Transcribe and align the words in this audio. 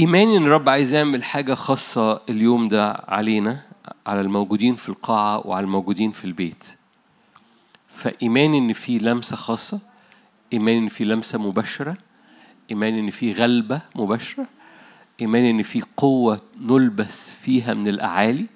إيماني 0.00 0.36
إن 0.36 0.42
الرب 0.42 0.68
عايز 0.68 0.94
يعمل 0.94 1.24
حاجة 1.24 1.54
خاصة 1.54 2.20
اليوم 2.30 2.68
ده 2.68 2.92
علينا 3.08 3.62
على 4.06 4.20
الموجودين 4.20 4.74
في 4.74 4.88
القاعة 4.88 5.46
وعلى 5.46 5.64
الموجودين 5.64 6.10
في 6.10 6.24
البيت. 6.24 6.76
فإيماني 7.88 8.58
إن 8.58 8.72
في 8.72 8.98
لمسة 8.98 9.36
خاصة 9.36 9.80
إيماني 10.52 10.78
إن 10.78 10.88
في 10.88 11.04
لمسة 11.04 11.38
مباشرة 11.38 11.96
إيماني 12.70 13.00
إن 13.00 13.10
في 13.10 13.32
غلبة 13.32 13.80
مباشرة 13.94 14.46
إيماني 15.20 15.50
إن 15.50 15.62
في 15.62 15.82
قوة 15.96 16.40
نلبس 16.60 17.30
فيها 17.30 17.74
من 17.74 17.88
الأعالي 17.88 18.46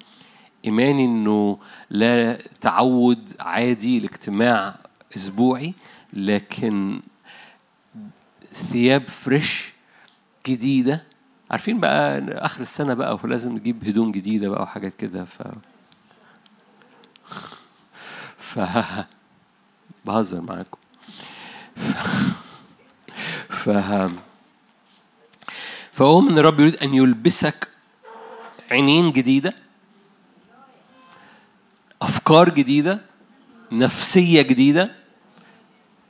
إيماني 0.65 1.05
إنه 1.05 1.57
لا 1.89 2.37
تعود 2.61 3.33
عادي 3.39 3.99
لاجتماع 3.99 4.75
أسبوعي 5.15 5.73
لكن 6.13 7.01
ثياب 8.53 9.07
فريش 9.07 9.71
جديدة 10.47 11.10
عارفين 11.51 11.79
بقى 11.79 12.19
آخر 12.29 12.61
السنة 12.61 12.93
بقى 12.93 13.19
ولازم 13.23 13.51
نجيب 13.55 13.87
هدوم 13.87 14.11
جديدة 14.11 14.49
بقى 14.49 14.63
وحاجات 14.63 14.95
كده 14.95 15.25
ف 15.25 15.41
ف 18.51 18.59
بهزر 20.05 20.41
معاكم. 20.41 20.77
ف 23.49 23.69
فهو 25.91 26.21
من 26.21 26.37
الرب 26.37 26.59
يريد 26.59 26.75
أن 26.75 26.93
يلبسك 26.93 27.67
عينين 28.71 29.11
جديدة 29.11 29.53
أفكار 32.01 32.49
جديدة 32.49 33.01
نفسية 33.71 34.41
جديدة 34.41 34.91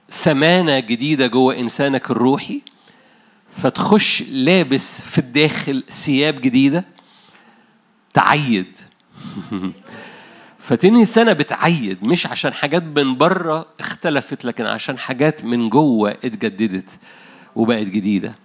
سمانة 0.10 0.80
جديدة 0.80 1.28
جوه 1.28 1.60
إنسانك 1.60 2.12
الروحي 2.12 2.62
فتخش 3.58 4.24
لابس 4.30 5.02
في 5.02 5.18
الداخل 5.18 5.84
ثياب 5.90 6.42
جديدة 6.42 6.86
تعيد. 8.14 8.78
فتنهي 10.60 11.02
السنة 11.02 11.34
بتعيد 11.34 12.04
مش 12.04 12.28
عشان 12.28 12.54
حاجات 12.54 12.84
من 12.84 13.18
بره 13.18 13.66
اختلفت 13.80 14.46
لكن 14.46 14.66
عشان 14.66 14.98
حاجات 14.98 15.46
من 15.46 15.70
جوه 15.70 16.12
اتجددت 16.12 17.00
وبقت 17.56 17.86
جديدة. 17.88 18.36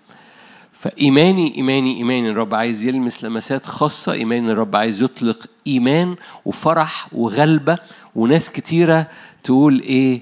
فإيماني 0.72 1.56
إيماني 1.56 1.96
إيماني 1.96 2.30
الرب 2.30 2.54
عايز 2.54 2.84
يلمس 2.84 3.24
لمسات 3.24 3.66
خاصة 3.66 4.12
إيماني 4.12 4.52
الرب 4.52 4.76
عايز 4.76 5.02
يطلق 5.02 5.46
إيمان 5.66 6.16
وفرح 6.44 7.08
وغلبة 7.12 7.78
وناس 8.14 8.50
كتيرة 8.50 9.06
تقول 9.44 9.80
إيه 9.80 10.20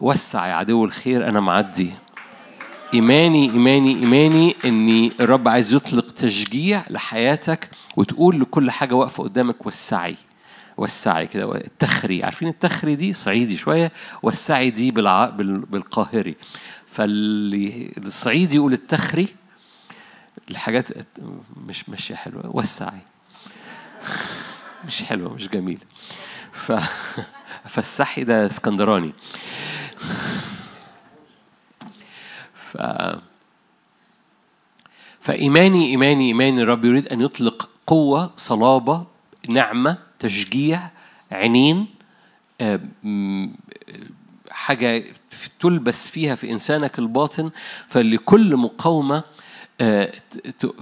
وسع 0.00 0.46
يا 0.46 0.54
عدو 0.54 0.84
الخير 0.84 1.28
أنا 1.28 1.40
معدي. 1.40 1.90
إيماني 2.94 3.50
إيماني 3.50 3.96
إيماني 3.96 4.56
إني 4.64 5.12
الرب 5.20 5.48
عايز 5.48 5.74
يطلق 5.74 6.10
تشجيع 6.10 6.84
لحياتك 6.90 7.68
وتقول 7.96 8.40
لكل 8.40 8.70
حاجة 8.70 8.94
واقفة 8.94 9.22
قدامك 9.22 9.66
وسعي 9.66 10.16
وسعي 10.76 11.26
كده 11.26 11.54
التخري. 11.54 12.24
عارفين 12.24 12.48
التخري 12.48 12.96
دي؟ 12.96 13.12
صعيدي 13.12 13.56
شوية. 13.56 13.92
والسعي 14.22 14.70
دي 14.70 14.90
بالع... 14.90 15.26
بال... 15.26 15.58
بالقاهري. 15.58 16.34
فالصعيدي 16.86 18.56
يقول 18.56 18.72
التخري 18.72 19.28
الحاجات 20.50 20.86
مش 21.66 21.88
ماشية 21.88 22.14
حلوة. 22.14 22.56
وسعي. 22.56 22.98
مش 24.86 25.02
حلوة 25.02 25.34
مش 25.34 25.48
جميلة. 25.48 25.80
ف... 26.52 26.72
فالسحي 27.68 28.24
ده 28.24 28.46
اسكندراني. 28.46 29.12
فإيماني 35.20 35.86
إيماني 35.86 36.26
إيماني 36.28 36.62
الرب 36.62 36.84
يريد 36.84 37.08
أن 37.08 37.20
يطلق 37.20 37.70
قوة 37.86 38.30
صلابة 38.36 39.06
نعمة 39.48 39.98
تشجيع 40.18 40.90
عينين 41.32 41.86
حاجة 44.50 45.04
تلبس 45.60 46.08
فيها 46.08 46.34
في 46.34 46.50
إنسانك 46.50 46.98
الباطن 46.98 47.50
فلكل 47.88 48.56
مقاومة 48.56 49.22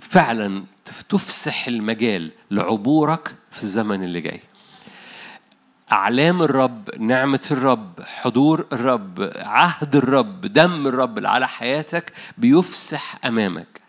فعلا 0.01 0.65
تفسح 1.09 1.69
المجال 1.69 2.31
لعبورك 2.51 3.35
في 3.51 3.63
الزمن 3.63 4.05
اللي 4.05 4.21
جاي. 4.21 4.41
أعلام 5.93 6.43
الرب 6.43 6.91
نعمة 6.99 7.41
الرب 7.51 8.01
حضور 8.01 8.67
الرب 8.73 9.31
عهد 9.37 9.97
الرب 9.97 10.41
دم 10.41 10.87
الرب 10.87 11.27
على 11.27 11.49
حياتك 11.49 12.13
بيفسح 12.39 13.19
أمامك. 13.25 13.81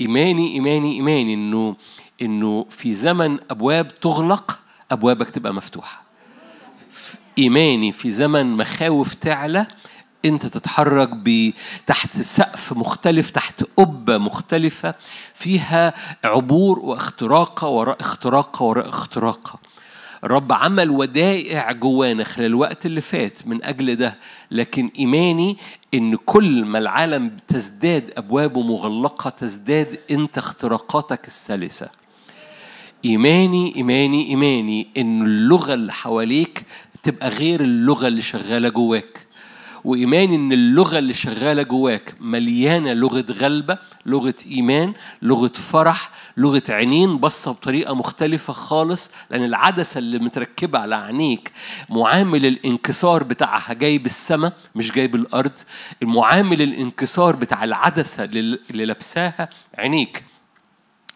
إيماني 0.00 0.52
إيماني 0.54 0.92
إيماني 0.92 1.34
إنه 1.34 1.76
إنه 2.22 2.66
في 2.70 2.94
زمن 2.94 3.38
أبواب 3.50 3.88
تغلق 3.88 4.58
أبوابك 4.90 5.30
تبقى 5.30 5.54
مفتوحة. 5.54 6.02
إيماني 7.38 7.92
في 7.92 8.10
زمن 8.10 8.56
مخاوف 8.56 9.14
تعلى 9.14 9.66
أنت 10.24 10.46
تتحرك 10.46 11.10
تحت 11.86 12.20
سقف 12.20 12.72
مختلف 12.72 13.30
تحت 13.30 13.64
قبة 13.76 14.18
مختلفة 14.18 14.94
فيها 15.34 15.94
عبور 16.24 16.78
واختراقة 16.78 17.68
وراء 17.68 18.00
اختراقة 18.00 18.62
وراء 18.62 18.88
اختراقة 18.88 19.58
الرب 20.24 20.52
عمل 20.52 20.90
ودائع 20.90 21.72
جوانا 21.72 22.24
خلال 22.24 22.46
الوقت 22.46 22.86
اللي 22.86 23.00
فات 23.00 23.46
من 23.46 23.64
أجل 23.64 23.96
ده. 23.96 24.14
لكن 24.50 24.90
إيماني 24.98 25.56
إن 25.94 26.16
كل 26.16 26.64
ما 26.64 26.78
العالم 26.78 27.36
تزداد 27.48 28.12
أبوابه 28.16 28.60
مغلقة 28.62 29.30
تزداد 29.30 29.98
أنت 30.10 30.38
اختراقاتك 30.38 31.26
السلسة. 31.26 31.88
إيماني 33.04 33.76
إيماني 33.76 34.28
إيماني 34.28 34.88
إن 34.96 35.22
اللغة 35.22 35.74
اللي 35.74 35.92
حواليك 35.92 36.62
تبقى 37.02 37.28
غير 37.28 37.60
اللغة 37.60 38.06
اللي 38.08 38.22
شغالة 38.22 38.68
جواك. 38.68 39.26
وإيماني 39.84 40.36
إن 40.36 40.52
اللغة 40.52 40.98
اللي 40.98 41.14
شغالة 41.14 41.62
جواك 41.62 42.14
مليانة 42.20 42.92
لغة 42.92 43.24
غلبة 43.30 43.78
لغة 44.06 44.34
إيمان 44.46 44.92
لغة 45.22 45.48
فرح 45.54 46.10
لغة 46.36 46.62
عينين 46.68 47.18
بصة 47.18 47.52
بطريقة 47.52 47.94
مختلفة 47.94 48.52
خالص 48.52 49.10
لأن 49.30 49.44
العدسة 49.44 49.98
اللي 49.98 50.18
متركبة 50.18 50.78
على 50.78 50.94
عينيك 50.94 51.52
معامل 51.88 52.46
الانكسار 52.46 53.22
بتاعها 53.22 53.72
جايب 53.72 54.06
السماء 54.06 54.52
مش 54.74 54.92
جايب 54.92 55.14
الأرض. 55.14 55.52
المعامل 56.02 56.62
الانكسار 56.62 57.36
بتاع 57.36 57.64
العدسة 57.64 58.24
اللي 58.24 58.58
لابساها 58.86 59.48
عينيك 59.78 60.24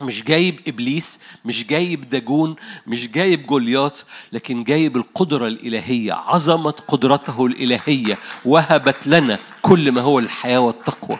مش 0.01 0.25
جايب 0.25 0.61
إبليس 0.69 1.21
مش 1.45 1.67
جايب 1.67 2.09
داجون 2.09 2.57
مش 2.87 3.09
جايب 3.09 3.47
جولياط 3.47 4.07
لكن 4.33 4.65
جايب 4.65 4.97
القدرة 4.97 5.47
الإلهية 5.47 6.13
عظمة 6.13 6.71
قدرته 6.71 7.47
الإلهية 7.47 8.19
وهبت 8.45 9.07
لنا 9.07 9.39
كل 9.63 9.93
ما 9.93 10.01
هو 10.01 10.19
الحياة 10.19 10.59
والتقوى. 10.61 11.19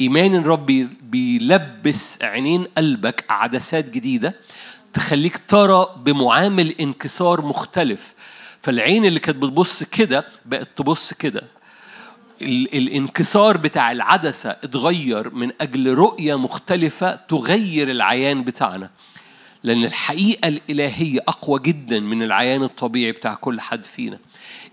إيمان 0.00 0.34
الرب 0.34 0.66
بيلبس 1.02 2.22
عينين 2.22 2.64
قلبك 2.64 3.24
عدسات 3.28 3.90
جديدة 3.90 4.34
تخليك 4.94 5.40
ترى 5.48 5.86
بمعامل 5.96 6.70
انكسار 6.80 7.40
مختلف. 7.40 8.14
فالعين 8.60 9.04
اللي 9.04 9.20
كانت 9.20 9.38
بتبص 9.38 9.82
كده 9.82 10.26
بقت 10.46 10.68
تبص 10.76 11.12
كده. 11.12 11.42
الانكسار 12.42 13.56
بتاع 13.56 13.92
العدسة 13.92 14.50
اتغير 14.50 15.34
من 15.34 15.52
أجل 15.60 15.94
رؤية 15.94 16.34
مختلفة 16.38 17.14
تغير 17.14 17.90
العيان 17.90 18.44
بتاعنا. 18.44 18.90
لأن 19.62 19.84
الحقيقة 19.84 20.48
الإلهية 20.48 21.20
أقوى 21.28 21.60
جدا 21.62 22.00
من 22.00 22.22
العيان 22.22 22.62
الطبيعي 22.62 23.12
بتاع 23.12 23.34
كل 23.34 23.60
حد 23.60 23.84
فينا. 23.84 24.18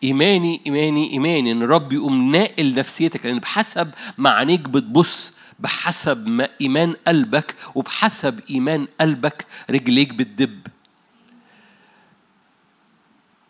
إيماني 0.03 0.61
إيماني 0.65 1.11
إيماني. 1.11 1.51
إن 1.51 1.63
الرب 1.63 1.93
يقوم 1.93 2.31
ناقل 2.31 2.75
نفسيتك 2.75 3.25
لأن 3.25 3.39
بحسب 3.39 3.91
ما 4.17 4.29
عينيك 4.29 4.61
بتبص 4.61 5.33
بحسب 5.59 6.27
ما 6.27 6.49
إيمان 6.61 6.95
قلبك 7.07 7.55
وبحسب 7.75 8.39
إيمان 8.49 8.87
قلبك 9.01 9.45
رجليك 9.69 10.13
بتدب. 10.13 10.67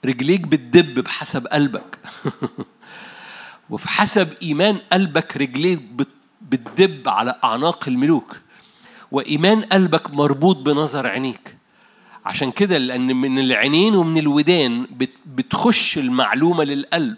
رجليك 0.05 0.41
بتدب 0.41 0.99
بحسب 0.99 1.47
قلبك. 1.47 1.97
وفي 3.69 3.89
حسب 3.89 4.33
إيمان 4.41 4.79
قلبك 4.93 5.37
رجليك 5.37 5.79
بتدب 6.41 7.09
على 7.09 7.39
أعناق 7.43 7.87
الملوك. 7.87 8.37
وإيمان 9.11 9.61
قلبك 9.61 10.11
مربوط 10.11 10.57
بنظر 10.57 11.07
عينيك. 11.07 11.55
عشان 12.25 12.51
كده 12.51 12.77
لأن 12.77 13.15
من 13.15 13.39
العينين 13.39 13.95
ومن 13.95 14.17
الودان 14.17 14.87
بتخش 15.25 15.97
المعلومة 15.97 16.63
للقلب. 16.63 17.17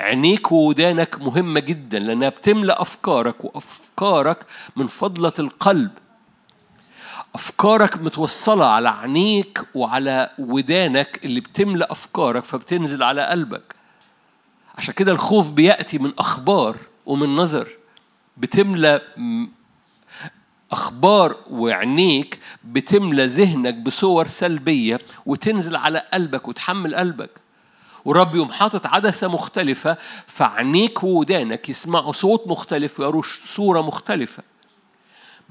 عينيك 0.00 0.52
وودانك 0.52 1.20
مهمة 1.20 1.60
جدا 1.60 1.98
لأنها 1.98 2.28
بتملأ 2.28 2.82
أفكارك 2.82 3.44
وأفكارك 3.44 4.38
من 4.76 4.86
فضلة 4.86 5.32
القلب. 5.38 5.90
أفكارك 7.34 7.96
متوصلة 8.02 8.66
على 8.66 8.88
عينيك 8.88 9.60
وعلى 9.74 10.30
ودانك 10.38 11.20
اللي 11.24 11.40
بتملأ 11.40 11.92
أفكارك 11.92 12.44
فبتنزل 12.44 13.02
على 13.02 13.26
قلبك. 13.26 13.74
عشان 14.78 14.94
كده 14.94 15.12
الخوف 15.12 15.50
بيأتي 15.50 15.98
من 15.98 16.12
أخبار 16.18 16.76
ومن 17.06 17.36
نظر 17.36 17.68
بتملى 18.36 19.00
أخبار 20.72 21.36
وعينيك 21.50 22.38
بتملى 22.64 23.26
ذهنك 23.26 23.74
بصور 23.74 24.26
سلبية 24.26 24.98
وتنزل 25.26 25.76
على 25.76 26.02
قلبك 26.14 26.48
وتحمل 26.48 26.94
قلبك. 26.94 27.30
ورب 28.04 28.34
يوم 28.34 28.52
حاطط 28.52 28.86
عدسة 28.86 29.28
مختلفة 29.28 29.96
فعينيك 30.26 31.04
وودانك 31.04 31.68
يسمعوا 31.68 32.12
صوت 32.12 32.46
مختلف 32.46 33.00
ويروا 33.00 33.22
صورة 33.24 33.80
مختلفة. 33.80 34.42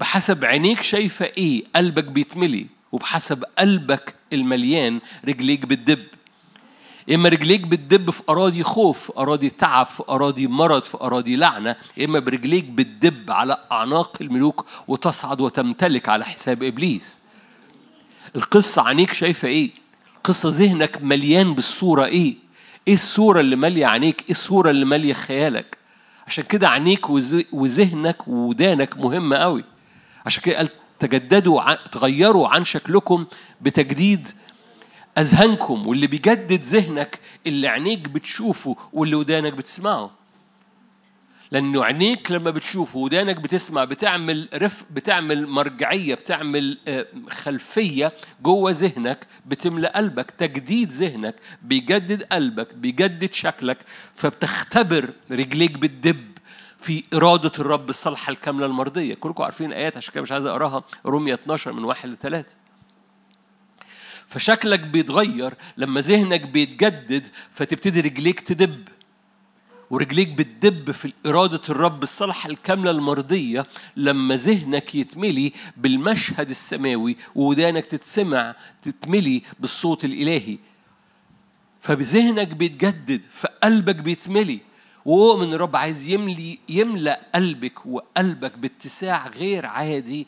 بحسب 0.00 0.44
عينيك 0.44 0.82
شايفة 0.82 1.24
إيه 1.24 1.64
قلبك 1.76 2.04
بيتملي 2.04 2.66
وبحسب 2.92 3.44
قلبك 3.58 4.14
المليان 4.32 5.00
رجليك 5.24 5.66
بتدب. 5.66 6.06
يا 7.10 7.14
إما 7.14 7.28
رجليك 7.28 7.60
بتدب 7.60 8.10
في 8.10 8.22
أراضي 8.28 8.62
خوف 8.62 8.98
في 9.06 9.12
أراضي 9.18 9.50
تعب 9.50 9.86
في 9.86 10.02
أراضي 10.08 10.46
مرض 10.46 10.84
في 10.84 10.96
أراضي 11.00 11.36
لعنة 11.36 11.76
يا 11.96 12.04
إما 12.04 12.18
برجليك 12.18 12.64
بتدب 12.64 13.30
على 13.30 13.58
أعناق 13.72 14.16
الملوك 14.20 14.66
وتصعد 14.88 15.40
وتمتلك 15.40 16.08
على 16.08 16.24
حساب 16.24 16.62
إبليس. 16.62 17.18
القصة 18.36 18.82
عينيك 18.82 19.12
شايفة 19.12 19.48
إيه؟ 19.48 19.70
القصة 20.16 20.48
ذهنك 20.52 21.02
مليان 21.02 21.54
بالصورة 21.54 22.04
إيه؟ 22.04 22.34
إيه 22.88 22.94
الصورة 22.94 23.40
اللي 23.40 23.56
مالية 23.56 23.86
عينيك؟ 23.86 24.22
إيه 24.24 24.30
الصورة 24.30 24.70
اللي 24.70 24.84
مالية 24.84 25.12
خيالك؟ 25.12 25.78
عشان 26.26 26.44
كده 26.44 26.68
عينيك 26.68 27.10
وذهنك 27.52 28.28
وودانك 28.28 28.96
مهمه 28.98 29.36
قوي 29.36 29.64
عشان 30.26 30.42
كده 30.42 30.56
قال 30.56 30.68
تجددوا 30.98 31.74
تغيروا 31.74 32.48
عن 32.48 32.64
شكلكم 32.64 33.26
بتجديد 33.60 34.28
أذهانكم 35.18 35.86
واللي 35.86 36.06
بيجدد 36.06 36.62
ذهنك 36.62 37.18
اللي 37.46 37.68
عينيك 37.68 38.08
بتشوفه 38.08 38.76
واللي 38.92 39.16
ودانك 39.16 39.52
بتسمعه. 39.52 40.10
لأنه 41.52 41.84
عينيك 41.84 42.30
لما 42.32 42.50
بتشوفه 42.50 42.98
ودانك 42.98 43.36
بتسمع 43.36 43.84
بتعمل 43.84 44.48
رف 44.54 44.84
بتعمل 44.90 45.46
مرجعية 45.46 46.14
بتعمل 46.14 46.78
آه، 46.88 47.06
خلفية 47.30 48.12
جوه 48.42 48.70
ذهنك 48.70 49.26
بتملى 49.46 49.88
قلبك 49.88 50.30
تجديد 50.30 50.92
ذهنك 50.92 51.34
بيجدد 51.62 52.22
قلبك 52.22 52.74
بيجدد 52.74 53.32
شكلك 53.32 53.78
فبتختبر 54.14 55.10
رجليك 55.30 55.72
بتدب 55.72 56.30
في 56.78 57.04
إرادة 57.14 57.52
الرب 57.58 57.88
الصالحة 57.88 58.30
الكاملة 58.30 58.66
المرضية. 58.66 59.14
كلكم 59.14 59.42
عارفين 59.42 59.72
آيات 59.72 59.96
عشان 59.96 60.12
كده 60.14 60.22
مش 60.22 60.32
عايز 60.32 60.46
أقراها. 60.46 60.84
رومية 61.06 61.34
12 61.34 61.72
من 61.72 61.84
واحد 61.84 62.08
لثلاثة 62.08 62.54
فشكلك 64.30 64.80
بيتغير 64.80 65.54
لما 65.76 66.00
ذهنك 66.00 66.40
بيتجدد 66.40 67.26
فتبتدي 67.50 68.00
رجليك 68.00 68.40
تدب. 68.40 68.88
ورجليك 69.90 70.28
بتدب 70.28 70.90
في 70.90 71.12
إرادة 71.26 71.60
الرب 71.68 72.02
الصالحة 72.02 72.50
الكاملة 72.50 72.90
المرضية 72.90 73.66
لما 73.96 74.36
ذهنك 74.36 74.94
يتملي 74.94 75.52
بالمشهد 75.76 76.50
السماوي 76.50 77.16
وودانك 77.34 77.86
تتسمع 77.86 78.54
تتملي 78.82 79.42
بالصوت 79.60 80.04
الإلهي. 80.04 80.58
فبذهنك 81.80 82.48
بيتجدد 82.48 83.22
فقلبك 83.30 83.96
بيتملي. 83.96 84.60
وأؤمن 85.04 85.52
الرب 85.52 85.76
عايز 85.76 86.08
يملي 86.08 86.58
يملأ 86.68 87.20
قلبك 87.34 87.86
وقلبك 87.86 88.58
باتساع 88.58 89.28
غير 89.28 89.66
عادي. 89.66 90.26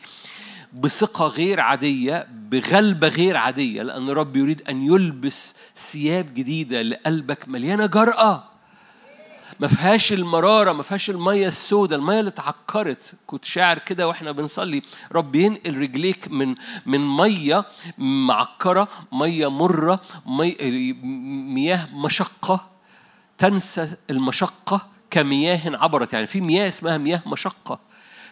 بثقة 0.75 1.27
غير 1.27 1.61
عادية 1.61 2.27
بغلبة 2.31 3.09
غير 3.09 3.37
عادية 3.37 3.83
لأن 3.83 4.09
الرب 4.09 4.37
يريد 4.37 4.63
أن 4.69 4.83
يلبس 4.83 5.55
ثياب 5.77 6.35
جديدة 6.35 6.83
لقلبك 6.83 7.49
مليانة 7.49 7.87
جرأة. 7.87 8.45
ما 9.61 9.69
فيهاش 9.69 10.13
المرارة 10.13 10.73
ما 10.73 10.83
فيهاش 10.83 11.11
المية 11.11 11.49
السوداء 11.49 11.99
المية 11.99 12.21
اللي 12.21 12.29
اتعكرت. 12.29 13.15
كنت 13.27 13.45
شاعر 13.45 13.79
كده 13.79 14.09
وإحنا 14.09 14.33
بنصلي 14.33 14.83
رب 15.13 15.35
ينقل 15.35 15.79
رجليك 15.79 16.29
من 16.29 16.55
من 16.87 17.17
مية 17.17 17.65
معكرة 17.99 18.89
مية 19.13 19.51
مرة 19.51 20.01
مي 20.27 20.57
مياه 21.55 21.89
مشقة. 21.95 22.67
تنسى 23.39 23.97
المشقة 24.11 24.87
كمياه 25.11 25.61
عبرت. 25.77 26.13
يعني 26.13 26.27
في 26.27 26.41
مياه 26.41 26.69
اسمها 26.69 26.99
مياه 26.99 27.23
مشقة. 27.27 27.79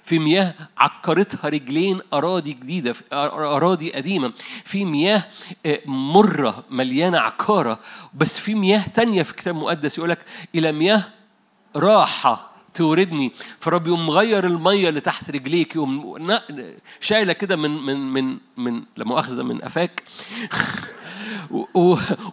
في 0.04 0.18
مياه 0.18 0.54
عكرتها 0.78 1.48
رجلين 1.48 2.00
أراضي 2.12 2.52
جديدة 2.52 2.94
أراضي 3.12 3.92
قديمة. 3.92 4.32
في 4.64 4.84
مياه 4.84 5.24
آه، 5.66 5.80
مرة 5.86 6.64
مليانة 6.70 7.18
عكارة 7.18 7.78
بس 8.14 8.38
في 8.38 8.54
مياه 8.54 8.84
تانية 8.94 9.22
في 9.22 9.30
الكتاب 9.30 9.56
المقدس 9.56 9.98
يقولك 9.98 10.18
إلى 10.54 10.72
مياه 10.72 11.04
راحة 11.76 12.50
توردني 12.74 13.32
فرب 13.58 13.86
يقوم 13.86 14.06
مغير 14.06 14.46
المية 14.46 14.88
اللي 14.88 15.00
تحت 15.00 15.30
رجليك 15.30 15.76
يقوم 15.76 16.18
شايلة 17.00 17.32
كده 17.32 17.56
من 17.56 17.70
من 17.70 18.12
من 18.12 18.38
من 18.56 18.82
لا 18.96 19.04
مؤاخذة 19.04 19.42
من 19.42 19.58
قفاك. 19.58 20.02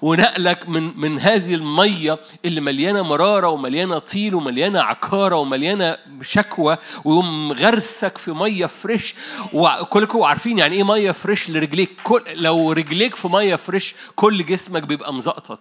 ونقلك 0.02 0.70
من 0.70 1.00
من 1.00 1.20
هذه 1.20 1.56
المية 1.56 2.20
اللي 2.46 2.62
مليانة 2.62 3.02
مرارة 3.02 3.48
ومليانة 3.48 4.00
طين 4.00 4.34
ومليانة 4.34 4.82
عكارة 4.82 5.36
ومليانة 5.36 5.98
شكوى 6.22 6.78
ويقوم 7.06 7.52
غرسك 7.52 8.18
في 8.18 8.32
مية 8.32 8.66
fresh 8.66 9.16
وكلكم 9.54 10.24
عارفين 10.24 10.60
يعني 10.60 10.76
إيه 10.76 10.84
مية 10.84 11.12
fresh 11.12 11.50
لرجليك 11.50 11.92
كل 12.04 12.22
لو 12.36 12.72
رجليك 12.72 13.16
في 13.16 13.28
مية 13.28 13.56
fresh 13.56 13.96
كل 14.16 14.46
جسمك 14.46 14.84
بيبقى 14.84 15.14
مزقطط. 15.14 15.60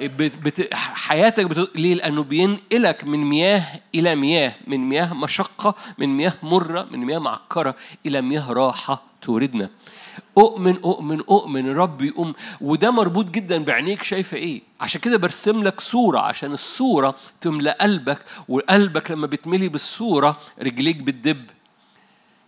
بت... 0.00 0.74
حياتك 0.74 1.44
بت... 1.46 1.70
ليه؟ 1.76 1.94
لأنه 1.94 2.22
بينقلك 2.22 3.04
من 3.04 3.18
مياه 3.18 3.62
إلى 3.94 4.14
مياه، 4.16 4.54
من 4.66 4.88
مياه 4.88 5.14
مشقة، 5.14 5.74
من 5.98 6.08
مياه 6.16 6.34
مرة، 6.42 6.86
من 6.90 6.98
مياه 6.98 7.18
معكرة 7.18 7.74
إلى 8.06 8.20
مياه 8.22 8.52
راحة 8.52 9.02
توردنا. 9.22 9.70
أؤمن 10.38 10.76
أؤمن 10.84 11.20
أؤمن 11.20 11.68
الرب 11.68 12.02
يقوم 12.02 12.34
وده 12.60 12.90
مربوط 12.90 13.30
جدا 13.30 13.64
بعينيك 13.64 14.02
شايفة 14.02 14.36
إيه؟ 14.36 14.62
عشان 14.80 15.00
كده 15.00 15.16
برسم 15.16 15.62
لك 15.62 15.80
صورة 15.80 16.18
عشان 16.18 16.52
الصورة 16.52 17.14
تملى 17.40 17.70
قلبك 17.70 18.18
وقلبك 18.48 19.10
لما 19.10 19.26
بتملي 19.26 19.68
بالصورة 19.68 20.38
رجليك 20.62 20.96
بتدب. 20.96 21.44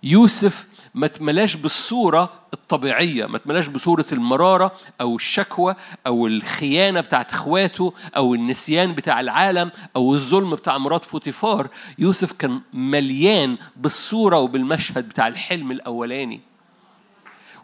يوسف 0.03 0.67
ما 0.95 1.07
تملاش 1.07 1.57
بالصورة 1.57 2.33
الطبيعية 2.55 3.27
ما 3.27 3.39
تملاش 3.39 3.67
بصورة 3.67 4.05
المرارة 4.13 4.73
أو 5.01 5.17
الشكوى 5.17 5.75
أو 6.07 6.27
الخيانة 6.27 7.01
بتاعت 7.01 7.33
إخواته 7.33 7.93
أو 8.17 8.35
النسيان 8.35 8.95
بتاع 8.95 9.21
العالم 9.21 9.71
أو 9.97 10.15
الظلم 10.15 10.55
بتاع 10.55 10.79
مرات 10.79 11.05
فوتيفار. 11.05 11.69
يوسف 11.99 12.33
كان 12.33 12.61
مليان 12.73 13.57
بالصورة 13.77 14.39
وبالمشهد 14.39 15.09
بتاع 15.09 15.29
الحلم 15.29 15.71
الأولاني. 15.71 16.41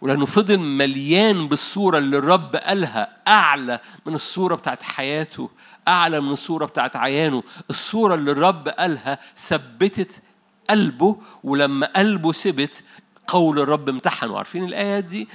ولأنه 0.03 0.25
فضل 0.25 0.59
مليان 0.59 1.49
بالصورة 1.49 1.99
اللي 1.99 2.19
الرب 2.19 2.57
قالها 2.57 3.17
أعلى 3.29 3.81
من 4.07 4.15
الصورة 4.15 4.55
بتاعت 4.55 4.83
حياته 4.83 5.51
أعلى 5.89 6.21
من 6.21 6.33
الصورة 6.33 6.67
بتاعت 6.67 6.97
عيانه. 6.97 7.43
الصورة 7.71 8.15
اللي 8.15 8.31
الرب 8.33 8.69
قالها 8.69 9.19
ثبتت 9.37 10.23
قلبه 10.71 11.17
ولما 11.45 11.87
قلبه 11.97 12.33
ثبت 12.33 12.85
قول 13.27 13.59
الرب 13.59 13.89
امتحنه. 13.89 14.39
عارفين 14.39 14.65
الآيات 14.65 15.05
دي؟ 15.05 15.29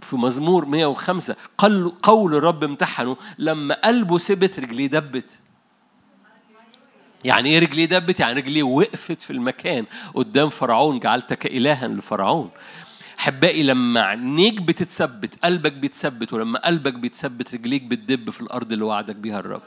في 0.00 0.16
مزمور 0.16 0.64
105 0.64 1.36
قال 1.58 2.02
قول 2.02 2.34
الرب 2.34 2.64
امتحنه. 2.64 3.16
لما 3.38 3.74
قلبه 3.84 4.18
ثبت 4.18 4.60
رجليه 4.60 4.86
دبت. 4.86 5.38
يعني 7.24 7.48
إيه 7.50 7.58
رجليه 7.58 7.84
دبت؟ 7.84 8.20
يعني 8.20 8.40
رجليه 8.40 8.62
وقفت 8.62 9.22
في 9.22 9.30
المكان 9.30 9.84
قدام 10.14 10.48
فرعون. 10.48 10.98
جعلتك 10.98 11.46
إلها 11.46 11.88
لفرعون. 11.88 12.50
احبائي 13.20 13.62
لما 13.62 14.00
عينيك 14.00 14.62
بتتثبت 14.62 15.44
قلبك 15.44 15.72
بيتثبت 15.72 16.32
ولما 16.32 16.66
قلبك 16.66 16.94
بيتثبت 16.94 17.54
رجليك 17.54 17.82
بتدب 17.82 18.30
في 18.30 18.40
الأرض 18.40 18.72
اللي 18.72 18.84
وعدك 18.84 19.16
بيها 19.16 19.40
الرب. 19.40 19.62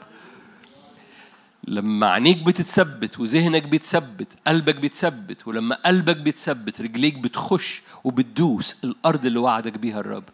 لما 1.68 2.06
عينيك 2.10 2.42
بتتثبت 2.42 3.20
وذهنك 3.20 3.62
بيتثبت 3.62 4.28
قلبك 4.46 4.76
بيتثبت 4.76 5.46
ولما 5.46 5.74
قلبك 5.86 6.16
بيتثبت 6.16 6.80
رجليك 6.80 7.18
بتخش 7.18 7.82
وبتدوس 8.04 8.84
الأرض 8.84 9.26
اللي 9.26 9.38
وعدك 9.38 9.78
بيها 9.78 10.00
الرب. 10.00 10.24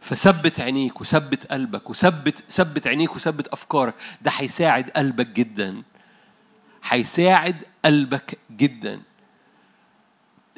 فثبت 0.00 0.60
عينيك 0.60 1.00
وثبت 1.00 1.46
قلبك 1.46 1.90
وثبت 1.90 2.44
ثبت 2.50 2.86
عينيك 2.86 3.16
وثبت 3.16 3.48
أفكارك. 3.48 3.94
ده 4.22 4.30
هيساعد 4.36 4.90
قلبك 4.90 5.26
جدا. 5.26 5.82
هيساعد 6.88 7.56
قلبك 7.84 8.38
جدا. 8.50 9.00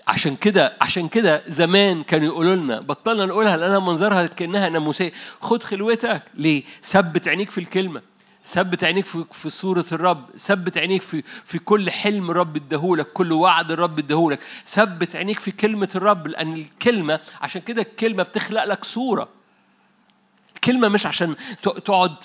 عشان 0.09 0.37
كده 0.37 0.77
عشان 0.81 1.09
كده 1.09 1.43
زمان 1.49 2.03
كانوا 2.03 2.27
يقولوا 2.27 2.55
لنا 2.57 2.81
بطلنا 2.81 3.27
نقولها 3.27 3.57
لأنها 3.57 3.79
منظرها 3.79 4.27
كأنها 4.27 4.69
ناموسية. 4.69 5.13
خد 5.41 5.63
خلوتك. 5.63 6.23
ليه؟ 6.35 6.63
ثبت 6.83 7.29
عينيك 7.29 7.51
في 7.51 7.59
الكلمة. 7.59 8.03
ثبت 8.45 8.85
عينيك 8.85 9.07
في 9.07 9.25
في 9.33 9.51
صورة 9.51 9.85
الرب، 9.93 10.25
ثبت 10.39 10.79
عينيك 10.79 11.03
في 11.03 11.23
في 11.45 11.59
كل 11.59 11.91
حلم 11.91 12.31
الرب 12.31 12.57
اداهولك، 12.57 13.07
كل 13.13 13.33
وعد 13.33 13.71
الرب 13.71 13.99
اداهولك، 13.99 14.39
ثبت 14.67 15.17
عينيك 15.17 15.41
في 15.41 15.51
كلمة 15.51 15.89
الرب 15.95 16.27
لأن 16.27 16.53
الكلمة 16.53 17.21
عشان 17.43 17.61
كده 17.61 17.83
الكلمة 17.83 18.23
بتخلق 18.23 18.65
لك 18.65 18.85
صورة. 18.85 19.29
الكلمة 20.61 20.89
مش 20.89 21.07
عشان 21.07 21.37
تقعد 21.63 22.17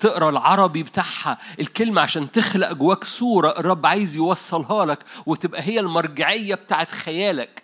تقرأ 0.00 0.30
العربي 0.30 0.82
بتاعها 0.82 1.38
الكلمة 1.60 2.00
عشان 2.00 2.30
تخلق 2.32 2.72
جواك 2.72 3.04
صورة 3.04 3.48
الرب 3.58 3.86
عايز 3.86 4.16
يوصلها 4.16 4.84
لك 4.86 4.98
وتبقى 5.26 5.62
هي 5.62 5.80
المرجعية 5.80 6.54
بتاعت 6.54 6.92
خيالك. 6.92 7.62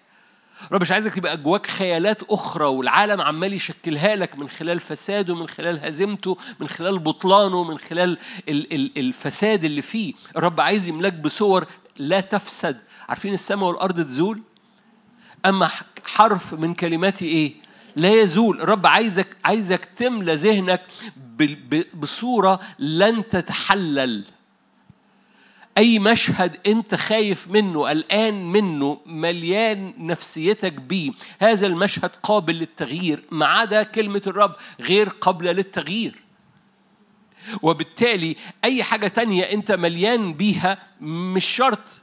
رب 0.73 0.81
مش 0.81 0.93
عايزك 0.93 1.15
تبقى 1.15 1.37
جواك 1.37 1.67
خيالات 1.67 2.23
أخرى 2.23 2.65
والعالم 2.65 3.21
عمال 3.21 3.53
يشكلها 3.53 4.17
لك 4.17 4.39
من 4.39 4.49
خلال 4.51 4.81
فساده 4.81 5.35
من 5.37 5.49
خلال 5.49 5.85
هزيمته 5.87 6.39
من 6.61 6.69
خلال 6.69 6.99
بطلانه 6.99 7.65
من 7.65 7.79
خلال 7.79 8.19
ال- 8.49 8.75
ال- 8.75 8.99
الفساد 8.99 9.65
اللي 9.65 9.83
فيه. 9.83 10.15
الرب 10.37 10.61
عايز 10.61 10.89
يملاك 10.89 11.13
بصور 11.13 11.67
لا 11.97 12.21
تفسد. 12.21 12.79
عارفين 13.09 13.35
السماء 13.35 13.69
والأرض 13.69 14.05
تزول؟ 14.05 14.41
أما 15.47 15.69
حرف 16.05 16.55
من 16.55 16.75
كلماتي 16.75 17.27
إيه؟ 17.27 17.62
لا 17.97 18.21
يزول. 18.23 18.61
الرب 18.61 18.87
عايزك 18.87 19.37
عايزك 19.45 19.85
تملى 19.85 20.35
ذهنك 20.35 20.83
بصورة 21.95 22.61
لن 22.79 23.29
تتحلل. 23.29 24.25
أي 25.79 25.99
مشهد 25.99 26.59
أنت 26.67 26.95
خايف 26.95 27.49
منه 27.49 27.89
قلقان 27.89 28.53
منه 28.53 29.01
مليان 29.07 29.95
نفسيتك 29.99 30.73
بيه 30.73 31.13
هذا 31.39 31.67
المشهد 31.67 32.11
قابل 32.23 32.55
للتغيير 32.55 33.23
ما 33.31 33.47
عدا 33.47 33.83
كلمة 33.83 34.23
الرب 34.27 34.55
غير 34.81 35.09
قابلة 35.09 35.53
للتغيير. 35.53 36.23
وبالتالي 37.63 38.37
أي 38.65 38.83
حاجة 38.83 39.09
تانية 39.09 39.45
أنت 39.45 39.73
مليان 39.73 40.35
بيها 40.35 40.79
مش 41.01 41.45
شرط. 41.45 42.03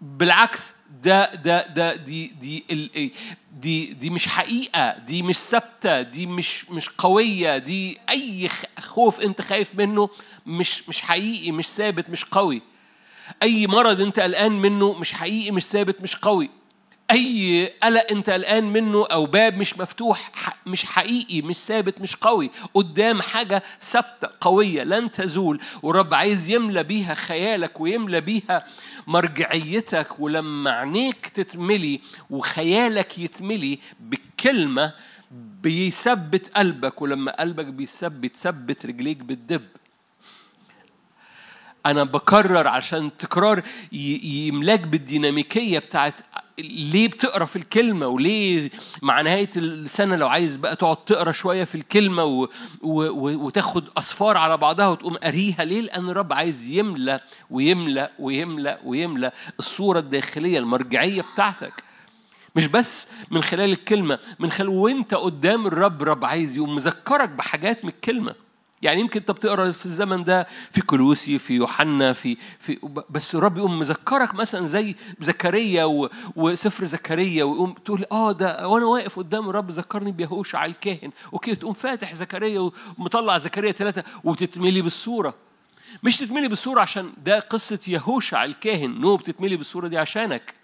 بالعكس 0.00 0.74
ده 1.02 1.34
ده 1.34 1.66
ده 1.66 1.96
دي 1.96 2.26
دي 2.26 2.64
ال- 2.70 3.10
دي 3.52 3.86
دي 3.86 4.10
مش 4.10 4.28
حقيقة 4.28 4.98
دي 4.98 5.22
مش 5.22 5.36
ثابتة 5.36 6.02
دي 6.02 6.26
مش 6.26 6.70
مش 6.70 6.88
قوية 6.88 7.58
دي 7.58 7.98
أي 8.10 8.48
خوف 8.80 9.20
أنت 9.20 9.40
خايف 9.40 9.74
منه 9.74 10.08
مش 10.46 10.88
مش 10.88 11.00
حقيقي 11.02 11.52
مش 11.52 11.66
ثابت 11.68 12.10
مش 12.10 12.24
قوي. 12.24 12.62
أي 13.42 13.66
مرض 13.66 14.00
أنت 14.00 14.20
قلقان 14.20 14.52
منه 14.52 14.92
مش 14.92 15.12
حقيقي 15.12 15.50
مش 15.50 15.64
ثابت 15.64 16.00
مش 16.02 16.16
قوي. 16.16 16.50
أي 17.10 17.66
قلق 17.82 18.06
أنت 18.10 18.30
قلقان 18.30 18.64
منه 18.72 19.06
أو 19.06 19.26
باب 19.26 19.56
مش 19.56 19.78
مفتوح 19.78 20.32
مش 20.66 20.84
حقيقي 20.84 21.42
مش 21.42 21.56
ثابت 21.56 22.00
مش 22.00 22.16
قوي 22.16 22.50
قدام 22.74 23.22
حاجة 23.22 23.62
ثابتة 23.80 24.28
قوية 24.40 24.82
لن 24.84 25.10
تزول 25.10 25.60
والرب 25.82 26.14
عايز 26.14 26.50
يملى 26.50 26.82
بيها 26.82 27.14
خيالك 27.14 27.80
ويملى 27.80 28.20
بيها 28.20 28.64
مرجعيتك 29.06 30.20
ولما 30.20 30.70
عينيك 30.70 31.28
تتملي 31.28 32.00
وخيالك 32.30 33.18
يتملي 33.18 33.78
بالكلمة 34.00 34.92
بيثبت 35.62 36.50
قلبك 36.56 37.02
ولما 37.02 37.32
قلبك 37.40 37.66
بيثبت 37.66 38.36
ثبت 38.36 38.86
رجليك 38.86 39.16
بالدب. 39.16 39.62
أنا 41.90 42.04
بكرر 42.04 42.68
عشان 42.68 43.16
تكرار 43.16 43.62
يملاك 43.92 44.80
بالديناميكية 44.80 45.78
بتاعت 45.78 46.20
ليه 46.58 47.08
بتقرأ 47.08 47.44
في 47.44 47.56
الكلمة 47.56 48.06
وليه 48.06 48.70
مع 49.02 49.20
نهاية 49.20 49.50
السنة 49.56 50.16
لو 50.16 50.28
عايز 50.28 50.56
بقى 50.56 50.76
تقعد 50.76 50.96
تقرأ 50.96 51.32
شوية 51.32 51.64
في 51.64 51.74
الكلمة. 51.74 52.24
و... 52.24 52.48
و... 52.82 53.46
وتاخد 53.46 53.84
أصفار 53.96 54.36
على 54.36 54.56
بعضها 54.56 54.88
وتقوم 54.88 55.16
قاريها 55.16 55.64
ليه 55.64 55.80
لأن 55.80 56.08
الرب 56.10 56.32
عايز 56.32 56.70
يملى 56.70 57.20
ويملى 57.50 58.10
ويملى 58.18 58.78
ويملى 58.84 59.32
الصورة 59.58 59.98
الداخلية 59.98 60.58
المرجعية 60.58 61.24
بتاعتك 61.34 61.82
مش 62.56 62.66
بس 62.66 63.08
من 63.30 63.42
خلال 63.42 63.72
الكلمة 63.72 64.18
من 64.38 64.50
خلال 64.50 64.68
وانت 64.68 65.14
قدام 65.14 65.66
الرب 65.66 66.02
رب 66.02 66.24
عايز 66.24 66.56
يقوم 66.56 66.74
مذكرك 66.74 67.28
بحاجات 67.28 67.84
من 67.84 67.90
الكلمة 67.90 68.34
يعني 68.82 69.00
يمكن 69.00 69.20
انت 69.20 69.30
بتقرا 69.30 69.72
في 69.72 69.86
الزمن 69.86 70.24
ده 70.24 70.46
في 70.70 70.80
كلوسي 70.80 71.38
في 71.38 71.54
يوحنا 71.54 72.12
في 72.12 72.36
في 72.60 72.78
بس 73.10 73.34
الرب 73.34 73.58
يقوم 73.58 73.78
مذكرك 73.78 74.34
مثلا 74.34 74.66
زي 74.66 74.94
زكريا 75.20 75.84
وسفر 76.36 76.84
زكريا 76.84 77.44
ويقوم 77.44 77.72
تقول 77.72 78.04
آه 78.12 78.32
ده 78.32 78.68
وأنا 78.68 78.86
واقف 78.86 79.18
قدام 79.18 79.48
الرب 79.48 79.70
ذكرني 79.70 80.12
بيهوشع 80.12 80.64
الكاهن. 80.64 81.10
okay 81.32 81.54
تقوم 81.54 81.72
فاتح 81.72 82.14
زكريا 82.14 82.70
ومطلع 82.98 83.38
زكريا 83.38 83.72
ثلاثة 83.72 84.04
وتتملي 84.24 84.82
بالصورة. 84.82 85.34
مش 86.02 86.16
تتملي 86.16 86.48
بالصورة 86.48 86.80
عشان 86.80 87.12
ده 87.24 87.38
قصة 87.38 87.80
يهوشع 87.88 88.44
الكاهن. 88.44 89.00
no 89.00 89.16
بتتملي 89.16 89.56
بالصورة 89.56 89.88
دي 89.88 89.98
عشانك. 89.98 90.54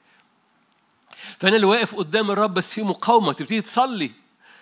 فأنا 1.39 1.57
اللي 1.57 1.67
واقف 1.67 1.95
قدام 1.95 2.31
الرب 2.31 2.55
بس 2.55 2.75
في 2.75 2.83
مقاومة 2.83 3.33
تبتدي 3.33 3.61
تصلي. 3.61 4.11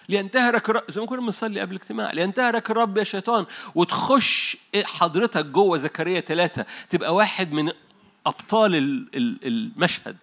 لينتهرك 0.08 0.70
الرب 0.70 0.82
زي 0.88 1.00
ما 1.00 1.06
كنا 1.06 1.20
بنصلي 1.20 1.60
قبل 1.60 1.74
الاجتماع. 1.76 2.12
لينتهرك 2.12 2.70
الرب 2.70 2.98
يا 2.98 3.04
شيطان 3.04 3.46
وتخش 3.74 4.56
حضرتك 4.84 5.44
جوه 5.46 5.76
زكريا 5.76 6.20
ثلاثة 6.20 6.66
تبقى 6.90 7.14
واحد 7.14 7.52
من 7.52 7.72
أبطال 8.26 8.76
ال- 8.76 9.08
ال- 9.14 9.38
المشهد. 9.46 10.16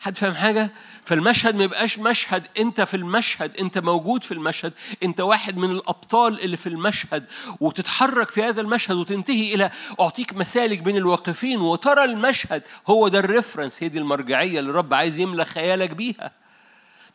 حد 0.00 0.16
فاهم 0.16 0.34
حاجة؟ 0.34 0.70
فالمشهد 1.04 1.54
ما 1.56 1.64
يبقاش 1.64 1.98
مشهد 1.98 2.42
أنت 2.58 2.80
في 2.80 2.96
المشهد 2.96 3.56
أنت 3.56 3.78
موجود 3.78 4.22
في 4.22 4.32
المشهد 4.32 4.72
أنت 5.02 5.20
واحد 5.20 5.56
من 5.56 5.70
الأبطال 5.70 6.40
اللي 6.40 6.56
في 6.56 6.68
المشهد. 6.68 7.24
وتتحرك 7.60 8.30
في 8.30 8.42
هذا 8.42 8.60
المشهد 8.60 8.96
وتنتهي 8.96 9.54
إلى 9.54 9.70
أعطيك 10.00 10.34
مسالك 10.34 10.78
بين 10.78 10.96
الواقفين 10.96 11.60
وترى 11.60 12.04
المشهد 12.04 12.62
هو 12.86 13.08
ده 13.08 13.18
الريفرنس 13.18 13.82
هي 13.82 13.88
دي 13.88 13.98
المرجعية 13.98 14.58
اللي 14.60 14.70
الرب 14.70 14.94
عايز 14.94 15.18
يملى 15.18 15.44
خيالك 15.44 15.90
بيها. 15.90 16.32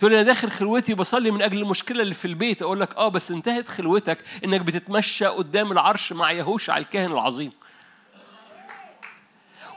تقول 0.01 0.13
أنا 0.13 0.23
داخل 0.23 0.49
خلوتي 0.51 0.93
بصلي 0.93 1.31
من 1.31 1.41
أجل 1.41 1.57
المشكلة 1.57 2.01
اللي 2.01 2.13
في 2.13 2.25
البيت. 2.25 2.61
أقول 2.61 2.79
لك 2.79 2.95
آه 2.97 3.07
بس 3.07 3.31
انتهت 3.31 3.67
خلوتك 3.67 4.17
إنك 4.43 4.61
بتتمشى 4.61 5.25
قدام 5.25 5.71
العرش 5.71 6.13
مع 6.13 6.31
يهوشع 6.31 6.77
الكاهن 6.77 7.11
العظيم. 7.11 7.51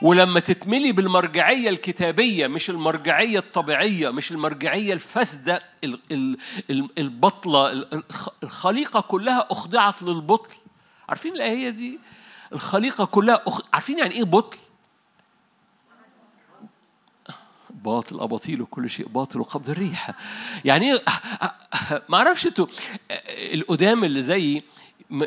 ولما 0.03 0.41
تتملي 0.41 0.93
بالمرجعية 0.93 1.69
الكتابية 1.69 2.47
مش 2.47 2.71
المرجعية 2.71 3.39
الطبيعية 3.39 4.11
مش 4.11 4.33
المرجعية 4.33 4.93
الفاسدة 4.93 5.63
ال- 5.85 6.01
ال- 6.13 6.39
ال- 6.71 6.89
البطلة 6.99 7.73
ال- 7.73 7.95
الخ- 7.95 8.29
الخليقة 8.43 9.01
كلها 9.01 9.47
أخضعت 9.51 10.03
للبطل. 10.03 10.55
عارفين 11.09 11.33
الآية 11.35 11.71
دي؟ 11.71 11.99
الخليقة 12.53 13.05
كلها 13.05 13.43
أخ... 13.47 13.61
عارفين 13.73 13.99
يعني 13.99 14.15
إيه 14.15 14.25
بطل؟ 14.25 14.59
باطل 17.85 18.21
أباطيل 18.21 18.63
وكل 18.63 18.91
شيء 18.91 19.09
باطل 19.09 19.41
وقبض 19.41 19.71
الريح. 19.71 20.11
يعني 20.65 20.93
إيه 20.93 21.03
ما 22.09 22.17
أعرفش 22.19 22.47
أنتوا 22.47 22.67
القدام 23.53 24.05
اللي 24.05 24.23
زي 24.23 24.63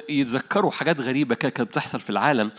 يتذكروا 0.10 0.72
حاجات 0.72 1.00
غريبة 1.00 1.36
كده 1.36 1.50
كانت 1.50 1.70
بتحصل 1.70 2.00
في 2.00 2.10
العالم. 2.10 2.52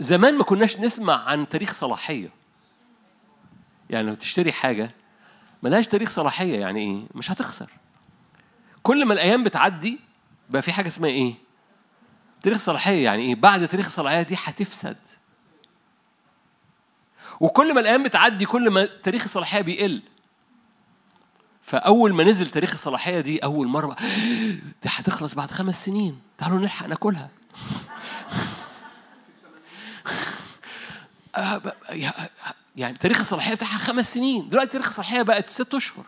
زمان 0.00 0.38
ما 0.38 0.44
كناش 0.44 0.80
نسمع 0.80 1.24
عن 1.24 1.48
تاريخ 1.48 1.74
صلاحية. 1.74 2.30
يعني 3.90 4.06
لو 4.08 4.14
تشتري 4.14 4.52
حاجة 4.52 4.90
ملهاش 5.62 5.86
تاريخ 5.86 6.10
صلاحية 6.10 6.60
يعني 6.60 6.80
إيه؟ 6.80 7.02
مش 7.14 7.30
هتخسر. 7.30 7.70
كل 8.82 9.04
ما 9.04 9.14
الأيام 9.14 9.44
بتعدي 9.44 9.98
بقى 10.50 10.62
في 10.62 10.72
حاجة 10.72 10.88
اسمها 10.88 11.10
إيه؟ 11.10 11.34
تاريخ 12.42 12.58
صلاحية 12.58 13.04
يعني 13.04 13.22
إيه؟ 13.22 13.34
بعد 13.34 13.68
تاريخ 13.68 13.86
الصلاحيه 13.86 14.22
دي 14.22 14.34
هتفسد. 14.44 14.96
وكل 17.40 17.74
ما 17.74 17.80
الأيام 17.80 18.02
بتعدي 18.02 18.46
كل 18.46 18.70
ما 18.70 18.84
تاريخ 18.84 19.24
الصلاحية 19.24 19.60
بيقل. 19.60 20.02
فأول 21.62 22.12
ما 22.12 22.24
نزل 22.24 22.46
تاريخ 22.46 22.72
الصلاحية 22.72 23.20
دي 23.20 23.38
أول 23.38 23.66
مرة 23.66 23.96
دي 24.82 24.88
هتخلص 24.88 25.34
بعد 25.34 25.50
خمس 25.50 25.84
سنين. 25.84 26.20
تعالوا 26.38 26.58
نلحق 26.58 26.86
ناكلها. 26.86 27.28
يعني 32.76 32.98
تاريخ 32.98 33.20
الصلاحية 33.20 33.54
بتاعها 33.54 33.78
خمس 33.78 34.14
سنين. 34.14 34.48
دلوقتي 34.48 34.70
تاريخ 34.70 34.86
الصلاحية 34.86 35.22
بقت 35.22 35.50
ست 35.50 35.74
أشهر. 35.74 36.04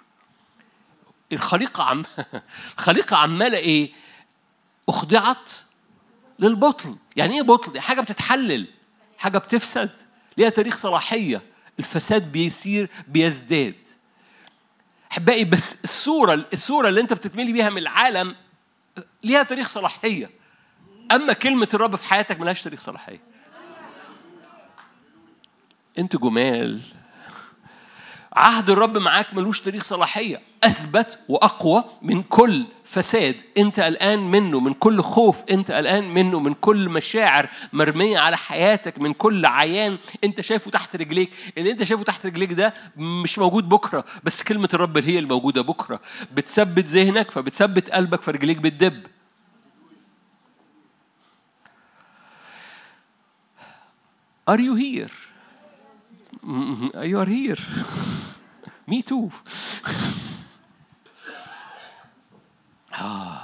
الخليقة 1.32 1.84
عم 1.84 2.04
الخليقة 2.78 3.16
عمالة 3.16 3.58
إيه؟ 3.58 3.92
أخضعت 4.88 5.52
للبطل 6.38 6.96
يعني 7.16 7.34
إيه 7.34 7.42
بطل 7.42 7.80
حاجة 7.80 8.00
بتتحلل 8.00 8.66
حاجة 9.18 9.38
بتفسد. 9.38 10.09
ليها 10.40 10.50
تاريخ 10.50 10.76
صلاحية. 10.76 11.42
الفساد 11.78 12.32
بيصير 12.32 12.90
بيزداد. 13.08 13.74
أحبائي 15.12 15.44
بس 15.44 15.84
الصورة 15.84 16.44
الصورة 16.52 16.88
اللي 16.88 17.00
أنت 17.00 17.12
بتتملي 17.12 17.52
بيها 17.52 17.70
من 17.70 17.78
العالم 17.78 18.36
ليها 19.22 19.42
تاريخ 19.42 19.68
صلاحية. 19.68 20.30
أما 21.12 21.32
كلمة 21.32 21.68
الرب 21.74 21.96
في 21.96 22.04
حياتك 22.04 22.40
ملهاش 22.40 22.62
تاريخ 22.62 22.80
صلاحية. 22.80 23.20
أنت 25.98 26.16
جمال. 26.16 26.80
عهد 28.32 28.70
الرب 28.70 28.98
معاك 28.98 29.34
ملوش 29.34 29.60
تاريخ 29.60 29.84
صلاحية. 29.84 30.42
أثبت 30.64 31.18
وأقوى 31.28 31.84
من 32.02 32.22
كل 32.22 32.66
فساد 32.84 33.42
أنت 33.58 33.80
قلقان 33.80 34.30
منه 34.30 34.60
من 34.60 34.74
كل 34.74 35.00
خوف 35.02 35.44
أنت 35.50 35.70
قلقان 35.70 36.14
منه 36.14 36.40
من 36.40 36.54
كل 36.54 36.88
مشاعر 36.88 37.48
مرمية 37.72 38.18
على 38.18 38.36
حياتك 38.36 38.98
من 38.98 39.12
كل 39.12 39.46
عيان 39.46 39.98
أنت 40.24 40.40
شايفه 40.40 40.70
تحت 40.70 40.96
رجليك. 40.96 41.30
اللي 41.58 41.70
أنت 41.70 41.82
شايفه 41.82 42.04
تحت 42.04 42.26
رجليك 42.26 42.52
ده 42.52 42.74
مش 42.96 43.38
موجود 43.38 43.68
بكرة 43.68 44.04
بس 44.24 44.42
كلمة 44.42 44.68
الرب 44.74 44.98
هي 44.98 45.18
الموجودة 45.18 45.62
بكرة. 45.62 46.00
بتثبت 46.34 46.84
ذهنك 46.86 47.30
فبتثبت 47.30 47.90
قلبك 47.90 48.22
فرجليك 48.22 48.58
بتدب. 48.58 49.06
Are 54.48 54.60
you 54.60 54.74
here? 54.74 55.10
You 57.10 57.18
are 57.18 57.26
here. 57.26 57.60
مي 58.88 59.02
تو 59.02 59.28
آه. 63.00 63.40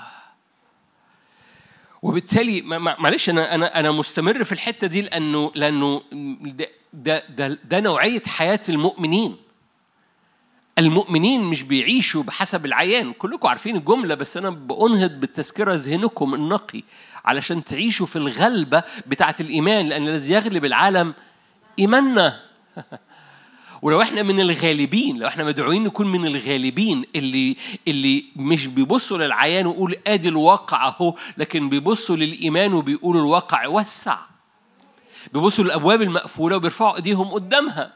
وبالتالي 2.03 2.63
معلش 2.99 3.31
أنا 3.31 3.55
أنا 3.55 3.81
أنا 3.81 3.93
مستمر 3.93 4.45
في 4.45 4.53
الحتة 4.53 4.87
دي 4.87 5.03
لأنه 5.03 5.53
لأنه 5.55 6.03
ده 6.93 7.23
ده 7.29 7.59
ده, 7.65 7.81
نوعية 7.81 8.23
حياة 8.27 8.61
المؤمنين. 8.69 9.37
المؤمنين 10.79 11.43
مش 11.43 11.63
بيعيشوا 11.63 12.23
بحسب 12.23 12.67
العيان. 12.67 13.13
كلكم 13.13 13.49
عارفين 13.49 13.77
الجملة 13.77 14.15
بس 14.15 14.37
أنا 14.37 14.51
بأنهض 14.51 15.11
بالتذكرة 15.11 15.75
ذهنكم 15.75 16.35
النقي 16.35 16.83
علشان 17.25 17.65
تعيشوا 17.65 18.07
في 18.07 18.17
الغلبة 18.17 18.83
بتاعة 19.07 19.37
الإيمان 19.41 19.89
لأن 19.89 20.09
الذي 20.09 20.33
يغلب 20.33 20.65
العالم 20.65 21.15
إيماننا. 21.79 22.41
ولو 23.83 24.03
إحنا 24.03 24.23
من 24.23 24.41
الغالبين 24.41 25.19
لو 25.19 25.27
إحنا 25.27 25.45
مدعوين 25.45 25.85
نكون 25.85 26.07
من 26.13 26.27
الغالبين 26.27 27.05
اللي 27.17 27.57
اللي 27.89 28.25
مش 28.37 28.67
بيبصوا 28.67 29.19
للعيان 29.19 29.67
ويقول 29.67 29.97
آدي 30.07 30.29
الواقع 30.29 30.89
أهو 30.89 31.15
لكن 31.39 31.69
بيبصوا 31.69 32.17
للإيمان 32.17 32.73
وبيقولوا 32.73 33.21
الواقع 33.21 33.67
وسع 33.67 34.19
بيبصوا 35.33 35.65
للأبواب 35.65 36.03
المقفولة 36.03 36.57
وبيرفعوا 36.57 36.97
إيديهم 36.97 37.29
قدامها. 37.29 37.93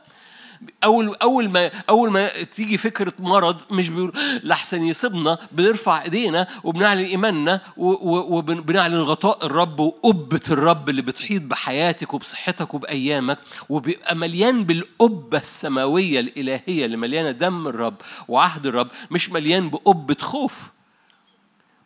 أول 0.85 1.15
أول 1.23 1.49
ما 1.51 1.71
أول 1.89 2.11
ما 2.11 2.43
تيجي 2.43 2.77
فكرة 2.77 3.13
مرض 3.19 3.61
مش 3.71 3.89
بيقول 3.89 4.13
لحسن 4.45 4.83
يصيبنا 4.85 5.39
بنرفع 5.53 6.03
إيدينا 6.03 6.49
وبنعلن 6.65 7.05
إيماننا 7.05 7.61
وبنعلن 7.77 9.01
غطاء 9.01 9.47
الرب 9.47 9.81
وقبة 9.81 10.41
الرب 10.51 10.89
اللي 10.89 11.03
بتحيط 11.03 11.43
بحياتك 11.43 12.15
وبصحتك 12.15 12.75
وبأيامك 12.75 13.39
وبيبقى 13.69 14.17
مليان 14.17 14.65
بالقبة 14.65 15.39
السماوية 15.39 16.21
الإلهية 16.21 16.85
اللي 16.85 16.97
مليانة 16.97 17.31
دم 17.31 17.69
الرب 17.69 17.95
وعهد 18.29 18.67
الرب 18.67 18.89
مش 19.11 19.31
مليان 19.31 19.71
بقبة 19.71 20.17
خوف. 20.21 20.71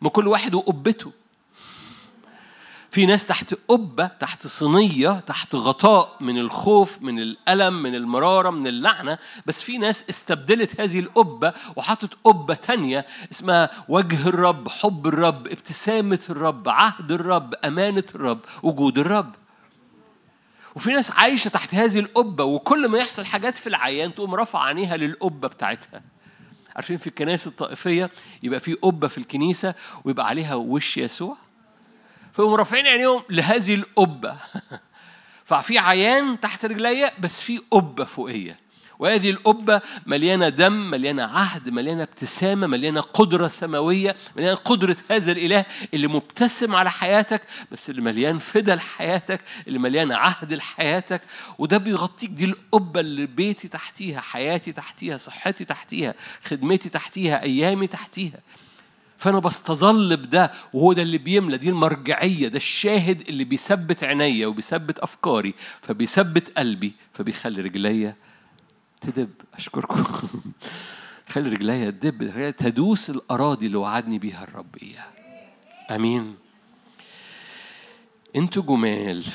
ما 0.01 0.09
كل 0.09 0.27
واحد 0.27 0.53
وقبته. 0.55 1.11
في 2.95 3.05
ناس 3.05 3.25
تحت 3.25 3.55
قبة 3.67 4.07
تحت 4.07 4.47
صينية 4.47 5.19
تحت 5.19 5.55
غطاء 5.55 6.17
من 6.21 6.37
الخوف 6.37 7.01
من 7.01 7.19
الألم 7.19 7.83
من 7.83 7.95
المرارة 7.95 8.49
من 8.49 8.67
اللعنة 8.67 9.17
بس 9.45 9.61
في 9.63 9.77
ناس 9.77 10.09
استبدلت 10.09 10.81
هذه 10.81 10.99
القبة 10.99 11.53
وحطت 11.75 12.09
قبة 12.23 12.53
تانية 12.53 13.05
اسمها 13.31 13.71
وجه 13.89 14.27
الرب 14.27 14.69
حب 14.69 15.07
الرب 15.07 15.47
ابتسامة 15.47 16.19
الرب 16.29 16.69
عهد 16.69 17.11
الرب 17.11 17.53
أمانة 17.65 18.03
الرب 18.15 18.39
وجود 18.63 18.99
الرب. 18.99 19.35
وفي 20.75 20.91
ناس 20.93 21.11
عايشة 21.11 21.49
تحت 21.49 21.75
هذه 21.75 21.99
القبة 21.99 22.43
وكل 22.43 22.87
ما 22.87 22.97
يحصل 22.97 23.25
حاجات 23.25 23.57
في 23.57 23.67
العيان 23.67 24.15
تقوم 24.15 24.35
رفع 24.35 24.63
عينيها 24.63 24.97
للقبة 24.97 25.47
بتاعتها. 25.47 26.01
عارفين 26.75 26.97
في 26.97 27.07
الكنائس 27.07 27.47
الطائفية 27.47 28.09
يبقى 28.43 28.59
في 28.59 28.73
قبة 28.73 29.07
في 29.07 29.17
الكنيسة 29.17 29.73
ويبقى 30.05 30.27
عليها 30.27 30.55
وش 30.55 30.97
يسوع؟ 30.97 31.44
فهم 32.35 32.53
رافعين 32.53 32.87
عينيهم 32.87 33.23
لهذه 33.29 33.73
القبة. 33.73 34.37
ففي 35.49 35.79
عيان 35.79 36.39
تحت 36.39 36.65
رجليا 36.65 37.11
بس 37.19 37.41
في 37.41 37.57
قبة 37.71 38.05
فوقية. 38.05 38.59
وهذه 38.99 39.29
القبة 39.29 39.81
مليانة 40.05 40.49
دم 40.49 40.91
مليانة 40.91 41.23
عهد 41.23 41.69
مليانة 41.69 42.03
ابتسامة 42.03 42.67
مليانة 42.67 43.01
قدرة 43.01 43.47
سماوية 43.47 44.15
مليانة 44.35 44.55
قدرة 44.55 44.95
هذا 45.11 45.31
الإله 45.31 45.65
اللي 45.93 46.07
مبتسم 46.07 46.75
على 46.75 46.91
حياتك 46.91 47.41
بس 47.71 47.89
اللي 47.89 48.01
مليان 48.01 48.37
فدا 48.37 48.75
لحياتك 48.75 49.41
اللي 49.67 49.79
مليان 49.79 50.11
عهد 50.11 50.53
لحياتك. 50.53 51.21
وده 51.57 51.77
بيغطيك 51.77 52.29
دي 52.29 52.45
القبة 52.45 52.99
اللي 52.99 53.25
بيتي 53.25 53.67
تحتيها 53.67 54.21
حياتي 54.21 54.71
تحتيها 54.71 55.17
صحتي 55.17 55.65
تحتيها 55.65 56.13
خدمتي 56.43 56.89
تحتيها 56.89 57.43
أيامي 57.43 57.87
تحتيها. 57.87 58.39
فأنا 59.25 59.39
بستظل 59.39 60.17
بده 60.17 60.51
وهو 60.73 60.93
ده 60.93 61.01
اللي 61.01 61.17
بيملى 61.17 61.57
دي 61.57 61.69
المرجعية 61.69 62.47
ده 62.47 62.57
الشاهد 62.57 63.21
اللي 63.21 63.43
بيثبت 63.43 64.03
عينيا 64.03 64.47
وبيثبت 64.47 64.99
أفكاري 64.99 65.53
فبيثبت 65.81 66.57
قلبي 66.57 66.93
فبيخلي 67.13 67.61
رجليا 67.61 68.15
تدب. 69.01 69.29
أشكركم. 69.53 70.03
خلي 71.31 71.49
رجليا 71.49 71.89
تدب 71.89 72.49
تدوس 72.49 73.09
الأراضي 73.09 73.65
اللي 73.65 73.77
وعدني 73.77 74.19
بيها 74.19 74.43
الرب 74.43 74.75
إياها. 74.83 75.11
أمين. 75.95 76.35
أنتوا 78.35 78.63
جمال. 78.63 79.25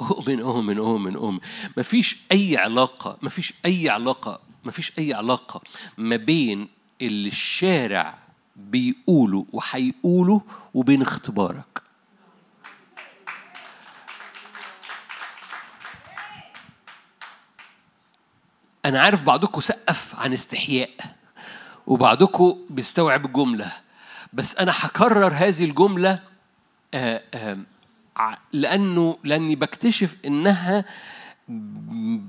أؤمن 0.00 0.40
أؤمن 0.40 0.78
أؤمن 0.78 1.16
أؤمن 1.16 1.40
مفيش 1.76 2.16
أي 2.32 2.56
علاقة 2.56 3.18
مفيش 3.22 3.54
أي 3.64 3.88
علاقة 3.88 4.40
مفيش 4.64 4.98
أي 4.98 5.14
علاقة 5.14 5.62
ما 5.98 6.16
بين 6.16 6.68
اللي 7.00 7.28
الشارع 7.28 8.14
بيقوله 8.56 9.46
وهيقوله 9.52 10.40
وبين 10.74 11.02
اختبارك. 11.02 11.82
أنا 18.84 19.00
عارف 19.00 19.22
بعضكم 19.22 19.60
سقف 19.60 20.14
عن 20.20 20.32
استحياء 20.32 20.90
وبعضكم 21.86 22.58
بيستوعب 22.70 23.26
الجملة 23.26 23.72
بس 24.32 24.56
أنا 24.56 24.72
هكرر 24.76 25.32
هذه 25.32 25.64
الجملة 25.64 26.20
آه، 26.94 27.22
آه، 27.34 27.58
لأنه 28.52 29.18
لأني 29.24 29.56
بكتشف 29.56 30.16
إنها 30.24 30.84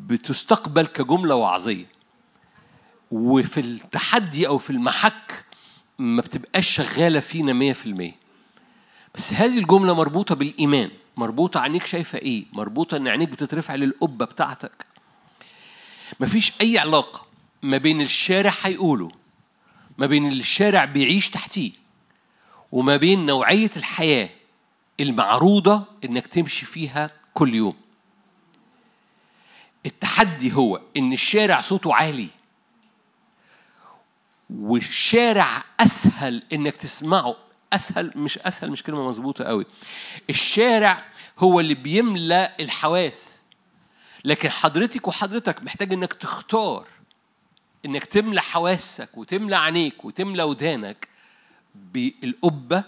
بتستقبل 0.07 0.87
كجملة 0.87 1.35
وعظية. 1.35 1.94
وفي 3.15 3.59
التحدي 3.59 4.47
أو 4.47 4.57
في 4.57 4.69
المحك 4.69 5.45
ما 5.99 6.21
بتبقاش 6.21 6.69
شغالة 6.69 7.19
فينا 7.19 7.53
مية 7.53 7.73
في 7.73 7.85
المية. 7.85 8.15
بس 9.15 9.33
هذه 9.33 9.57
الجملة 9.57 9.93
مربوطة 9.93 10.35
بالإيمان. 10.35 10.91
مربوطة 11.17 11.59
عينيك 11.59 11.85
شايفة 11.85 12.17
إيه؟ 12.17 12.45
مربوطة 12.53 12.97
إن 12.97 13.07
عينيك 13.07 13.29
بتترفع 13.29 13.75
للقبة 13.75 14.25
بتاعتك. 14.25 14.85
مفيش 16.19 16.53
أي 16.61 16.77
علاقة 16.77 17.25
ما 17.63 17.77
بين 17.77 18.01
الشارع 18.01 18.53
هيقوله 18.63 19.11
ما 19.97 20.05
بين 20.05 20.27
الشارع 20.31 20.85
بيعيش 20.85 21.29
تحتيه 21.29 21.71
وما 22.71 22.97
بين 22.97 23.25
نوعية 23.25 23.71
الحياة 23.77 24.29
المعروضة 24.99 25.83
إنك 26.05 26.27
تمشي 26.27 26.65
فيها 26.65 27.11
كل 27.33 27.55
يوم. 27.55 27.75
التحدي 29.85 30.53
هو 30.53 30.81
إن 30.97 31.13
الشارع 31.13 31.61
صوته 31.61 31.95
عالي. 31.95 32.27
والشارع 34.49 35.63
أسهل 35.79 36.43
إنك 36.53 36.75
تسمعه. 36.75 37.35
أسهل 37.73 38.11
مش 38.15 38.37
أسهل 38.37 38.71
مش 38.71 38.83
كلمة 38.83 39.07
مظبوطة 39.07 39.43
قوي. 39.43 39.65
الشارع 40.29 41.05
هو 41.39 41.59
اللي 41.59 41.75
بيملأ 41.75 42.59
الحواس. 42.59 43.43
لكن 44.25 44.49
حضرتك 44.49 45.07
وحضرتك 45.07 45.63
محتاج 45.63 45.93
إنك 45.93 46.13
تختار 46.13 46.87
إنك 47.85 48.05
تملى 48.05 48.41
حواسك 48.41 49.17
وتملى 49.17 49.55
عينيك 49.55 50.05
وتملى 50.05 50.43
ودانك 50.43 51.07
بالقبة 51.75 52.83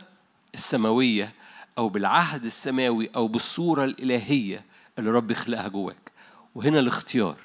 السماوية 0.54 1.32
أو 1.78 1.90
بالعهد 1.90 2.46
السماوي 2.46 3.10
أو 3.16 3.28
بالصورة 3.28 3.84
الإلهية 3.84 4.66
اللي 5.00 5.12
رب 5.12 5.32
يخلقها 5.32 5.68
جواك. 5.68 6.12
وهنا 6.56 6.80
الاختيار. 6.80 7.38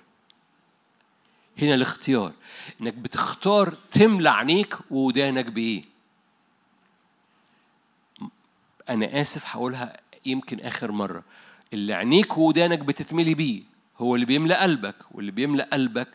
هنا 1.58 1.74
الاختيار 1.74 2.32
إنك 2.80 2.94
بتختار 2.94 3.74
تملى 3.90 4.30
عينيك 4.30 4.78
وودانك 4.90 5.46
بإيه. 5.46 5.84
أنا 8.88 9.20
آسف 9.20 9.46
هقولها 9.46 10.00
يمكن 10.26 10.60
آخر 10.60 10.92
مرة 10.92 11.24
اللي 11.72 11.94
عينيك 11.94 12.38
وودانك 12.38 12.78
بتتملي 12.78 13.34
بيه 13.34 13.62
هو 13.98 14.14
اللي 14.14 14.26
بيملى 14.26 14.54
قلبك 14.54 14.96
واللي 15.10 15.30
بيملى 15.30 15.62
قلبك 15.62 16.08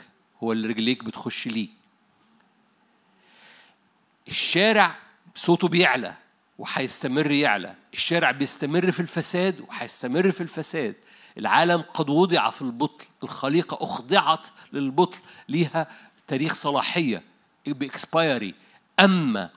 هو 0.44 0.52
اللي 0.52 0.68
رجليك 0.68 1.04
بتخش 1.04 1.48
ليه. 1.48 1.68
الشارع 4.28 4.96
صوته 5.36 5.68
بيعلى 5.68 6.14
وهيستمر 6.58 7.32
يعلى 7.32 7.76
الشارع 7.94 8.32
بيستمر 8.32 8.92
في 8.92 9.00
الفساد 9.00 9.62
وهيستمر 9.62 10.32
في 10.32 10.42
الفساد. 10.42 10.96
العالم 11.38 11.84
قد 11.94 12.10
وضع 12.10 12.50
في 12.50 12.62
البطل 12.62 13.06
الخليقة 13.24 13.78
أخضعت 13.84 14.50
للبطل 14.74 15.20
ليها 15.50 15.88
تاريخ 16.28 16.54
صلاحية 16.54 17.24
بإكسبايري. 17.68 18.54
أما 19.00 19.50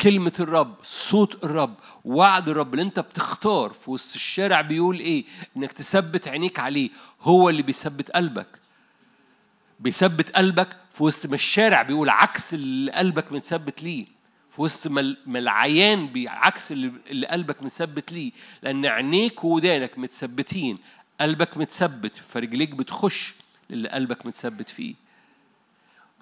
كلمة 0.00 0.32
الرب 0.40 0.74
صوت 0.82 1.44
الرب 1.44 1.74
وعد 2.04 2.48
الرب 2.48 2.74
اللي 2.74 2.82
أنت 2.82 3.00
بتختار 3.00 3.72
في 3.72 3.90
وسط 3.90 4.14
الشارع 4.14 4.60
بيقول 4.60 4.98
إيه؟ 4.98 5.24
إنك 5.56 5.72
تثبت 5.72 6.28
عينيك 6.28 6.58
عليه. 6.58 6.90
هو 7.20 7.48
اللي 7.48 7.62
بيثبت 7.62 8.10
قلبك. 8.10 8.46
بيثبت 9.80 10.30
قلبك 10.30 10.76
في 10.92 11.04
وسط 11.04 11.26
ما 11.28 11.34
الشارع 11.34 11.82
بيقول 11.82 12.08
عكس 12.08 12.54
اللي 12.54 12.92
قلبك 12.92 13.32
متثبت 13.32 13.82
ليه. 13.82 14.06
في 14.52 14.62
وسط 14.62 14.90
ما 15.26 15.38
العيان 15.38 16.06
بعكس 16.06 16.72
اللي 16.72 17.26
قلبك 17.26 17.62
مثبت 17.62 18.12
ليه. 18.12 18.32
لأن 18.62 18.86
عينيك 18.86 19.44
وودانك 19.44 19.98
متثبتين 19.98 20.78
قلبك 21.20 21.56
متثبت 21.56 22.16
فرجليك 22.16 22.70
بتخش 22.70 23.34
اللي 23.70 23.88
قلبك 23.88 24.26
متثبت 24.26 24.68
فيه. 24.68 24.94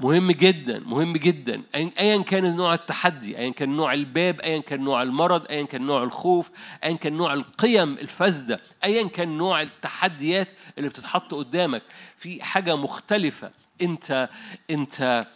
مهم 0.00 0.32
جدا 0.32 0.78
مهم 0.78 1.12
جدا. 1.12 1.62
ايا 1.74 2.22
كان 2.22 2.56
نوع 2.56 2.74
التحدي 2.74 3.38
ايا 3.38 3.50
كان 3.50 3.68
نوع 3.76 3.92
الباب 3.92 4.40
ايا 4.40 4.58
كان 4.58 4.80
نوع 4.80 5.02
المرض 5.02 5.46
ايا 5.50 5.64
كان 5.64 5.82
نوع 5.82 6.02
الخوف 6.02 6.50
ايا 6.84 6.96
كان 6.96 7.12
نوع 7.12 7.34
القيم 7.34 7.92
الفاسدة 7.92 8.60
ايا 8.84 9.08
كان 9.08 9.38
نوع 9.38 9.62
التحديات 9.62 10.52
اللي 10.78 10.88
بتتحط 10.88 11.34
قدامك. 11.34 11.82
في 12.16 12.42
حاجة 12.42 12.76
مختلفة. 12.76 13.50
انت 13.82 14.28
أنت 14.70 15.26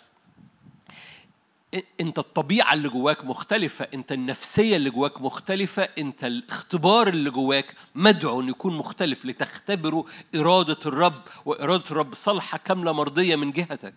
إنت 2.00 2.18
الطبيعة 2.18 2.74
اللي 2.74 2.88
جواك 2.88 3.24
مختلفة 3.24 3.88
إنت 3.94 4.12
النفسية 4.12 4.76
اللي 4.76 4.90
جواك 4.90 5.20
مختلفة 5.20 5.82
إنت 5.82 6.24
الاختبار 6.24 7.08
اللي 7.08 7.30
جواك 7.30 7.74
مدعو 7.94 8.40
ان 8.40 8.48
يكون 8.48 8.76
مختلف 8.76 9.24
لتختبروا 9.24 10.04
إرادة 10.34 10.78
الرب 10.86 11.22
وإرادة 11.44 11.84
الرب 11.90 12.14
صالحة 12.14 12.58
كاملة 12.58 12.92
مرضية 12.92 13.36
من 13.36 13.50
جهتك. 13.50 13.94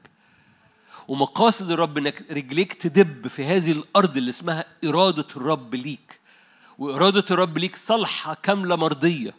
ومقاصد 1.08 1.72
الرب 1.72 1.98
إنك 1.98 2.24
رجليك 2.32 2.74
تدب 2.74 3.28
في 3.28 3.46
هذه 3.46 3.72
الأرض 3.72 4.18
اللي 4.18 4.30
اسمها 4.30 4.66
إرادة 4.86 5.28
الرب 5.36 5.76
ليك. 5.76 6.20
وإرادة 6.78 7.26
الرب 7.32 7.58
ليك 7.58 7.76
صالحة 7.76 8.34
كاملة 8.44 8.76
مرضية. 8.76 9.34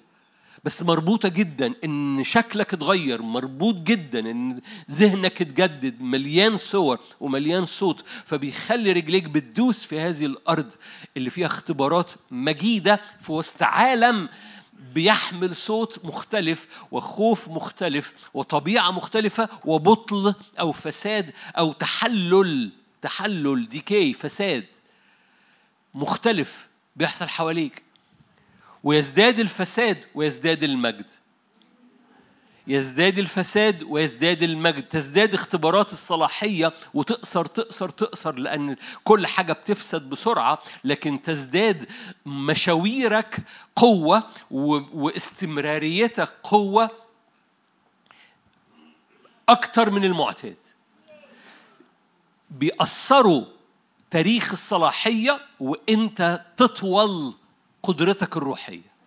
بس 0.68 0.82
مربوطة 0.82 1.28
جدا 1.28 1.74
إن 1.84 2.24
شكلك 2.24 2.74
اتغير 2.74 3.22
مربوط 3.22 3.74
جدا 3.74 4.18
إن 4.30 4.60
ذهنك 4.90 5.42
اتجدد 5.42 6.02
مليان 6.02 6.56
صور 6.56 6.98
ومليان 7.20 7.66
صوت 7.66 8.04
فبيخلي 8.24 8.92
رجليك 8.92 9.24
بتدوس 9.24 9.82
في 9.82 10.00
هذه 10.00 10.26
الأرض 10.26 10.72
اللي 11.16 11.30
فيها 11.30 11.46
اختبارات 11.46 12.12
مجيدة 12.30 13.00
في 13.20 13.32
وسط 13.32 13.62
عالم 13.62 14.28
بيحمل 14.94 15.56
صوت 15.56 16.04
مختلف 16.04 16.68
وخوف 16.90 17.48
مختلف 17.48 18.12
وطبيعة 18.34 18.90
مختلفة 18.90 19.48
وبطل 19.64 20.34
أو 20.60 20.72
فساد 20.72 21.32
أو 21.58 21.72
تحلل. 21.72 22.70
تحلل 23.02 23.68
ديكي 23.68 24.12
فساد 24.12 24.66
مختلف 25.94 26.68
بيحصل 26.96 27.28
حواليك. 27.28 27.87
ويزداد 28.84 29.38
الفساد 29.38 30.04
ويزداد 30.14 30.62
المجد. 30.64 31.06
يزداد 32.66 33.18
الفساد 33.18 33.82
ويزداد 33.82 34.42
المجد. 34.42 34.82
تزداد 34.82 35.34
اختبارات 35.34 35.92
الصلاحية 35.92 36.72
وتقصر 36.94 37.46
تقصر 37.46 37.88
تقصر 37.88 38.34
لأن 38.34 38.76
كل 39.04 39.26
حاجة 39.26 39.52
بتفسد 39.52 40.02
بسرعة 40.10 40.58
لكن 40.84 41.22
تزداد 41.22 41.88
مشاويرك 42.26 43.38
قوة 43.76 44.22
واستمراريتك 44.50 46.32
قوة 46.42 46.90
أكتر 49.48 49.90
من 49.90 50.04
المعتاد. 50.04 50.56
بيأثروا 52.50 53.44
تاريخ 54.10 54.52
الصلاحية 54.52 55.40
وأنت 55.60 56.44
تطول 56.56 57.34
قدرتك 57.82 58.36
الروحية. 58.36 58.98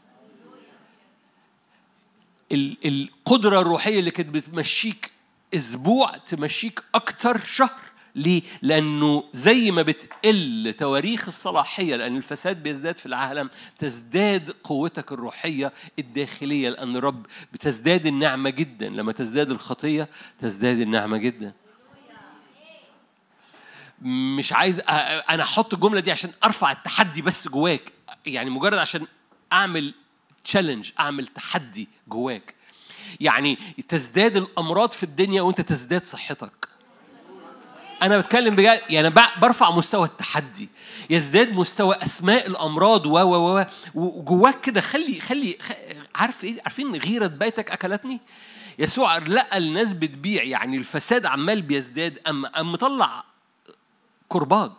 القدرة 2.86 3.62
الروحية 3.62 4.00
اللي 4.00 4.12
كانت 4.12 4.30
بتمشيك 4.30 5.12
أسبوع 5.56 6.18
تمشيك 6.18 6.84
أكتر 6.96 7.40
شهر. 7.46 7.82
ليه؟ 8.16 8.42
لأنه 8.62 9.24
زي 9.34 9.72
ما 9.72 9.82
بتقل 9.82 10.74
تواريخ 10.78 11.28
الصلاحية 11.28 11.96
لأن 11.96 12.18
الفساد 12.18 12.64
بيزداد 12.64 12.98
في 12.98 13.06
العالم 13.06 13.50
تزداد 13.80 14.50
قوتك 14.64 15.12
الروحية 15.12 15.74
الداخلية 16.00 16.70
لأن 16.70 16.96
الرب 16.96 17.26
بتزداد 17.54 18.06
النعمة 18.06 18.50
جدا. 18.50 18.90
لما 18.90 19.12
تزداد 19.12 19.52
الخطية 19.52 20.10
تزداد 20.40 20.80
النعمة 20.80 21.18
جدا. 21.18 21.54
مش 24.02 24.54
عايز 24.54 24.80
أنا 25.30 25.44
أحط 25.44 25.74
الجملة 25.74 26.00
دي 26.00 26.12
عشان 26.12 26.32
أرفع 26.44 26.72
التحدي 26.72 27.22
بس 27.22 27.48
جواك. 27.48 27.92
يعني 28.26 28.50
مجرد 28.50 28.78
عشان 28.78 29.08
أعمل 29.54 29.94
تشالنج 30.44 30.92
أعمل 31.00 31.28
تحدي 31.28 31.88
جواك. 32.08 32.56
يعني 33.20 33.58
تزداد 33.88 34.38
الأمراض 34.38 34.92
في 34.92 35.04
الدنيا 35.04 35.42
وأنت 35.42 35.62
تزداد 35.62 36.06
صحتك. 36.06 36.68
أنا 38.02 38.18
بتكلم 38.18 38.56
بجد 38.56 38.82
يعني 38.90 39.14
برفع 39.42 39.72
مستوى 39.72 40.08
التحدي. 40.08 40.70
يزداد 41.10 41.54
مستوى 41.54 41.96
أسماء 41.96 42.48
الأمراض 42.48 43.06
و 43.06 43.18
و 43.20 43.60
و 43.60 43.66
وجواك 43.96 44.62
كده 44.62 44.82
خلي 44.82 45.20
خلي 45.20 45.58
عارف 46.16 46.44
إيه؟ 46.44 46.62
عارفين 46.62 46.96
غيرة 46.96 47.28
بيتك 47.28 47.72
أكلتني؟ 47.72 48.20
يسوع 48.80 49.18
لقى 49.18 49.58
الناس 49.58 49.94
بتبيع 49.94 50.44
يعني 50.44 50.78
الفساد 50.78 51.26
عمال 51.26 51.62
بيزداد 51.62 52.20
ام 52.28 52.46
أم 52.46 52.72
مطلع 52.72 53.24
كرباج. 54.30 54.72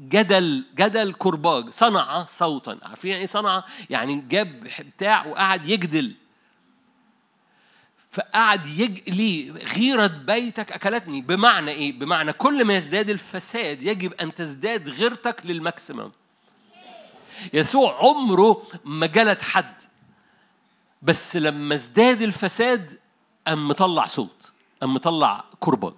جدل 0.00 0.64
جدل 0.74 1.14
كرباج 1.18 1.70
صنع 1.70 2.24
صوتا. 2.24 2.78
عارفين 2.82 3.10
يعني 3.10 3.20
إيه 3.20 3.26
صنع؟ 3.26 3.64
يعني 3.90 4.24
جاب 4.28 4.68
بتاع 4.96 5.26
وقعد 5.26 5.66
يجدل. 5.66 6.14
فقعد 8.10 8.66
يج... 8.66 9.10
ليه 9.10 9.52
غيرة 9.52 10.06
بيتك 10.06 10.72
أكلتني. 10.72 11.20
بمعنى 11.20 11.70
إيه؟ 11.70 11.98
بمعنى 11.98 12.32
كل 12.32 12.64
ما 12.64 12.76
يزداد 12.76 13.10
الفساد 13.10 13.84
يجب 13.84 14.12
أن 14.12 14.34
تزداد 14.34 14.88
غيرتك 14.88 15.46
لل 15.46 15.61
maximum 15.61 16.12
يسوع 17.52 17.98
عمره 17.98 18.62
ما 18.84 19.06
جلد 19.06 19.42
حد. 19.42 19.74
بس 21.02 21.36
لما 21.36 21.74
ازداد 21.74 22.22
الفساد 22.22 22.98
قام 23.46 23.68
مطلع 23.68 24.04
صوت 24.04 24.52
قام 24.80 24.94
مطلع 24.94 25.44
كرباج 25.60 25.94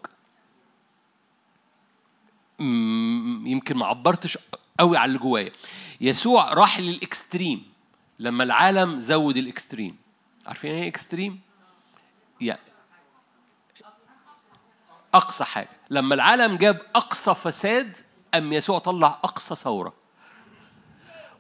يمكن 2.61 3.77
ما 3.77 3.87
عبرتش 3.87 4.39
قوي 4.79 4.97
على 4.97 5.09
اللي 5.09 5.19
جوايا. 5.19 5.53
يسوع 6.01 6.55
راح 6.55 6.81
لل 6.81 6.99
extreme. 6.99 7.73
لما 8.19 8.45
العالم 8.45 9.01
زود 9.01 9.37
ال 9.37 9.43
extreme. 9.43 9.97
عارفين 10.47 10.75
إيه 10.75 10.89
extreme؟ 10.89 11.41
يا 12.41 12.59
أقصى 15.15 15.45
حاجة. 15.45 15.69
لما 15.91 16.15
العالم 16.15 16.57
جاب 16.57 16.81
أقصى 16.95 17.35
فساد 17.35 17.99
ام 18.35 18.53
يسوع 18.53 18.79
طلع 18.79 19.19
أقصى 19.25 19.55
ثورة. 19.55 19.95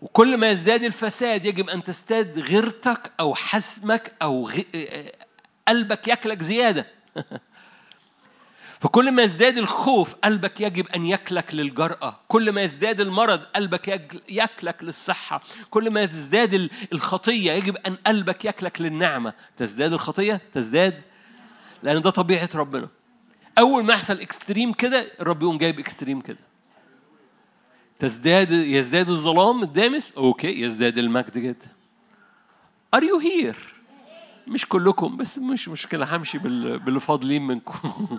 وكل 0.02 0.36
ما 0.36 0.50
يزداد 0.50 0.82
الفساد 0.82 1.44
يجب 1.44 1.68
أن 1.68 1.84
تزداد 1.84 2.38
غيرتك 2.38 3.12
أو 3.20 3.34
حسمك 3.34 4.12
أو 4.22 4.48
غ... 4.48 4.60
قلبك 5.68 6.08
ياكلك 6.08 6.42
زيادة. 6.42 6.86
فكل 8.82 9.12
ما 9.12 9.22
يزداد 9.22 9.58
الخوف 9.58 10.14
قلبك 10.14 10.60
يجب 10.60 10.86
أن 10.86 11.06
يكلك 11.06 11.54
للجرأة. 11.54 12.20
كل 12.28 12.52
ما 12.52 12.62
يزداد 12.62 13.00
المرض 13.00 13.40
قلبك 13.40 13.88
يكلك 14.28 14.84
للصحة. 14.84 15.42
كل 15.70 15.90
ما 15.90 16.02
يزداد 16.02 16.70
الخطية 16.92 17.52
يجب 17.52 17.76
أن 17.76 17.96
قلبك 18.06 18.44
يكلك 18.44 18.80
للنعمة. 18.80 19.32
تزداد 19.56 19.92
الخطية؟ 19.92 20.40
تزداد. 20.52 21.00
لأن 21.82 22.02
ده 22.02 22.10
طبيعة 22.10 22.48
ربنا. 22.54 22.88
أول 23.58 23.84
ما 23.84 23.94
يحصل 23.94 24.20
extreme 24.20 24.72
كده 24.72 25.06
الرب 25.20 25.42
يقوم 25.42 25.58
جايب 25.58 25.78
extreme 25.78 26.20
كده. 26.20 26.38
تزداد 27.98 28.50
يزداد 28.50 29.08
الظلام 29.08 29.62
الدامس؟ 29.62 30.12
okay 30.16 30.60
يزداد 30.62 30.98
المجد 30.98 31.38
جدا. 31.38 31.68
Are 32.96 33.00
you 33.00 33.22
here؟ 33.24 33.56
مش 34.46 34.66
كلكم 34.66 35.16
بس 35.16 35.38
مش 35.38 35.68
مشكلة 35.68 36.16
همشي 36.16 36.38
باللي 36.38 37.00
فاضلين 37.00 37.46
منكم. 37.46 38.18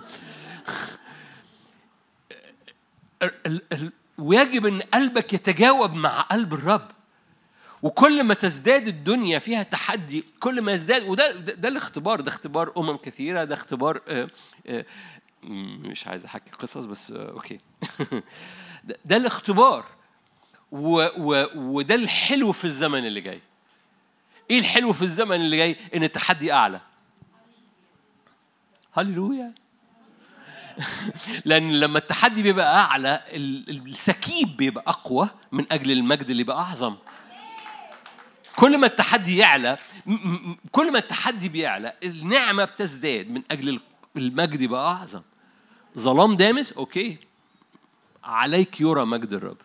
ويجب 4.18 4.66
إن 4.66 4.80
قلبك 4.82 5.32
يتجاوب 5.32 5.94
مع 5.94 6.20
قلب 6.20 6.54
الرب. 6.54 6.90
وكل 7.82 8.24
ما 8.24 8.34
تزداد 8.34 8.88
الدنيا 8.88 9.38
فيها 9.38 9.62
تحدي 9.62 10.24
كل 10.40 10.60
ما 10.60 10.72
يزداد 10.72 11.02
وده 11.02 11.32
ده, 11.32 11.54
ده 11.54 11.68
الاختبار 11.68 12.20
ده 12.20 12.30
اختبار 12.30 12.72
أمم 12.76 12.96
كثيرة 12.96 13.44
ده 13.44 13.54
اختبار 13.54 14.00
آه، 14.08 14.28
آه، 14.66 14.84
مش 15.42 16.06
عايز 16.06 16.24
أحكي 16.24 16.50
قصص 16.50 16.84
بس 16.84 17.10
آه، 17.10 17.30
okay. 17.30 17.58
ده 19.04 19.16
الاختبار. 19.16 19.84
و 20.72 21.06
و 21.18 21.46
وده 21.54 21.94
الحلو 21.94 22.52
في 22.52 22.64
الزمن 22.64 23.06
اللي 23.06 23.20
جاي. 23.20 23.40
إيه 24.50 24.58
الحلو 24.58 24.92
في 24.92 25.02
الزمن 25.02 25.36
اللي 25.36 25.56
جاي؟ 25.56 25.76
إن 25.94 26.04
التحدي 26.04 26.52
أعلى. 26.52 26.80
هللويا. 28.92 29.54
لأن 31.44 31.72
لما 31.72 31.98
التحدي 31.98 32.42
بيبقى 32.42 32.80
أعلى 32.80 33.20
السكيب 33.68 34.56
بيبقى 34.56 34.84
أقوى 34.86 35.28
من 35.52 35.72
أجل 35.72 35.90
المجد 35.90 36.30
اللي 36.30 36.44
بقى 36.44 36.56
أعظم. 36.58 36.96
كل 38.56 38.78
ما 38.78 38.86
التحدي 38.86 39.36
يعلى 39.36 39.78
كل 40.72 40.92
ما 40.92 40.98
التحدي 40.98 41.48
بيعلى 41.48 41.92
النعمة 42.04 42.64
بتزداد 42.64 43.30
من 43.30 43.42
أجل 43.50 43.80
المجد 44.16 44.60
يبقى 44.60 44.88
أعظم. 44.90 45.22
ظلام 45.98 46.36
دامس 46.36 46.72
أوكي. 46.72 47.18
عليك 48.24 48.80
يرى 48.80 49.04
مجد 49.04 49.32
الرب. 49.32 49.56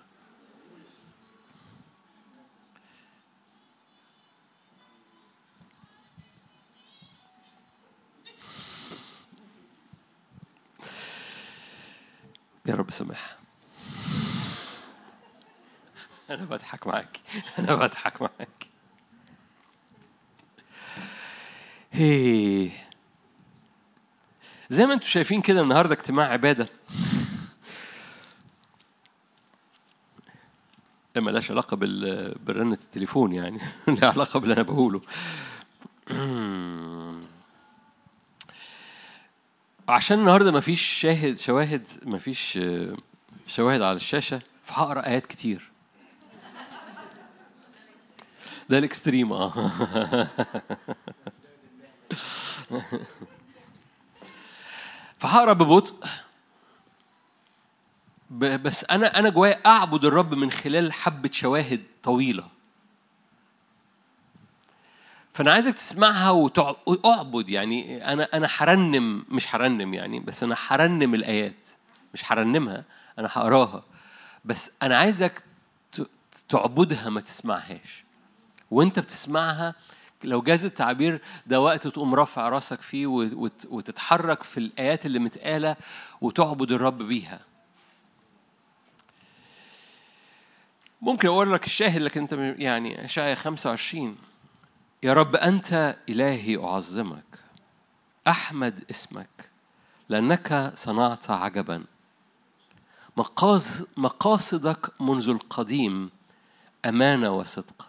يا 12.69 12.75
رب 12.75 12.91
سامحها 12.91 13.37
أنا 16.29 16.45
بضحك 16.45 16.87
معاك 16.87 17.19
أنا 17.59 17.75
بضحك 17.75 18.21
معاك 18.21 18.67
هي. 21.91 22.69
زي 24.69 24.85
ما 24.85 24.93
أنتم 24.93 25.05
شايفين 25.05 25.41
كده 25.41 25.61
النهارده 25.61 25.93
اجتماع 25.93 26.27
عبادة. 26.27 26.67
ملهاش 31.17 31.51
علاقة 31.51 31.77
بال 31.77 32.35
برنة 32.45 32.77
التليفون 32.83 33.33
يعني. 33.33 33.59
لها 33.87 34.11
علاقة 34.11 34.39
باللي 34.39 34.53
أنا 34.53 34.61
بقوله. 34.63 35.01
عشان 39.89 40.19
النهارده 40.19 40.51
مفيش 40.51 40.81
شاهد 40.81 41.39
شواهد 41.39 41.87
مفيش 42.05 42.59
شواهد 43.47 43.81
على 43.81 43.95
الشاشة 43.95 44.41
فهقرأ 44.63 45.05
آيات 45.05 45.25
كتير. 45.25 45.69
ده 48.69 48.77
الإكستريم 48.77 49.33
آه. 49.33 49.51
فهقرأ 55.19 55.53
ببطء. 55.53 55.95
بس 58.31 58.85
أنا 58.85 59.19
أنا 59.19 59.29
جوايا 59.29 59.65
أعبد 59.65 60.05
الرب 60.05 60.33
من 60.33 60.51
خلال 60.51 60.93
حبة 60.93 61.29
شواهد 61.33 61.83
طويلة. 62.03 62.47
فأنا 65.33 65.51
عايزك 65.53 65.73
تسمعها 65.73 66.31
واعبد 66.85 67.49
يعني 67.49 68.05
أنا 68.13 68.27
أنا 68.33 68.47
هرنم 68.57 69.25
مش 69.29 69.55
هرنم 69.55 69.93
يعني 69.93 70.19
بس 70.19 70.43
أنا 70.43 70.55
هرنم 70.67 71.15
الآيات 71.15 71.67
مش 72.13 72.31
هرنمها 72.31 72.83
أنا 73.19 73.27
هقراها. 73.31 73.83
بس 74.45 74.71
أنا 74.81 74.97
عايزك 74.97 75.43
تعبدها 76.49 77.09
ما 77.09 77.21
تسمعهاش. 77.21 78.03
وأنت 78.71 78.99
بتسمعها 78.99 79.75
لو 80.23 80.41
جاز 80.41 80.65
التعبير 80.65 81.21
ده 81.47 81.61
وقت 81.61 81.87
تقوم 81.87 82.15
رافع 82.15 82.49
راسك 82.49 82.81
فيه 82.81 83.07
وتتحرك 83.69 84.43
في 84.43 84.57
الآيات 84.57 85.05
اللي 85.05 85.19
متقالة 85.19 85.75
وتعبد 86.21 86.71
الرب 86.71 86.97
بيها. 86.97 87.39
ممكن 91.01 91.27
أقول 91.27 91.53
لك 91.53 91.65
الشاهد 91.65 92.01
لكن 92.01 92.21
أنت 92.21 92.33
يعني 92.59 93.05
أشعيا 93.05 93.35
25 93.35 94.17
يا 95.03 95.13
رب 95.13 95.35
أنت 95.35 95.95
إلهي 96.09 96.57
أعظمك 96.57 97.39
أحمد 98.27 98.83
اسمك 98.91 99.49
لأنك 100.09 100.71
صنعت 100.75 101.29
عجبا. 101.29 101.85
مقاصدك 103.97 105.01
منذ 105.01 105.29
القديم 105.29 106.11
أمانة 106.85 107.31
وصدق. 107.31 107.87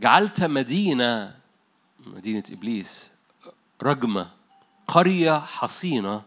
جعلت 0.00 0.42
مدينة 0.42 1.36
مدينة 2.06 2.44
إبليس 2.50 3.10
رجمة 3.82 4.30
قرية 4.86 5.38
حصينة 5.38 6.22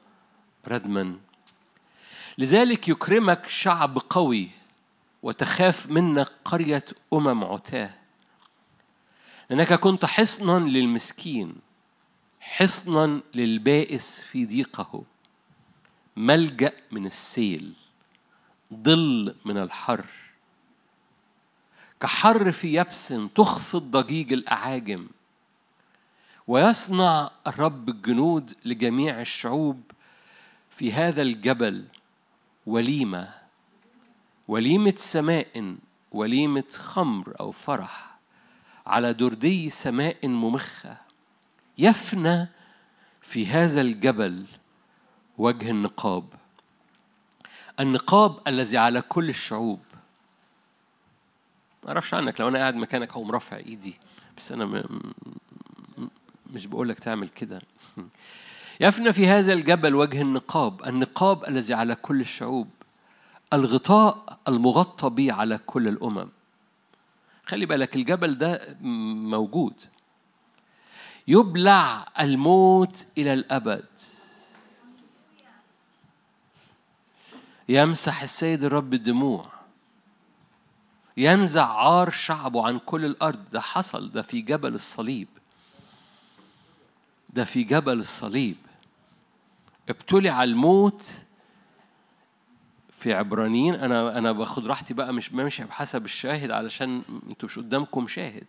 ردما. 0.67 1.17
لذلك 2.37 2.87
يكرمك 2.87 3.47
شعب 3.47 3.97
قوي 4.09 4.49
وتخاف 5.23 5.89
منك 5.89 6.31
قرية 6.45 6.85
أمم 7.13 7.43
عتاة. 7.43 7.93
لأنك 9.49 9.73
كنت 9.73 10.05
حصنا 10.05 10.59
للمسكين 10.59 11.55
حصنا 12.39 13.21
للبائس 13.35 14.21
في 14.21 14.45
ضيقه 14.45 15.03
ملجأ 16.17 16.73
من 16.91 17.05
السيل 17.05 17.73
ظل 18.73 19.35
من 19.45 19.57
الحر. 19.57 20.05
كحر 21.99 22.51
في 22.51 22.73
يبس 22.73 23.13
تخفض 23.35 23.81
ضجيج 23.81 24.33
الأعاجم 24.33 25.07
ويصنع 26.47 27.31
الرب 27.47 27.89
الجنود 27.89 28.53
لجميع 28.65 29.21
الشعوب 29.21 29.81
في 30.69 30.93
هذا 30.93 31.21
الجبل 31.21 31.85
وليمة 32.65 33.33
وليمة 34.47 34.93
سماء 34.97 35.75
وليمة 36.11 36.63
خمر 36.73 37.33
أو 37.39 37.51
فرح. 37.51 38.06
على 38.87 39.13
دردي 39.13 39.69
سماء 39.69 40.27
ممخة 40.27 40.97
يفنى 41.77 42.47
في 43.21 43.47
هذا 43.47 43.81
الجبل 43.81 44.45
وجه 45.37 45.69
النقاب. 45.69 46.23
النقاب 47.79 48.39
الذي 48.47 48.77
على 48.77 49.01
كل 49.01 49.29
الشعوب. 49.29 49.79
ما 51.83 51.89
أعرفش 51.89 52.13
عنك 52.13 52.41
لو 52.41 52.47
أنا 52.47 52.59
قاعد 52.59 52.75
مكانك 52.75 53.11
هقوم 53.11 53.31
رافع 53.31 53.57
إيدي 53.57 53.95
بس 54.37 54.51
أنا 54.51 54.65
م... 54.65 54.83
مش 56.53 56.67
بقول 56.67 56.89
لك 56.89 56.99
تعمل 56.99 57.29
كده. 57.29 57.61
يفنى 58.81 59.13
في 59.13 59.27
هذا 59.27 59.53
الجبل 59.53 59.95
وجه 59.95 60.21
النقاب 60.21 60.85
النقاب 60.85 61.45
الذي 61.47 61.73
على 61.73 61.95
كل 61.95 62.21
الشعوب. 62.21 62.69
الغطاء 63.53 64.39
المغطى 64.47 65.09
به 65.09 65.33
على 65.33 65.57
كل 65.57 65.87
الأمم. 65.87 66.29
خلي 67.47 67.65
بالك 67.65 67.95
الجبل 67.95 68.37
ده 68.37 68.77
موجود. 68.81 69.73
يبلع 71.27 72.07
الموت 72.19 73.07
إلى 73.17 73.33
الأبد. 73.33 73.85
يمسح 77.69 78.21
السيد 78.21 78.63
الرب 78.63 78.93
الدموع. 78.93 79.51
ينزع 81.17 81.67
عار 81.67 82.09
شعبه 82.09 82.67
عن 82.67 82.79
كل 82.79 83.05
الأرض. 83.05 83.49
ده 83.51 83.61
حصل 83.61 84.11
ده 84.11 84.21
في 84.21 84.41
جبل 84.41 84.75
الصليب. 84.75 85.27
ده 87.29 87.43
في 87.43 87.63
جبل 87.63 87.99
الصليب. 87.99 88.57
ابتلع 89.89 90.43
الموت 90.43 91.25
في 92.97 93.13
عبرانيين 93.13 93.73
أنا 93.73 94.17
أنا 94.17 94.31
باخد 94.31 94.67
راحتي 94.67 94.93
بقى 94.93 95.13
مش 95.13 95.33
ماشي 95.33 95.63
بحسب 95.63 96.05
الشاهد 96.05 96.51
علشان 96.51 97.01
أنتوا 97.29 97.49
مش 97.49 97.59
قدامكم 97.59 98.07
شاهد. 98.07 98.45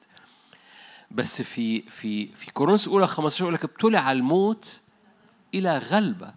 بس 1.10 1.42
في 1.42 1.80
في 1.82 2.26
في 2.26 2.50
كورنثوس 2.52 2.88
اولى 2.88 3.06
15 3.06 3.42
يقول 3.42 3.54
لك 3.54 3.64
ابتلع 3.64 4.12
الموت 4.12 4.80
إلى 5.54 5.78
غلبة. 5.78 6.34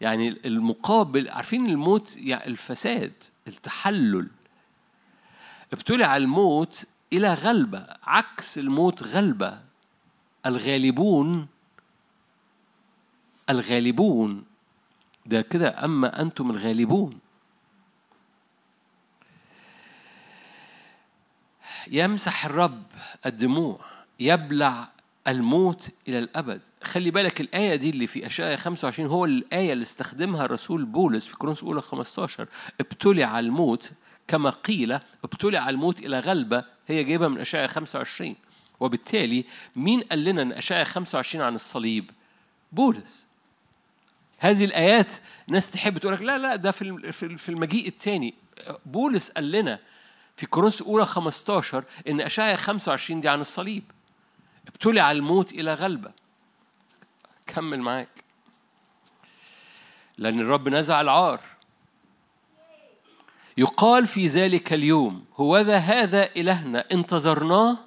يعني 0.00 0.28
المقابل 0.44 1.28
عارفين 1.28 1.66
الموت 1.66 2.16
يعني 2.16 2.46
الفساد 2.46 3.12
التحلل. 3.48 4.28
ابتلع 5.72 6.16
الموت 6.16 6.84
إلى 7.12 7.34
غلبة 7.34 7.86
عكس 8.02 8.58
الموت 8.58 9.02
غلبة. 9.02 9.60
الغالبون 10.46 11.46
الغالبون. 13.50 14.44
ده 15.26 15.42
كده 15.42 15.84
أما 15.84 16.22
أنتم 16.22 16.50
الغالبون. 16.50 17.18
يمسح 21.90 22.44
الرب 22.46 22.82
الدموع 23.26 23.80
يبلع 24.20 24.88
الموت 25.28 25.88
إلى 26.08 26.18
الأبد. 26.18 26.60
خلي 26.84 27.10
بالك 27.10 27.40
الآية 27.40 27.76
دي 27.76 27.90
اللي 27.90 28.06
في 28.06 28.26
أشعياء 28.26 28.56
25 28.56 29.08
هو 29.08 29.24
الآية 29.24 29.72
اللي 29.72 29.82
استخدمها 29.82 30.44
الرسول 30.44 30.84
بولس 30.84 31.26
في 31.26 31.36
كورنثوس 31.36 31.64
أولى 31.64 31.82
15 31.82 32.48
ابتلع 32.80 33.38
الموت 33.38 33.90
كما 34.28 34.50
قيل 34.50 34.98
ابتلع 35.24 35.70
الموت 35.70 35.98
إلى 35.98 36.20
غلبة 36.20 36.64
هي 36.88 37.04
جايبة 37.04 37.28
من 37.28 37.40
أشعة 37.40 37.66
25 37.66 38.36
وبالتالي 38.80 39.44
مين 39.76 40.00
قال 40.00 40.24
لنا 40.24 40.42
أن 40.42 40.52
أشعة 40.52 40.84
25 40.84 41.44
عن 41.44 41.54
الصليب؟ 41.54 42.10
بولس. 42.72 43.26
هذه 44.38 44.64
الآيات 44.64 45.14
ناس 45.48 45.70
تحب 45.70 45.98
تقول 45.98 46.12
لك 46.14 46.22
لا 46.22 46.38
لا 46.38 46.56
ده 46.56 46.70
في 46.70 47.12
في 47.38 47.48
المجيء 47.48 47.88
الثاني 47.88 48.34
بولس 48.86 49.30
قال 49.30 49.50
لنا 49.50 49.78
في 50.36 50.46
كورنثوس 50.46 50.82
أولى 50.82 51.06
15 51.06 51.84
إن 52.08 52.20
أشعة 52.20 52.56
25 52.56 53.20
دي 53.20 53.28
عن 53.28 53.40
الصليب. 53.40 53.82
ابتلع 54.66 55.10
الموت 55.10 55.52
إلى 55.52 55.74
غلبة. 55.74 56.12
كمل 57.46 57.80
معاك. 57.80 58.24
لأن 60.18 60.40
الرب 60.40 60.68
نزع 60.68 61.00
العار. 61.00 61.40
يقال 63.56 64.06
في 64.06 64.26
ذلك 64.26 64.72
اليوم 64.72 65.24
هوذا 65.36 65.76
هذا 65.76 66.24
إلهنا؟ 66.36 66.84
انتظرناه 66.92 67.78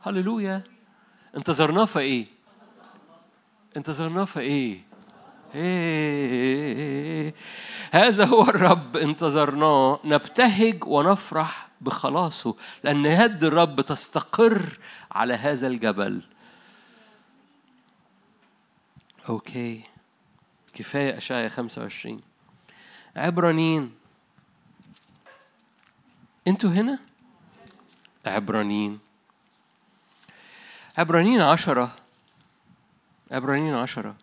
هللويا. 0.00 0.62
انتظرناه 1.36 1.84
في 1.84 1.98
إيه 1.98 2.26
انتظرناه 3.76 4.24
في 4.24 4.40
إيه 4.40 4.48
إيه. 4.48 4.87
هذا 7.92 8.24
هو 8.24 8.42
الرب 8.42 8.96
انتظرناه. 8.96 10.00
نبتهج 10.04 10.84
ونفرح 10.84 11.68
بخلاصه 11.80 12.54
لأن 12.84 13.06
يد 13.06 13.44
الرب 13.44 13.80
تستقر 13.80 14.78
على 15.12 15.34
هذا 15.34 15.66
الجبل. 15.66 16.22
أوكي. 19.28 19.82
كفاية 20.74 21.18
أشعيا 21.18 21.48
25 21.48 22.20
عبرانيين. 23.16 23.94
أنتوا 26.48 26.70
هنا؟ 26.70 26.98
عبرانيين. 28.26 28.98
عبرانيين 30.98 31.40
عشرة. 31.40 31.94
عبرانيين 33.30 33.74
عشرة. 33.74 34.16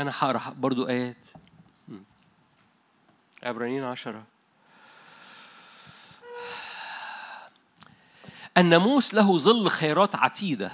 أنا 0.00 0.12
هقرأ 0.18 0.54
برضو 0.58 0.88
آيات. 0.88 1.26
عبرانيين 3.42 3.84
عشرة. 3.84 4.24
الناموس 8.58 9.14
له 9.14 9.38
ظل 9.38 9.68
خيرات 9.68 10.16
عتيدة. 10.16 10.72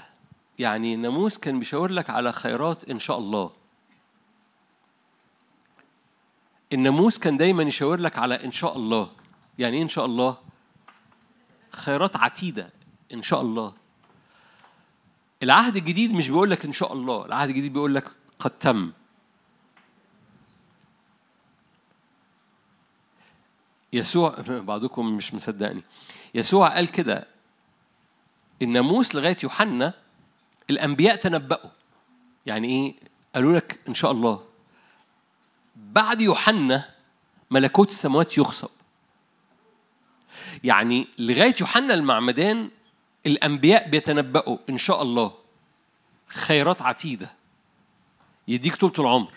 يعني 0.59 0.95
الناموس 0.95 1.39
كان 1.39 1.59
بيشاور 1.59 1.91
لك 1.91 2.11
على 2.11 2.33
خيرات 2.33 2.91
إن 2.91 2.99
شاء 2.99 3.19
الله. 3.19 3.53
الناموس 6.73 7.19
كان 7.19 7.37
دايما 7.37 7.63
يشاور 7.63 8.01
لك 8.01 8.19
على 8.19 8.45
إن 8.45 8.51
شاء 8.53 8.77
الله. 8.77 9.11
يعني 9.59 9.77
إيه 9.77 9.83
إن 9.83 9.89
شاء 9.89 10.05
الله؟ 10.05 10.37
خيرات 11.71 12.17
عتيدة. 12.17 12.71
إن 13.15 13.23
شاء 13.23 13.41
الله. 13.41 13.75
العهد 15.43 15.77
الجديد 15.77 16.13
مش 16.13 16.29
بيقول 16.29 16.51
لك 16.51 16.65
إن 16.65 16.73
شاء 16.73 16.93
الله. 16.93 17.27
العهد 17.27 17.49
الجديد 17.49 17.73
بيقول 17.73 17.95
لك 17.95 18.11
قد 18.39 18.51
تم. 18.51 18.93
يسوع 23.93 24.35
بعضكم 24.49 25.17
مش 25.17 25.35
مصدقني. 25.35 25.83
يسوع 26.35 26.69
قال 26.69 26.89
كده 26.89 27.27
الناموس 28.63 29.15
لغاية 29.15 29.37
يوحنا 29.43 29.95
الأنبياء 30.71 31.17
تنبأوا. 31.17 31.71
يعني 32.47 32.69
إيه؟ 32.69 32.95
قالوا 33.35 33.57
لك 33.57 33.81
إن 33.89 33.95
شاء 33.95 34.13
الله. 34.13 34.45
بعد 35.77 36.21
يوحنا 36.21 36.91
ملكوت 37.51 37.91
السماوات 37.91 38.39
يخصب. 38.39 38.71
يعني 40.65 41.09
لغاية 41.19 41.55
يوحنا 41.61 41.95
المعمدان 41.95 42.71
الأنبياء 43.27 43.89
بيتنبأوا 43.91 44.59
إن 44.71 44.79
شاء 44.79 45.03
الله. 45.03 45.35
خيرات 46.27 46.83
عتيدة. 46.83 47.31
يديك 48.49 48.77
طول 48.77 48.93
العمر. 48.99 49.33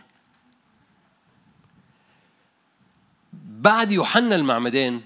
بعد 3.33 3.91
يوحنا 3.91 4.35
المعمدان 4.35 5.01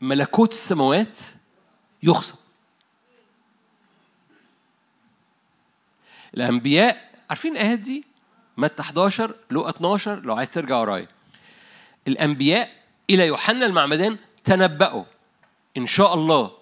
ملكوت 0.00 0.52
السماوات 0.52 1.18
يخصم. 2.02 2.36
الأنبياء 6.34 7.10
عارفين 7.30 7.52
الآيات 7.52 7.78
دي؟ 7.78 8.04
متى 8.56 8.82
11 8.82 9.34
لقى 9.50 9.70
12 9.70 10.20
لو 10.20 10.34
عايز 10.34 10.50
ترجع 10.50 10.76
ورايا. 10.80 11.08
الأنبياء 12.08 12.70
إلى 13.10 13.26
يوحنا 13.26 13.66
المعمدان 13.66 14.18
تنبأوا 14.44 15.04
إن 15.76 15.86
شاء 15.86 16.14
الله. 16.14 16.58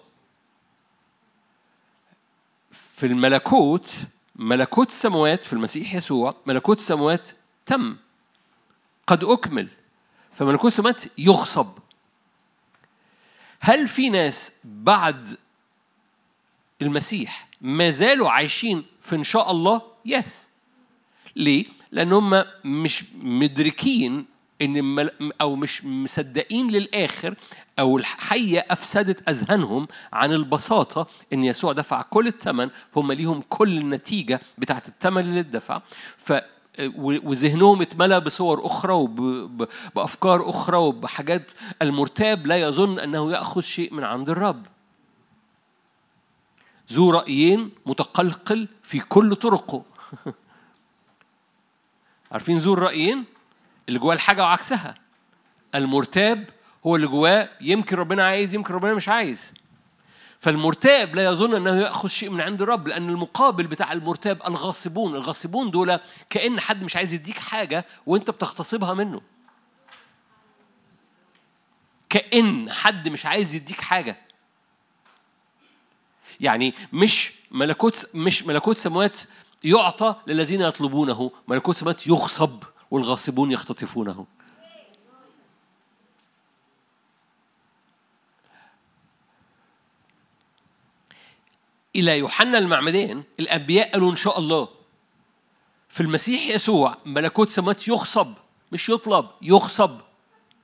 في 2.71 3.05
الملكوت 3.05 3.91
ملكوت 4.35 4.89
السماوات 4.89 5.43
في 5.45 5.53
المسيح 5.53 5.95
يسوع 5.95 6.35
ملكوت 6.45 6.77
السماوات 6.77 7.29
تم. 7.65 7.97
قد 9.07 9.23
أكمل. 9.23 9.67
فملكوت 10.37 10.71
السماوات 10.71 11.03
يغصب 11.17 11.67
هل 13.59 13.87
في 13.87 14.09
ناس 14.09 14.51
بعد 14.63 15.37
المسيح 16.81 17.47
ما 17.61 17.89
زالوا 17.89 18.29
عايشين 18.29 18.85
في 19.01 19.15
إن 19.15 19.23
شاء 19.23 19.51
الله؟ 19.51 19.81
يس 20.05 20.47
ليه؟ 21.35 21.65
لأن 21.91 22.13
هم 22.13 22.43
مش 22.65 23.03
مدركين 23.21 24.25
إن 24.61 25.09
أو 25.41 25.55
مش 25.55 25.85
مصدقين 25.85 26.71
للآخر 26.71 27.35
أو 27.79 27.97
الحيه 27.97 28.65
أفسدت 28.69 29.29
أذهانهم 29.29 29.87
عن 30.13 30.33
البساطة 30.33 31.07
إن 31.33 31.43
يسوع 31.43 31.73
دفع 31.73 32.01
كل 32.01 32.27
الثمن 32.27 32.69
فهم 32.91 33.11
ليهم 33.11 33.43
كل 33.49 33.77
النتيجة 33.77 34.41
بتاعت 34.57 34.87
الثمن 34.87 35.21
اللي 35.21 35.39
اتدفع 35.39 35.81
ف 36.17 36.33
وذهنهم 36.97 37.81
اتملى 37.81 38.19
بصور 38.19 38.65
أخرى 38.65 38.93
وبافكار 38.93 40.49
أخرى 40.49 40.77
وبحاجات 40.77 41.51
المرتاب 41.81 42.47
لا 42.47 42.57
يظن 42.57 42.99
أنه 42.99 43.31
يأخذ 43.31 43.61
شيء 43.61 43.93
من 43.93 44.03
عند 44.03 44.29
الرب. 44.29 44.65
ذو 46.91 47.11
رأيين 47.11 47.71
متقلقل 47.85 48.67
في 48.83 48.99
كل 48.99 49.35
طرقه. 49.35 49.83
عارفين 52.31 52.57
ذو 52.57 52.73
الرأيين؟ 52.73 53.25
اللي 53.87 53.99
جواه 53.99 54.13
الحاجة 54.13 54.41
وعكسها. 54.41 54.95
المرتاب 55.75 56.49
هو 56.85 56.95
اللي 56.95 57.07
جواه 57.07 57.49
يمكن 57.61 57.97
ربنا 57.97 58.23
عايز 58.23 58.55
يمكن 58.55 58.73
ربنا 58.73 58.93
مش 58.93 59.09
عايز. 59.09 59.53
فالمرتاب 60.39 61.15
لا 61.15 61.25
يظن 61.25 61.55
أنه 61.55 61.81
يأخذ 61.81 62.07
شيء 62.07 62.29
من 62.29 62.41
عند 62.41 62.61
الرب 62.61 62.87
لأن 62.87 63.09
المقابل 63.09 63.67
بتاع 63.67 63.93
المرتاب 63.93 64.41
الغاصبون. 64.47 65.15
الغاصبون 65.15 65.71
دول 65.71 65.99
كأن 66.29 66.59
حد 66.59 66.83
مش 66.83 66.95
عايز 66.95 67.13
يديك 67.13 67.39
حاجة 67.39 67.85
وأنت 68.05 68.31
بتغتصبها 68.31 68.93
منه. 68.93 69.21
كأن 72.09 72.71
حد 72.71 73.09
مش 73.09 73.25
عايز 73.25 73.55
يديك 73.55 73.81
حاجة. 73.81 74.17
يعني 76.39 76.73
مش 76.93 77.33
ملكوت 77.51 78.09
مش 78.13 78.43
ملكوت 78.43 78.77
سماوات 78.77 79.19
يعطى 79.63 80.15
للذين 80.27 80.61
يطلبونه 80.61 81.31
ملكوت 81.47 81.75
سماوات 81.75 82.07
يغصب 82.07 82.63
والغاصبون 82.91 83.51
يختطفونه. 83.51 84.25
إلى 91.95 92.17
يوحنا 92.17 92.57
المعمدان 92.57 93.23
الأنبياء 93.39 93.91
قالوا 93.91 94.11
إن 94.11 94.15
شاء 94.15 94.39
الله. 94.39 94.67
في 95.89 96.01
المسيح 96.01 96.47
يسوع 96.47 96.97
ملكوت 97.05 97.49
سماوات 97.49 97.87
يغصب 97.87 98.33
مش 98.71 98.89
يطلب 98.89 99.25
يغصب 99.41 99.91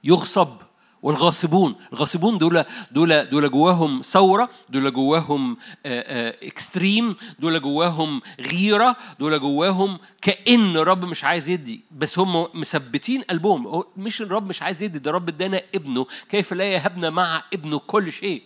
يغصب 0.03 0.57
والغاصبون 1.01 1.75
الغاصبون 1.93 2.37
دول 2.37 2.65
دول 2.91 3.29
دول 3.29 3.51
جواهم 3.51 4.01
ثورة 4.01 4.49
دول 4.69 4.93
جواهم 4.93 5.57
اكستريم 5.85 7.15
دول 7.39 7.61
جواهم 7.61 8.21
غيرة 8.39 8.95
دول 9.19 9.39
جواهم 9.39 9.99
كأن 10.21 10.77
الرب 10.77 11.05
مش 11.05 11.23
عايز 11.23 11.49
يدي. 11.49 11.81
بس 11.91 12.19
هم 12.19 12.47
مثبتين 12.53 13.21
قلبهم. 13.21 13.83
مش 13.97 14.21
الرب 14.21 14.47
مش 14.47 14.61
عايز 14.61 14.83
يدي 14.83 14.99
ده 14.99 15.09
الرب 15.09 15.29
ادانا 15.29 15.61
ابنه. 15.75 16.05
كيف 16.29 16.53
لا 16.53 16.63
يهبنا 16.63 17.09
مع 17.09 17.43
ابنه 17.53 17.79
كل 17.79 18.11
شيء؟ 18.11 18.43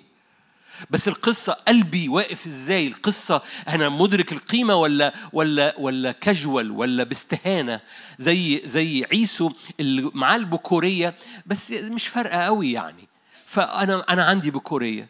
بس 0.89 1.07
القصة 1.07 1.53
قلبي 1.53 2.09
واقف 2.09 2.45
إزاي؟ 2.45 2.87
القصة 2.87 3.41
أنا 3.67 3.89
مدرك 3.89 4.31
القيمة 4.33 4.75
ولا 4.75 5.13
ولا 5.33 5.75
ولا 5.79 6.11
كاجوال 6.11 6.71
ولا 6.71 7.03
باستهانة؟ 7.03 7.81
زي 8.17 8.61
زي 8.65 9.05
عيسو 9.11 9.51
اللي 9.79 10.11
معاه 10.13 10.35
البكورية 10.35 11.15
بس 11.45 11.71
مش 11.71 12.07
فارقة 12.07 12.37
قوي 12.39 12.71
يعني. 12.71 13.07
فأنا 13.45 14.05
أنا 14.09 14.25
عندي 14.25 14.51
بكورية. 14.51 15.09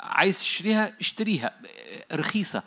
عايز 0.00 0.38
تشتريها؟ 0.38 0.92
اشتريها. 1.00 1.52
رخيصة. 2.12 2.62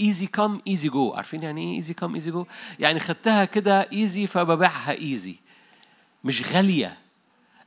easy 0.00 0.26
come 0.26 0.60
easy 0.68 0.88
go 0.88 1.12
عارفين 1.12 1.42
يعني 1.42 1.70
إيه 1.70 1.76
easy 1.76 1.94
come 1.94 2.14
easy 2.14 2.30
go 2.30 2.46
يعني 2.78 3.00
خدتها 3.00 3.44
كده 3.44 3.88
easy 3.92 4.26
فببيعها 4.26 4.92
easy 4.92 5.36
مش 6.24 6.42
غالية. 6.52 6.98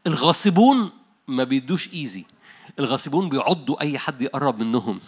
الغاصبون 0.07 0.91
ما 1.27 1.43
بيدوش 1.43 1.93
easy 1.93 2.25
الغاصبون 2.79 3.29
بيعضوا 3.29 3.81
أي 3.81 3.97
حد 3.97 4.21
يقرب 4.21 4.59
منهم. 4.59 4.99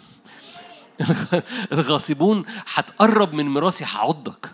الغاصبون 1.72 2.44
هتقرب 2.74 3.34
من 3.34 3.54
ميراثي 3.54 3.84
هعضك. 3.84 4.50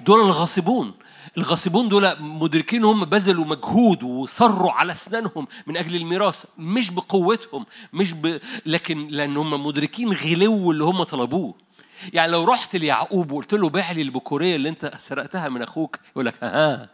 دول 0.00 0.20
الغاصبون. 0.20 0.94
الغاصبون 1.38 1.88
دول 1.88 2.16
مدركين 2.20 2.84
هم 2.84 3.04
بذلوا 3.04 3.44
مجهود 3.44 4.02
وصروا 4.02 4.72
على 4.72 4.92
أسنانهم 4.92 5.46
من 5.66 5.76
أجل 5.76 5.96
الميراث 5.96 6.44
مش 6.58 6.90
بقوتهم 6.90 7.66
مش 7.92 8.12
ب... 8.12 8.40
لكن 8.66 9.06
لأن 9.06 9.36
هم 9.36 9.66
مدركين 9.66 10.12
غلو 10.12 10.70
اللي 10.72 10.84
هم 10.84 11.02
طلبوه. 11.02 11.54
يعني 12.12 12.32
لو 12.32 12.44
رحت 12.44 12.76
ليعقوب 12.76 13.32
وقلت 13.32 13.54
له 13.54 13.68
بيع 13.68 13.92
لي 13.92 14.02
البكورية 14.02 14.56
اللي 14.56 14.68
أنت 14.68 14.92
سرقتها 14.98 15.48
من 15.48 15.62
أخوك 15.62 15.98
يقول 16.12 16.26
لك 16.26 16.34
ها 16.42 16.88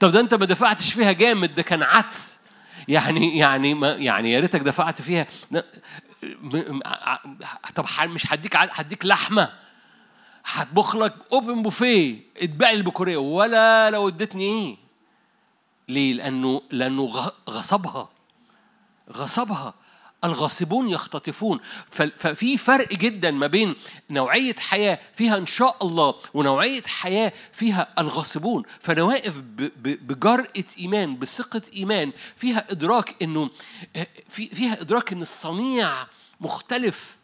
طب 0.00 0.10
ده 0.10 0.20
أنت 0.20 0.34
ما 0.34 0.46
دفعتش 0.46 0.92
فيها 0.92 1.12
جامد 1.12 1.54
ده 1.54 1.62
كان 1.62 1.82
عدس. 1.82 2.39
يعني 2.88 3.38
يعني 3.38 3.74
ما 3.74 3.88
يعني 3.88 4.32
يا 4.32 4.40
ريتك 4.40 4.60
دفعت 4.60 5.02
فيها. 5.02 5.26
طب 7.74 7.84
مش 8.02 8.32
هديك 8.32 8.56
هديك 8.56 9.06
لحمة. 9.06 9.52
هطبخ 10.44 10.96
لك 10.96 11.14
اوبن 11.32 11.62
بوفيه 11.62 12.20
اتباع 12.36 12.70
البكورية. 12.70 13.16
ولا 13.16 13.90
لو 13.90 14.08
ادتني 14.08 14.44
إيه. 14.44 14.76
ليه؟ 15.88 16.12
لأنه 16.14 16.62
لأنه 16.70 17.04
غصبها. 17.50 18.08
غصبها. 19.12 19.74
الغاصبون 20.24 20.88
يختطفون. 20.88 21.60
ففي 22.16 22.56
فرق 22.56 22.88
جدا 22.88 23.30
ما 23.30 23.46
بين 23.46 23.76
نوعية 24.10 24.54
حياة 24.54 24.98
فيها 25.12 25.36
إن 25.36 25.46
شاء 25.46 25.76
الله 25.82 26.14
ونوعية 26.34 26.82
حياة 26.82 27.32
فيها 27.52 27.88
الغاصبون. 27.98 28.62
فأنا 28.80 29.02
واقف 29.02 29.40
بجرأة 29.78 30.64
إيمان 30.78 31.16
بثقة 31.16 31.62
إيمان 31.74 32.12
فيها 32.36 32.70
إدراك 32.70 33.22
إنه 33.22 33.50
فيها 34.28 34.80
إدراك 34.80 35.12
إن 35.12 35.22
الصنيع 35.22 36.06
مختلف. 36.40 37.16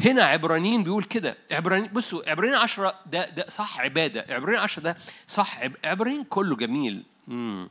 هنا 0.00 0.22
عبرانيين 0.24 0.82
بيقول 0.82 1.04
كده. 1.04 1.36
عبرانيين 1.50 1.92
بصوا 1.92 2.30
عبرانيين 2.30 2.58
عشرة 2.58 2.94
ده 3.06 3.30
ده 3.30 3.46
صح 3.48 3.80
عبادة. 3.80 4.26
عبرانيين 4.34 4.62
عشرة 4.62 4.82
ده 4.82 4.96
صح 5.28 5.60
عبرانيين 5.84 6.24
كله 6.24 6.56
جميل. 6.56 7.02
مم. 7.28 7.68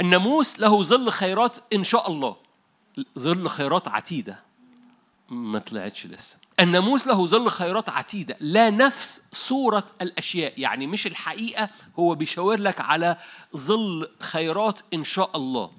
الناموس 0.00 0.60
له 0.60 0.82
ظل 0.82 1.10
خيرات 1.10 1.58
إن 1.72 1.84
شاء 1.84 2.10
الله. 2.10 2.36
ظل 3.18 3.48
خيرات 3.48 3.88
عتيدة. 3.88 4.38
ما 5.28 5.58
طلعتش 5.58 6.06
لسه. 6.06 6.36
الناموس 6.60 7.06
له 7.06 7.26
ظل 7.26 7.48
خيرات 7.48 7.88
عتيدة. 7.88 8.36
لا 8.40 8.70
نفس 8.70 9.22
صورة 9.32 9.86
الأشياء. 10.02 10.60
يعني 10.60 10.86
مش 10.86 11.06
الحقيقة 11.06 11.70
هو 11.98 12.14
بيشاور 12.14 12.60
لك 12.60 12.80
على 12.80 13.16
ظل 13.56 14.08
خيرات 14.20 14.80
إن 14.94 15.04
شاء 15.04 15.36
الله. 15.36 15.70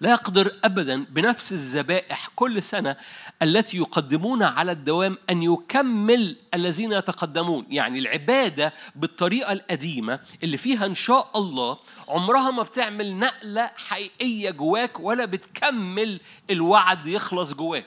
لا 0.00 0.10
يقدر 0.10 0.52
ابدا 0.64 1.04
بنفس 1.04 1.52
الذبائح 1.52 2.30
كل 2.36 2.62
سنة 2.62 2.96
التي 3.42 3.78
يقدمون 3.78 4.42
على 4.42 4.72
الدوام 4.72 5.18
أن 5.30 5.42
يكمل 5.42 6.36
الذين 6.54 6.92
يتقدمون، 6.92 7.66
يعني 7.70 7.98
العبادة 7.98 8.72
بالطريقة 8.96 9.52
القديمة 9.52 10.20
اللي 10.42 10.56
فيها 10.56 10.86
إن 10.86 10.94
شاء 10.94 11.30
الله 11.36 11.78
عمرها 12.08 12.50
ما 12.50 12.62
بتعمل 12.62 13.14
نقلة 13.18 13.70
حقيقية 13.76 14.50
جواك 14.50 15.00
ولا 15.00 15.24
بتكمل 15.24 16.20
الوعد 16.50 17.06
يخلص 17.06 17.54
جواك. 17.54 17.86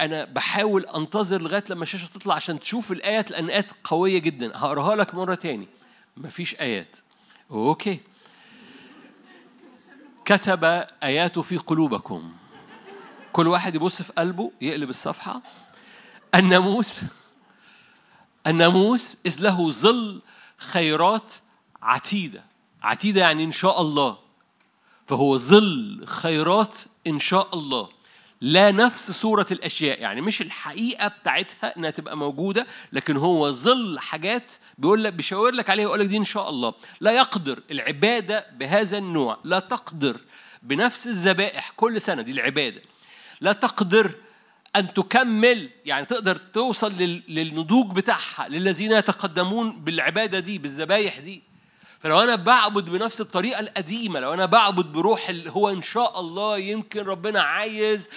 أنا 0.00 0.24
بحاول 0.24 0.86
أنتظر 0.86 1.42
لغاية 1.42 1.64
لما 1.70 1.82
الشاشة 1.82 2.06
تطلع 2.06 2.34
عشان 2.34 2.60
تشوف 2.60 2.92
الآيات 2.92 3.30
لأن 3.30 3.50
آيات 3.50 3.66
قوية 3.84 4.18
جدا. 4.18 4.52
هقراها 4.54 4.96
لك 4.96 5.14
مرة 5.14 5.34
تاني. 5.34 5.68
مفيش 6.16 6.60
آيات. 6.60 6.96
أوكي. 7.50 8.00
كتب 10.24 10.64
آياته 11.02 11.42
في 11.42 11.56
قلوبكم. 11.56 12.32
كل 13.32 13.48
واحد 13.48 13.74
يبص 13.74 14.02
في 14.02 14.12
قلبه 14.12 14.52
يقلب 14.60 14.90
الصفحة. 14.90 15.42
الناموس 16.34 17.00
الناموس 18.46 19.16
إذ 19.26 19.40
له 19.40 19.70
ظل 19.70 20.22
خيرات 20.56 21.34
عتيدة. 21.82 22.44
عتيدة 22.82 23.20
يعني 23.20 23.44
إن 23.44 23.50
شاء 23.50 23.80
الله. 23.80 24.18
فهو 25.06 25.38
ظل 25.38 26.04
خيرات 26.06 26.74
إن 27.06 27.18
شاء 27.18 27.54
الله. 27.54 27.88
لا 28.44 28.70
نفس 28.70 29.10
صورة 29.10 29.46
الأشياء. 29.50 30.00
يعني 30.00 30.20
مش 30.20 30.40
الحقيقة 30.42 31.08
بتاعتها 31.08 31.76
إنها 31.76 31.90
تبقى 31.90 32.16
موجودة 32.16 32.66
لكن 32.92 33.16
هو 33.16 33.50
ظل 33.52 33.98
حاجات 33.98 34.52
بيقول 34.78 35.04
لك 35.04 35.12
بيشاور 35.12 35.50
لك 35.50 35.70
عليها 35.70 35.86
ويقول 35.86 36.00
لك 36.00 36.06
دي 36.06 36.16
إن 36.16 36.24
شاء 36.24 36.50
الله. 36.50 36.74
لا 37.00 37.12
يقدر 37.12 37.62
العبادة 37.70 38.46
بهذا 38.52 38.98
النوع. 38.98 39.38
لا 39.44 39.58
تقدر 39.58 40.20
بنفس 40.62 41.06
الذبائح 41.06 41.72
كل 41.76 42.00
سنة 42.00 42.22
دي 42.22 42.32
العبادة. 42.32 42.82
لا 43.40 43.52
تقدر 43.52 44.10
أن 44.76 44.94
تكمل 44.94 45.70
يعني 45.84 46.06
تقدر 46.06 46.36
توصل 46.36 46.92
للنضوج 47.28 47.94
بتاعها 47.96 48.48
للذين 48.48 48.92
يتقدمون 48.92 49.84
بالعبادة 49.84 50.38
دي 50.38 50.58
بالذبايح 50.58 51.18
دي. 51.18 51.42
فلو 52.04 52.20
أنا 52.20 52.34
بعبد 52.34 52.90
بنفس 52.90 53.20
الطريقة 53.20 53.60
القديمة 53.60 54.20
لو 54.20 54.34
أنا 54.34 54.46
بعبد 54.46 54.86
بروح 54.92 55.28
اللي 55.28 55.50
هو 55.50 55.68
إن 55.68 55.80
شاء 55.82 56.20
الله 56.20 56.58
يمكن 56.58 57.00
ربنا 57.00 57.42
عايز 57.42 58.08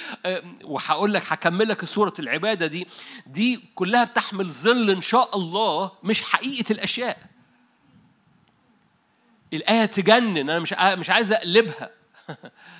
وهقول 0.64 1.14
لك 1.14 1.24
هكمل 1.28 1.70
لك 1.70 1.86
صوره 1.86 2.14
العبادة 2.20 2.68
دي 2.68 2.88
دي 3.28 3.64
كلها 3.76 4.04
بتحمل 4.04 4.52
ظل 4.52 4.90
إن 4.90 5.02
شاء 5.02 5.38
الله 5.38 5.92
مش 6.04 6.22
حقيقة 6.22 6.72
الأشياء. 6.72 7.18
الآية 9.54 9.86
تجنن 9.86 10.38
أنا 10.38 10.60
مش 10.60 10.74
مش 10.74 11.10
عايز 11.10 11.32
أقلبها. 11.32 11.90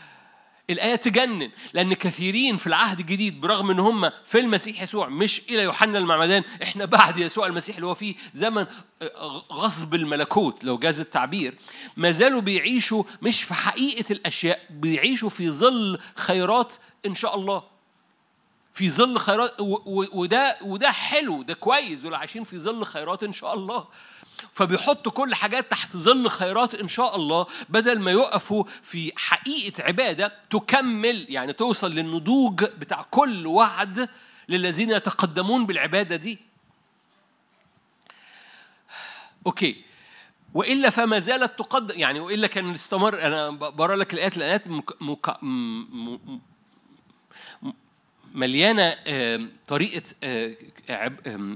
الآية 0.70 0.96
تجنن 0.96 1.52
لأن 1.74 1.94
كثيرين 1.94 2.58
في 2.58 2.68
العهد 2.68 3.00
الجديد 3.00 3.42
برغم 3.42 3.72
إن 3.72 3.80
هم 3.80 4.12
في 4.26 4.40
المسيح 4.40 4.82
يسوع 4.82 5.10
مش 5.10 5.42
إلى 5.50 5.64
يوحنا 5.64 5.98
المعمدان 5.98 6.44
إحنا 6.64 6.86
بعد 6.86 7.18
يسوع 7.18 7.48
المسيح 7.48 7.76
اللي 7.76 7.88
هو 7.88 7.94
فيه 7.94 8.16
زمن 8.34 8.66
آه، 9.02 9.44
غصب 9.52 9.96
الملكوت 9.96 10.64
لو 10.64 10.78
جاز 10.78 11.00
التعبير. 11.00 11.58
ما 11.98 12.12
زالوا 12.12 12.42
بيعيشوا 12.42 13.04
مش 13.22 13.44
في 13.44 13.54
حقيقة 13.54 14.06
الأشياء 14.12 14.60
بيعيشوا 14.70 15.30
في 15.30 15.52
ظل 15.52 16.00
خيرات 16.16 16.76
إن 17.06 17.16
شاء 17.16 17.36
الله. 17.36 17.64
في 18.74 18.90
ظل 18.90 19.18
خيرات 19.18 19.56
وده 19.60 20.58
وده 20.62 20.92
حلو 20.92 21.44
ده 21.44 21.54
كويس 21.54 22.00
دول 22.00 22.16
عايشين 22.16 22.44
في 22.44 22.60
ظل 22.60 22.86
خيرات 22.86 23.24
إن 23.24 23.34
شاء 23.34 23.54
الله. 23.54 23.88
فبيحطوا 24.52 25.12
كل 25.12 25.36
حاجات 25.36 25.72
تحت 25.72 25.98
ظل 25.98 26.30
خيرات 26.30 26.76
إن 26.76 26.88
شاء 26.88 27.16
الله 27.16 27.48
بدل 27.70 28.00
ما 28.00 28.12
يقفوا 28.12 28.64
في 28.82 29.12
حقيقة 29.16 29.84
عبادة 29.84 30.34
تكمل 30.50 31.26
يعني 31.30 31.54
توصل 31.54 31.92
للنضوج 31.92 32.64
بتاع 32.64 33.06
كل 33.12 33.48
وعد 33.48 34.10
للذين 34.50 34.92
يتقدمون 34.92 35.66
بالعبادة 35.66 36.16
دي 36.16 36.40
أوكي 39.46 39.84
وإلا 40.54 40.90
فما 40.90 41.20
زالت 41.20 41.60
تقدم 41.60 42.00
يعني 42.00 42.20
وإلا 42.20 42.48
كان 42.48 42.74
استمر 42.74 43.22
أنا 43.22 43.50
بقرا 43.50 43.96
لك 43.96 44.14
الآيات 44.14 44.38
الآيات. 44.38 44.64
مليانة 48.34 48.96
طريقة 49.68 50.04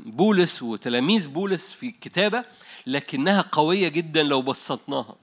بولس 0.05 0.63
وتلاميذ 0.63 1.27
بولس 1.27 1.73
في 1.73 1.87
الكتابه 1.87 2.43
لكنها 2.87 3.45
قوية 3.51 3.87
جدا 3.87 4.23
لو 4.23 4.41
بسطناها. 4.41 5.15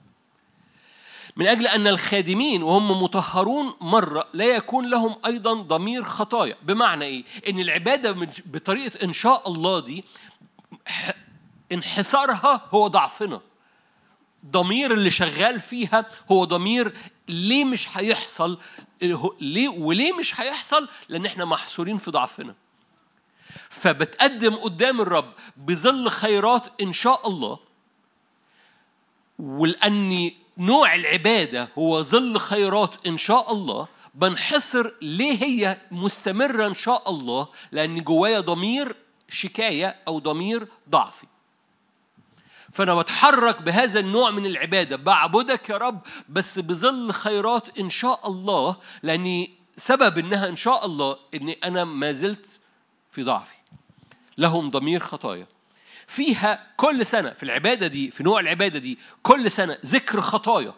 من 1.36 1.46
أجل 1.46 1.66
أن 1.66 1.86
الخادمين 1.86 2.62
وهم 2.62 3.02
مطهرون 3.02 3.74
مرة 3.80 4.28
لا 4.32 4.44
يكون 4.44 4.90
لهم 4.90 5.16
أيضا 5.26 5.54
ضمير 5.54 6.04
خطايا. 6.04 6.56
بمعنى 6.62 7.04
إيه؟ 7.04 7.24
إن 7.48 7.60
العبادة 7.60 8.28
بطريقة 8.46 9.04
إن 9.04 9.12
شاء 9.12 9.48
الله 9.48 9.80
دي 9.80 10.04
إنحصارها 11.72 12.68
هو 12.70 12.88
ضعفنا. 12.88 13.40
ضمير 14.46 14.92
اللي 14.92 15.10
شغال 15.10 15.60
فيها 15.60 16.06
هو 16.32 16.44
ضمير 16.44 16.92
ليه 17.28 17.64
مش 17.64 17.98
هيحصل 17.98 18.58
ليه 19.40 19.68
وليه 19.68 20.12
مش 20.12 20.40
هيحصل؟ 20.40 20.88
لأن 21.08 21.26
إحنا 21.26 21.44
محصورين 21.44 21.98
في 21.98 22.10
ضعفنا. 22.10 22.54
فبتقدم 23.70 24.54
قدام 24.54 25.00
الرب 25.00 25.32
بظل 25.56 26.08
خيرات 26.08 26.80
إن 26.82 26.92
شاء 26.92 27.28
الله. 27.28 27.58
ولاني 29.38 30.36
نوع 30.58 30.94
العبادة 30.94 31.68
هو 31.78 32.02
ظل 32.02 32.38
خيرات 32.38 33.06
إن 33.06 33.16
شاء 33.16 33.52
الله 33.52 33.88
بنحصر 34.14 34.90
ليه 35.02 35.44
هي 35.44 35.80
مستمرة 35.90 36.66
إن 36.66 36.74
شاء 36.74 37.10
الله؟ 37.10 37.48
لأن 37.72 38.04
جوايا 38.04 38.40
ضمير 38.40 38.96
شكاية 39.28 39.96
أو 40.08 40.18
ضمير 40.18 40.68
ضعفي. 40.90 41.26
فأنا 42.72 42.94
بتحرك 42.94 43.62
بهذا 43.62 44.00
النوع 44.00 44.30
من 44.30 44.46
العبادة. 44.46 44.96
بعبدك 44.96 45.68
يا 45.70 45.76
رب 45.76 46.00
بس 46.28 46.58
بظل 46.58 47.12
خيرات 47.12 47.78
إن 47.78 47.90
شاء 47.90 48.28
الله 48.28 48.76
لأني 49.02 49.50
سبب 49.76 50.18
إنها 50.18 50.48
إن 50.48 50.56
شاء 50.56 50.86
الله 50.86 51.16
إني 51.34 51.58
أنا 51.64 51.84
ما 51.84 52.12
زلت 52.12 52.60
في 53.10 53.22
ضعفي. 53.22 53.56
لهم 54.38 54.70
ضمير 54.70 55.00
خطايا. 55.00 55.46
فيها 56.06 56.66
كل 56.76 57.06
سنة 57.06 57.30
في 57.30 57.42
العبادة 57.42 57.86
دي 57.86 58.10
في 58.10 58.22
نوع 58.22 58.40
العبادة 58.40 58.78
دي 58.78 58.98
كل 59.22 59.50
سنة 59.50 59.78
ذكر 59.86 60.20
خطايا. 60.20 60.74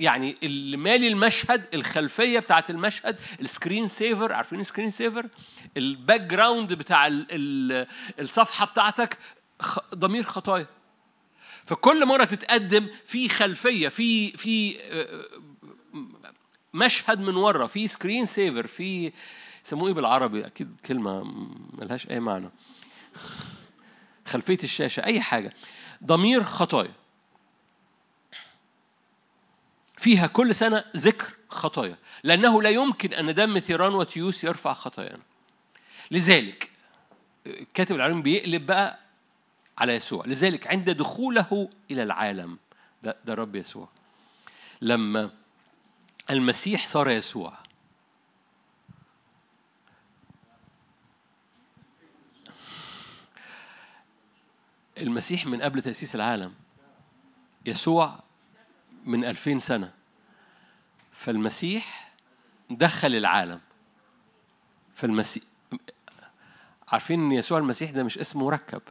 يعني 0.00 0.36
اللي 0.42 0.76
مالي 0.76 1.08
المشهد 1.08 1.66
الخلفية 1.74 2.38
بتاعت 2.38 2.70
المشهد 2.70 3.20
ال 3.40 3.47
screen 3.47 3.88
saver 3.88 4.32
عارفين 4.32 4.60
ال 4.60 4.64
screen 4.64 4.90
saver؟ 4.90 5.26
ال 5.76 6.20
background 6.20 6.72
بتاع 6.72 7.08
الصفحة 8.20 8.66
بتاعتك 8.66 9.18
ضمير 9.94 10.22
خطايا. 10.22 10.66
فكل 11.70 12.06
مرة 12.06 12.24
تتقدم 12.24 12.88
في 13.04 13.28
خلفية 13.28 13.88
في 13.88 14.36
في 14.36 14.80
آه، 14.80 15.24
مشهد 16.74 17.20
من 17.20 17.36
ورا 17.36 17.66
في 17.66 17.88
screen 17.88 18.26
saver 18.26 18.66
في 18.66 19.12
يسموه 19.66 19.88
إيه 19.88 19.94
بالعربي؟ 19.94 20.46
أكيد 20.46 20.80
كلمة 20.86 21.24
ملهاش 21.72 22.10
أي 22.10 22.20
معنى. 22.20 22.50
خلفية 24.26 24.58
الشاشة 24.64 25.04
أي 25.04 25.20
حاجة. 25.20 25.52
ضمير 26.04 26.42
خطايا. 26.42 26.92
فيها 29.98 30.26
كل 30.26 30.54
سنة 30.54 30.84
ذكر 30.96 31.34
خطايا. 31.48 31.96
لأنه 32.24 32.62
لا 32.62 32.70
يمكن 32.70 33.14
أن 33.14 33.34
دم 33.34 33.58
ثيران 33.58 33.94
وتيوس 33.94 34.44
يرفع 34.44 34.72
خطايانا. 34.72 35.22
لذلك 36.10 36.70
كاتب 37.74 37.96
العلم 37.96 38.22
بيقلب 38.22 38.66
بقى 38.66 39.09
على 39.80 39.94
يسوع. 39.94 40.26
لذلك 40.26 40.66
عند 40.66 40.90
دخوله 40.90 41.68
إلى 41.90 42.02
العالم 42.02 42.58
ده, 43.02 43.16
ده 43.24 43.34
رب 43.34 43.56
يسوع. 43.56 43.88
لما 44.80 45.30
المسيح 46.30 46.86
صار 46.86 47.10
يسوع 47.10 47.58
المسيح 54.98 55.46
من 55.46 55.62
قبل 55.62 55.82
تأسيس 55.82 56.14
العالم 56.14 56.54
يسوع 57.66 58.20
من 59.04 59.24
ألفين 59.24 59.58
سنة 59.58 59.92
فالمسيح 61.12 62.12
دخل 62.70 63.14
العالم. 63.14 63.60
فالمسيح 64.94 65.42
عارفين 66.88 67.20
إن 67.20 67.32
يسوع 67.32 67.58
المسيح 67.58 67.90
ده 67.90 68.04
مش 68.04 68.18
اسم 68.18 68.42
مركب. 68.42 68.82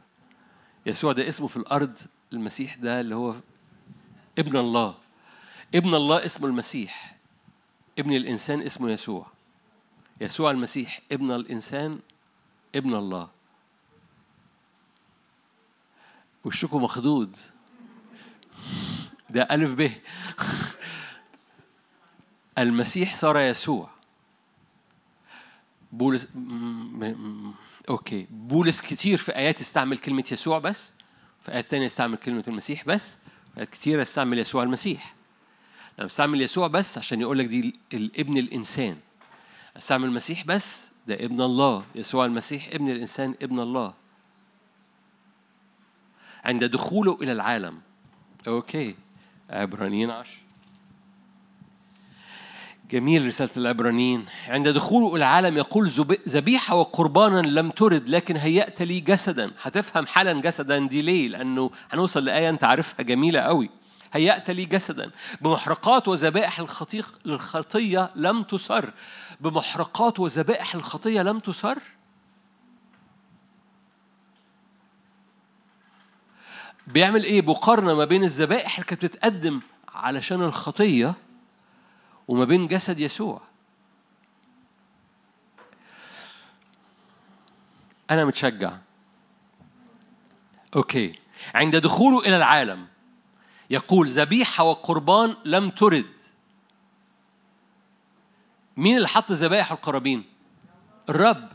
يسوع 0.86 1.12
ده 1.12 1.28
اسمه 1.28 1.46
في 1.46 1.56
الأرض 1.56 1.96
المسيح 2.32 2.74
ده 2.74 3.00
اللي 3.00 3.14
هو 3.14 3.34
ابن 4.38 4.56
الله. 4.56 4.94
ابن 5.74 5.94
الله 5.94 6.24
اسمه 6.24 6.46
المسيح 6.46 7.16
ابن 7.98 8.12
الإنسان 8.16 8.62
اسمه 8.62 8.90
يسوع. 8.90 9.26
يسوع 10.20 10.50
المسيح 10.50 11.00
ابن 11.12 11.30
الإنسان 11.30 12.00
ابن 12.74 12.94
الله. 12.94 13.28
وشكم 16.44 16.84
مخدود. 16.84 17.36
ده 19.30 19.42
ألف 19.42 19.74
ب. 19.74 19.90
المسيح 22.58 23.14
صار 23.14 23.38
يسوع. 23.38 23.90
بولس 25.92 26.28
أوكي. 27.88 28.26
بولس 28.30 28.80
كتير 28.80 29.16
في 29.18 29.36
آيات 29.36 29.60
استعمل 29.60 29.98
كلمة 29.98 30.24
يسوع 30.32 30.58
بس 30.58 30.92
في 31.40 31.52
آيات 31.52 31.70
تانية 31.70 31.86
استعمل 31.86 32.16
كلمة 32.16 32.44
المسيح 32.48 32.84
بس 32.84 33.16
في 33.54 33.58
آيات 33.58 33.70
كتير 33.70 34.02
استعمل 34.02 34.38
يسوع 34.38 34.62
المسيح. 34.62 35.14
لما 35.98 36.06
استعمل 36.06 36.42
يسوع 36.42 36.66
بس 36.66 36.98
عشان 36.98 37.20
يقول 37.20 37.38
لك 37.38 37.46
دي 37.46 37.74
الابن 37.94 38.36
الإنسان. 38.38 38.96
استعمل 39.76 40.04
المسيح 40.08 40.44
بس 40.44 40.90
ده 41.06 41.14
ابن 41.14 41.40
الله. 41.40 41.84
يسوع 41.94 42.26
المسيح 42.26 42.68
ابن 42.72 42.90
الإنسان 42.90 43.34
ابن 43.42 43.60
الله. 43.60 43.94
عند 46.44 46.64
دخوله 46.64 47.18
إلى 47.22 47.32
العالم. 47.32 47.80
أوكي. 48.48 48.94
عبرانيين 49.50 50.10
عشر. 50.10 50.38
جميل 52.92 53.26
رسالة 53.26 53.50
العبرانيين. 53.56 54.26
عند 54.48 54.68
دخوله 54.68 55.16
العالم 55.16 55.56
يقول 55.56 55.88
ذبيحة 56.28 56.74
وقربانا 56.76 57.40
لم 57.46 57.70
ترد 57.70 58.08
لكن 58.08 58.36
هيأت 58.36 58.82
لي 58.82 59.00
جسدا. 59.00 59.50
هتفهم 59.62 60.06
حالا 60.06 60.40
جسدا 60.40 60.86
دي 60.86 61.02
ليه؟ 61.02 61.28
لأنه 61.28 61.70
هنوصل 61.90 62.24
لآية 62.24 62.50
أنت 62.50 62.64
عارفها 62.64 63.02
جميلة 63.02 63.40
قوي 63.40 63.70
هيأت 64.12 64.50
لي 64.50 64.64
جسدا. 64.64 65.10
بمحرقات 65.40 66.08
وذبائح 66.08 66.60
الخطيق 66.60 67.18
الخطية 67.26 68.10
لم 68.14 68.42
تسر. 68.42 68.92
بمحرقات 69.40 70.20
وذبائح 70.20 70.74
الخطية 70.74 71.22
لم 71.22 71.38
تسر؟ 71.38 71.78
بيعمل 76.86 77.24
إيه؟ 77.24 77.42
مقارنة 77.42 77.94
ما 77.94 78.04
بين 78.04 78.24
الذبائح 78.24 78.74
اللي 78.74 78.86
كانت 78.86 79.04
بتتقدم 79.04 79.60
علشان 79.94 80.42
الخطية 80.42 81.14
وما 82.28 82.44
بين 82.44 82.66
جسد 82.66 83.00
يسوع. 83.00 83.40
أنا 88.10 88.24
متشجع. 88.24 88.72
أوكي. 90.76 91.18
عند 91.54 91.76
دخوله 91.76 92.18
إلى 92.18 92.36
العالم 92.36 92.86
يقول 93.70 94.08
ذبيحة 94.08 94.64
وقربان 94.64 95.36
لم 95.44 95.70
ترد. 95.70 96.22
مين 98.76 98.96
اللي 98.96 99.08
حط 99.08 99.30
الذبائح 99.30 99.72
والقرابين؟ 99.72 100.24
الرب. 101.08 101.48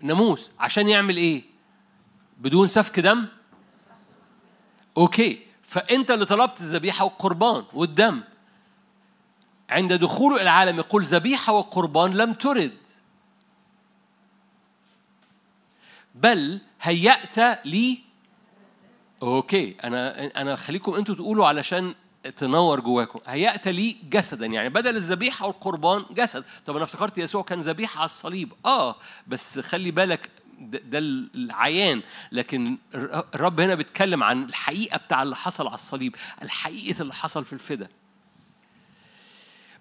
ناموس. 0.00 0.50
عشان 0.58 0.88
يعمل 0.88 1.16
إيه؟ 1.16 1.42
بدون 2.38 2.66
سفك 2.66 3.00
دم؟ 3.00 3.28
okay. 4.96 5.46
فأنت 5.62 6.10
اللي 6.10 6.24
طلبت 6.24 6.60
الذبيحة 6.60 7.04
والقربان 7.04 7.64
والدم. 7.72 8.22
عند 9.70 9.92
دخوله 9.92 10.42
العالم 10.42 10.78
يقول 10.78 11.04
ذبيحة 11.04 11.52
وقربان 11.52 12.10
لم 12.10 12.32
ترد. 12.32 12.78
بل 16.14 16.60
هيأت 16.80 17.66
لي 17.66 17.98
okay 19.22 19.76
أنا 19.84 20.26
أنا 20.40 20.56
خليكم 20.56 20.94
أنتوا 20.94 21.14
تقولوا 21.14 21.46
علشان 21.46 21.94
تنور 22.36 22.80
جواكم. 22.80 23.20
هيأت 23.26 23.68
لي 23.68 23.96
جسدا 24.10 24.46
يعني 24.46 24.68
بدل 24.68 24.96
الذبيحة 24.96 25.46
والقربان 25.46 26.04
جسد. 26.10 26.44
طب 26.66 26.76
أنا 26.76 26.84
افتكرت 26.84 27.18
يسوع 27.18 27.42
كان 27.42 27.60
ذبيحة 27.60 27.98
على 27.98 28.04
الصليب. 28.04 28.52
آه 28.66 28.96
بس 29.26 29.60
خلي 29.60 29.90
بالك 29.90 30.30
ده 30.60 30.98
العيان. 31.34 32.02
لكن 32.32 32.78
الرب 32.94 33.60
هنا 33.60 33.74
بيتكلم 33.74 34.22
عن 34.22 34.42
الحقيقة 34.42 34.98
بتاع 34.98 35.22
اللي 35.22 35.36
حصل 35.36 35.66
على 35.66 35.74
الصليب 35.74 36.16
الحقيقة 36.42 37.02
اللي 37.02 37.14
حصل 37.14 37.44
في 37.44 37.52
الفدا. 37.52 37.88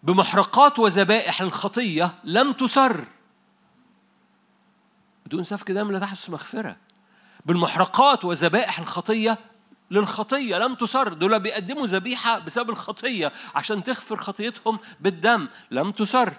بمحرقات 0.05 0.79
وذبائح 0.79 1.41
الخطية 1.41 2.15
لم 2.23 2.53
تسر. 2.53 3.05
بدون 5.25 5.43
سفك 5.43 5.71
دم 5.71 5.91
لا 5.91 5.99
تحدث 5.99 6.29
مغفرة. 6.29 6.77
بالمحرقات 7.45 8.25
وذبائح 8.25 8.79
الخطية 8.79 9.37
للخطية 9.91 10.57
لم 10.57 10.75
تسر. 10.75 11.13
دول 11.13 11.39
بيقدموا 11.39 11.87
ذبيحة 11.87 12.39
بسبب 12.39 12.69
الخطية 12.69 13.31
عشان 13.55 13.83
تغفر 13.83 14.17
خطيتهم 14.17 14.79
بالدم. 14.99 15.47
لم 15.71 15.91
تسر. 15.91 16.33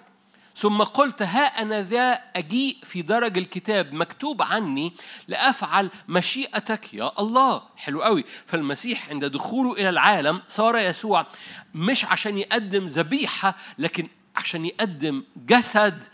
ثم 0.57 0.83
قلت 0.83 1.23
ها 1.23 1.63
أنا 1.63 1.83
ذا 1.83 2.13
أجيء 2.37 2.77
في 2.83 3.03
درج 3.03 3.39
الكتاب 3.39 3.93
مكتوب 3.93 4.43
عني 4.43 4.93
لأفعل 5.29 5.91
مشيئتك 6.09 6.95
يا 6.95 7.13
الله. 7.19 7.63
حلو 7.77 8.03
قوي. 8.03 8.25
فالمسيح 8.47 9.11
عند 9.11 9.25
دخوله 9.25 9.73
إلى 9.73 9.89
العالم 9.89 10.43
صار 10.49 10.79
يسوع 10.79 11.27
مش 11.75 12.05
عشان 12.05 12.39
يقدم 12.39 12.87
ذبيحة 12.87 13.57
لكن 13.79 14.09
عشان 14.37 14.67
يقدم 14.67 15.25
جسد 15.37 16.05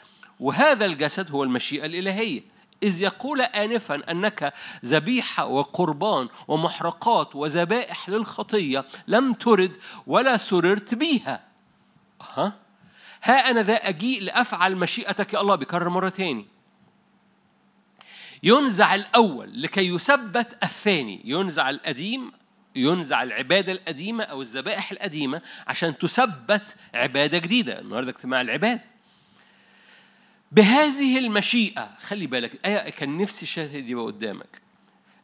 وهذا 0.41 0.85
الجسد 0.85 1.31
هو 1.31 1.45
المشيئة 1.45 1.87
الإلهية. 1.87 2.43
إذ 2.83 3.03
يقول 3.03 3.41
آنفا 3.41 4.11
أنك 4.11 4.55
ذبيحة 4.85 5.47
وقربان 5.47 6.29
ومحرقات 6.49 7.37
وذبائح 7.37 8.09
للخطية 8.09 8.85
لم 9.07 9.33
ترد 9.33 9.77
ولا 10.07 10.37
سررت 10.37 10.95
بيها. 10.95 11.45
ها 12.35 12.62
ها 13.23 13.51
أنا 13.51 13.63
ذا 13.63 13.75
أجيء 13.75 14.23
لأفعل 14.23 14.77
مشيئتك 14.77 15.35
يا 15.35 15.41
الله. 15.41 15.55
بيكرر 15.55 15.89
مرة 15.89 16.09
تاني. 16.09 16.47
ينزع 18.43 18.95
الأول 18.95 19.63
لكي 19.63 19.89
يثبت 19.89 20.59
الثاني. 20.63 21.21
ينزع 21.25 21.71
القديم 21.71 22.33
ينزع 22.77 23.23
العبادة 23.23 23.73
القديمة 23.73 24.25
أو 24.25 24.43
الذبائح 24.43 24.93
القديمة 24.93 25.43
عشان 25.67 25.99
تثبت 25.99 26.77
عبادة 26.95 27.39
جديدة. 27.39 27.81
النهاردة 27.81 28.11
اجتماع 28.11 28.41
العبادة 28.41 28.83
بهذه 30.53 31.19
المشيئة 31.19 31.91
خلي 32.01 32.27
بالك 32.27 32.67
آية 32.67 32.91
كان 32.91 33.19
نفسي 33.19 33.43
الشاهد 33.43 33.89
يبقى 33.89 34.05
قدامك. 34.05 34.63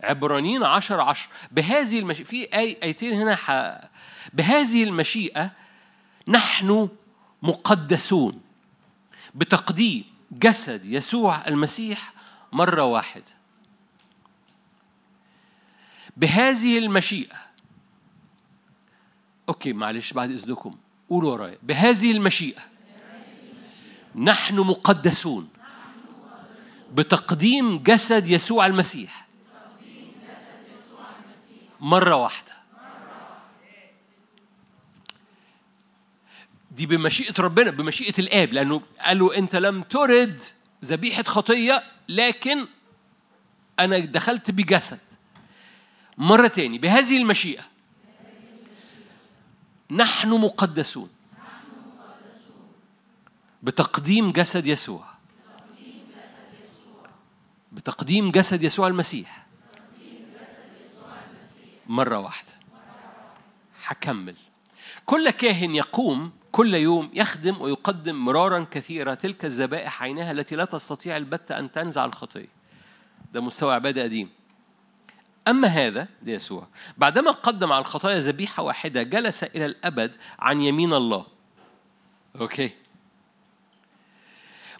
عبرانيين 0.03 0.62
عشر 0.64 1.01
عشر. 1.01 1.28
بهذه 1.51 1.99
المشيئة 1.99 2.26
في 2.26 2.55
آي 2.55 2.78
آيتين 2.82 3.12
هنا 3.14 3.36
ح... 3.36 3.51
بهذه 4.32 4.84
المشيئة 4.84 5.51
نحن 6.28 6.88
مقدسون 7.43 8.41
بتقديم 9.34 10.05
جسد 10.32 10.86
يسوع 10.86 11.47
المسيح 11.47 12.12
مرة 12.53 12.82
واحدة. 12.82 13.39
بهذه 16.16 16.78
المشيئة 16.78 17.36
أوكي 19.49 19.72
معلش 19.72 20.12
بعد 20.12 20.30
إذنكم 20.30 20.76
قولوا 21.11 21.32
ورايا. 21.32 21.59
بهذه 21.62 22.12
المشيئة 22.12 22.62
نحن 24.14 24.57
مقدسون 24.57 25.49
بتقديم 26.95 27.78
جسد 27.78 28.28
يسوع 28.28 28.66
المسيح 28.66 29.28
مرة 31.80 32.14
واحدة. 32.14 32.58
دي 36.79 36.87
بمشيئة 36.87 37.35
ربنا 37.39 37.70
بمشيئة 37.70 38.14
الآب 38.18 38.53
لأنه 38.53 38.83
قال 39.01 39.18
له 39.18 39.37
أنت 39.37 39.57
لم 39.57 39.83
ترد 39.83 40.43
ذبيحة 40.85 41.22
خطية 41.22 41.83
لكن 42.09 42.66
أنا 43.81 43.99
دخلت 43.99 44.51
بجسد. 44.51 44.99
مرة 46.18 46.47
تاني 46.47 46.79
بهذه 46.79 47.16
المشيئة 47.16 47.62
نحن 49.91 50.29
مقدسون 50.29 51.11
بتقديم 53.62 54.33
جسد 54.33 54.66
يسوع. 54.66 55.05
بتقديم 57.72 58.31
جسد 58.31 58.62
يسوع 58.62 58.89
المسيح. 58.89 59.47
مرة 61.87 62.18
واحدة. 62.18 62.53
هكمل. 63.85 64.35
كل 65.07 65.31
كاهن 65.31 65.74
يقوم 65.74 66.38
كل 66.53 66.74
يوم 66.74 67.11
يخدم 67.14 67.61
ويقدم 67.61 68.24
مرارا 68.24 68.66
كثيرة 68.70 69.14
تلك 69.14 69.44
الذبائح 69.44 70.03
عينها 70.03 70.30
التي 70.32 70.57
لا 70.57 70.64
تستطيع 70.64 71.16
البتة 71.16 71.59
أن 71.59 71.72
تنزع 71.72 72.05
الخطية. 72.05 72.49
ده 73.32 73.40
مستوى 73.40 73.74
عبادة 73.74 74.03
قديم 74.03 74.28
أما 75.49 75.68
هذا 75.68 76.09
ده 76.22 76.32
يسوع 76.32 76.66
بعدما 76.99 77.30
قدم 77.30 77.72
على 77.72 77.80
الخطايا 77.80 78.18
ذبيحة 78.18 78.62
واحدة 78.62 79.03
جلس 79.03 79.44
إلى 79.44 79.66
الأبد 79.66 80.16
عن 80.38 80.61
يمين 80.61 80.92
الله. 80.92 81.26
أوكي. 82.40 82.70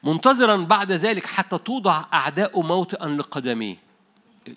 منتظرا 0.05 0.57
بعد 0.57 0.93
ذلك 0.93 1.27
حتى 1.27 1.59
توضع 1.59 2.05
أعداء 2.13 2.61
موطئا 2.61 3.09
لقدميه. 3.09 3.77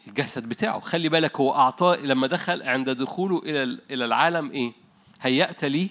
الجسد 0.07 0.49
بتاعه 0.49 0.79
خلي 0.79 1.09
بالك 1.09 1.39
هو 1.39 1.55
أعطاه 1.55 1.95
لما 1.95 2.27
دخل 2.27 2.63
عند 2.63 2.89
دخوله 2.89 3.39
إلى 3.45 3.79
إلى 3.91 4.05
العالم 4.05 4.51
إيه؟ 4.51 4.73
هيأت 5.21 5.65
لي 5.65 5.89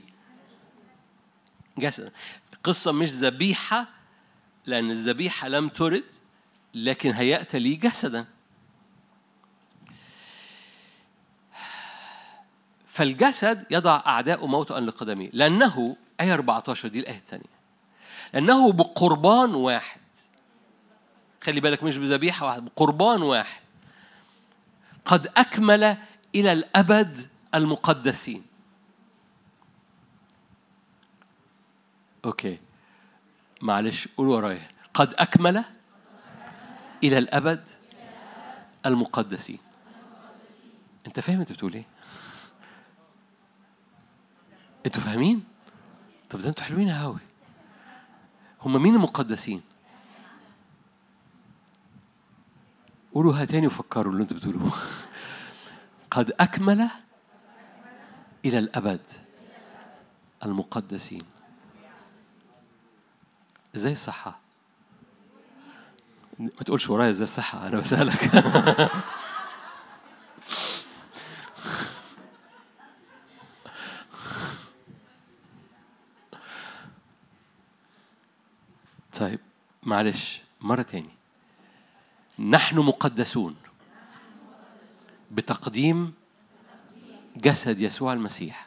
جسد. 1.80 2.12
قصة 2.64 2.92
مش 2.92 3.08
ذبيحة 3.08 3.86
لأن 4.66 4.90
الذبيحة 4.90 5.48
لم 5.48 5.68
ترد 5.68 6.04
لكن 6.74 7.10
هيأت 7.12 7.56
لي 7.56 7.74
جسدا. 7.74 8.26
فالجسد 12.86 13.66
يضع 13.70 14.02
أعداء 14.06 14.46
موطئا 14.46 14.80
لقدميه 14.80 15.30
لأنه 15.32 15.96
آية 16.20 16.34
14 16.34 16.88
دي 16.88 17.00
الآية 17.00 17.16
الثانية 17.16 17.44
لأنه 18.34 18.72
بقربان 18.72 19.54
واحد. 19.54 20.00
خلي 21.42 21.60
بالك 21.60 21.82
مش 21.82 21.96
بذبيحة 21.96 22.46
واحدة 22.46 22.62
بقربان 22.62 23.22
واحد. 23.22 23.60
قد 25.04 25.28
أكمل 25.36 25.96
إلى 26.34 26.52
الأبد 26.52 27.28
المقدسين. 27.54 28.49
أوكي 32.24 32.58
معلش 33.62 34.08
قول 34.16 34.28
ورايا 34.28 34.68
قد 34.94 35.14
أكمل 35.14 35.64
إلى 37.02 37.18
الأبد 37.18 37.68
المقدسين 38.86 39.58
أنت 41.06 41.20
فاهم 41.20 41.40
أنت 41.40 41.52
بتقول 41.52 41.74
إيه؟ 41.74 41.84
أنتوا 44.86 45.02
فاهمين؟ 45.02 45.44
طب 46.30 46.38
ده 46.38 46.48
أنتوا 46.48 46.64
حلوين 46.64 46.90
أوي 46.90 47.18
هم 48.60 48.82
مين 48.82 48.94
المقدسين؟ 48.94 49.62
قولوها 53.14 53.44
تاني 53.44 53.66
وفكروا 53.66 54.12
اللي 54.12 54.22
أنتوا 54.22 54.36
بتقولوه 54.36 54.72
قد 56.10 56.32
أكمل 56.40 56.88
إلى 58.44 58.58
الأبد 58.58 59.00
المقدسين 60.44 61.22
إزاي 63.76 63.92
الصحة؟ 63.92 64.40
ما 66.38 66.48
تقولش 66.66 66.90
ورايا 66.90 67.10
إزاي 67.10 67.24
الصحة 67.24 67.66
أنا 67.66 67.80
بسألك. 67.80 68.30
طيب 79.20 79.40
معلش 79.82 80.40
مرة 80.60 80.82
تاني. 80.82 81.10
نحن 82.38 82.78
مقدسون 82.78 83.56
بتقديم 85.30 86.14
جسد 87.36 87.80
يسوع 87.80 88.12
المسيح 88.12 88.66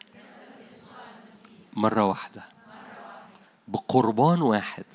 مرة 1.73 2.05
واحدة. 2.05 2.52
بقربان 3.74 4.41
واحد. 4.41 4.86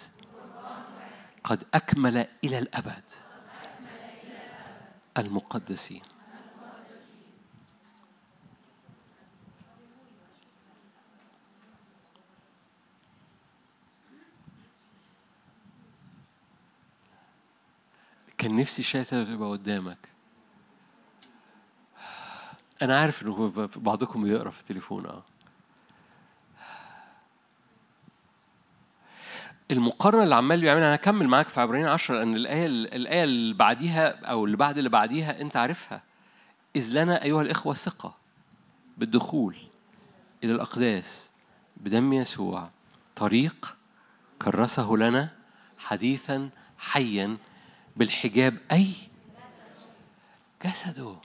قد 1.44 1.64
أكمل 1.74 2.26
إلى 2.44 2.58
الأبد. 2.58 3.04
المقدسين. 5.18 6.02
كان 18.38 18.56
نفسي 18.56 18.82
الشاشة 18.82 19.24
تبقى 19.24 19.50
قدامك. 19.50 20.08
أنا 22.82 23.00
عارف 23.00 23.22
إنه 23.22 23.68
بعضكم 23.76 24.22
بيقرأ 24.22 24.50
في 24.50 24.60
التليفون 24.60 25.06
أه. 25.06 25.22
المقارنة 29.70 30.22
اللي 30.22 30.34
عمال 30.34 30.60
بيعملها 30.60 30.86
أنا 30.86 30.94
هكمل 30.94 31.28
معاك 31.28 31.48
في 31.48 31.60
عبرين 31.60 31.86
10 31.86 32.14
لأن 32.14 32.36
الآية 32.36 32.66
الآية 32.66 33.24
اللي 33.24 33.54
بعديها 33.54 34.24
أو 34.24 34.44
اللي 34.44 34.56
بعد 34.56 34.78
اللي 34.78 34.90
بعديها 34.90 35.40
أنت 35.40 35.56
عارفها. 35.56 36.02
إذ 36.76 36.90
لنا 37.02 37.22
أيها 37.22 37.42
الإخوة 37.42 37.74
ثقة 37.74 38.14
بالدخول 38.98 39.56
إلى 40.44 40.52
الأقداس 40.52 41.30
بدم 41.76 42.12
يسوع 42.12 42.70
طريق 43.16 43.76
كرسه 44.42 44.90
لنا 44.96 45.28
حديثا 45.78 46.50
حيا 46.78 47.36
بالحجاب. 47.96 48.56
أي 48.72 48.88
جسده. 50.64 51.16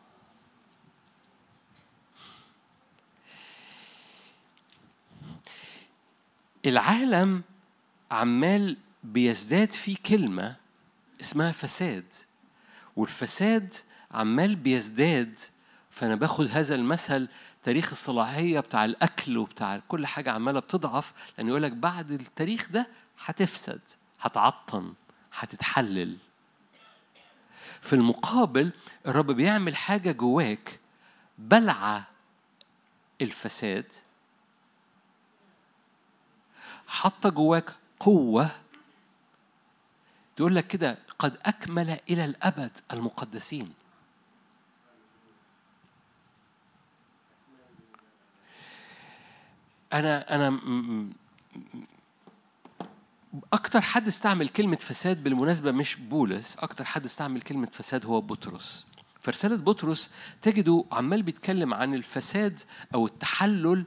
العالم 6.66 7.44
عمال 8.14 8.78
بيزداد 9.03 9.72
فيه 9.72 9.95
كلمة 10.05 10.55
اسمها 11.22 11.51
فساد. 11.51 12.05
والفساد 12.95 13.74
عمال 14.11 14.55
بيزداد 14.55 15.39
فأنا 15.91 16.16
باخد 16.16 16.47
هذا 16.51 16.76
المثل 16.76 17.28
تاريخ 17.64 17.89
الصلاحية 17.91 18.59
بتاع 18.59 18.86
الأكل 18.86 19.38
وبتاع 19.38 19.82
كل 19.88 20.05
حاجة 20.07 20.32
عمالة 20.32 20.59
بتضعف 20.59 21.14
لأن 21.38 21.47
يقول 21.47 21.64
لك 21.64 21.72
بعد 21.72 22.11
التاريخ 22.11 22.72
ده 22.72 22.88
هتفسد 23.26 23.82
هتعطن 24.22 24.93
هتتحلل. 25.34 26.18
في 27.82 27.93
المقابل 27.93 28.72
الرب 29.07 29.32
بيعمل 29.32 29.76
حاجة 29.76 30.11
جواك 30.11 30.80
بلعة 31.38 32.07
الفساد. 33.22 33.86
حاطة 36.88 37.30
جواك 37.30 37.74
قوة. 38.06 38.51
تقول 40.36 40.56
لك 40.56 40.68
كده 40.68 40.97
قد 41.20 41.38
أكمل 41.41 41.99
إلى 42.10 42.26
الأبد 42.26 42.72
المقدسين. 42.93 43.74
أنا 49.93 50.36
أنا 50.36 50.60
أكتر 53.54 53.82
حد 53.82 54.08
استعمل 54.08 54.49
كلمة 54.49 54.76
فساد 54.76 55.24
بالمناسبة 55.24 55.72
مش 55.72 55.95
بولس 55.95 56.58
أكتر 56.58 56.86
حد 56.86 57.06
استعمل 57.06 57.41
كلمة 57.41 57.68
فساد 57.68 58.06
هو 58.06 58.22
بطرس. 58.22 58.86
في 59.22 59.32
رسالة 59.32 59.56
بطرس 59.56 60.12
تجده 60.41 60.86
عمال 60.91 61.24
بيتكلم 61.24 61.74
عن 61.74 61.93
الفساد 61.93 62.60
أو 62.93 63.06
التحلل 63.06 63.86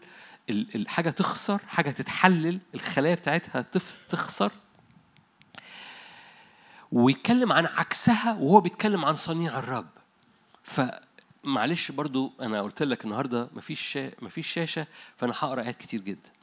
الحاجة 0.51 1.11
تخسر 1.11 1.61
حاجة 1.69 1.91
تتحلل 1.91 2.61
الخلايا 2.75 3.15
بتاعتها 3.15 3.67
تخسر. 4.09 4.53
ويتكلم 6.93 7.53
عن 7.53 7.67
عكسها 7.67 8.33
وهو 8.35 8.61
بيتكلم 8.61 9.05
عن 9.05 9.17
صنيع 9.17 9.59
الرب. 9.59 9.89
فمعلش 10.63 11.91
برضو 11.91 12.33
أنا 12.41 12.63
قلت 12.63 12.83
لك 12.83 13.05
النهاردة 13.05 13.51
مفيش. 13.53 13.99
مفيش 14.23 14.47
شاشة 14.47 14.87
فأنا 15.17 15.33
هقرأ 15.37 15.63
آيات 15.63 15.77
كتير 15.77 16.01
جدا. 16.01 16.31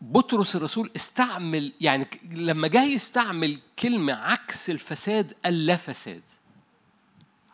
بطرس 0.00 0.56
الرسول 0.56 0.90
استعمل 0.96 1.72
يعني 1.80 2.06
لما 2.30 2.68
جاي 2.68 2.92
يستعمل 2.92 3.58
كلمة 3.78 4.12
عكس 4.12 4.70
الفساد 4.70 5.34
قال 5.44 5.66
لا 5.66 5.76
فساد. 5.76 6.22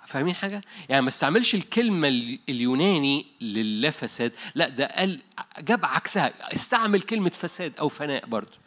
فاهمين 0.07 0.34
حاجة؟ 0.34 0.62
يعني 0.88 1.03
ما 1.03 1.09
استعملش 1.09 1.55
الكلمة 1.55 2.09
اليوناني 2.48 3.26
للا 3.40 3.90
فساد 3.90 4.32
لا 4.55 4.68
ده 4.68 4.86
قال 4.86 5.20
جاب 5.59 5.84
عكسها 5.84 6.55
استعمل 6.55 7.03
كلمة 7.03 7.30
فساد 7.30 7.78
أو 7.78 7.88
فناء 7.88 8.26
برضه 8.26 8.59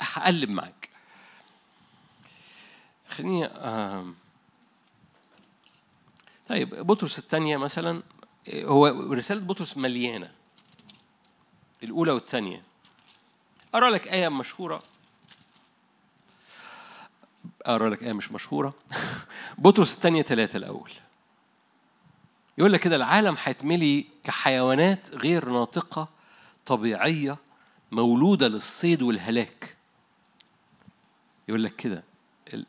هقلب 0.00 0.50
معاك. 0.50 0.88
خليني 3.08 3.48
طيب 6.48 6.86
بطرس 6.86 7.18
الثانية 7.18 7.56
مثلا 7.56 8.02
هو 8.54 8.86
رسالة 9.12 9.40
بطرس 9.40 9.76
مليانة 9.76 10.30
الأولى 11.82 12.12
والثانية. 12.12 12.62
أقرأ 13.74 13.90
لك 13.90 14.08
آية 14.08 14.28
مشهورة 14.28 14.82
أقرأ 17.66 17.88
لك 17.88 18.02
آية 18.02 18.12
مش 18.12 18.32
مشهورة. 18.32 18.74
بطرس 19.58 19.96
الثانية 19.96 20.22
ثلاثة 20.22 20.56
الأول. 20.56 20.90
يقول 22.58 22.72
لك 22.72 22.80
كده 22.80 22.96
العالم 22.96 23.36
هيتملي 23.42 24.06
كحيوانات 24.24 25.14
غير 25.14 25.48
ناطقة 25.48 26.08
طبيعية 26.66 27.36
مولودة 27.92 28.48
للصيد 28.48 29.02
والهلاك. 29.02 29.76
يقول 31.48 31.64
لك 31.64 31.76
كده 31.76 32.04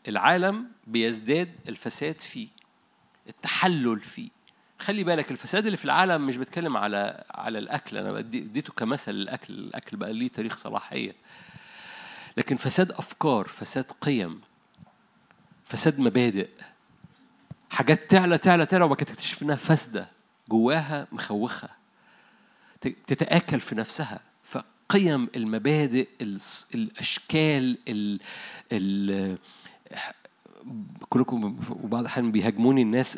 العالم 0.07 0.67
بيزداد 0.87 1.57
الفساد 1.69 2.21
فيه 2.21 2.47
التحلل 3.29 3.99
فيه. 3.99 4.29
خلي 4.79 5.03
بالك 5.03 5.31
الفساد 5.31 5.65
اللي 5.65 5.77
في 5.77 5.85
العالم 5.85 6.27
مش 6.27 6.37
بتكلم 6.37 6.77
على 6.77 7.23
على 7.31 7.59
الأكل. 7.59 7.97
أنا 7.97 8.19
اديته 8.19 8.73
كمثل 8.73 9.11
الاكل 9.11 9.53
الأكل 9.53 9.97
بقى 9.97 10.13
ليه 10.13 10.27
تاريخ 10.27 10.57
صلاحية. 10.57 11.15
لكن 12.37 12.55
فساد 12.55 12.91
أفكار 12.91 13.47
فساد 13.47 13.91
قيم. 14.01 14.41
فساد 15.67 15.99
مبادئ. 15.99 16.47
حاجات 17.69 18.11
تعلى 18.11 18.37
تعلى 18.37 18.65
تعلى 18.65 18.83
وبعد 18.83 18.97
كده 18.97 19.09
تكتشف 19.09 19.43
إنها 19.43 19.55
فاسدة 19.55 20.07
جواها 20.49 21.07
مخوخة. 21.11 21.69
تتآكل 22.81 23.59
في 23.59 23.75
نفسها. 23.75 24.19
فقيم 24.43 25.29
المبادئ 25.35 26.07
الأشكال 26.75 27.77
ال 27.87 28.19
ال 28.71 29.37
كلكم 31.09 31.59
وبعض 31.69 32.01
الأحيان 32.01 32.31
بيهاجموني 32.31 32.81
الناس 32.81 33.17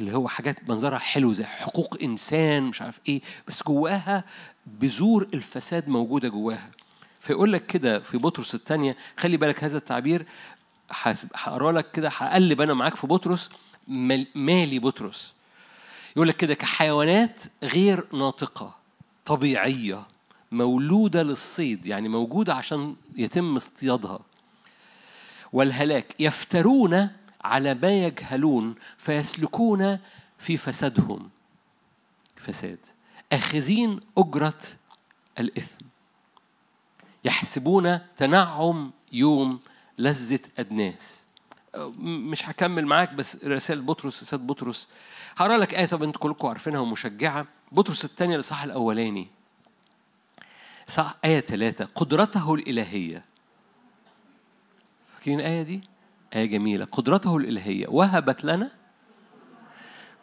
اللي 0.00 0.14
هو 0.14 0.28
حاجات 0.28 0.68
منظرها 0.68 0.98
حلو 0.98 1.32
زي 1.32 1.44
حقوق 1.44 1.98
إنسان 2.02 2.62
مش 2.62 2.82
عارف 2.82 3.00
إيه. 3.08 3.22
بس 3.48 3.62
جواها 3.62 4.24
بذور 4.66 5.28
الفساد 5.34 5.88
موجودة 5.88 6.28
جواها. 6.28 6.70
فيقول 7.20 7.52
لك 7.52 7.66
كده 7.66 7.98
في 7.98 8.18
بطرس 8.18 8.54
الثانية 8.54 8.96
خلي 9.16 9.36
بالك 9.36 9.64
هذا 9.64 9.78
التعبير 9.78 10.26
هقرا 11.34 11.72
لك 11.72 11.90
كده 11.90 12.08
هقلب 12.08 12.60
أنا 12.60 12.74
معاك 12.74 12.96
في 12.96 13.06
بطرس 13.06 13.50
مالي 14.34 14.78
بطرس. 14.78 15.34
يقول 16.16 16.28
لك 16.28 16.36
كده 16.36 16.54
كحيوانات 16.54 17.42
غير 17.62 18.04
ناطقة 18.12 18.74
طبيعية 19.24 20.06
مولودة 20.52 21.22
للصيد 21.22 21.86
يعني 21.86 22.08
موجودة 22.08 22.54
عشان 22.54 22.96
يتم 23.16 23.56
اصطيادها. 23.56 24.20
والهلاك 25.52 26.14
يفترون 26.18 27.08
على 27.44 27.74
ما 27.74 28.04
يجهلون 28.04 28.74
فيسلكون 28.98 29.98
في 30.38 30.56
فسادهم. 30.56 31.30
فساد. 32.36 32.78
آخذين 33.32 34.00
أجرة 34.18 34.60
الإثم. 35.38 35.84
يحسبون 37.24 37.98
تنعم 38.16 38.90
يوم 39.12 39.60
لذة 39.98 40.40
أدناس 40.58 41.22
مش 41.98 42.48
هكمل 42.48 42.86
معاك 42.86 43.12
بس 43.12 43.44
رسالة 43.44 43.82
بطرس 43.82 44.22
رسالة 44.22 44.42
بطرس. 44.42 44.88
هقرأ 45.36 45.56
لك 45.56 45.74
آية 45.74 45.86
طب 45.86 46.02
أنتوا 46.02 46.20
كلكم 46.20 46.48
عارفينها 46.48 46.80
ومشجعة. 46.80 47.46
بطرس 47.72 48.04
الثانية 48.04 48.34
الإصحاح 48.34 48.62
الأولاني. 48.62 49.28
صح 50.88 51.14
آية 51.24 51.40
ثلاثة. 51.40 51.84
قدرته 51.94 52.54
الإلهية. 52.54 53.24
فاكرين 55.14 55.40
الآية 55.40 55.62
دي؟ 55.62 55.80
آية 56.34 56.44
جميلة. 56.44 56.84
قدرته 56.84 57.36
الإلهية. 57.36 57.86
وهبت 57.88 58.44
لنا 58.44 58.70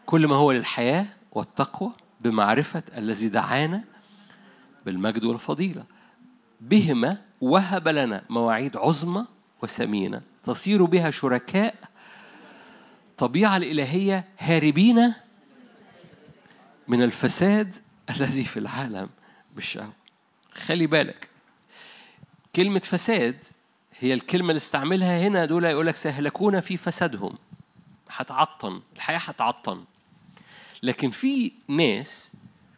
كل 0.05 0.28
ما 0.28 0.36
هو 0.36 0.51
للحياة 0.51 1.05
والتقوى 1.32 1.91
بمعرفة 2.22 2.84
الذي 2.97 3.30
دعانا 3.30 3.84
بالمجد 4.86 5.24
والفضيلة. 5.24 5.84
بهما 6.61 7.22
وهب 7.41 7.88
لنا 7.88 8.24
مواعيد 8.30 8.78
عظمى 8.78 9.26
وثمينة. 9.64 10.22
تصير 10.43 10.84
بها 10.86 11.12
شركاء 11.12 11.76
طبيعة 13.18 13.57
الإلهية 13.57 14.26
هاربين 14.39 15.14
من 16.88 17.03
الفساد 17.03 17.76
الذي 18.10 18.43
في 18.45 18.57
العالم 18.57 19.10
بالشهوة. 19.55 19.93
خلي 20.53 20.88
بالك 20.88 21.30
كلمة 22.55 22.80
فساد 22.80 23.43
هي 23.99 24.14
الكلمة 24.14 24.49
اللي 24.49 24.57
استعملها 24.57 25.20
هنا 25.28 25.45
دول 25.45 25.64
يقول 25.64 25.88
لك 25.88 25.95
سيهلكون 25.95 26.60
في 26.60 26.78
فسادهم. 26.78 27.36
هتعطن 28.10 28.82
الحياة 28.95 29.18
هتعطن. 29.18 29.84
لكن 30.84 31.10
في 31.10 31.51
ناس 31.68 32.32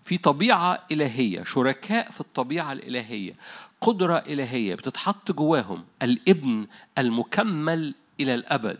في 0.03 0.17
طبيعة 0.17 0.83
إلهية 0.91 1.43
شركاء 1.43 2.11
في 2.11 2.21
الطبيعة 2.21 2.71
الإلهية 2.71 3.33
قدرة 3.81 4.17
إلهية 4.17 4.75
بتتحط 4.75 5.31
جواهم 5.31 5.85
الابن 6.01 6.67
المكمل 6.97 7.95
إلى 8.19 8.33
الأبد. 8.33 8.79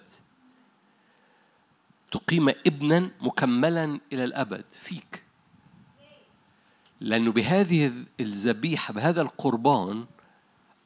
تقيم 2.12 2.50
ابنا 2.50 3.12
مكملا 3.22 4.00
إلى 4.14 4.24
الأبد 4.24 4.66
فيك. 4.72 5.24
لأنه 7.00 7.32
بهذه 7.32 7.92
الذبيحة 8.20 8.94
بهذا 8.94 9.22
القربان 9.22 10.06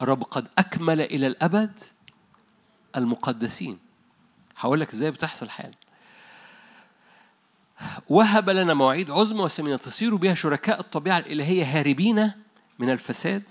الرب 0.02 0.22
قد 0.22 0.48
أكمل 0.58 1.00
إلى 1.00 1.26
الأبد 1.26 1.82
المقدسين. 2.96 3.78
هقول 4.56 4.80
لك 4.80 4.92
إزاي 4.92 5.10
بتحصل 5.10 5.50
حال. 5.50 5.74
وهب 8.08 8.50
لنا 8.50 8.74
مواعيد 8.74 9.10
عظمى 9.10 9.40
وسمينة 9.42 9.76
تصير 9.76 10.14
بها 10.14 10.34
شركاء 10.34 10.80
الطبيعة 10.80 11.18
الإلهية 11.18 11.78
هاربين 11.78 12.32
من 12.78 12.90
الفساد 12.90 13.50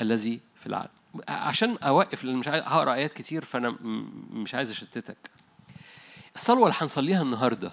الذي 0.00 0.40
في 0.60 0.66
العالم. 0.66 0.90
عشان 1.28 1.76
أوقف 1.76 2.24
لأن 2.24 2.36
مش 2.36 2.48
هقرأ 2.48 2.94
آيات 2.94 3.12
كتير 3.12 3.44
فأنا 3.44 3.76
مش 4.32 4.54
عايز 4.54 4.70
أشتتك. 4.70 5.30
الصلوة 6.34 6.66
اللي 6.66 6.76
هنصليها 6.80 7.22
النهاردة 7.22 7.72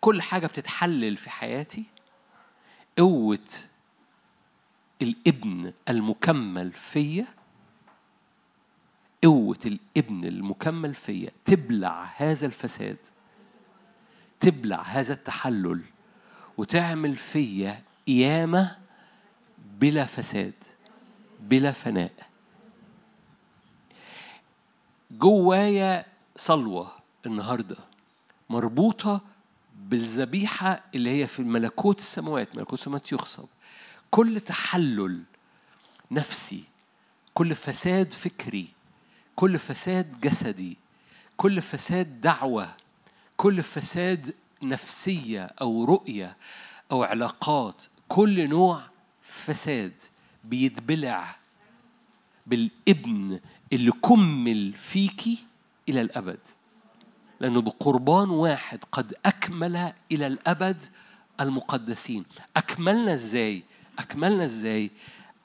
كل 0.00 0.22
حاجة 0.22 0.46
بتتحلل 0.46 1.16
في 1.16 1.30
حياتي؟ 1.30 1.84
قوة 2.98 3.48
الابن 5.02 5.72
المكمل 5.88 6.72
فيا؟ 6.72 7.26
قوة 9.24 9.58
الابن 9.66 10.24
المكمل 10.24 10.94
فيا 10.94 11.30
تبلع 11.44 12.10
هذا 12.16 12.46
الفساد 12.46 12.96
تبلع 14.40 14.82
هذا 14.82 15.14
التحلل 15.14 15.80
وتعمل 16.56 17.16
فيا 17.16 17.82
قيامة 18.06 18.76
بلا 19.80 20.04
فساد. 20.04 20.54
بلا 21.40 21.72
فناء. 21.72 22.12
جوايا 25.10 26.06
صلوة 26.36 26.92
النهاردة 27.26 27.76
مربوطة 28.50 29.20
بالذبيحة 29.76 30.82
اللي 30.94 31.10
هي 31.10 31.26
في 31.26 31.42
ملكوت 31.42 31.98
السماوات 31.98 32.56
ملكوت 32.56 32.78
السماوات 32.78 33.12
يخصب. 33.12 33.48
كل 34.10 34.40
تحلل 34.40 35.22
نفسي 36.10 36.64
كل 37.34 37.54
فساد 37.54 38.14
فكري 38.14 38.68
كل 39.36 39.58
فساد 39.58 40.20
جسدي 40.20 40.76
كل 41.36 41.60
فساد 41.60 42.20
دعوة 42.20 42.74
كل 43.36 43.62
فساد 43.62 44.34
نفسية 44.62 45.44
أو 45.60 45.84
رؤية 45.84 46.36
أو 46.92 47.02
علاقات 47.02 47.84
كل 48.08 48.48
نوع 48.48 48.82
فساد 49.22 50.02
بيتبلع 50.48 51.36
بالابن 52.46 53.40
اللي 53.72 53.90
كمل 53.90 54.72
فيكي 54.72 55.44
إلى 55.88 56.00
الأبد 56.00 56.38
لأنه 57.40 57.60
بقربان 57.60 58.30
واحد 58.30 58.78
قد 58.92 59.14
أكمل 59.26 59.92
إلى 60.12 60.26
الأبد 60.26 60.84
المقدسين 61.40 62.24
أكملنا 62.56 63.14
إزاي؟ 63.14 63.62
أكملنا 63.98 64.44
إزاي؟ 64.44 64.90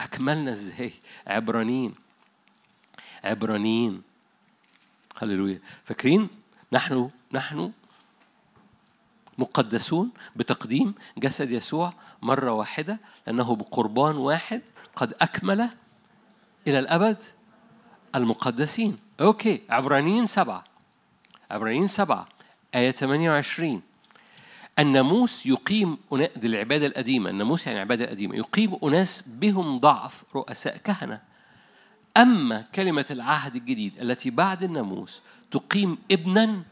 أكملنا 0.02 0.52
إزاي؟ 0.52 0.92
عبرانيين 1.28 1.94
عبرانيين 3.24 4.02
هللويا 5.18 5.60
فاكرين 5.84 6.28
نحن 6.74 7.10
نحن 7.34 7.72
مقدسون 9.42 10.12
بتقديم 10.36 10.94
جسد 11.18 11.52
يسوع 11.52 11.94
مرة 12.22 12.52
واحدة 12.52 13.00
لأنه 13.28 13.56
بقربان 13.56 14.16
واحد 14.16 14.62
قد 14.96 15.14
أكمل 15.22 15.70
إلى 16.68 16.80
الأبد 16.80 17.24
المقدسين. 18.16 18.98
أوكي 19.22 19.62
عبرانيين 19.70 20.26
سبعة. 20.26 20.64
عبرانيين 21.52 21.88
سبعة. 21.88 22.28
آية 22.76 22.92
28 22.92 23.82
الناموس 24.80 25.46
يقيم 25.46 25.98
دي 26.12 26.48
العبادة 26.48 26.88
القديمة. 26.88 27.30
الناموس 27.30 27.68
يعني 27.68 27.78
العبادة 27.78 28.06
القديمة 28.06 28.36
يقيم 28.36 28.78
أناس 28.84 29.24
بهم 29.28 29.80
ضعف 29.80 30.24
رؤساء 30.36 30.78
كهنة. 30.78 31.22
أما 32.18 32.62
كلمة 32.76 33.06
العهد 33.12 33.56
الجديد 33.56 34.00
التي 34.02 34.30
بعد 34.30 34.64
الناموس 34.64 35.22
تقيم 35.52 35.98
ابنا 36.12 36.64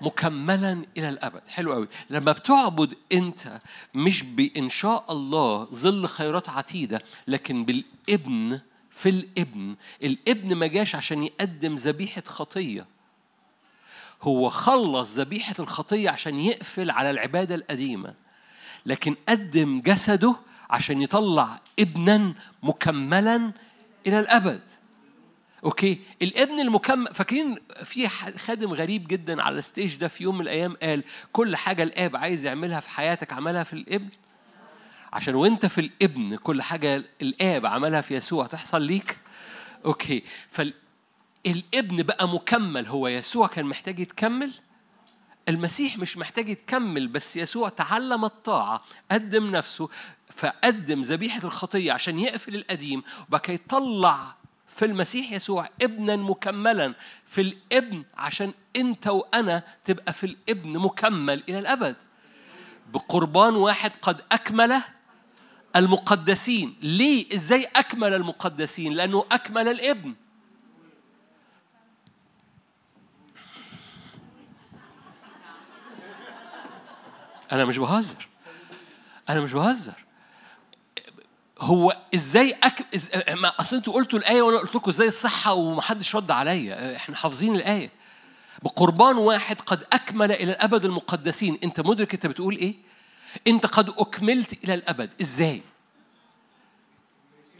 مكملا 0.00 0.84
إلى 0.96 1.08
الأبد. 1.08 1.42
حلو 1.48 1.72
قوي 1.72 1.88
لما 2.10 2.32
بتعبد 2.32 2.94
أنت 3.12 3.60
مش 3.94 4.22
بإن 4.22 4.68
شاء 4.68 5.12
الله 5.12 5.64
ظل 5.64 6.06
خيرات 6.06 6.48
عتيدة 6.48 7.02
لكن 7.28 7.64
بالإبن 7.64 8.60
في 8.90 9.08
الإبن. 9.08 9.76
الإبن 10.02 10.54
ما 10.54 10.66
جاش 10.66 10.94
عشان 10.94 11.24
يقدم 11.24 11.74
ذبيحة 11.74 12.22
خطية. 12.26 12.86
هو 14.22 14.48
خلص 14.48 15.18
ذبيحة 15.18 15.54
الخطية 15.58 16.10
عشان 16.10 16.40
يقفل 16.40 16.90
على 16.90 17.10
العبادة 17.10 17.54
القديمة. 17.54 18.14
لكن 18.86 19.16
قدم 19.28 19.80
جسده 19.80 20.36
عشان 20.70 21.02
يطلع 21.02 21.60
ابنا 21.78 22.34
مكملا 22.62 23.52
إلى 24.06 24.20
الأبد. 24.20 24.60
okay. 25.64 26.00
الابن 26.22 26.60
المكمل 26.60 27.14
فاكرين 27.14 27.56
في 27.84 28.08
خادم 28.38 28.72
غريب 28.72 29.08
جدا 29.08 29.42
على 29.42 29.58
ال 29.58 29.64
stage 29.64 29.96
ده 29.96 30.08
في 30.08 30.24
يوم 30.24 30.34
من 30.34 30.40
الأيام 30.40 30.76
قال 30.82 31.04
كل 31.32 31.56
حاجة 31.56 31.82
الآب 31.82 32.16
عايز 32.16 32.46
يعملها 32.46 32.80
في 32.80 32.90
حياتك 32.90 33.32
عملها 33.32 33.64
في 33.64 33.72
الابن؟ 33.72 34.08
عشان 35.12 35.34
وأنت 35.34 35.66
في 35.66 35.80
الابن 35.80 36.36
كل 36.36 36.62
حاجة 36.62 37.04
الآب 37.22 37.66
عملها 37.66 38.00
في 38.00 38.14
يسوع 38.14 38.46
تحصل 38.46 38.82
ليك؟ 38.82 39.18
okay. 39.84 40.22
فالابن 40.48 42.02
بقى 42.02 42.28
مكمل. 42.28 42.86
هو 42.86 43.08
يسوع 43.08 43.46
كان 43.46 43.64
محتاج 43.64 44.00
يتكمل؟ 44.00 44.52
المسيح 45.48 45.98
مش 45.98 46.16
محتاج 46.18 46.48
يتكمل 46.48 47.08
بس 47.08 47.36
يسوع 47.36 47.68
تعلم 47.68 48.24
الطاعة 48.24 48.82
قدم 49.10 49.50
نفسه 49.50 49.88
فقدم 50.30 51.00
ذبيحة 51.02 51.44
الخطية 51.44 51.92
عشان 51.92 52.18
يقفل 52.18 52.54
القديم 52.54 53.02
وبقى 53.28 53.54
يطلع 53.54 54.34
في 54.70 54.84
المسيح 54.84 55.32
يسوع 55.32 55.68
ابنا 55.82 56.16
مكملا 56.16 56.94
في 57.24 57.40
الابن 57.40 58.04
عشان 58.16 58.52
أنت 58.76 59.06
وأنا 59.06 59.62
تبقى 59.84 60.12
في 60.12 60.26
الابن 60.26 60.78
مكمل 60.78 61.42
إلى 61.48 61.58
الأبد. 61.58 61.96
بقربان 62.92 63.54
واحد 63.54 63.92
قد 64.02 64.20
أكمل 64.32 64.82
المقدسين. 65.76 66.76
ليه؟ 66.82 67.34
إزاي 67.34 67.64
أكمل 67.76 68.14
المقدسين؟ 68.14 68.92
لأنه 68.92 69.24
أكمل 69.32 69.68
الابن. 69.68 70.14
أنا 77.52 77.64
مش 77.64 77.78
بهزر. 77.78 78.28
أنا 79.28 79.40
مش 79.40 79.52
بهزر. 79.52 80.09
هو 81.60 81.96
إزاي 82.14 82.56
أك... 82.62 82.86
إز... 82.94 83.10
ما 83.28 83.48
أصل 83.48 83.76
أنتوا 83.76 83.94
قلتوا 83.94 84.18
الآية 84.18 84.42
وأنا 84.42 84.58
قلت 84.58 84.74
لكم 84.74 84.90
إزاي 84.90 85.08
الصحة 85.08 85.54
ومحدش 85.54 86.16
رد 86.16 86.30
عليا 86.30 86.96
إحنا 86.96 87.16
حافظين 87.16 87.56
الآية. 87.56 87.90
بقربان 88.62 89.16
واحد 89.16 89.60
قد 89.60 89.84
أكمل 89.92 90.32
إلى 90.32 90.52
الأبد 90.52 90.84
المقدسين. 90.84 91.58
أنت 91.64 91.80
مدرك 91.80 92.14
أنت 92.14 92.26
بتقول 92.26 92.56
إيه؟ 92.56 92.74
أنت 93.46 93.66
قد 93.66 93.88
أكملت 93.98 94.64
إلى 94.64 94.74
الأبد. 94.74 95.10
إزاي؟ 95.20 95.62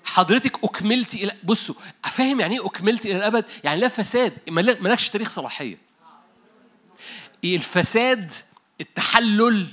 حضرتك 0.04 0.64
أكملت 0.64 1.14
إلى 1.14 1.32
بصوا 1.44 1.74
فاهم 2.02 2.40
يعني 2.40 2.58
إيه 2.60 2.66
أكملت 2.66 3.06
إلى 3.06 3.16
الأبد؟ 3.16 3.44
يعني 3.64 3.80
لا 3.80 3.88
فساد 3.88 4.38
مالكش 4.48 5.10
تاريخ 5.10 5.30
صلاحية. 5.30 5.78
الفساد 7.44 8.32
التحلل 8.80 9.66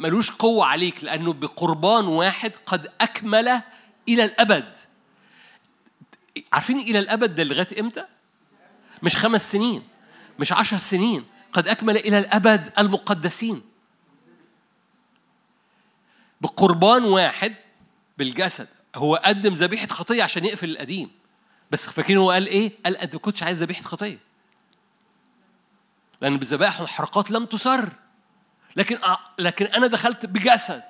ملوش 0.00 0.30
قوة 0.30 0.66
عليك 0.66 1.04
لأنه 1.04 1.32
بقربان 1.32 2.04
واحد 2.04 2.52
قد 2.66 2.92
أكمل 3.00 3.48
إلى 4.08 4.24
الأبد. 4.24 4.76
عارفين 6.52 6.80
إلى 6.80 6.98
الأبد 6.98 7.34
ده 7.34 7.44
لغاية 7.44 7.80
إمتى؟ 7.80 8.04
مش 9.02 9.16
خمس 9.16 9.52
سنين 9.52 9.82
مش 10.38 10.52
عشر 10.52 10.76
سنين 10.76 11.24
قد 11.52 11.68
أكمل 11.68 11.96
إلى 11.96 12.18
الأبد 12.18 12.72
المقدسين. 12.78 13.62
بقربان 16.40 17.04
واحد 17.04 17.54
بالجسد 18.18 18.68
هو 18.94 19.16
قدم 19.16 19.52
ذبيحة 19.52 19.86
خطية 19.86 20.22
عشان 20.22 20.44
يقفل 20.44 20.70
القديم. 20.70 21.10
بس 21.70 21.86
فاكرين 21.86 22.18
هو 22.18 22.30
قال 22.30 22.46
إيه؟ 22.46 22.72
قال 22.84 22.96
أنت 22.96 23.14
ما 23.14 23.20
كنتش 23.20 23.42
عايز 23.42 23.62
ذبيحة 23.62 23.82
خطية. 23.82 24.18
لأن 26.20 26.36
بالذبائح 26.36 26.80
والحرقات 26.80 27.30
لم 27.30 27.44
تسر. 27.44 27.88
لكن 28.76 28.98
لكن 29.38 29.64
أنا 29.64 29.86
دخلت 29.86 30.26
بجسد. 30.26 30.82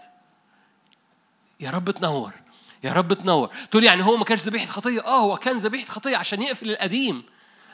يا 1.61 1.71
رب 1.71 1.91
تنور 1.91 2.33
يا 2.85 2.93
رب 2.93 3.13
تنور. 3.13 3.51
تقول 3.71 3.85
يعني 3.85 4.03
هو 4.05 4.17
ما 4.17 4.25
كانش 4.25 4.41
ذبيحة 4.41 4.67
خطية؟ 4.67 5.01
آه 5.01 5.19
هو 5.19 5.37
كان 5.37 5.57
ذبيحة 5.57 5.87
خطية 5.87 6.17
عشان 6.17 6.43
يقفل 6.43 6.71
القديم 6.71 7.23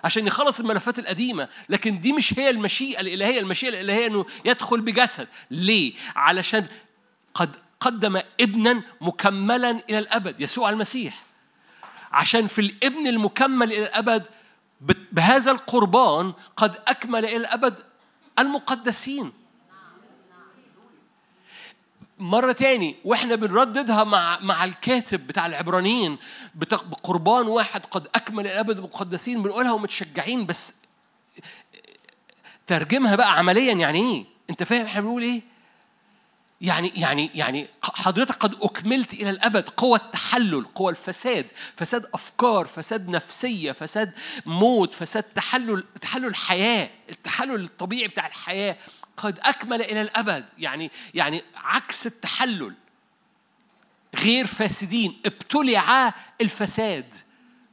عشان 0.04 0.26
يخلص 0.26 0.60
الملفات 0.60 0.98
القديمة. 0.98 1.48
لكن 1.68 2.00
دي 2.00 2.12
مش 2.12 2.38
هي 2.38 2.50
المشيئة 2.50 3.00
الإلهية. 3.00 3.40
المشيئة 3.40 3.68
الإلهية 3.68 4.06
إنه 4.06 4.26
يدخل 4.44 4.80
بجسد. 4.80 5.28
ليه؟ 5.50 5.92
علشان 6.16 6.66
قد 7.34 7.50
قدم 7.80 8.20
ابنا 8.40 8.82
مكملا 9.00 9.70
إلى 9.70 9.98
الأبد 9.98 10.40
يسوع 10.40 10.70
المسيح. 10.70 11.24
عشان 12.12 12.46
في 12.46 12.60
الابن 12.60 13.06
المكمل 13.06 13.72
إلى 13.72 13.82
الأبد 13.82 14.26
بهذا 15.12 15.50
القربان 15.50 16.32
قد 16.56 16.76
أكمل 16.88 17.24
إلى 17.24 17.36
الأبد 17.36 17.74
المقدسين. 18.38 19.32
مرة 22.18 22.52
تاني 22.52 22.96
وإحنا 23.04 23.34
بنرددها 23.34 24.04
مع 24.04 24.38
مع 24.40 24.64
الكاتب 24.64 25.26
بتاع 25.26 25.46
العبرانيين 25.46 26.18
بقربان 26.54 27.46
واحد 27.46 27.80
قد 27.90 28.08
أكمل 28.14 28.46
الأبد 28.46 28.76
المقدسين 28.78 29.42
بنقولها 29.42 29.72
ومتشجعين 29.72 30.46
بس 30.46 30.74
ترجمها 32.66 33.16
بقى 33.16 33.38
عمليا 33.38 33.72
يعني 33.72 33.98
إيه؟ 34.00 34.24
أنت 34.50 34.62
فاهم 34.62 34.84
إحنا 34.84 35.00
بنقول 35.00 35.22
إيه؟ 35.22 35.42
يعني 36.60 36.92
يعني 36.94 37.30
يعني 37.34 37.66
حضرتك 37.82 38.34
قد 38.34 38.56
أكملت 38.62 39.14
إلى 39.14 39.30
الأبد 39.30 39.68
قوة 39.68 39.98
التحلل 39.98 40.64
قوة 40.64 40.90
الفساد 40.90 41.46
فساد 41.76 42.06
أفكار 42.14 42.66
فساد 42.66 43.08
نفسية 43.08 43.72
فساد 43.72 44.12
موت 44.46 44.92
فساد 44.92 45.22
تحلل 45.22 45.84
تحلل 46.00 46.26
الحياة 46.26 46.90
التحلل 47.10 47.64
الطبيعي 47.64 48.08
بتاع 48.08 48.26
الحياة. 48.26 48.76
قد 49.16 49.38
أكمل 49.38 49.82
إلى 49.82 50.00
الأبد 50.02 50.44
يعني 50.58 50.90
يعني 51.14 51.42
عكس 51.56 52.06
التحلل. 52.06 52.74
غير 54.18 54.46
فاسدين 54.46 55.20
ابتلع 55.26 56.14
الفساد 56.40 57.14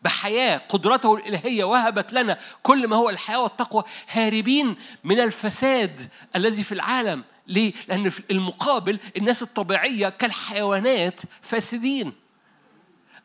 بحياة 0.03 0.57
قدرته 0.57 1.15
الإلهية 1.15 1.63
وهبت 1.63 2.13
لنا 2.13 2.39
كل 2.63 2.87
ما 2.87 2.95
هو 2.95 3.09
الحياة 3.09 3.43
والتقوى. 3.43 3.83
هاربين 4.11 4.75
من 5.03 5.19
الفساد 5.19 6.09
الذي 6.35 6.63
في 6.63 6.71
العالم. 6.71 7.23
ليه؟ 7.47 7.73
لأن 7.87 8.09
في 8.09 8.23
المقابل 8.31 8.99
الناس 9.17 9.43
الطبيعية 9.43 10.09
كالحيوانات 10.09 11.21
فاسدين. 11.41 12.13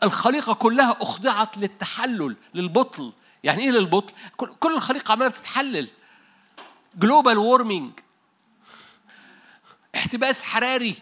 الخليقة 0.02 0.54
كلها 0.54 0.96
أخضعت 1.00 1.58
للتحلل 1.58 2.36
للبطل. 2.54 3.12
يعني 3.44 3.62
إيه 3.62 3.70
للبطل؟ 3.70 4.14
كل 4.36 4.74
الخليقة 4.74 5.12
عمالة 5.12 5.30
بتتحلل. 5.30 5.88
global 6.94 7.38
warming 7.38 7.92
احتباس 9.94 10.42
حراري. 10.42 10.94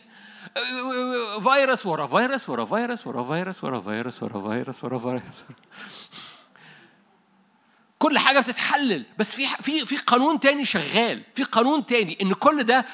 فيروس 1.43 1.87
ورا 1.87 2.07
فيروس 2.07 2.49
ورا 2.49 2.65
فيروس 2.65 3.07
ورا 3.07 3.23
فيروس 3.25 3.65
ورا 3.65 3.81
فيروس 3.81 4.23
ورا 4.23 4.41
فيروس 4.41 4.85
ورا 4.85 4.99
فيروس 4.99 5.43
كل 7.99 8.19
حاجة 8.19 8.41
بتتحلل. 8.41 9.05
بس 9.19 9.35
في 9.35 9.47
في 9.61 9.87
في 9.87 9.97
قانون 9.97 10.41
تاني 10.41 10.65
شغال. 10.65 11.23
في 11.35 11.43
قانون 11.45 11.87
تاني 11.87 12.19
إن 12.23 12.33
كل 12.33 12.65
ده 12.65 12.87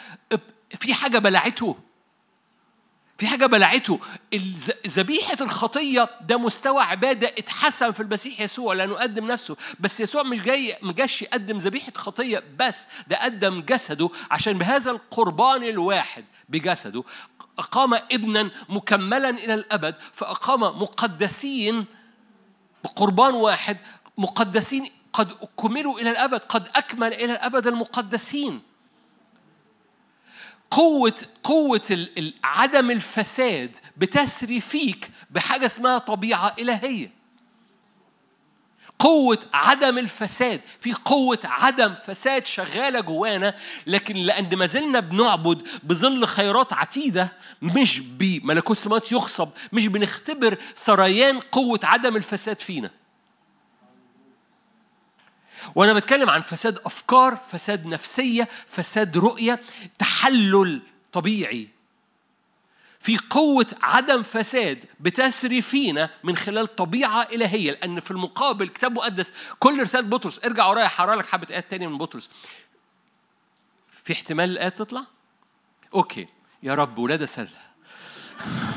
في 0.79 0.95
حاجة 0.95 1.19
بلعته. 1.19 1.77
في 3.19 3.27
حاجة 3.27 3.47
بلعته. 3.47 4.01
ذبيحة 4.87 5.37
الخطية 5.41 6.09
ده 6.21 6.37
مستوى 6.39 6.83
عبادة 6.83 7.29
اتحسن 7.29 7.93
في 7.93 8.01
المسيح 8.01 8.41
يسوع 8.41 8.75
لأنه 8.75 8.95
قدم 8.95 9.27
نفسه. 9.27 9.57
بس 9.81 10.01
يسوع 10.01 10.23
مش 10.23 10.41
جاي 10.41 10.79
ما 10.83 10.93
جاش 10.93 11.23
يقدم 11.23 11.57
ذبيحة 11.59 11.93
خطية 11.97 12.43
بس. 12.59 12.87
ده 13.09 13.23
قدم 13.23 13.61
جسده 13.61 14.11
عشان 14.31 14.59
بهذا 14.59 14.91
القربان 14.91 15.63
الواحد 15.65 16.25
بجسده. 16.49 17.05
أقام 17.59 17.95
ابنا 17.95 18.51
مكملا 18.69 19.31
إلى 19.31 19.55
الأبد 19.55 19.95
فأقام 20.13 20.61
مقدسين 20.61 21.85
بقربان 22.85 23.35
واحد 23.35 23.77
مقدسين 24.19 24.91
قد 25.13 25.33
كملوا 25.59 26.01
إلى 26.01 26.11
الأبد 26.11 26.41
قد 26.41 26.69
أكمل 26.75 27.13
إلى 27.15 27.33
الأبد 27.33 27.67
المقدسين 27.67 28.61
قوة 30.71 31.15
قوة 31.43 32.07
عدم 32.45 32.91
الفساد 32.91 33.77
بتسري 33.97 34.61
فيك 34.61 35.11
بحاجة 35.31 35.67
اسمها 35.67 35.99
طبيعة 35.99 36.55
إلهية. 36.59 37.23
قوة 38.99 39.39
عدم 39.53 39.99
الفساد 39.99 40.61
في 40.81 40.93
قوة 40.93 41.39
عدم 41.45 41.95
فساد 41.95 42.47
شغالة 42.47 43.01
جوانا 43.01 43.55
لكن 43.87 44.17
لأن 44.17 44.57
ما 44.57 44.67
زلنا 44.67 45.01
بنعبد 45.01 45.63
بظل 45.83 46.27
خيرات 46.27 46.73
عتيدة 46.73 47.33
مش 47.63 48.01
بملكوت 48.01 48.77
السماوات 48.77 49.13
يخصب 49.13 49.49
مش 49.73 49.87
بنختبر 49.87 50.57
سريان 50.75 51.41
قوة 51.41 51.81
عدم 51.83 52.17
الفساد 52.17 52.61
فينا 52.61 52.91
وأنا 55.75 55.93
بتكلم 55.93 56.31
عن 56.31 56.41
فساد 56.41 56.79
أفكار 56.79 57.37
فساد 57.37 57.87
نفسية 57.87 58.49
فساد 58.67 59.19
رؤية 59.19 59.61
تحلل 59.99 60.83
طبيعي. 61.13 61.69
في 63.01 63.19
قوة 63.31 63.67
عدم 63.83 64.23
فساد 64.23 64.85
بتسري 65.01 65.63
فينا 65.63 66.11
من 66.25 66.37
خلال 66.37 66.77
طبيعة 66.77 67.23
إلهية 67.23 67.71
لأن 67.71 68.01
في 68.01 68.11
المقابل 68.11 68.69
كتاب 68.69 68.93
مقدس 68.93 69.33
كل 69.59 69.81
رسالة 69.81 70.09
بطرس 70.09 70.45
ارجع 70.45 70.67
ورايا 70.67 70.89
حرار 70.89 71.19
لك 71.19 71.27
حبة 71.27 71.47
آيات 71.51 71.71
تانية 71.71 71.87
من 71.87 71.99
بطرس. 71.99 72.31
في 74.05 74.13
احتمال 74.13 74.51
الآيات 74.51 74.79
تطلع؟ 74.79 75.05
أوكي. 75.95 76.29
يا 76.63 76.75
رب 76.75 76.99
ولادة 76.99 77.27
سهلة 77.27 77.51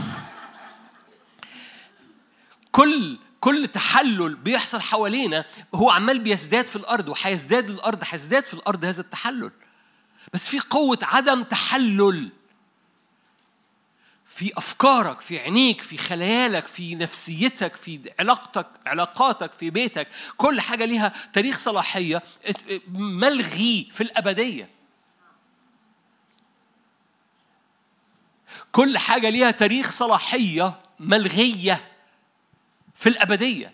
كل 2.71 3.17
كل 3.45 3.67
تحلل 3.67 4.35
بيحصل 4.35 4.81
حوالينا 4.81 5.45
هو 5.75 5.89
عمال 5.89 6.19
بيزداد 6.19 6.67
في 6.67 6.75
الأرض 6.75 7.09
وهيزداد 7.09 7.69
الأرض 7.69 8.03
هيزداد 8.03 8.45
في 8.45 8.53
الأرض 8.53 8.85
هذا 8.85 9.01
التحلل. 9.01 9.51
بس 10.33 10.49
في 10.49 10.59
قوة 10.59 10.99
عدم 11.01 11.43
تحلل. 11.43 12.29
في 14.25 14.51
أفكارك 14.57 15.21
في 15.21 15.39
عينيك 15.39 15.81
في 15.81 15.97
خيالك 15.97 16.67
في 16.67 16.95
نفسيتك 16.95 17.75
في 17.75 18.11
علاقتك 18.19 18.67
علاقاتك 18.85 19.53
في 19.53 19.69
بيتك 19.69 20.07
كل 20.37 20.61
حاجة 20.61 20.85
ليها 20.85 21.13
تاريخ 21.33 21.57
صلاحية 21.57 22.23
ملغي 22.87 23.89
في 23.91 24.01
الأبدية. 24.01 24.69
كل 28.71 28.97
حاجة 28.97 29.29
ليها 29.29 29.51
تاريخ 29.51 29.91
صلاحية 29.91 30.79
ملغية. 30.99 31.94
في 32.95 33.09
الأبدية. 33.09 33.71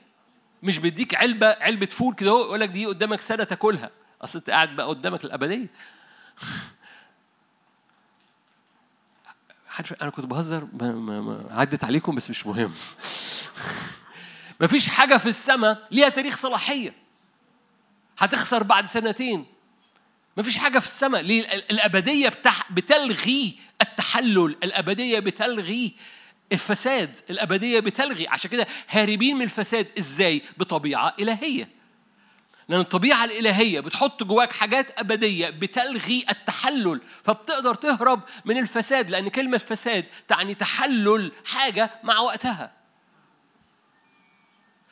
مش 0.64 0.78
بيديك 0.78 1.16
علبة 1.16 1.48
علبة 1.48 1.86
فول 1.86 2.16
كده 2.16 2.30
يقول 2.30 2.60
لك 2.60 2.70
دي 2.70 2.86
قدامك 2.86 3.22
سنة 3.22 3.44
تاكلها. 3.44 3.90
أصل 4.22 4.40
أنت 4.40 4.50
قاعد 4.50 4.76
بقى 4.76 4.88
قدامك 4.88 5.26
الأبدية. 5.26 5.68
أنا 10.02 10.10
كنت 10.10 10.26
بهزر 10.26 10.68
عدت 11.50 11.84
عليكم 11.84 12.16
بس 12.16 12.30
مش 12.30 12.48
مهم. 12.48 12.74
مفيش 14.62 14.88
حاجة 14.88 15.18
في 15.18 15.30
السماء 15.30 15.88
ليها 15.92 16.10
تاريخ 16.10 16.38
صلاحية. 16.38 16.94
هتخسر 18.20 18.64
بعد 18.64 18.86
سنتين. 18.86 19.46
مفيش 20.38 20.58
حاجة 20.58 20.80
في 20.80 20.86
السماء. 20.86 21.22
الأبدية. 21.72 22.34
بتلغي 22.70 23.60
التحلل. 23.82 24.56
الأبدية 24.64 25.20
بتلغي 25.20 25.96
الفساد 26.52 27.20
الأبدية 27.30 27.80
بتلغي. 27.80 28.28
عشان 28.28 28.50
كده 28.50 28.68
هاربين 28.90 29.36
من 29.36 29.42
الفساد. 29.42 29.88
إزاي؟ 30.00 30.42
بطبيعة 30.58 31.16
إلهية. 31.20 31.70
لأن 32.70 32.80
الطبيعة 32.80 33.26
الإلهية 33.26 33.80
بتحط 33.80 34.24
جواك 34.24 34.54
حاجات 34.54 35.00
أبدية 35.00 35.50
بتلغي 35.50 36.26
التحلل. 36.30 37.02
فبتقدر 37.24 37.76
تهرب 37.76 38.22
من 38.46 38.58
الفساد 38.58 39.12
لأن 39.12 39.28
كلمة 39.28 39.58
فساد 39.58 40.06
تعني 40.28 40.56
تحلل 40.56 41.32
حاجة 41.46 41.92
مع 42.04 42.20
وقتها. 42.20 42.81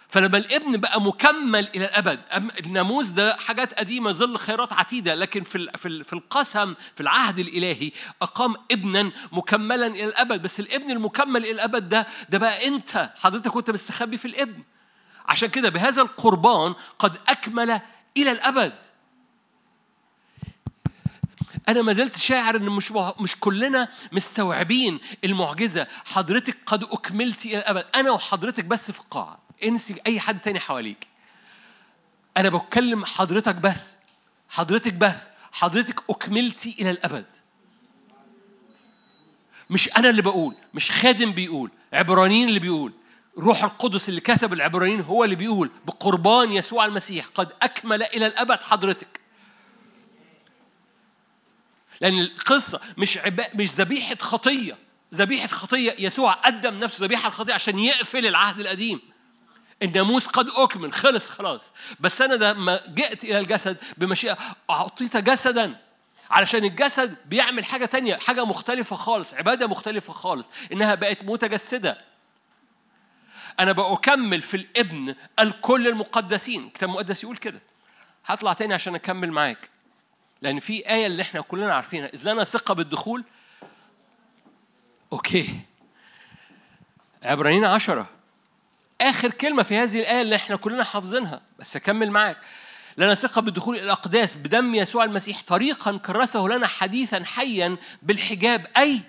فلما 0.10 0.38
الابن 0.38 0.78
بقى 0.78 1.02
مكمل 1.02 1.68
إلى 1.76 1.86
الأبد 1.86 2.20
الناموس 2.66 3.08
ده 3.08 3.36
حاجات 3.36 3.74
قديمة 3.74 4.12
ظل 4.12 4.38
خيرات 4.38 4.74
عتيدة 4.74 5.16
لكن 5.16 5.44
في 5.44 5.68
في 6.04 6.14
القسم 6.14 6.74
في 6.96 7.02
العهد 7.02 7.40
الإلهي 7.40 7.92
أقام 8.22 8.56
ابنا 8.72 9.12
مكملا 9.32 9.88
إلى 9.88 10.06
الأبد. 10.06 10.42
بس 10.42 10.60
الابن 10.60 10.92
المكمل 10.92 11.44
إلى 11.44 11.52
الأبد 11.52 11.90
ده 11.90 12.08
ده 12.30 12.38
بقى 12.38 12.68
أنت 12.68 13.12
حضرتك 13.16 13.52
كنت 13.52 13.70
مستخبي 13.72 14.18
في 14.18 14.26
الابن. 14.26 14.64
عشان 15.26 15.50
كده 15.50 15.70
بهذا 15.70 16.02
القربان 16.02 16.76
قد 17.00 17.18
أكمل 17.28 17.82
إلى 18.18 18.32
الأبد. 18.32 18.74
أنا 21.70 21.82
ما 21.82 21.94
زلت 21.94 22.18
شاعر 22.18 22.56
إن 22.56 22.70
مش 22.70 22.92
مش 23.20 23.36
كلنا 23.40 23.88
مستوعبين 24.12 25.00
المعجزة. 25.24 25.88
حضرتك 26.06 26.58
قد 26.66 26.84
أكملت 26.84 27.46
إلى 27.46 27.58
الأبد. 27.58 27.86
أنا 27.96 28.12
وحضرتك 28.12 28.66
بس 28.66 28.92
في 28.92 29.00
القاعة. 29.00 29.49
انسي 29.64 29.96
أي 30.08 30.20
حد 30.20 30.40
تاني 30.40 30.60
حواليك. 30.60 31.08
أنا 32.38 32.50
بتكلم 32.50 33.06
حضرتك 33.06 33.56
بس 33.56 33.96
حضرتك 34.50 34.94
بس 34.94 35.30
حضرتك 35.52 36.04
أكملتي 36.10 36.76
إلى 36.80 36.90
الأبد. 36.90 37.26
مش 39.70 39.90
أنا 39.98 40.10
اللي 40.10 40.22
بقول 40.22 40.56
مش 40.74 40.92
خادم 40.92 41.32
بيقول 41.32 41.72
عبرانيين 41.94 42.48
اللي 42.48 42.60
بيقول. 42.60 42.94
روح 43.38 43.64
القدس 43.64 44.10
اللي 44.10 44.22
كتب 44.22 44.54
العبرانيين 44.54 45.02
هو 45.02 45.24
اللي 45.24 45.36
بيقول 45.36 45.72
بقربان 45.86 46.52
يسوع 46.52 46.86
المسيح 46.86 47.26
قد 47.36 47.50
أكمل 47.62 48.04
إلى 48.04 48.26
الأبد 48.26 48.62
حضرتك. 48.62 49.20
لأن 52.02 52.20
القصة 52.20 52.82
مش 52.98 53.18
عبا 53.18 53.44
مش 53.56 53.70
ذبيحة 53.70 54.16
خطية. 54.16 54.78
ذبيحة 55.14 55.48
خطية 55.48 55.96
يسوع 56.00 56.32
قدم 56.32 56.80
نفسه 56.80 57.06
ذبيحة 57.06 57.28
الخطية 57.28 57.54
عشان 57.54 57.80
يقفل 57.80 58.26
العهد 58.26 58.60
القديم. 58.60 59.00
الناموس 59.84 60.28
قد 60.28 60.48
أكمل 60.56 60.94
خلص 60.94 61.30
خلاص. 61.30 61.72
بس 62.00 62.22
أنا 62.22 62.34
لما 62.34 62.80
جئت 62.88 63.24
إلى 63.24 63.40
الجسد 63.40 63.78
بمشيئة 63.98 64.38
أعطيت 64.70 65.18
جسدا. 65.18 65.76
علشان 66.30 66.66
الجسد 66.66 67.16
بيعمل 67.26 67.66
حاجة 67.66 67.86
تانية 67.86 68.16
حاجة 68.16 68.46
مختلفة 68.46 68.96
خالص 68.96 69.34
عبادة 69.34 69.68
مختلفة 69.68 70.14
خالص 70.14 70.50
إنها 70.72 70.96
بقت 70.96 71.24
متجسدة. 71.24 71.98
أنا 73.60 73.72
بأكمل 73.72 74.42
في 74.42 74.58
الإبن 74.58 75.16
الكل 75.40 75.88
المقدسين. 75.88 76.68
الكتاب 76.68 76.90
المقدس 76.90 77.24
يقول 77.24 77.38
كده. 77.38 77.62
هطلع 78.26 78.54
تاني 78.54 78.74
عشان 78.74 78.96
أكمل 78.96 79.32
معاك. 79.32 79.70
لأن 80.42 80.60
في 80.60 80.90
آية 80.90 81.08
اللي 81.08 81.22
إحنا 81.22 81.42
كلنا 81.42 81.74
عارفينها. 81.74 82.08
إذ 82.14 82.30
لنا 82.32 82.44
ثقة 82.44 82.74
بالدخول. 82.74 83.24
أوكي. 85.14 85.60
عبرانيين 87.24 87.66
عشرة. 87.66 88.10
آخر 89.02 89.32
كلمة 89.32 89.64
في 89.64 89.78
هذه 89.78 90.00
الآية 90.00 90.22
اللي 90.22 90.36
إحنا 90.36 90.56
كلنا 90.56 90.84
حافظينها. 90.84 91.42
بس 91.60 91.76
أكمل 91.76 92.12
معاك. 92.12 92.38
لنا 92.98 93.16
ثقة 93.16 93.42
بالدخول 93.42 93.76
إلى 93.76 93.86
الأقداس 93.86 94.36
بدم 94.36 94.76
يسوع 94.76 95.04
المسيح 95.04 95.42
طريقا 95.48 95.98
كرسه 95.98 96.48
لنا 96.48 96.68
حديثا 96.68 97.24
حيا 97.24 97.78
بالحجاب. 98.04 98.68
أي؟ 98.78 99.02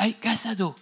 أي 0.00 0.14
جسده. 0.24 0.72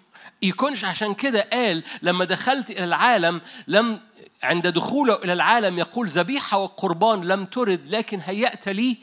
يكونش 0.43 0.85
عشان 0.85 1.15
كده 1.15 1.49
قال 1.53 1.83
لما 2.03 2.25
دخلت 2.25 2.71
إلى 2.71 2.85
العالم 2.85 3.41
لم 3.67 4.01
عند 4.43 4.67
دخوله 4.67 5.15
إلى 5.15 5.33
العالم 5.33 5.79
يقول 5.79 6.09
ذبيحة 6.09 6.59
وقربان 6.59 7.25
لم 7.25 7.45
ترد 7.45 7.87
لكن 7.89 8.21
هيأت 8.21 8.69
لي 8.69 8.99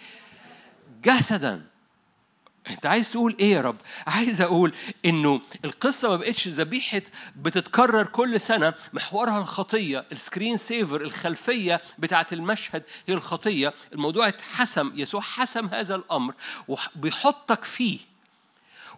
جسدا. 1.03 1.68
انت 2.69 2.85
عايز 2.85 3.11
تقول 3.11 3.35
إيه 3.39 3.51
يا 3.53 3.61
رب؟ 3.61 3.75
عايز 4.07 4.41
أقول 4.41 4.73
انه 5.05 5.41
القصة 5.65 6.09
ما 6.09 6.15
بقتش 6.15 6.47
ذبيحة 6.47 7.01
بتتكرر 7.35 8.03
كل 8.03 8.41
سنة 8.41 8.73
محورها 8.93 9.37
الخطية 9.37 10.05
السكرين 10.11 10.57
سيفر 10.57 11.01
الخلفية 11.01 11.81
بتاعه 11.99 12.27
المشهد 12.31 12.83
هي 13.07 13.13
الخطية. 13.13 13.73
الموضوع 13.93 14.27
اتحسم 14.27 14.91
يسوع 14.95 15.21
حسم 15.21 15.65
هذا 15.65 15.95
الأمر 15.95 16.33
وبيحطك 16.67 17.63
فيه. 17.63 17.99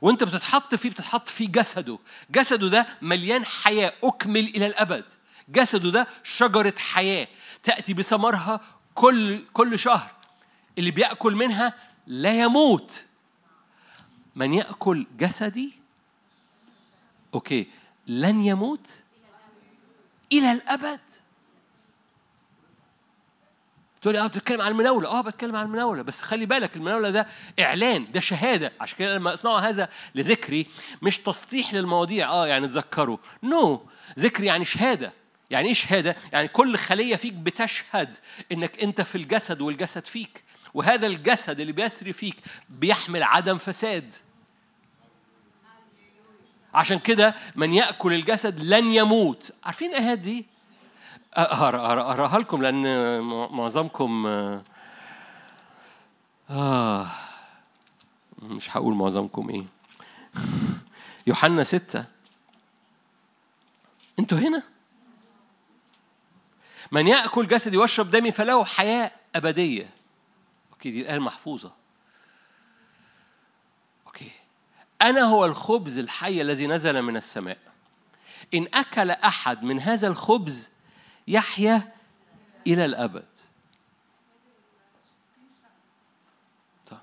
وانت 0.01 0.23
بتتحط 0.23 0.75
فيه 0.75 0.89
بتتحط 0.89 1.29
فيه 1.29 1.47
جسده. 1.47 1.99
جسده 2.31 2.67
ده 2.67 2.87
مليان 3.01 3.45
حياة 3.45 3.93
أكمل 4.03 4.45
إلى 4.45 4.67
الأبد. 4.67 5.05
جسده 5.49 5.89
ده 5.91 6.07
شجرة 6.23 6.73
حياة 6.77 7.27
تأتي 7.63 7.93
بثمرها 7.93 8.61
كل 8.95 9.43
كل 9.53 9.79
شهر. 9.79 10.11
اللي 10.77 10.91
بيأكل 10.91 11.35
منها 11.35 11.73
لا 12.07 12.39
يموت. 12.41 13.03
من 14.35 14.53
يأكل 14.53 15.07
جسدي 15.17 15.73
أوكي 17.33 17.67
لن 18.07 18.45
يموت 18.45 19.03
إلى 20.31 20.51
الأبد. 20.51 20.99
تقول 24.01 24.13
لي 24.13 24.19
آه 24.21 24.27
بتتكلم 24.27 24.61
عن 24.61 24.71
المناولة. 24.71 25.09
آه 25.09 25.21
بتكلم 25.21 25.55
عن 25.55 25.65
المناولة. 25.65 26.01
بس 26.01 26.21
خلي 26.21 26.45
بالك 26.45 26.75
المناولة 26.75 27.09
ده 27.09 27.27
إعلان 27.59 28.11
ده 28.11 28.19
شهادة. 28.19 28.71
عشان 28.81 28.97
كده 28.97 29.15
لما 29.15 29.33
اصنع 29.33 29.57
هذا 29.57 29.89
لذكري 30.15 30.67
مش 31.01 31.17
تسطيح 31.17 31.73
للمواضيع. 31.73 32.29
آه 32.29 32.47
يعني 32.47 32.67
تذكروا. 32.67 33.17
نو 33.43 33.77
no. 33.77 33.79
ذكر 34.19 34.43
يعني 34.43 34.65
شهادة. 34.65 35.13
يعني 35.49 35.67
إيه 35.67 35.73
شهادة؟ 35.73 36.15
يعني 36.31 36.47
كل 36.47 36.77
خلية 36.77 37.15
فيك 37.15 37.33
بتشهد 37.33 38.15
إنك 38.51 38.83
أنت 38.83 39.01
في 39.01 39.15
الجسد 39.15 39.61
والجسد 39.61 40.05
فيك. 40.05 40.43
وهذا 40.73 41.07
الجسد 41.07 41.59
اللي 41.59 41.73
بيسري 41.73 42.13
فيك 42.13 42.35
بيحمل 42.69 43.23
عدم 43.23 43.57
فساد. 43.57 44.13
عشان 46.73 46.99
كده 46.99 47.35
من 47.55 47.73
يأكل 47.73 48.13
الجسد 48.13 48.63
لن 48.63 48.91
يموت. 48.91 49.51
عارفين 49.63 49.89
الآيات 49.89 50.19
دي؟ 50.19 50.45
أقراها 51.33 52.39
لكم 52.39 52.61
لأن 52.61 53.19
معظمكم 53.51 54.27
آه 56.49 57.07
مش 58.41 58.77
هقول 58.77 58.95
معظمكم 58.95 59.49
إيه. 59.49 59.65
يوحنا 61.27 61.63
ستة. 61.63 62.05
أنتوا 64.19 64.37
هنا؟ 64.37 64.63
من 66.91 67.07
يأكل 67.07 67.47
جسدي 67.47 67.77
ويشرب 67.77 68.11
دمي 68.11 68.31
فله 68.31 68.65
حياة 68.65 69.11
أبدية. 69.35 69.89
okay 70.81 70.91
دي 70.91 71.01
الآية 71.01 71.15
المحفوظة 71.15 71.71
okay. 74.07 74.31
أنا 75.01 75.21
هو 75.21 75.45
الخبز 75.45 75.97
الحي 75.97 76.41
الذي 76.41 76.67
نزل 76.67 77.01
من 77.01 77.17
السماء. 77.17 77.57
إن 78.53 78.67
أكل 78.73 79.11
أحد 79.11 79.63
من 79.63 79.79
هذا 79.79 80.07
الخبز 80.07 80.71
يحيا 81.27 81.91
إلى 82.67 82.85
الأبد. 82.85 83.25
طيب, 86.87 86.99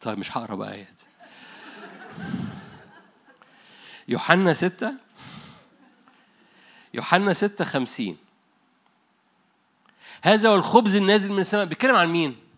طيب 0.00 0.18
مش 0.18 0.36
هقرأ 0.36 0.54
بقى 0.54 0.72
آيات. 0.72 1.00
يوحنا 4.08 4.54
ستة. 4.54 4.94
يوحنا 6.94 7.32
6 7.32 7.64
50 7.64 8.16
هذا 10.22 10.48
هو 10.48 10.54
الخبز 10.54 10.96
النازل 10.96 11.32
من 11.32 11.38
السماء. 11.38 11.64
بيتكلم 11.64 11.96
عن 11.96 12.08
مين؟ 12.08 12.51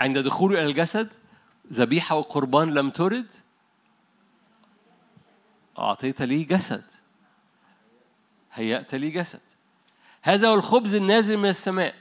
عند 0.00 0.18
دخوله 0.18 0.60
إلى 0.60 0.70
الجسد 0.70 1.12
ذبيحة 1.72 2.16
وقربان 2.16 2.74
لم 2.74 2.90
ترد 2.90 3.32
أعطيت 5.78 6.22
لي 6.22 6.42
جسد. 6.42 6.84
هيأت 8.52 8.94
لي 8.94 9.10
جسد. 9.10 9.40
هذا 10.22 10.48
هو 10.48 10.54
الخبز 10.54 10.94
النازل 10.94 11.36
من 11.36 11.48
السماء. 11.48 11.94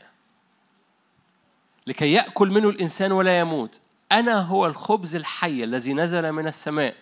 لكي 1.87 2.11
يأكل 2.11 2.49
منه 2.49 2.69
الإنسان 2.69 3.11
ولا 3.11 3.39
يموت. 3.39 3.79
أنا 4.11 4.41
هو 4.41 4.65
الخبز 4.65 5.15
الحي 5.15 5.63
الذي 5.63 5.93
نزل 5.93 6.31
من 6.31 6.47
السماء. 6.47 6.95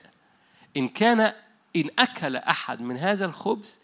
إن 0.78 0.90
كان 0.90 1.34
إن 1.76 1.90
أكل 2.00 2.36
أحد 2.36 2.82
من 2.82 2.98
هذا 2.98 3.26
الخبز 3.26 3.80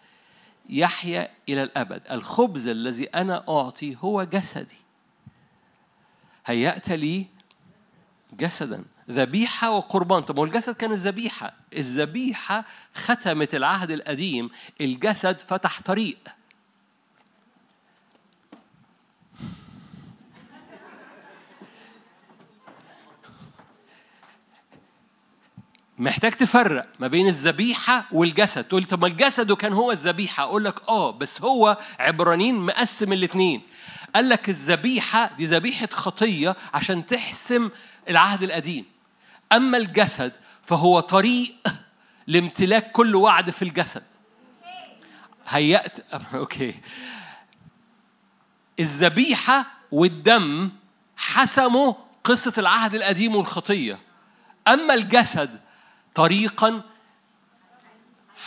يحيا 0.69 1.29
إلى 1.49 1.63
الأبد. 1.63 2.01
الخبز 2.11 2.67
الذي 2.67 3.05
أنا 3.05 3.49
أعطي 3.49 3.97
هو 4.01 4.23
جسدي. 4.23 4.82
هيأت 6.45 6.89
لي 6.89 7.25
جسدا. 8.33 8.83
ذبيحة 9.09 9.71
وقربان. 9.71 10.21
طب 10.21 10.43
الجسد 10.43 10.75
كان 10.75 10.91
الذبيحة. 10.91 11.53
الذبيحة 11.77 12.65
ختمت 12.93 13.55
العهد 13.55 13.91
القديم. 13.91 14.49
الجسد 14.81 15.39
فتح 15.39 15.81
طريق. 15.81 16.17
محتاج 25.97 26.31
تفرق 26.31 26.87
ما 26.99 27.07
بين 27.07 27.27
الذبيحة 27.27 28.05
والجسد. 28.11 28.63
تقول 28.63 28.83
طب 28.83 29.01
ما 29.01 29.07
الجسد 29.07 29.51
كان 29.51 29.73
هو 29.73 29.91
الذبيحة. 29.91 30.43
أقول 30.43 30.65
لك 30.65 30.89
آه 30.89 31.11
بس 31.11 31.41
هو 31.41 31.77
عبرانيين 31.99 32.55
مقسم 32.55 33.13
الاثنين 33.13 33.61
قال 34.15 34.29
لك 34.29 34.49
الذبيحة 34.49 35.31
دي 35.37 35.45
ذبيحة 35.45 35.87
خطية 35.91 36.55
عشان 36.73 37.05
تحسم 37.05 37.69
العهد 38.09 38.43
القديم. 38.43 38.85
أما 39.51 39.77
الجسد 39.77 40.31
فهو 40.65 40.99
طريق 40.99 41.55
لامتلاك 42.27 42.91
كل 42.91 43.15
وعد 43.15 43.49
في 43.49 43.61
الجسد. 43.61 44.03
هيأت 45.47 45.99
أوكي. 46.13 46.75
الذبيحة 48.79 49.65
والدم 49.91 50.71
حسموا 51.17 51.93
قصة 52.23 52.53
العهد 52.57 52.95
القديم 52.95 53.35
والخطية. 53.35 53.99
أما 54.67 54.93
الجسد 54.93 55.59
طريقا 56.15 56.81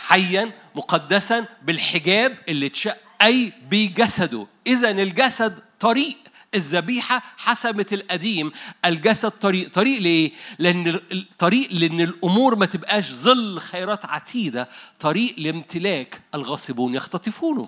حيا 0.07 0.51
مقدسا 0.75 1.45
بالحجاب 1.61 2.37
اللي 2.47 2.67
اتشق 2.67 2.97
أي 3.21 3.53
بجسده. 3.69 4.47
إذا 4.67 4.91
الجسد 4.91 5.59
طريق. 5.79 6.17
الذبيحة 6.55 7.23
حسمت 7.37 7.93
القديم 7.93 8.51
الجسد 8.85 9.31
طريق. 9.31 9.73
طريق 9.73 10.01
ليه؟ 10.01 10.31
لأن 10.59 10.87
الطريق 11.11 11.67
لأن 11.71 12.01
الأمور 12.01 12.55
ما 12.55 12.65
تبقاش 12.65 13.11
ظل 13.11 13.59
خيرات 13.59 14.05
عتيدة. 14.05 14.69
طريق 14.99 15.35
لامتلاك. 15.37 16.21
الغاصبون 16.35 16.95
يختطفونه. 16.95 17.67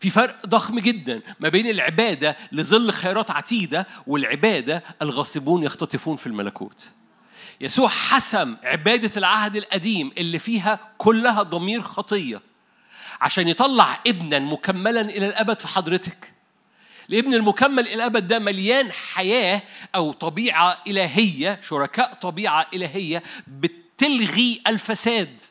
في 0.00 0.10
فرق 0.10 0.46
ضخم 0.46 0.78
جدا 0.78 1.22
ما 1.40 1.48
بين 1.48 1.66
العبادة 1.66 2.36
لظل 2.52 2.92
خيرات 2.92 3.30
عتيدة 3.30 3.86
والعبادة 4.06 4.82
الغاصبون 5.02 5.62
يختطفون 5.62 6.16
في 6.16 6.26
الملكوت. 6.26 6.88
يسوع 7.60 7.88
حسم 7.88 8.56
عبادة 8.62 9.10
العهد 9.16 9.56
القديم 9.56 10.12
اللي 10.18 10.38
فيها 10.38 10.78
كلها 10.98 11.42
ضمير 11.42 11.82
خطية. 11.82 12.40
عشان 13.20 13.48
يطلع 13.48 14.00
ابنا 14.06 14.38
مكملا 14.38 15.00
إلى 15.00 15.26
الأبد 15.26 15.58
في 15.58 15.68
حضرتك. 15.68 16.32
الابن 17.10 17.34
المكمل 17.34 17.86
إلى 17.86 17.94
الأبد 17.94 18.28
ده 18.28 18.38
مليان 18.38 18.92
حياة 18.92 19.62
أو 19.94 20.12
طبيعة 20.12 20.78
إلهية 20.86 21.60
شركاء 21.68 22.14
طبيعة 22.14 22.66
إلهية 22.74 23.22
بتلغي 23.46 24.62
الفساد. 24.66 25.42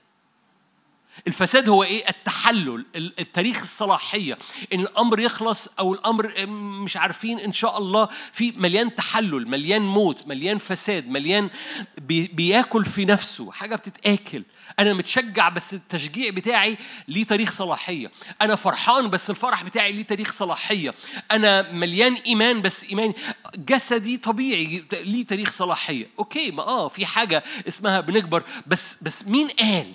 الفساد 1.27 1.69
هو 1.69 1.83
إيه؟ 1.83 2.09
التحلل 2.09 2.85
التاريخ 2.95 3.61
الصلاحية. 3.61 4.37
إن 4.73 4.79
الأمر 4.79 5.19
يخلص 5.19 5.67
أو 5.79 5.93
الأمر 5.93 6.45
مش 6.83 6.97
عارفين 6.97 7.39
إن 7.39 7.51
شاء 7.51 7.77
الله 7.77 8.09
في 8.31 8.51
مليان 8.51 8.95
تحلل 8.95 9.47
مليان 9.47 9.81
موت 9.81 10.27
مليان 10.27 10.57
فساد 10.57 11.09
مليان 11.09 11.49
بي 11.97 12.27
بياكل 12.27 12.85
في 12.85 13.05
نفسه 13.05 13.51
حاجة 13.51 13.75
بتتآكل. 13.75 14.43
أنا 14.79 14.93
متشجع 14.93 15.49
بس 15.49 15.73
التشجيع 15.73 16.29
بتاعي 16.29 16.77
ليه 17.07 17.23
تاريخ 17.23 17.51
صلاحية. 17.51 18.11
أنا 18.41 18.55
فرحان 18.55 19.09
بس 19.09 19.29
الفرح 19.29 19.63
بتاعي 19.63 19.91
ليه 19.91 20.03
تاريخ 20.03 20.31
صلاحية. 20.31 20.93
أنا 21.31 21.71
مليان 21.71 22.13
إيمان 22.13 22.61
بس 22.61 22.83
ايمان 22.83 23.13
جسدي 23.55 24.17
طبيعي 24.17 24.85
ليه 24.93 25.25
تاريخ 25.25 25.51
صلاحية. 25.51 26.07
أوكي 26.19 26.51
ما 26.51 26.63
آه 26.63 26.87
في 26.87 27.05
حاجة 27.05 27.43
اسمها 27.67 27.99
بنكبر 27.99 28.43
بس 28.67 28.95
بس 29.01 29.27
مين 29.27 29.47
قال؟ 29.47 29.93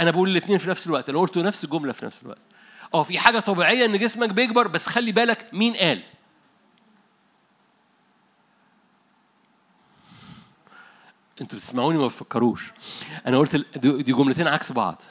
أنا 0.00 0.10
بقول 0.10 0.28
الاثنين 0.30 0.58
في 0.58 0.70
نفس 0.70 0.86
الوقت 0.86 1.08
أنا 1.08 1.18
قلت 1.18 1.38
نفس 1.38 1.64
الجملة 1.64 1.92
في 1.92 2.06
نفس 2.06 2.22
الوقت. 2.22 2.38
أه 2.94 3.02
في 3.02 3.18
حاجة 3.18 3.38
طبيعية 3.38 3.84
إن 3.84 3.98
جسمك 3.98 4.28
بيكبر 4.28 4.68
بس 4.68 4.86
خلي 4.86 5.12
بالك 5.12 5.46
مين 5.52 5.74
قال. 5.76 6.02
أنتوا 11.40 11.58
بتسمعوني 11.58 11.98
ما 11.98 12.06
بتفكروش. 12.06 12.72
أنا 13.26 13.38
قلت 13.38 13.56
دي 13.78 14.12
جملتين 14.12 14.48
عكس 14.48 14.72
بعض. 14.72 15.02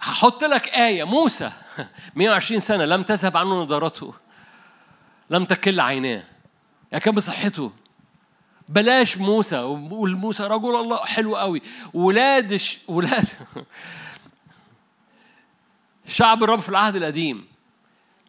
هحط 0.00 0.44
لك 0.44 0.68
آية 0.68 1.04
موسى 1.04 1.52
120 2.16 2.60
سنة 2.60 2.84
لم 2.84 3.02
تذهب 3.02 3.36
عنه 3.36 3.62
نضارته 3.62 4.14
لم 5.30 5.44
تكل 5.44 5.80
عيناه. 5.80 6.22
يعني 6.92 7.04
كان 7.04 7.14
بصحته. 7.14 7.72
بلاش 8.72 9.18
موسى 9.18 9.58
والموسى 9.90 10.42
رجل 10.42 10.76
الله 10.76 10.96
حلو 10.96 11.36
قوي. 11.36 11.62
ولاد. 11.94 12.60
ولاد 12.88 13.28
شعب 16.06 16.42
الرب 16.42 16.60
في 16.60 16.68
العهد 16.68 16.96
القديم 16.96 17.46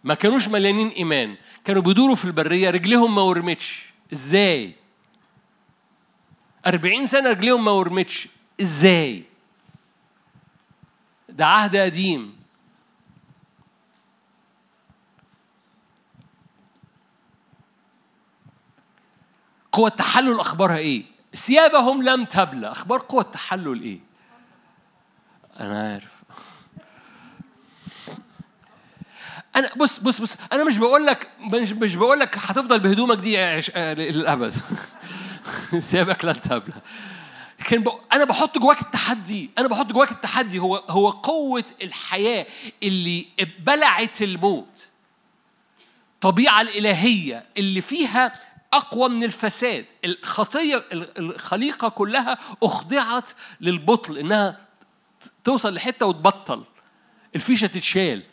ما 0.04 0.14
كانوش 0.14 0.48
مليانين 0.48 0.88
إيمان. 0.88 1.36
كانوا 1.66 1.82
بيدوروا 1.82 2.16
في 2.16 2.26
البرية 2.26 2.70
رجليهم 2.70 3.16
ما 3.16 3.22
ورمتش. 3.22 3.86
إزاي؟ 4.14 4.74
أربعين 6.68 7.06
سنة 7.06 7.30
رجليهم 7.30 7.66
ما 7.66 7.72
ورمتش. 7.72 8.28
إزاي؟ 8.62 9.24
ده 11.30 11.46
عهد 11.46 11.76
قديم. 11.76 12.43
قوة 19.74 19.88
التحلل 19.88 20.40
أخبارها 20.40 20.78
إيه؟ 20.78 21.04
ثيابهم 21.36 22.04
لم 22.04 22.26
تبلى 22.26 22.72
أخبار 22.72 23.00
قوة 23.00 23.22
التحلل 23.22 23.82
إيه؟ 23.82 24.00
أنا 25.60 25.94
عارف. 25.94 26.14
أنا 29.56 29.70
بص 29.76 30.00
بص 30.00 30.22
بص 30.22 30.38
أنا 30.52 30.64
مش 30.64 30.78
بقول 30.78 31.06
لك 31.06 31.30
مش, 31.40 31.72
مش 31.72 31.96
بقول 31.96 32.20
لك 32.20 32.38
هتفضل 32.38 32.80
بهدومك 32.80 33.18
دي 33.18 33.38
عش... 33.38 33.72
للأبد. 33.78 34.54
ثيابك 35.80 36.26
لن 36.26 36.42
تبلى 36.42 36.74
لكن 37.60 37.84
أنا 38.14 38.24
بحط 38.24 38.58
جواك 38.58 38.82
التحدي. 38.82 39.50
أنا 39.58 39.68
بحط 39.68 39.92
جواك 39.92 40.12
التحدي. 40.12 40.60
هو 40.60 40.76
هو 40.76 41.10
قوة 41.10 41.66
الحياة 41.82 42.46
اللي 42.84 43.26
بلعت 43.60 44.22
الموت. 44.22 44.90
الطبيعة 46.14 46.62
الإلهية 46.62 47.46
اللي 47.58 47.82
فيها 47.82 48.34
أقوى 48.74 49.10
من 49.10 49.24
الفساد. 49.24 49.86
الخطية 50.06 50.86
الخليقة 50.94 51.90
كلها 51.90 52.38
أخضعت 52.64 53.32
للبطل 53.62 54.18
إنها 54.18 54.58
توصل 55.44 55.74
لحتة 55.74 56.06
وتبطل. 56.06 56.64
الفيشة 57.36 57.68
تتشال. 57.68 58.24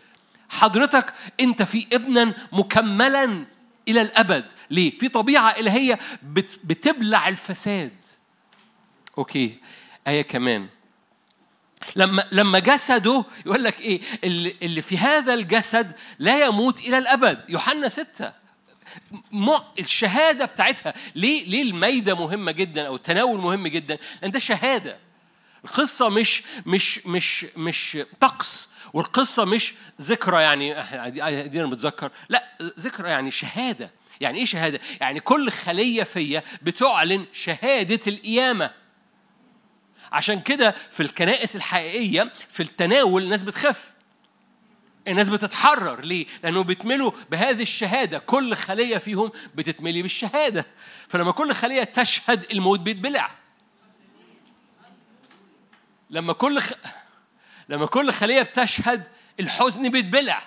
حضرتك 0.49 1.15
أنت 1.41 1.63
في 1.63 1.87
ابنا 1.93 2.35
مكملا 2.53 3.47
إلى 3.89 4.03
الأبد. 4.03 4.51
ليه؟ 4.71 4.99
في 4.99 5.09
طبيعة 5.09 5.51
إلهية 5.51 5.99
بتبلع 6.65 7.29
الفساد. 7.29 7.97
أوكي. 9.19 9.59
آية 10.07 10.23
كمان. 10.23 10.69
لما 11.97 12.25
لما 12.33 12.59
جسده 12.59 13.25
يقول 13.47 13.65
لك 13.65 13.81
إيه؟ 13.81 14.01
اللي, 14.25 14.83
في 14.83 14.99
هذا 14.99 15.35
الجسد 15.35 15.93
لا 16.19 16.47
يموت 16.47 16.81
إلى 16.81 16.99
الأبد. 16.99 17.45
يوحنا 17.49 17.89
ستة. 17.89 18.40
الشهادة 19.79 20.45
بتاعتها. 20.45 20.95
ليه 21.15 21.45
ليه 21.45 21.63
الميدة 21.63 22.15
مهمة 22.15 22.53
جدا 22.53 22.87
أو 22.87 22.97
التناول 22.97 23.41
مهم 23.41 23.69
جدا؟ 23.69 23.99
لأن 24.23 24.31
ده 24.31 24.39
شهادة. 24.39 24.97
القصة 25.65 26.09
مش 26.09 26.43
مش 26.67 27.07
مش 27.07 27.47
مش 27.57 27.99
طقس 28.21 28.69
والقصة 28.93 29.45
مش 29.45 29.75
ذكرى 30.01 30.43
يعني 30.43 30.75
دي 31.49 31.61
أنا 31.61 31.67
بتذكر 31.67 32.11
لا 32.29 32.45
ذكرى 32.79 33.09
يعني 33.09 33.31
شهادة. 33.31 33.91
يعني 34.21 34.39
إيه 34.39 34.45
شهادة؟ 34.45 34.81
يعني 35.01 35.21
كل 35.21 35.51
خلية 35.51 36.03
فيا 36.03 36.43
بتعلن 36.63 37.27
شهادة 37.33 38.01
القيامة. 38.07 38.71
عشان 40.13 40.41
كده 40.41 40.75
في 40.91 41.03
الكنائس 41.03 41.57
الحقيقية 41.57 42.33
في 42.49 42.63
التناول 42.63 43.23
الناس 43.23 43.43
بتخف 43.43 43.93
الناس 45.11 45.29
بتتحرر. 45.29 46.01
ليه؟ 46.01 46.27
لأنه 46.43 46.63
بيتملوا 46.63 47.13
بهذه 47.31 47.63
الشهادة. 47.63 48.19
كل 48.19 48.55
خلية 48.55 48.99
فيهم 48.99 49.33
بتتملي 49.55 50.03
بالشهادة. 50.03 50.67
فلما 51.09 51.33
كل 51.33 51.53
خلية 51.53 51.85
تشهد 51.85 52.47
الموت 52.51 52.81
بيتبلع. 52.81 53.31
لما 56.11 56.33
كل 56.33 56.61
خ... 56.61 56.73
لما 57.69 57.87
كل 57.87 58.13
خلية 58.13 58.43
بتشهد 58.43 59.09
الحزن 59.41 59.89
بيتبلع. 59.89 60.43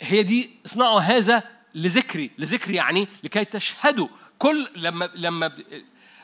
هي 0.00 0.22
دي 0.22 0.50
اصنعوا 0.66 1.00
هذا 1.00 1.42
لذكري. 1.74 2.30
لذكري 2.38 2.74
يعني 2.74 3.08
لكي 3.24 3.44
تشهدوا. 3.44 4.08
كل 4.38 4.68
لما 4.76 5.10
لما. 5.14 5.52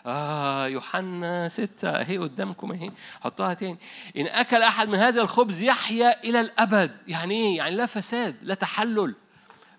آه 0.07 0.67
يوحنا 0.67 1.49
ستة 1.49 1.89
أهي 1.89 2.19
قدامكم 2.19 2.73
أهي. 2.73 2.91
حطها 3.21 3.55
تاني. 3.55 3.79
إن 4.17 4.27
أكل 4.27 4.63
أحد 4.63 4.89
من 4.89 4.99
هذا 4.99 5.23
الخبز 5.23 5.63
يحيا 5.63 6.25
إلى 6.25 6.41
الأبد. 6.41 7.01
يعني 7.07 7.35
إيه؟ 7.35 7.57
يعني 7.57 7.77
لا 7.77 7.87
فساد 7.87 8.37
لا 8.43 8.55
تحلل. 8.55 9.15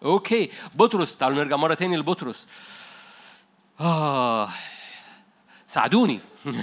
okay. 0.04 0.52
بطرس. 0.76 1.18
تعالوا 1.18 1.44
نرجع 1.44 1.56
مرة 1.56 1.74
تاني 1.74 1.98
لبطرس. 1.98 2.48
آه. 3.80 4.50
ساعدوني. 5.68 6.20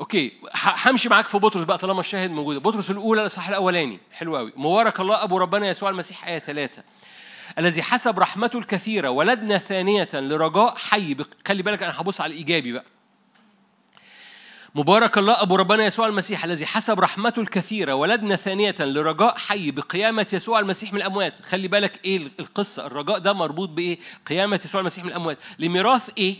okay. 0.00 0.32
همشي 0.64 1.08
معاك 1.08 1.28
في 1.28 1.38
بطرس 1.38 1.64
بقى 1.64 1.78
طالما 1.78 2.00
الشاهد 2.00 2.30
موجود. 2.30 2.62
بطرس 2.62 2.90
الأولى 2.90 3.20
الإصحاح 3.20 3.48
الأولاني. 3.48 3.98
حلو 4.12 4.36
قوي 4.36 4.52
مبارك 4.56 5.00
الله 5.00 5.22
أبو 5.22 5.38
ربنا 5.38 5.68
يسوع 5.68 5.90
المسيح. 5.90 6.26
آية 6.26 6.38
ثلاثة. 6.38 6.82
الذي 7.58 7.82
حسب 7.82 8.18
رحمته 8.18 8.58
الكثيرة 8.58 9.10
ولدنا 9.10 9.58
ثانية 9.58 10.08
لرجاء 10.14 10.76
حي. 10.76 11.16
خلي 11.48 11.62
بالك 11.62 11.82
أنا 11.82 12.00
هبص 12.00 12.20
على 12.20 12.32
الإيجابي 12.32 12.72
بقى. 12.72 12.84
مبارك 14.74 15.18
الله 15.18 15.42
أبو 15.42 15.56
ربنا 15.56 15.84
يسوع 15.84 16.06
المسيح 16.06 16.44
الذي 16.44 16.66
حسب 16.66 17.00
رحمته 17.00 17.40
الكثيرة 17.42 17.94
ولدنا 17.94 18.36
ثانية 18.36 18.74
لرجاء 18.80 19.38
حي. 19.38 19.70
بقيامة 19.70 20.26
يسوع 20.32 20.60
المسيح 20.60 20.92
من 20.92 20.98
الأموات. 20.98 21.34
خلي 21.42 21.68
بالك 21.68 22.04
إيه 22.04 22.30
القصة؟ 22.40 22.86
الرجاء 22.86 23.18
ده 23.18 23.32
مربوط 23.32 23.68
بإيه؟ 23.68 23.98
قيامة 24.26 24.60
يسوع 24.64 24.80
المسيح 24.80 25.04
من 25.04 25.10
الأموات. 25.10 25.38
لميراث 25.58 26.10
إيه؟ 26.18 26.36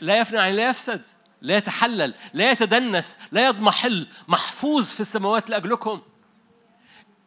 لا 0.00 0.18
يفنى 0.18 0.38
يعني 0.38 0.56
لا 0.56 0.70
يفسد 0.70 1.02
لا 1.42 1.56
يتحلل 1.56 2.14
لا 2.34 2.50
يتدنس 2.50 3.18
لا 3.32 3.46
يضمحل 3.46 4.06
محفوظ 4.28 4.88
في 4.90 5.00
السماوات 5.00 5.50
لأجلكم. 5.50 6.00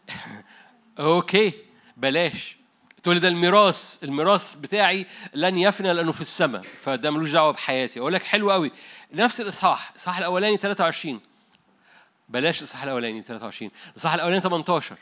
أوكي. 0.99 1.66
بلاش. 1.97 2.57
تقول 3.03 3.15
لي 3.15 3.21
ده 3.21 3.27
الميراث 3.27 3.97
الميراث 4.03 4.55
بتاعي 4.55 5.05
لن 5.33 5.57
يفنى 5.57 5.93
لأنه 5.93 6.11
في 6.11 6.21
السماء 6.21 6.61
فده 6.61 7.11
ملوش 7.11 7.31
دعوة 7.31 7.51
بحياتي. 7.51 7.99
أقول 7.99 8.13
لك 8.13 8.23
حلو 8.23 8.51
قوي 8.51 8.71
نفس 9.13 9.41
الإصحاح 9.41 9.89
الإصحاح 9.91 10.17
الأولاني 10.17 10.57
23 10.57 11.21
بلاش 12.29 12.59
الإصحاح 12.59 12.83
الأولاني 12.83 13.21
23 13.21 13.71
الإصحاح 13.91 14.13
الأولاني 14.13 14.41
18 14.41 14.97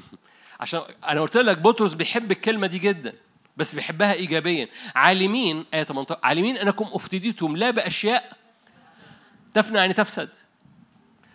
عشان 0.60 0.80
أنا 1.08 1.20
قلت 1.20 1.36
لك 1.36 1.58
بطرس 1.58 1.94
بيحب 1.94 2.32
الكلمة 2.32 2.66
دي 2.66 2.78
جدا 2.78 3.12
بس 3.56 3.74
بيحبها 3.74 4.12
ايجابيا. 4.12 4.68
عالمين 4.94 5.64
آية 5.74 5.84
18 5.84 6.20
عالمين 6.22 6.56
أنكم 6.56 6.88
أفتديتم 6.92 7.56
لا 7.56 7.70
بأشياء 7.70 8.32
تفنى 9.54 9.78
يعني 9.78 9.92
تفسد. 9.92 10.28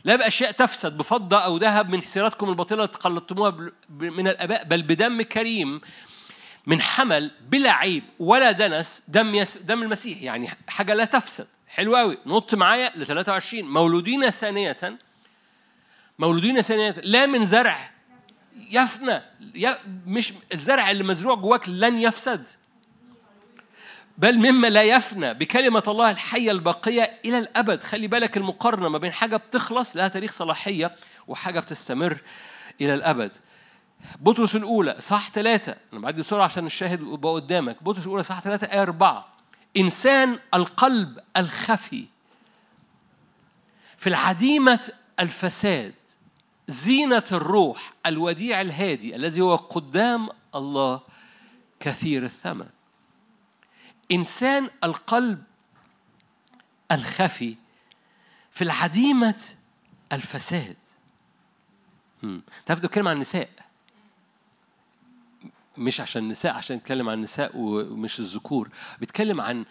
لا 0.07 0.15
بأشياء 0.15 0.51
تفسد 0.51 0.97
بفضة 0.97 1.37
أو 1.37 1.57
ذهب 1.57 1.89
من 1.89 2.01
سيرتكم 2.01 2.49
الباطلة 2.49 2.85
تقلدتموها 2.85 3.71
من 3.89 4.27
الآباء 4.27 4.63
بل 4.63 4.81
بدم 4.81 5.21
كريم 5.21 5.81
من 6.65 6.81
حمل 6.81 7.31
بلا 7.49 7.71
عيب 7.71 8.03
ولا 8.19 8.51
دنس 8.51 9.03
دم 9.07 9.35
يس 9.35 9.57
دم 9.57 9.83
المسيح. 9.83 10.23
يعني 10.23 10.49
حاجة 10.67 10.93
لا 10.93 11.05
تفسد. 11.05 11.47
حلو 11.67 11.95
قوي 11.95 12.17
نط 12.25 12.55
معايا 12.55 12.91
ل 12.95 13.05
23 13.05 13.65
مولودين 13.65 14.29
ثانية. 14.29 14.97
مولودين 16.19 16.61
ثانية. 16.61 16.95
لا 17.03 17.25
من 17.25 17.45
زرع 17.45 17.91
يفنى. 18.69 19.21
مش 20.05 20.33
الزرع 20.53 20.91
اللي 20.91 21.03
مزروع 21.03 21.35
جواك 21.35 21.69
لن 21.69 21.99
يفسد. 21.99 22.47
بل 24.17 24.37
مما 24.37 24.67
لا 24.67 24.83
يفنى 24.83 25.33
بكلمة 25.33 25.83
الله 25.87 26.11
الحية 26.11 26.51
الباقية 26.51 27.19
إلى 27.25 27.37
الأبد. 27.37 27.83
خلي 27.83 28.07
بالك 28.07 28.37
المقارنة 28.37 28.89
ما 28.89 28.97
بين 28.97 29.11
حاجة 29.11 29.37
بتخلص 29.37 29.95
لها 29.95 30.07
تاريخ 30.07 30.31
صلاحية 30.31 30.95
وحاجة 31.27 31.59
بتستمر 31.59 32.21
إلى 32.81 32.93
الأبد. 32.93 33.31
بطرس 34.19 34.55
الأولى 34.55 34.95
صح 34.99 35.29
ثلاثة. 35.29 35.75
أنا 35.93 36.01
بعدي 36.01 36.21
بسرعة 36.21 36.45
عشان 36.45 36.65
الشاهد 36.65 37.01
يبقى 37.01 37.33
قدامك. 37.33 37.83
بطرس 37.83 38.05
الأولى 38.05 38.23
صح 38.23 38.41
ثلاثة 38.41 38.67
آية 38.67 38.81
أربعة. 38.81 39.27
إنسان 39.77 40.39
القلب 40.53 41.19
الخفي 41.37 42.05
في 43.97 44.07
العديمة 44.07 44.91
الفساد 45.19 45.93
زينة 46.67 47.23
الروح 47.31 47.93
الوديع 48.05 48.61
الهادي 48.61 49.15
الذي 49.15 49.41
هو 49.41 49.55
قدام 49.55 50.29
الله 50.55 51.01
كثير 51.79 52.23
الثمن. 52.23 52.67
إنسان 54.11 54.69
القلب 54.83 55.43
الخفي 56.91 57.55
في 58.51 58.63
العديمة 58.63 59.43
الفساد. 60.13 60.75
تعرف 62.65 62.79
بتكلم 62.79 63.07
عن 63.07 63.15
النساء. 63.15 63.49
مش 65.77 66.01
عشان 66.01 66.23
النساء 66.23 66.53
عشان 66.53 66.77
نتكلم 66.77 67.09
عن 67.09 67.17
النساء 67.17 67.51
ومش 67.55 68.19
الذكور. 68.19 68.69
بيتكلم 68.99 69.41
عن 69.41 69.65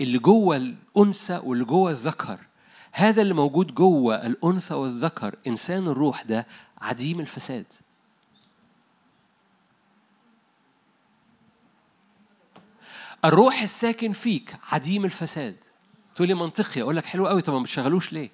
اللي 0.00 0.18
جوه 0.18 0.56
الأنثى 0.56 1.40
واللي 1.44 1.64
جوه 1.64 1.90
الذكر. 1.90 2.40
هذا 2.92 3.22
اللي 3.22 3.34
موجود 3.34 3.74
جوه 3.74 4.26
الأنثى 4.26 4.74
والذكر. 4.74 5.36
إنسان 5.46 5.88
الروح 5.88 6.22
ده 6.22 6.46
عديم 6.80 7.20
الفساد. 7.20 7.66
الروح 13.24 13.62
الساكن 13.62 14.12
فيك 14.12 14.56
عديم 14.72 15.04
الفساد. 15.04 15.56
تقول 16.14 16.28
لي 16.28 16.34
منطقي 16.34 16.82
أقول 16.82 16.96
لك 16.96 17.06
حلو 17.06 17.26
قوي 17.28 17.42
طب 17.42 17.52
ما 17.52 17.62
بتشغلوش 17.62 18.12
ليه؟ 18.12 18.30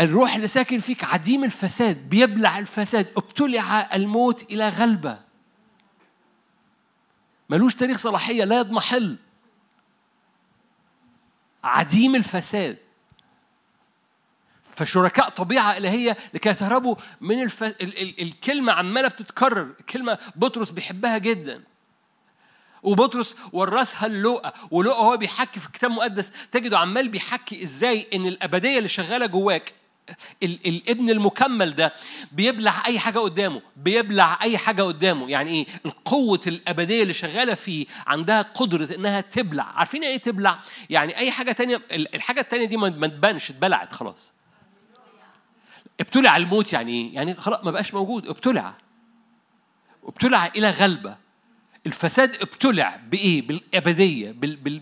الروح 0.00 0.34
اللي 0.34 0.46
ساكن 0.48 0.78
فيك 0.78 1.04
عديم 1.04 1.44
الفساد 1.44 2.08
بيبلع 2.08 2.58
الفساد 2.58 3.06
ابتلع 3.16 3.94
الموت 3.94 4.42
إلى 4.42 4.68
غلبة. 4.68 5.20
ملوش 7.50 7.74
تاريخ 7.74 7.98
صلاحية 7.98 8.44
لا 8.44 8.58
يضمحل. 8.58 9.18
عديم 11.64 12.14
الفساد. 12.14 12.78
فشركاء 14.72 15.28
طبيعة 15.28 15.76
إلهية 15.76 16.16
لكي 16.34 16.54
تهربوا 16.54 16.96
من 17.20 17.42
الف... 17.42 17.62
ال... 17.62 17.80
ال... 17.80 18.22
الكلمة 18.22 18.72
عمالة 18.72 19.08
بتتكرر. 19.08 19.68
كلمة 19.90 20.18
بطرس 20.36 20.70
بيحبها 20.70 21.18
جدا. 21.18 21.62
وبطرس 22.82 23.36
ورثها 23.52 24.06
اللؤة 24.06 24.52
ولؤة 24.70 24.94
هو 24.94 25.16
بيحكي 25.16 25.60
في 25.60 25.66
الكتاب 25.66 25.90
المقدس 25.90 26.32
تجده 26.52 26.78
عمال 26.78 27.08
بيحكي 27.08 27.62
إزاي 27.62 28.06
إن 28.14 28.26
الأبدية 28.26 28.78
اللي 28.78 28.88
شغالة 28.88 29.26
جواك 29.26 29.72
ال... 30.42 30.58
الابن 30.66 31.10
المكمل 31.10 31.74
ده 31.74 31.92
بيبلع 32.32 32.82
أي 32.86 32.98
حاجة 32.98 33.18
قدامه. 33.18 33.62
بيبلع 33.76 34.38
أي 34.42 34.58
حاجة 34.58 34.82
قدامه. 34.82 35.30
يعني 35.30 35.50
إيه؟ 35.50 35.66
القوة 35.86 36.40
الأبدية 36.46 37.02
اللي 37.02 37.12
شغالة 37.14 37.54
فيه 37.54 37.86
عندها 38.06 38.42
قدرة 38.42 38.94
إنها 38.94 39.20
تبلع. 39.20 39.64
عارفين 39.64 40.04
إيه 40.04 40.18
تبلع؟ 40.18 40.58
يعني 40.90 41.16
أي 41.16 41.30
حاجة 41.30 41.52
تانية 41.52 41.82
الحاجة 41.92 42.40
التانية 42.40 42.66
دي 42.66 42.76
ما 42.76 43.06
تبانش 43.06 43.50
اتبلعت 43.50 43.92
خلاص. 43.92 44.32
ابتلع 46.00 46.36
الموت 46.36 46.72
يعني 46.72 46.92
إيه؟ 46.92 47.14
يعني 47.14 47.34
خلاص 47.34 47.64
ما 47.64 47.70
بقاش 47.70 47.94
موجود 47.94 48.26
ابتلع. 48.26 48.74
ابتلع 50.04 50.46
إلى 50.46 50.70
غلبة. 50.70 51.16
الفساد 51.86 52.36
ابتلع 52.40 52.96
بإيه؟ 53.10 53.46
بالأبدية 53.46 54.32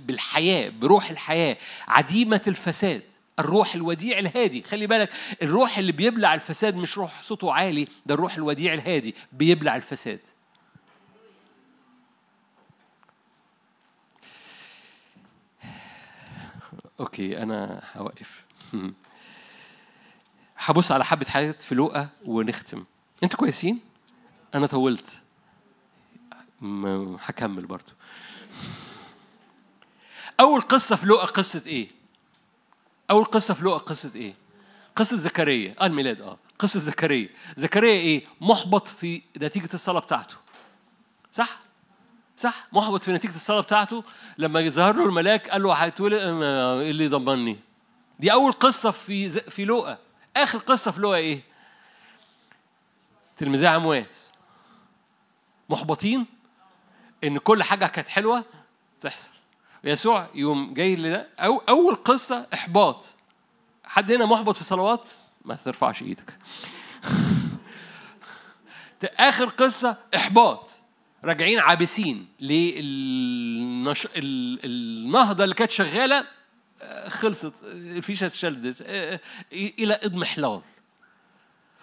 بالحياة 0.06 0.68
بروح 0.70 1.10
الحياة. 1.10 1.56
عديمة 1.88 2.40
الفساد. 2.46 3.02
الروح 3.38 3.74
الوديع 3.74 4.18
الهادي. 4.18 4.62
خلي 4.62 4.86
بالك 4.86 5.10
الروح 5.42 5.78
اللي 5.78 5.92
بيبلع 5.92 6.34
الفساد 6.34 6.76
مش 6.76 6.98
روح 6.98 7.22
صوته 7.22 7.52
عالي 7.52 7.88
ده 8.06 8.14
الروح 8.14 8.36
الوديع 8.36 8.74
الهادي 8.74 9.14
بيبلع 9.32 9.76
الفساد. 9.76 10.20
أوكي 17.00 17.42
أنا 17.42 17.82
هوقف. 17.96 18.44
هبص 20.60 20.92
على 20.92 21.04
حبة 21.04 21.26
حاجات 21.26 21.62
في 21.62 21.74
لوقا 21.74 22.08
ونختم. 22.24 22.84
أنتوا 23.22 23.38
كويسين؟ 23.38 23.80
أنا 24.54 24.66
طولت. 24.66 25.20
هكمل 27.20 27.66
برضو. 27.66 27.92
أول 30.40 30.60
قصة 30.60 30.96
في 30.96 31.06
لوقا 31.06 31.26
قصة 31.26 31.62
إيه؟ 31.66 31.88
أول 33.10 33.24
قصة 33.24 33.54
في 33.54 33.64
لوقا 33.64 33.78
قصة 33.78 34.10
إيه؟ 34.14 34.34
قصة 34.96 35.16
زكريا. 35.16 35.74
آه 35.80 35.86
الميلاد. 35.86 36.20
آه. 36.20 36.38
قصة 36.58 36.80
زكريا. 36.80 37.28
زكريا 37.56 37.92
إيه؟ 37.92 38.24
محبط 38.40 38.88
في 38.88 39.22
نتيجة 39.38 39.68
الصلاة 39.74 40.00
بتاعته. 40.00 40.36
صح؟ 41.32 41.60
صح؟ 42.36 42.66
محبط 42.72 43.04
في 43.04 43.12
نتيجة 43.12 43.34
الصلاة 43.34 43.60
بتاعته. 43.60 44.04
لما 44.38 44.68
ظهر 44.68 44.96
له 44.96 45.04
الملاك 45.04 45.50
قال 45.50 45.62
له 45.62 45.74
هتقول 45.74 46.14
إيه 46.14 46.90
اللي 46.90 47.08
ضمني؟ 47.08 47.58
دي 48.20 48.32
أول 48.32 48.52
قصة 48.52 48.90
في 48.90 49.28
في 49.28 49.64
لوقا 49.64 49.98
آخر 50.36 50.58
قصة 50.58 50.90
في 50.90 51.00
لوقا 51.00 51.16
إيه؟ 51.16 51.40
تلميذي 53.36 53.66
عمواس 53.66 54.30
محبطين 55.68 56.26
إن 57.24 57.38
كل 57.38 57.62
حاجة 57.62 57.86
كانت 57.86 58.08
حلوة 58.08 58.44
تحصل. 59.00 59.30
يسوع 59.84 60.28
يوم 60.34 60.74
جاي 60.74 60.96
لده 60.96 61.28
أو 61.38 61.62
أول 61.68 61.94
قصة 61.94 62.46
إحباط. 62.54 63.14
حد 63.84 64.12
هنا 64.12 64.26
محبط 64.26 64.56
في 64.56 64.64
صلوات؟ 64.64 65.10
ما 65.44 65.54
ترفعش 65.54 66.02
إيدك. 66.02 66.38
آخر 69.18 69.44
قصة 69.44 69.96
إحباط. 70.14 70.70
راجعين 71.24 71.58
عابسين 71.58 72.28
للنش... 72.40 74.08
النهضة 74.16 75.44
اللي 75.44 75.54
كانت 75.54 75.70
شغالة 75.70 76.26
خلصت. 77.08 77.64
الفيشه 77.64 78.26
اتشلدت 78.26 78.82
إلى 79.52 80.00
اضمحلال 80.02 80.60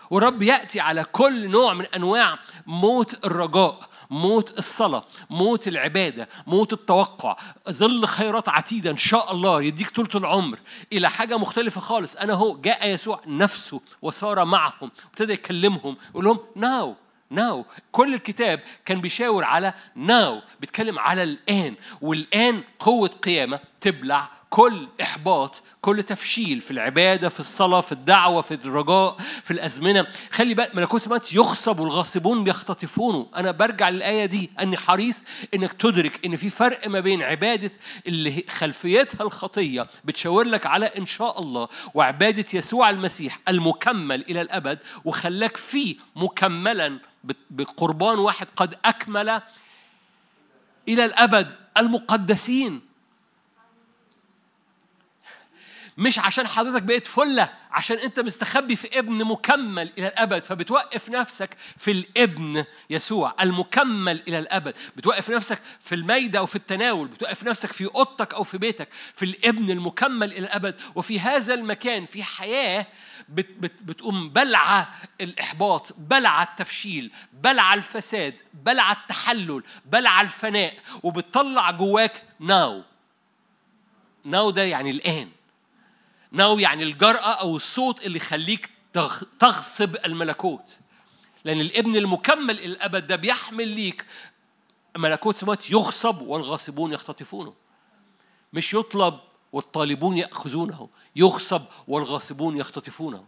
ورب 0.10 0.42
يأتي 0.42 0.80
على 0.80 1.04
كل 1.04 1.50
نوع 1.50 1.74
من 1.74 1.86
أنواع 1.86 2.40
موت 2.68 3.26
الرجاء 3.26 3.90
موت 4.10 4.58
الصلاة 4.58 5.04
موت 5.30 5.68
العبادة 5.68 6.30
موت 6.48 6.74
التوقع. 6.74 7.38
ظل 7.70 8.06
خيرات 8.06 8.50
عتيدة 8.50 8.92
إن 8.92 8.98
شاء 8.98 9.32
الله. 9.32 9.64
يديك 9.64 9.90
طولة 9.90 10.10
العمر. 10.16 10.60
إلى 10.94 11.10
حاجة 11.10 11.38
مختلفة 11.38 11.82
خالص. 11.82 12.16
أنا 12.16 12.34
هو 12.34 12.62
جاء 12.62 12.90
يسوع 12.90 13.22
نفسه 13.28 13.82
وصار 14.02 14.46
معهم. 14.46 14.92
ابتدى 15.06 15.34
يكلمهم. 15.34 15.98
يقول 16.10 16.26
لهم 16.26 16.40
ناو 16.56 16.96
ناو. 17.30 17.66
كل 17.92 18.14
الكتاب 18.14 18.60
كان 18.86 19.02
بيشاور 19.02 19.44
على 19.44 19.74
ناو. 19.96 20.42
بيتكلم 20.60 21.00
على 21.00 21.24
الآن. 21.24 21.76
والآن 22.02 22.64
قوة 22.80 23.10
قيامة 23.10 23.60
تبلع 23.82 24.37
كل 24.50 24.88
إحباط 25.02 25.64
كل 25.82 26.04
تفشيل 26.04 26.62
في 26.62 26.72
العبادة 26.72 27.30
في 27.30 27.40
الصلاة 27.40 27.82
في 27.82 27.92
الدعوة 27.92 28.42
في 28.42 28.54
الرجاء 28.54 29.18
في 29.44 29.52
الأزمنة. 29.52 30.08
خلي 30.32 30.54
بالك 30.54 30.76
ملكوت 30.76 31.02
السماوات 31.02 31.34
يخصب 31.34 31.80
والغاصبون 31.80 32.44
بيختطفونه 32.44 33.28
أنا 33.36 33.52
برجع 33.52 33.90
للآية 33.90 34.26
دي 34.26 34.50
أني 34.60 34.78
حريص 34.78 35.24
إنك 35.54 35.74
تدرك 35.74 36.26
إن 36.26 36.36
في 36.36 36.50
فرق 36.50 36.88
ما 36.88 37.00
بين 37.00 37.22
عبادة 37.22 37.72
اللي 38.08 38.44
خلفيتها 38.50 39.24
الخطية 39.24 39.88
بتشاور 40.06 40.44
لك 40.46 40.66
على 40.66 40.86
إن 40.86 41.06
شاء 41.06 41.40
الله 41.42 41.68
وعبادة 41.94 42.46
يسوع 42.54 42.90
المسيح 42.90 43.40
المكمل 43.50 44.22
إلى 44.22 44.42
الأبد 44.42 44.80
وخلاك 45.06 45.58
فيه 45.58 45.96
مكملا 46.16 47.00
بقربان 47.50 48.20
واحد 48.20 48.48
قد 48.56 48.76
أكمل 48.86 49.42
إلى 50.88 51.06
الأبد 51.06 51.54
المقدسين. 51.78 52.87
مش 55.98 56.20
عشان 56.20 56.48
حضرتك 56.48 56.84
بقيت 56.84 57.08
فلة 57.08 57.50
عشان 57.72 57.98
أنت 57.98 58.20
مستخبي 58.20 58.76
في 58.76 59.00
ابن 59.00 59.26
مكمل 59.26 59.92
إلى 59.98 60.08
الأبد 60.08 60.44
فبتوقف 60.44 61.10
نفسك 61.10 61.58
في 61.78 61.92
الابن 61.92 62.66
يسوع 62.90 63.36
المكمل 63.42 64.22
إلى 64.28 64.40
الأبد. 64.40 64.76
بتوقف 64.96 65.30
نفسك 65.30 65.60
في 65.80 65.96
الميدة 65.96 66.40
أو 66.40 66.46
في 66.46 66.56
التناول 66.56 67.08
بتوقف 67.08 67.44
نفسك 67.44 67.72
في 67.74 67.86
أوضتك 67.86 68.34
أو 68.34 68.44
في 68.44 68.58
بيتك 68.58 68.90
في 69.16 69.26
الابن 69.26 69.70
المكمل 69.70 70.32
إلى 70.32 70.40
الأبد. 70.40 70.76
وفي 70.96 71.20
هذا 71.20 71.54
المكان 71.54 72.06
في 72.06 72.24
حياة 72.24 72.86
بت 73.30 73.48
بت 73.60 73.72
بتقوم 73.82 74.30
بلعة 74.30 74.90
الإحباط 75.22 75.94
بلعة 75.98 76.44
التفشيل 76.44 77.12
بلعة 77.34 77.74
الفساد 77.74 78.42
بلعة 78.54 78.92
التحلل 78.94 79.64
بلعة 79.86 80.22
الفناء 80.22 80.74
وبتطلع 81.04 81.72
جواك 81.72 82.24
ناو. 82.40 82.84
ناو 84.26 84.50
ده 84.50 84.62
يعني 84.64 84.90
الآن. 84.92 85.30
ناو 86.32 86.60
يعني 86.60 86.84
الجرأة 86.84 87.34
أو 87.34 87.56
الصوت 87.56 88.06
اللي 88.06 88.18
يخليك 88.18 88.70
تغصب 89.40 89.96
الملكوت. 90.06 90.78
لأن 91.46 91.62
الابن 91.62 91.96
المكمل 91.96 92.60
الأبد 92.60 93.08
ده 93.08 93.16
بيحمل 93.16 93.68
ليك. 93.68 94.06
ملكوت 94.98 95.38
سماوات 95.38 95.72
يغصب 95.72 96.22
والغاصبون 96.22 96.94
يختطفونه. 96.94 97.54
مش 98.54 98.74
يطلب 98.74 99.20
والطالبون 99.52 100.18
يأخذونه. 100.18 100.90
يغصب 101.16 101.62
والغاصبون 101.88 102.58
يختطفونه. 102.58 103.26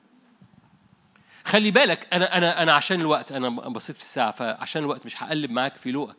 خلي 1.46 1.72
بالك 1.72 2.08
أنا 2.14 2.38
أنا 2.38 2.64
أنا 2.64 2.74
عشان 2.74 3.02
الوقت 3.02 3.32
أنا 3.32 3.50
بصيت 3.50 3.96
في 3.96 4.02
الساعة 4.04 4.32
فعشان 4.32 4.82
الوقت 4.84 5.06
مش 5.06 5.24
هقلب 5.24 5.52
معاك 5.52 5.76
في 5.76 5.92
لوقا 5.92 6.16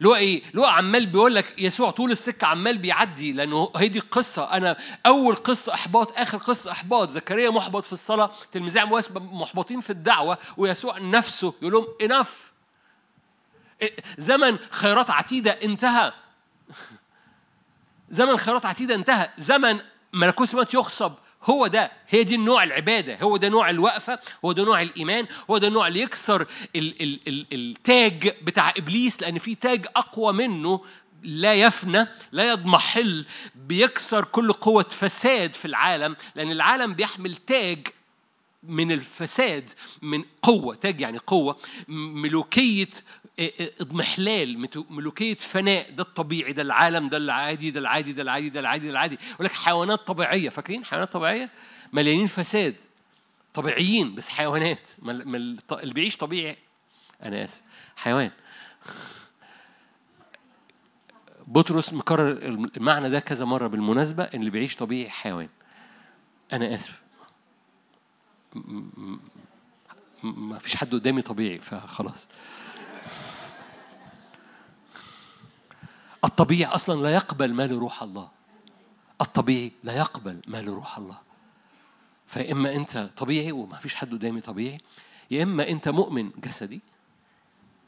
لوقا 0.00 0.18
إيه؟ 0.18 0.42
لوقا 0.54 0.70
عمال 0.70 1.06
بيقول 1.06 1.34
لك 1.34 1.54
يسوع 1.58 1.90
طول 1.90 2.10
السكة 2.10 2.46
عمال 2.46 2.78
بيعدي 2.78 3.32
لأنه 3.32 3.70
هي 3.76 3.88
دي 3.88 3.98
القصة 3.98 4.52
أنا 4.52 4.76
أول 5.06 5.36
قصة 5.36 5.74
أحباط 5.74 6.18
آخر 6.18 6.38
قصة 6.38 6.70
أحباط. 6.70 7.10
زكريا 7.10 7.50
محبط 7.50 7.84
في 7.84 7.92
الصلاة 7.92 8.30
تلميذي 8.52 8.80
عمواس 8.80 9.10
محبطين 9.12 9.80
في 9.80 9.90
الدعوة 9.90 10.38
ويسوع 10.56 10.98
نفسه 10.98 11.54
يقول 11.62 11.72
لهم 11.72 11.86
انف 12.02 12.52
زمن 14.18 14.58
خيرات 14.70 15.10
عتيدة 15.10 15.50
انتهى. 15.50 16.12
زمن 18.10 18.36
خيرات 18.36 18.66
عتيدة 18.66 18.94
انتهى. 18.94 19.30
زمن 19.38 19.80
ملكوت 20.12 20.46
السماوات 20.46 20.74
يخصب. 20.74 21.12
هو 21.46 21.66
ده 21.66 21.90
هي 22.08 22.24
دي 22.24 22.34
النوع 22.34 22.62
العبادة 22.62 23.18
هو 23.22 23.36
ده 23.36 23.48
نوع 23.48 23.70
الوقفة 23.70 24.18
هو 24.44 24.52
ده 24.52 24.64
نوع 24.64 24.82
الإيمان 24.82 25.26
هو 25.50 25.58
ده 25.58 25.68
النوع 25.68 25.86
اللي 25.86 26.00
يكسر 26.00 26.46
ال 26.76 27.02
ال 27.02 27.20
ال 27.28 27.46
التاج 27.52 28.34
بتاع 28.42 28.70
إبليس 28.76 29.22
لأن 29.22 29.38
في 29.38 29.54
تاج 29.54 29.86
أقوى 29.96 30.32
منه 30.32 30.80
لا 31.22 31.54
يفنى 31.54 32.06
لا 32.32 32.48
يضمحل 32.50 33.26
بيكسر 33.54 34.24
كل 34.24 34.52
قوة 34.52 34.86
فساد 34.90 35.54
في 35.54 35.64
العالم 35.64 36.16
لأن 36.34 36.50
العالم 36.50 36.94
بيحمل 36.94 37.36
تاج 37.36 37.86
من 38.62 38.92
الفساد 38.92 39.70
من 40.02 40.24
قوة 40.42 40.74
تاج 40.74 41.00
يعني 41.00 41.18
قوة 41.18 41.56
ملوكية 41.88 42.88
اضمحلال 43.80 44.68
ملوكية 44.90 45.34
فناء 45.34 45.90
ده 45.90 46.02
الطبيعي 46.02 46.52
ده 46.52 46.62
العالم 46.62 47.08
ده 47.08 47.16
العادي 47.16 47.70
ده 47.70 47.80
العادي 47.80 48.12
ده 48.12 48.22
العادي 48.22 48.50
ده 48.50 48.60
العادي 48.60 48.86
ده 48.86 48.90
العادي. 48.92 49.18
يقول 49.34 49.44
لك 49.46 49.52
حيوانات 49.52 49.98
طبيعية 50.00 50.48
فاكرين 50.48 50.84
حيوانات 50.84 51.12
طبيعية؟ 51.12 51.50
مليانين 51.92 52.26
فساد 52.26 52.74
طبيعيين 53.54 54.14
بس 54.14 54.28
حيوانات. 54.28 54.90
اللي 55.72 55.94
بيعيش 55.94 56.16
طبيعي. 56.16 56.56
أنا 57.22 57.44
آسف. 57.44 57.62
حيوان. 57.96 58.30
بطرس 61.46 61.92
مكرر 61.92 62.30
المعنى 62.76 63.10
ده 63.10 63.20
كذا 63.20 63.44
مرة 63.44 63.66
بالمناسبة 63.66 64.24
إن 64.24 64.40
اللي 64.40 64.50
بيعيش 64.50 64.76
طبيعي 64.76 65.10
حيوان. 65.10 65.48
أنا 66.52 66.74
آسف. 66.74 67.02
ما 70.22 70.58
فيش 70.58 70.76
حد 70.76 70.92
قدامي 70.94 71.22
طبيعي 71.22 71.58
فخلاص. 71.58 72.28
الطبيعي 76.40 76.74
أصلا 76.74 77.02
لا 77.02 77.10
يقبل 77.10 77.54
ما 77.54 77.66
لروح 77.66 78.02
الله. 78.02 78.28
الطبيعي 79.20 79.72
لا 79.84 79.92
يقبل 79.96 80.40
ما 80.46 80.62
لروح 80.62 80.98
الله. 80.98 81.18
فإما 82.26 82.74
أنت 82.74 83.10
طبيعي 83.16 83.52
وما 83.52 83.76
فيش 83.76 83.94
حد 83.94 84.12
قدامي 84.12 84.40
طبيعي 84.40 84.80
يا 85.30 85.42
إما 85.42 85.68
أنت 85.68 85.88
مؤمن 85.88 86.30
جسدي 86.44 86.80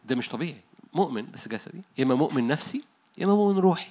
ده 0.05 0.16
مش 0.16 0.29
طبيعي 0.29 0.61
مؤمن 0.93 1.31
بس 1.31 1.49
جسدي 1.49 1.83
يا 1.99 2.05
إما 2.05 2.15
مؤمن 2.15 2.49
نفسي 2.49 2.85
يا 3.19 3.25
إما 3.25 3.35
مؤمن 3.35 3.59
روحي. 3.59 3.91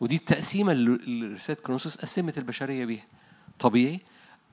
ودي 0.00 0.16
التقسيمة 0.16 0.72
اللي 0.72 1.34
رسالة 1.34 1.60
كرونسوس 1.62 1.96
قسمت 1.96 2.38
البشرية 2.38 2.84
بيها. 2.84 3.04
طبيعي 3.58 4.00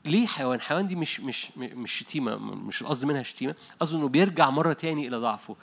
ليه 0.08 0.28
حيوان؟ 0.28 0.62
حيوان 0.62 0.88
دي 0.88 0.96
مش 0.96 1.20
مش 1.20 1.52
مش 1.58 1.92
شتيمة 1.92 2.36
مش 2.38 2.82
القصد 2.82 3.06
منها 3.06 3.24
شتيمة، 3.24 3.56
قصد 3.80 3.96
إنه 3.96 4.08
بيرجع 4.08 4.50
مرة 4.50 4.74
تاني 4.74 5.08
إلى 5.08 5.18
ضعفه، 5.18 5.56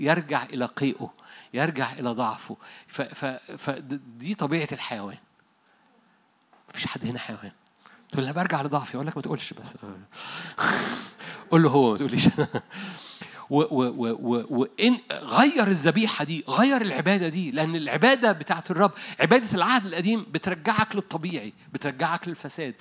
يرجع 0.00 0.42
إلى 0.44 0.64
قيئه، 0.64 1.12
يرجع 1.54 1.92
إلى 1.92 2.10
ضعفه، 2.10 2.56
فدي 3.58 4.34
طبيعة 4.34 4.68
الحيوان. 4.72 5.16
مفيش 6.70 6.86
حد 6.86 7.06
هنا 7.06 7.18
حيوان. 7.18 7.52
تقول 8.12 8.24
له 8.26 8.32
برجع 8.32 8.62
لضعفي، 8.62 8.94
أقول 8.94 9.06
لك 9.06 9.16
ما 9.16 9.22
تقولش 9.22 9.52
بس. 9.52 9.76
قول 11.50 11.62
له 11.62 11.70
هو 11.70 11.92
ما 11.92 11.98
تقوليش. 11.98 12.28
وإن 13.50 14.98
غير 15.12 15.68
الذبيحة 15.68 16.24
دي 16.24 16.44
غير 16.48 16.82
العبادة 16.82 17.28
دي 17.28 17.50
لأن 17.50 17.76
العبادة 17.76 18.32
بتاعت 18.32 18.70
الرب 18.70 18.92
عبادة 19.20 19.54
العهد 19.54 19.86
القديم 19.86 20.26
بترجعك 20.30 20.96
للطبيعي 20.96 21.52
بترجعك 21.72 22.28
للفساد 22.28 22.74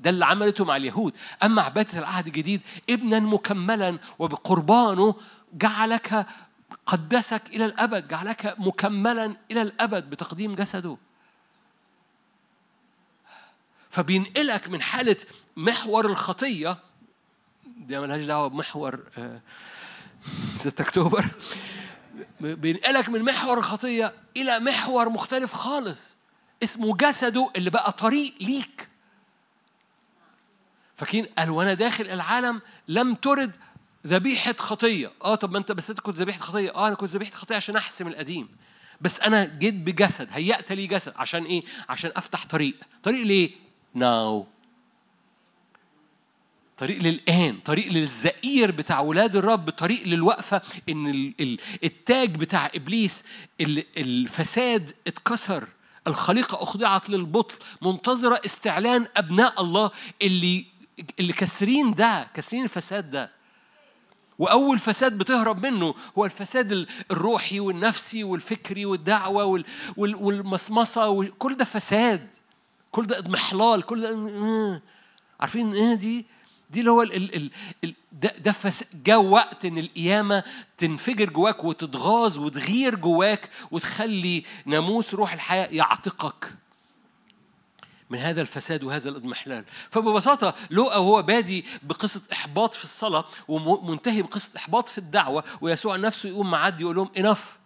ده 0.00 0.10
اللي 0.10 0.24
عملته 0.24 0.64
مع 0.64 0.76
اليهود. 0.76 1.14
أما 1.42 1.62
عبادة 1.62 1.98
العهد 1.98 2.26
الجديد 2.26 2.60
ابنا 2.90 3.20
مكملا 3.20 3.98
وبقربانه 4.18 5.14
جعلك 5.52 6.26
قدسك 6.86 7.42
إلى 7.48 7.64
الأبد 7.64 8.08
جعلك 8.08 8.54
مكملا 8.58 9.36
إلى 9.50 9.62
الأبد 9.62 10.10
بتقديم 10.10 10.54
جسده. 10.54 10.96
فبينقلك 13.90 14.68
من 14.68 14.82
حالة 14.82 15.16
محور 15.56 16.06
الخطية 16.06 16.76
دي 17.66 17.98
ملهاش 18.00 18.24
دعوة 18.24 18.48
بمحور 18.48 19.00
6 20.58 20.80
آه، 20.80 20.82
أكتوبر. 20.84 21.24
بينقلك 22.40 23.08
من 23.08 23.22
محور 23.22 23.58
الخطية 23.58 24.12
إلى 24.36 24.58
محور 24.58 25.08
مختلف 25.08 25.54
خالص 25.54 26.16
اسمه 26.62 26.96
جسده 26.96 27.50
اللي 27.56 27.70
بقى 27.70 27.92
طريق 27.92 28.34
ليك. 28.40 28.89
فاكرين 31.00 31.26
قال 31.38 31.50
وأنا 31.50 31.74
داخل 31.74 32.04
العالم 32.04 32.60
لم 32.88 33.14
ترد 33.14 33.52
ذبيحة 34.06 34.54
خطية. 34.58 35.12
آه 35.22 35.34
طب 35.34 35.52
ما 35.52 35.58
انت 35.58 35.72
بس 35.72 35.90
انت 35.90 36.00
كنت 36.00 36.16
ذبيحة 36.16 36.38
خطية. 36.40 36.74
آه 36.74 36.86
أنا 36.86 36.94
كنت 36.94 37.10
ذبيحة 37.10 37.32
خطية 37.32 37.56
عشان 37.56 37.76
احسم 37.76 38.08
القديم. 38.08 38.48
بس 39.00 39.20
أنا 39.20 39.44
جيت 39.44 39.74
بجسد 39.74 40.28
هيأت 40.30 40.72
لي 40.72 40.86
جسد. 40.86 41.12
عشان 41.16 41.44
إيه؟ 41.44 41.62
عشان 41.88 42.12
افتح 42.16 42.46
طريق. 42.46 42.74
طريق 43.02 43.26
ليه؟ 43.26 43.50
ناو. 43.94 44.46
طريق 46.78 47.02
للآن. 47.02 47.58
طريق 47.64 47.92
للزئير 47.92 48.70
بتاع 48.70 49.00
ولاد 49.00 49.36
الرب. 49.36 49.70
طريق 49.70 50.06
للوقفة 50.06 50.62
إن 50.88 51.32
التاج 51.84 52.36
بتاع 52.36 52.70
إبليس 52.74 53.24
الفساد 53.96 54.92
اتكسر. 55.06 55.68
الخليقة 56.06 56.62
أخضعت 56.62 57.10
للبطل. 57.10 57.56
منتظرة 57.82 58.40
استعلان 58.46 59.06
أبناء 59.16 59.60
الله 59.60 59.90
اللي 60.22 60.69
اللي 61.20 61.32
كسرين 61.32 61.94
ده 61.94 62.28
كسرين 62.34 62.64
الفساد 62.64 63.10
ده. 63.10 63.30
وأول 64.38 64.78
فساد 64.78 65.18
بتهرب 65.18 65.66
منه 65.66 65.94
هو 66.18 66.24
الفساد 66.24 66.86
الروحي 67.10 67.60
والنفسي 67.60 68.24
والفكري 68.24 68.86
والدعوة 68.86 69.62
والمصمصة 69.96 71.08
وكل 71.08 71.56
ده 71.56 71.64
فساد. 71.64 72.34
كل 72.92 73.06
ده 73.06 73.18
إضمحلال 73.18 73.82
كل 73.82 74.00
ده 74.02 74.82
عارفين 75.40 75.74
إيه 75.74 75.94
دي 75.94 76.26
دي 76.70 76.80
اللي 76.80 76.90
هو 76.90 77.02
ال 77.02 77.34
ال 77.34 77.50
ال 77.84 77.94
ده 78.12 78.34
ده 78.38 78.54
جاء 79.04 79.22
وقت 79.22 79.64
إن 79.64 79.78
القيامة 79.78 80.44
تنفجر 80.78 81.30
جواك 81.30 81.64
وتتغاظ 81.64 82.38
وتغير 82.38 82.94
جواك 82.94 83.50
وتخلي 83.70 84.44
ناموس 84.66 85.14
روح 85.14 85.32
الحياة 85.32 85.66
يعتقك. 85.66 86.54
من 88.10 88.18
هذا 88.18 88.40
الفساد 88.40 88.84
وهذا 88.84 89.08
الإضمحلال. 89.10 89.64
فببساطة 89.90 90.54
لوقا 90.70 90.96
هو 90.96 91.22
بادي 91.22 91.64
بقصة 91.82 92.20
إحباط 92.32 92.74
في 92.74 92.84
الصلاة 92.84 93.24
ومنتهي 93.48 94.22
بقصة 94.22 94.50
إحباط 94.56 94.88
في 94.88 94.98
الدعوة 94.98 95.44
ويسوع 95.60 95.96
نفسه 95.96 96.28
يقوم 96.28 96.50
معدي 96.50 96.82
يقول 96.82 96.96
لهم 96.96 97.10
انف 97.18 97.58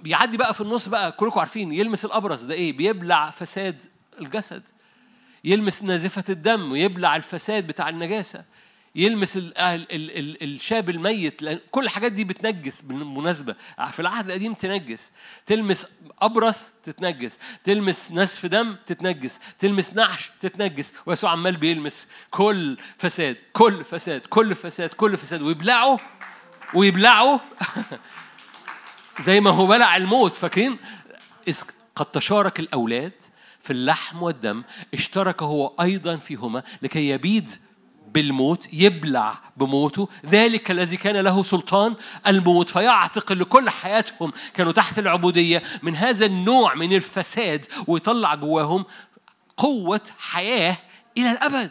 بيعدي 0.00 0.36
بقى 0.36 0.54
في 0.54 0.60
النص 0.60 0.88
بقى 0.88 1.12
كلكم 1.12 1.40
عارفين 1.40 1.72
يلمس 1.72 2.04
الابرص 2.04 2.42
ده 2.42 2.54
إيه؟ 2.54 2.76
بيبلع 2.76 3.30
فساد 3.30 3.84
الجسد. 4.20 4.62
يلمس 5.44 5.82
نازفة 5.82 6.24
الدم 6.28 6.72
ويبلع 6.72 7.16
الفساد 7.16 7.66
بتاع 7.66 7.88
النجاسة. 7.88 8.44
يلمس 8.94 9.36
ال 9.36 9.58
ال 9.58 10.18
ال 10.18 10.42
الشاب 10.42 10.90
الميت 10.90 11.42
لأن 11.42 11.58
كل 11.70 11.84
الحاجات 11.84 12.12
دي 12.12 12.24
بتنجس 12.24 12.80
بالمناسبة. 12.80 13.56
في 13.92 14.00
العهد 14.00 14.26
القديم 14.26 14.54
تنجس. 14.54 15.12
تلمس 15.46 15.86
أبرص 16.22 16.70
تتنجس. 16.84 17.38
تلمس 17.64 18.12
نسف 18.12 18.46
دم 18.46 18.76
تتنجس. 18.86 19.40
تلمس 19.58 19.94
نعش 19.94 20.30
تتنجس. 20.40 20.94
ويسوع 21.06 21.30
عمال 21.30 21.56
بيلمس 21.56 22.08
كل 22.30 22.78
فساد 22.98 23.36
كل 23.52 23.84
فساد 23.84 24.20
كل 24.20 24.54
فساد 24.54 24.88
كل 24.88 25.16
فساد. 25.16 25.42
ويبلعه 25.42 26.00
ويبلعه. 26.74 27.40
زي 29.26 29.40
ما 29.40 29.50
هو 29.50 29.66
بلع 29.66 29.96
الموت. 29.96 30.34
فاكرين؟ 30.34 30.76
قد 31.96 32.06
تشارك 32.06 32.60
الأولاد 32.60 33.12
في 33.60 33.72
اللحم 33.72 34.22
والدم 34.22 34.62
اشترك 34.94 35.42
هو 35.42 35.72
أيضا 35.80 36.16
فيهما 36.16 36.62
لكي 36.82 37.08
يبيد 37.08 37.50
بالموت 38.14 38.68
يبلع 38.72 39.38
بموته. 39.56 40.08
ذلك 40.26 40.70
الذي 40.70 40.96
كان 40.96 41.16
له 41.16 41.42
سلطان 41.42 41.94
الموت. 42.26 42.70
فيعتق 42.70 43.32
لكل 43.32 43.70
حياتهم 43.70 44.32
كانوا 44.54 44.72
تحت 44.72 44.98
العبودية. 44.98 45.62
من 45.82 45.96
هذا 45.96 46.26
النوع 46.26 46.74
من 46.74 46.92
الفساد 46.92 47.66
ويطلع 47.86 48.34
جواهم 48.34 48.84
قوة 49.56 50.00
حياة 50.18 50.78
إلى 51.18 51.32
الأبد. 51.32 51.70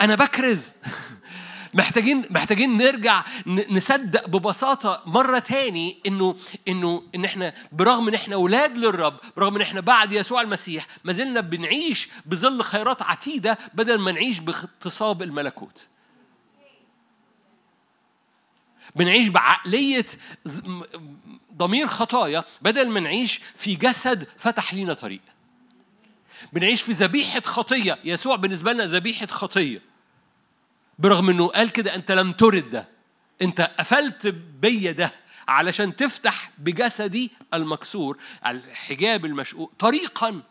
أنا 0.00 0.14
بكرز. 0.14 0.74
محتاجين 1.74 2.26
محتاجين 2.30 2.76
نرجع 2.76 3.24
نصدق 3.46 4.28
ببساطة 4.28 5.02
مرة 5.06 5.38
تاني 5.38 5.96
إنه 6.06 6.36
إنه 6.68 7.02
إن 7.14 7.24
إحنا 7.24 7.54
برغم 7.72 8.08
إن 8.08 8.14
إحنا 8.14 8.34
أولاد 8.34 8.78
للرب 8.78 9.16
برغم 9.36 9.54
إن 9.54 9.60
إحنا 9.60 9.80
بعد 9.80 10.12
يسوع 10.12 10.40
المسيح 10.40 10.86
ما 11.04 11.12
زلنا 11.12 11.40
بنعيش 11.40 12.08
بظل 12.26 12.62
خيرات 12.62 13.02
عتيدة 13.02 13.58
بدل 13.74 13.98
ما 13.98 14.12
نعيش 14.12 14.38
باغتصاب 14.38 15.22
الملكوت. 15.22 15.88
بنعيش 18.96 19.28
بعقلية 19.28 20.06
ضمير 21.56 21.86
خطايا 21.86 22.44
بدل 22.62 22.88
ما 22.88 23.00
نعيش 23.00 23.40
في 23.56 23.74
جسد 23.74 24.28
فتح 24.36 24.74
لينا 24.74 24.94
طريق. 24.94 25.20
بنعيش 26.52 26.82
في 26.82 26.92
ذبيحة 26.92 27.40
خطية. 27.40 27.98
يسوع 28.04 28.36
بالنسبة 28.36 28.72
لنا 28.72 28.86
ذبيحة 28.86 29.26
خطية. 29.26 29.89
برغم 31.00 31.30
إنه 31.30 31.48
قال 31.48 31.70
كده 31.70 31.94
أنت 31.94 32.12
لم 32.12 32.32
ترد 32.32 32.70
ده. 32.70 32.88
أنت 33.42 33.60
قفلت 33.60 34.26
بيا 34.60 34.92
ده 34.92 35.12
علشان 35.48 35.96
تفتح 35.96 36.50
بجسدي 36.58 37.30
المكسور 37.54 38.18
الحجاب 38.46 39.24
المشقوق 39.24 39.72
طريقا. 39.78 40.42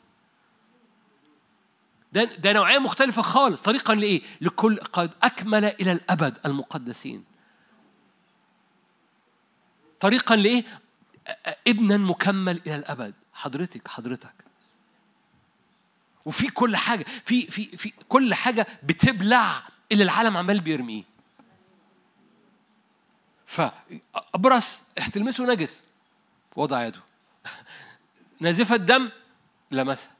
ده 2.13 2.23
ده 2.23 2.53
نوعية 2.53 2.77
مختلفة 2.79 3.21
خالص. 3.21 3.61
طريقا 3.61 3.95
لإيه؟ 3.95 4.21
لكل 4.41 4.77
قد 4.79 5.11
أكمل 5.23 5.65
إلى 5.65 5.91
الأبد 5.91 6.37
المقدسين. 6.45 7.23
طريقا 9.99 10.35
لإيه؟ 10.35 10.63
ابنا 11.67 11.97
مكمل 11.97 12.61
إلى 12.67 12.75
الأبد. 12.75 13.13
حضرتك 13.33 13.87
حضرتك. 13.87 14.33
وفي 16.25 16.47
كل 16.47 16.75
حاجة 16.75 17.05
في 17.25 17.51
في 17.51 17.77
في 17.77 17.93
كل 18.09 18.33
حاجة 18.33 18.67
بتبلع. 18.83 19.63
اللي 19.91 20.03
العالم 20.03 20.37
عمال 20.37 20.59
بيرميه. 20.59 21.03
فأبرص 23.45 24.83
احتلمسه 24.99 25.45
نجس. 25.45 25.83
وضع 26.55 26.85
يده. 26.85 26.99
نازفة 28.39 28.75
الدم 28.75 29.09
لمسها. 29.71 30.11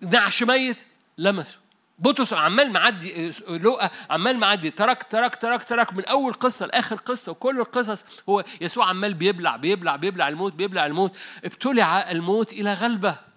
نعش 0.00 0.42
ميت 0.42 0.86
لمسه. 1.18 1.58
بطرس 1.98 2.32
عمال 2.32 2.72
معدي 2.72 3.32
لوقا 3.48 3.90
عمال 4.10 4.38
معدي. 4.38 4.70
ترك 4.70 5.02
ترك 5.02 5.34
ترك 5.34 5.64
ترك. 5.64 5.92
من 5.92 6.04
أول 6.04 6.32
قصة 6.32 6.66
لآخر 6.66 6.96
قصة 6.96 7.32
وكل 7.32 7.60
القصص 7.60 8.04
هو 8.28 8.44
يسوع 8.60 8.88
عمال 8.88 9.14
بيبلع 9.14 9.56
بيبلع 9.56 9.96
بيبلع 9.96 10.28
الموت 10.28 10.52
بيبلع 10.52 10.86
الموت. 10.86 11.16
ابتلع 11.44 12.10
الموت 12.10 12.52
إلى 12.52 12.74
غلبة. 12.74 13.31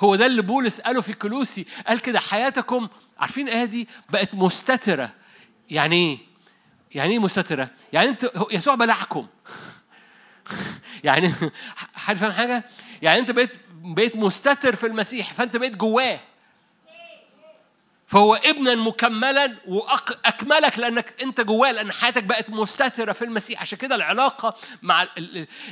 هو 0.00 0.16
ده 0.16 0.26
اللي 0.26 0.42
بولس 0.42 0.80
قاله 0.80 1.00
في 1.00 1.12
كلوسي. 1.12 1.66
قال 1.86 2.00
كده 2.00 2.20
حياتكم 2.20 2.88
عارفين 3.18 3.48
الآية 3.48 3.64
دي؟ 3.64 3.88
بقت 4.10 4.34
مستترة. 4.34 5.12
يعني 5.70 5.96
إيه؟ 5.96 6.18
يعني 6.94 7.12
إيه 7.12 7.18
مستترة؟ 7.18 7.68
يعني 7.92 8.08
أنت 8.08 8.30
يسوع 8.50 8.74
بلعكم. 8.74 9.26
يعني 11.04 11.32
حد 11.94 12.16
فاهم 12.16 12.32
حاجة؟ 12.32 12.64
يعني 13.02 13.20
أنت 13.20 13.30
بقيت 13.30 13.50
بقيت 13.82 14.16
مستتر 14.16 14.76
في 14.76 14.86
المسيح 14.86 15.34
فأنت 15.34 15.56
بقيت 15.56 15.76
جواه. 15.76 16.20
فهو 18.10 18.34
ابنا 18.34 18.74
مكملا 18.74 19.56
واكملك 19.66 20.78
لأنك 20.78 21.22
أنت 21.22 21.40
جواه 21.40 21.72
لأن 21.72 21.92
حياتك 21.92 22.24
بقت 22.24 22.50
مستترة 22.50 23.12
في 23.12 23.24
المسيح. 23.24 23.60
عشان 23.60 23.78
كده 23.78 23.94
العلاقة 23.94 24.54
مع 24.82 25.06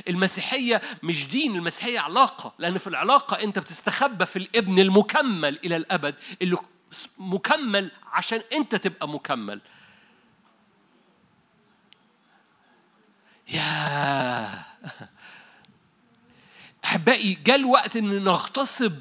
المسيحية 0.07 0.81
مش 1.03 1.27
دين 1.27 1.55
المسيحية 1.55 1.99
علاقة. 1.99 2.53
لأن 2.59 2.77
في 2.77 2.87
العلاقة 2.87 3.43
أنت 3.43 3.59
بتستخبى 3.59 4.25
في 4.25 4.35
الابن 4.35 4.79
المكمل 4.79 5.59
إلى 5.65 5.75
الأبد 5.75 6.15
اللي 6.41 6.57
مكمل 7.17 7.91
عشان 8.11 8.41
أنت 8.53 8.75
تبقى 8.75 9.07
مكمل. 9.07 9.61
يا 13.47 14.63
أحبائي 16.85 17.33
جاء 17.33 17.55
الوقت 17.55 17.97
إن 17.97 18.23
نغتصب 18.23 18.93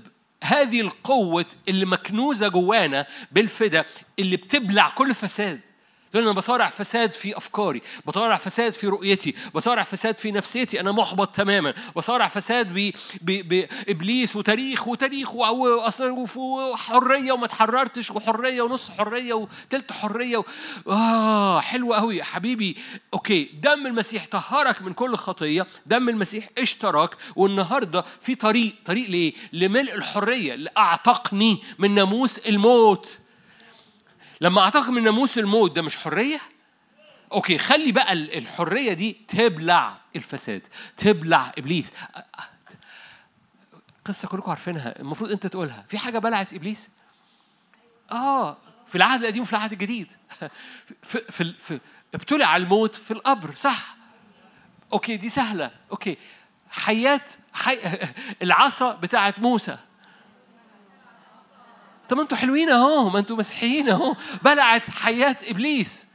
هذه 0.44 0.80
القوة 0.80 1.46
اللي 1.68 1.86
مكنوزة 1.86 2.48
جوانا 2.48 3.06
بالفدا 3.32 3.84
اللي 4.18 4.36
بتبلع 4.36 4.88
كل 4.88 5.14
فساد. 5.14 5.60
تقول 6.12 6.22
أنا 6.22 6.32
بصارع 6.32 6.68
فساد 6.68 7.12
في 7.12 7.36
أفكاري 7.36 7.82
بصارع 8.06 8.36
فساد 8.36 8.72
في 8.72 8.86
رؤيتي 8.86 9.34
بصارع 9.54 9.82
فساد 9.82 10.16
في 10.16 10.32
نفسيتي 10.32 10.80
أنا 10.80 10.92
محبط 10.92 11.36
تماما 11.36 11.74
بصارع 11.96 12.28
فساد. 12.28 12.92
بابليس 13.22 14.36
وتاريخ 14.36 14.88
وتاريخ 14.88 15.34
وحرية 16.36 17.32
وما 17.32 17.46
تحررتش 17.46 18.10
وحرية 18.10 18.62
ونص 18.62 18.90
حرية 18.90 19.34
وتلت 19.34 19.92
حرية 19.92 20.36
و... 20.36 20.44
آه 20.88 21.60
حلو 21.60 21.94
قوي 21.94 22.22
حبيبي 22.22 22.76
أوكي 23.14 23.44
دم 23.44 23.86
المسيح 23.86 24.26
طهرك 24.26 24.82
من 24.82 24.92
كل 24.92 25.16
خطية 25.16 25.66
دم 25.86 26.08
المسيح 26.08 26.48
اشترك 26.58 27.16
والنهاردة 27.36 28.04
في 28.20 28.34
طريق 28.34 28.74
طريق 28.84 29.10
ليه 29.10 29.32
لملء 29.52 29.94
الحرية 29.94 30.54
لأعتقني 30.54 31.58
من 31.78 31.94
ناموس 31.94 32.38
الموت 32.38 33.18
لما 34.40 34.60
أعتقد 34.60 34.90
من 34.90 35.02
ناموس 35.02 35.38
الموت 35.38 35.76
ده 35.76 35.82
مش 35.82 35.96
حرية؟ 35.96 36.40
okay 37.32 37.58
خلي 37.58 37.92
بقى 37.92 38.12
الحرية 38.12 38.92
دي 38.92 39.16
تبلع 39.28 39.96
الفساد 40.16 40.68
تبلع 40.96 41.52
إبليس. 41.58 41.92
قصة 44.04 44.28
كلكم 44.28 44.50
عارفينها 44.50 45.00
المفروض 45.00 45.30
أنت 45.30 45.46
تقولها. 45.46 45.84
في 45.88 45.98
حاجة 45.98 46.18
بلعت 46.18 46.52
إبليس؟ 46.54 46.90
آه 48.12 48.56
في 48.86 48.94
العهد 48.94 49.20
القديم 49.20 49.42
وفي 49.42 49.52
العهد 49.52 49.72
الجديد. 49.72 50.12
في 51.02 51.20
في, 51.30 51.52
في 51.58 51.80
ابتلع 52.14 52.56
الموت 52.56 52.94
في 52.94 53.10
القبر 53.10 53.54
صح؟ 53.54 53.96
okay 54.92 55.16
دي 55.16 55.28
سهلة. 55.28 55.70
okay 55.90 56.16
حيات 56.70 57.32
حي... 57.52 57.78
العصا 58.42 58.94
بتاعت 58.94 59.38
موسى. 59.38 59.78
طب 62.08 62.16
ما 62.16 62.22
أنتوا 62.22 62.36
حلوين 62.36 62.70
اهو 62.70 63.10
ما 63.10 63.18
أنتوا 63.18 63.36
مسيحيين 63.36 63.88
اهو. 63.88 64.14
بلعت 64.42 64.90
حيات 64.90 65.50
إبليس. 65.50 66.08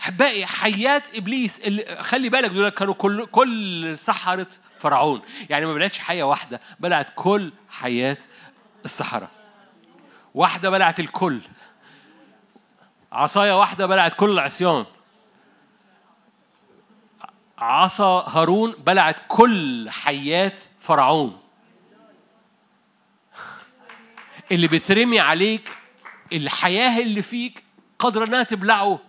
احبائي 0.00 0.46
حيات 0.46 1.16
إبليس 1.16 1.60
اللي 1.60 1.96
خلي 2.00 2.28
بالك 2.28 2.50
دول 2.50 2.68
كانوا 2.68 2.94
كل 2.94 3.26
كل 3.26 3.98
سحرة 3.98 4.46
فرعون. 4.78 5.22
يعني 5.50 5.66
ما 5.66 5.74
بلعتش 5.74 5.98
حيه 5.98 6.22
واحدة 6.22 6.60
بلعت 6.80 7.06
كل 7.14 7.52
حيات 7.68 8.24
السحرة. 8.84 9.30
واحدة 10.34 10.70
بلعت 10.70 11.00
الكل. 11.00 11.40
عصاية 13.12 13.58
واحدة 13.60 13.86
بلعت 13.86 14.14
كل 14.14 14.30
العصيان. 14.30 14.84
عصا 17.58 18.28
هارون 18.28 18.72
بلعت 18.86 19.16
كل 19.28 19.90
حيات 19.90 20.62
فرعون. 20.80 21.43
اللي 24.52 24.68
بترمي 24.68 25.18
عليك 25.18 25.72
الحياة 26.32 27.02
اللي 27.02 27.22
فيك 27.22 27.62
قادره 27.98 28.24
انها 28.24 28.42
تبلعه. 28.42 29.00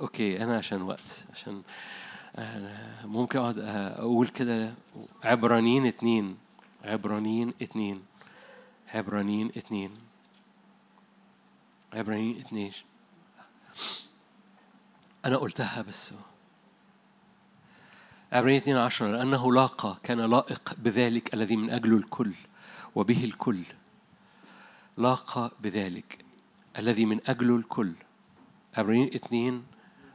أوكي 0.00 0.42
أنا 0.42 0.56
عشان 0.58 0.82
وقت 0.82 1.24
عشان 1.32 1.62
آه، 2.36 3.06
ممكن 3.06 3.38
اقعد 3.38 3.58
أقول 3.98 4.28
كده. 4.28 4.74
عبرانيين 5.24 5.86
اتنين 5.86 6.38
عبرانيين 6.84 7.54
اتنين 7.62 8.02
عبرانيين 8.94 9.52
اتنين 9.56 9.94
عبرانيين 11.92 12.40
اتنين. 12.40 12.72
أنا 15.24 15.36
قلتها 15.36 15.82
بس. 15.82 16.12
عبرانيين 18.32 18.60
اتنين 18.60 18.76
عشرة 18.76 19.08
لأنه 19.08 19.52
لاقى 19.52 19.96
كان 20.02 20.20
لائق 20.20 20.74
بذلك 20.78 21.34
الذي 21.34 21.56
من 21.56 21.70
أجله 21.70 21.96
الكل 21.96 22.32
وبه 22.94 23.24
الكل. 23.24 23.62
لاقى 24.96 25.52
بذلك 25.60 26.24
الذي 26.78 27.04
من 27.04 27.20
أجله 27.26 27.56
الكل. 27.56 27.92
عبرانيين 28.76 29.10
اتنين 29.14 29.64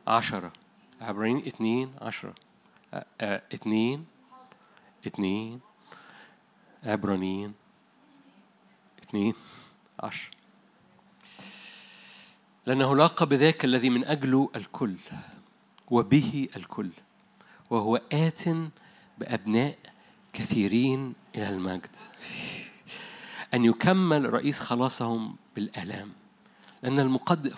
عشرة 0.08 0.54
عبرين 1.02 1.38
اتنين 1.38 1.92
عشرة 2.02 2.36
اتنين 3.22 4.06
اتنين 5.06 5.60
عبرانيين 6.84 7.54
اتنين 9.04 9.34
عشرة 10.00 10.32
لأنه 12.66 12.96
لاقى 12.96 13.26
بذاك 13.26 13.66
الذي 13.66 13.90
من 13.90 14.06
أجله 14.06 14.50
الكل 14.56 14.96
وبه 15.88 16.50
الكل. 16.56 16.90
وهو 17.70 18.02
آت 18.12 18.44
بأبناء 19.18 19.78
كثيرين 20.34 21.14
إلى 21.36 21.50
المجد. 21.50 21.96
أن 23.54 23.66
يكمل 23.66 24.34
رئيس 24.34 24.60
خلاصهم 24.60 25.36
بالآلام. 25.56 26.12
لأن 26.84 27.00
المقدم 27.00 27.52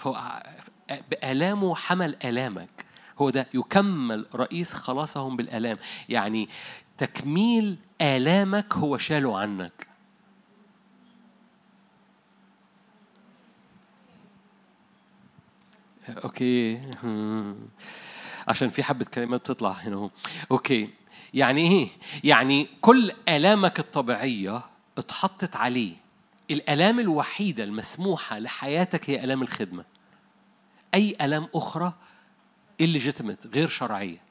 بآلامه 1.11 1.75
حمل 1.75 2.15
آلامك. 2.25 2.85
هو 3.19 3.29
ده 3.29 3.47
يكمل 3.53 4.25
رئيس 4.35 4.73
خلاصهم 4.73 5.35
بالآلام. 5.35 5.77
يعني 6.09 6.49
تكميل 6.97 7.77
آلامك 8.01 8.73
هو 8.73 8.97
شاله 8.97 9.37
عنك. 9.39 9.87
okay. 16.09 16.81
عشان 18.49 18.69
في 18.69 18.83
حبة 18.83 19.05
كلمات 19.05 19.41
بتطلع 19.41 19.71
هنا 19.71 19.95
اهو. 19.95 20.09
okay. 20.51 20.89
يعني 21.33 21.61
إيه؟ 21.61 21.89
يعني 22.23 22.67
كل 22.81 23.11
آلامك 23.29 23.79
الطبيعية 23.79 24.61
اتحطت 24.97 25.55
عليه. 25.55 25.95
الآلام 26.51 26.99
الوحيدة 26.99 27.63
المسموحة 27.63 28.39
لحياتك 28.39 29.09
هي 29.09 29.23
آلام 29.23 29.41
الخدمة. 29.41 29.85
أي 30.93 31.17
ألام 31.21 31.47
أخرى 31.55 31.93
illegitimate 32.81 33.47
غير 33.47 33.67
شرعية. 33.67 34.21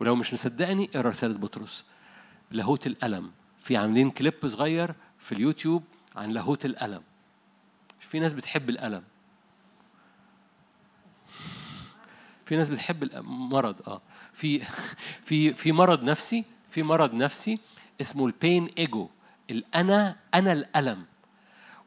ولو 0.00 0.14
مش 0.14 0.32
مصدقني 0.32 0.90
اقرا 0.94 1.10
رسالة 1.10 1.38
بطرس. 1.38 1.84
لاهوت 2.50 2.86
الألم. 2.86 3.30
في 3.60 3.76
عاملين 3.76 4.10
كليب 4.10 4.34
صغير 4.46 4.94
في 5.18 5.32
اليوتيوب 5.32 5.82
عن 6.16 6.30
لاهوت 6.30 6.64
الألم. 6.64 7.02
في 8.00 8.18
ناس 8.18 8.32
بتحب 8.32 8.70
الألم. 8.70 9.02
في 12.48 12.56
ناس 12.56 12.68
بتحب 12.68 13.02
المرض 13.02 13.88
آه. 13.88 14.00
في 14.32 14.62
في 15.28 15.54
في 15.54 15.72
مرض 15.72 16.02
نفسي 16.02 16.44
في 16.70 16.82
مرض 16.82 17.14
نفسي 17.14 17.58
اسمه 18.00 18.26
البين 18.26 18.70
إيجو 18.78 19.08
الانا 19.50 20.16
أنا 20.34 20.52
الألم. 20.52 21.04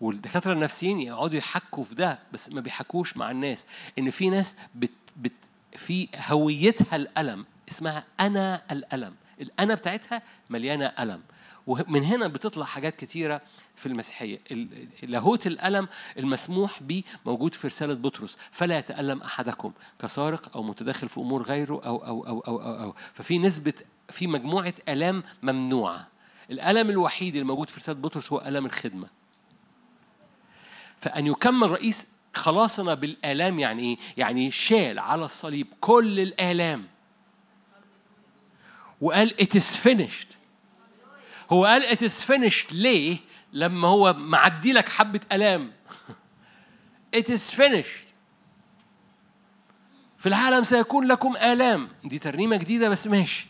والدكاترة 0.01 0.53
النفسيين 0.53 0.99
يقعدوا 0.99 1.37
يحكوا 1.37 1.83
في 1.83 1.95
ده 1.95 2.19
بس 2.33 2.51
ما 2.51 2.61
بيحكوش 2.61 3.17
مع 3.17 3.31
الناس. 3.31 3.65
إن 3.99 4.09
في 4.09 4.29
ناس 4.29 4.55
بت 4.75 4.91
بت 5.17 5.31
في 5.77 6.07
هويتها 6.15 6.95
الألم 6.95 7.45
اسمها 7.71 8.03
أنا 8.19 8.61
الألم. 8.71 9.15
الأنا 9.41 9.75
بتاعتها 9.75 10.21
مليانة 10.49 10.85
ألم. 10.85 11.21
ومن 11.67 12.03
هنا 12.03 12.27
بتطلع 12.27 12.65
حاجات 12.65 12.95
كتيرة 12.95 13.41
في 13.75 13.85
المسيحية. 13.85 14.39
لاهوت 15.03 15.47
الألم 15.47 15.87
المسموح 16.17 16.83
به 16.83 17.03
موجود 17.25 17.53
في 17.53 17.67
رسالة 17.67 17.93
بطرس 17.93 18.37
فلا 18.51 18.77
يتألم 18.77 19.21
أحدكم 19.21 19.71
كسارق 20.01 20.55
أو 20.57 20.63
متدخل 20.63 21.09
في 21.09 21.17
أمور 21.17 21.43
غيره 21.43 21.81
أو 21.85 22.05
أو 22.05 22.27
أو 22.27 22.39
أو 22.39 22.61
أو, 22.61 22.83
أو. 22.83 22.95
ففي 23.13 23.37
نسبة 23.39 23.73
في 24.09 24.27
مجموعة 24.27 24.73
آلام 24.89 25.23
ممنوعة. 25.43 26.07
الألم 26.51 26.89
الوحيد 26.89 27.35
الموجود 27.35 27.69
في 27.69 27.79
رسالة 27.79 27.99
بطرس 27.99 28.33
هو 28.33 28.43
الم 28.45 28.65
الخدمة. 28.65 29.07
فأن 30.97 31.27
يكمل 31.27 31.71
رئيس 31.71 32.07
خلاصنا 32.33 32.93
بالآلام 32.93 33.59
يعني 33.59 33.83
إيه؟ 33.83 33.97
يعني 34.17 34.51
شال 34.51 34.99
على 34.99 35.25
الصليب 35.25 35.67
كل 35.81 36.19
الآلام. 36.19 36.87
وقال 39.01 39.29
it 39.41 39.57
is 39.57 39.75
finished. 39.87 40.40
هو 41.51 41.65
قال 41.65 41.83
is 41.97 42.23
finished. 42.23 42.71
ليه؟ 42.71 43.17
لما 43.53 43.87
هو 43.87 44.13
معدي 44.13 44.73
لك 44.73 44.89
حبة 44.89 45.19
it 47.15 47.25
is 47.25 47.51
finished. 47.55 48.11
في 50.17 50.25
العالم 50.25 50.63
سيكون 50.63 51.07
لكم 51.07 51.35
آلام. 51.37 51.89
دي 52.03 52.19
ترنيمة 52.19 52.55
جديدة 52.55 52.89
بس 52.89 53.07
ماشي. 53.07 53.47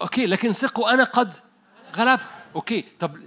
okay 0.00 0.26
لكن 0.26 0.52
ثقوا 0.52 0.94
أنا 0.94 1.04
قد 1.04 1.34
غلبت. 1.96 2.34
okay 2.54 2.84
طب 3.00 3.18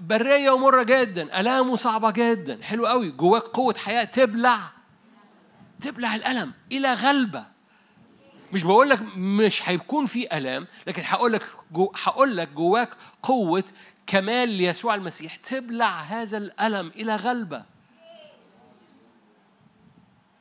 برية 0.00 0.50
ومرة 0.50 0.82
جدا 0.82 1.40
ألامه 1.40 1.76
صعبة 1.76 2.10
جدا 2.10 2.62
حلو 2.62 2.86
قوي 2.86 3.10
جواك 3.10 3.42
قوة 3.42 3.74
حياة 3.74 4.04
تبلع. 4.04 4.60
تبلع 5.80 6.14
الألم 6.14 6.52
إلى 6.72 6.92
غلبة. 6.94 7.53
مش 8.54 8.62
بقول 8.62 8.90
لك 8.90 9.00
مش 9.16 9.68
هيكون 9.68 10.06
في 10.06 10.36
ألام 10.36 10.66
لكن 10.86 11.02
هقول 11.06 11.32
لك 11.32 11.46
هقول 12.04 12.36
لك 12.36 12.48
جواك 12.48 12.90
قوة 13.22 13.64
كمال 14.06 14.48
ليسوع 14.48 14.94
المسيح. 14.94 15.36
تبلع 15.36 16.00
هذا 16.00 16.38
الألم 16.38 16.88
إلى 16.88 17.16
غلبة. 17.16 17.64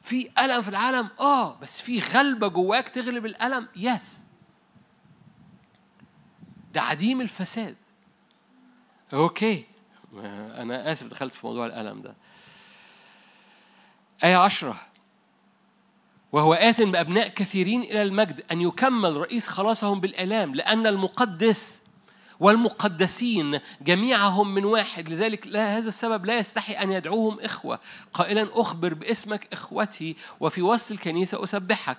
في 0.01 0.29
ألم 0.39 0.61
في 0.61 0.69
العالم؟ 0.69 1.09
آه 1.19 1.59
بس 1.59 1.81
في 1.81 1.99
غلبة 1.99 2.47
جواك 2.47 2.89
تغلب 2.89 3.25
الألم؟ 3.25 3.67
yes 3.75 4.23
ده 6.73 6.81
عديم 6.81 7.21
الفساد. 7.21 7.75
okay. 9.13 9.65
أنا 10.57 10.91
آسف 10.91 11.07
دخلت 11.07 11.33
في 11.33 11.47
موضوع 11.47 11.65
الألم 11.65 12.01
ده. 12.01 12.15
آية 14.23 14.35
عشرة. 14.35 14.81
وهو 16.33 16.53
آت 16.53 16.81
بأبناء 16.81 17.27
كثيرين 17.27 17.81
إلى 17.81 18.01
المجد 18.01 18.43
أن 18.51 18.61
يكمل 18.61 19.17
رئيس 19.17 19.47
خلاصهم 19.47 19.99
بالآلام 19.99 20.55
لأن 20.55 20.87
المقدس 20.87 21.83
والمقدسين 22.39 23.59
جميعهم 23.81 24.53
من 24.53 24.65
واحد 24.65 25.09
لذلك 25.09 25.47
لا 25.47 25.77
هذا 25.77 25.87
السبب 25.87 26.25
لا 26.25 26.37
يستحي 26.37 26.73
أن 26.73 26.91
يدعوهم 26.91 27.39
إخوة. 27.39 27.79
قائلا 28.13 28.49
أخبر 28.61 28.93
باسمك 28.93 29.47
إخوتي 29.53 30.15
وفي 30.39 30.61
وسط 30.61 30.91
الكنيسة 30.91 31.43
أسبحك. 31.43 31.97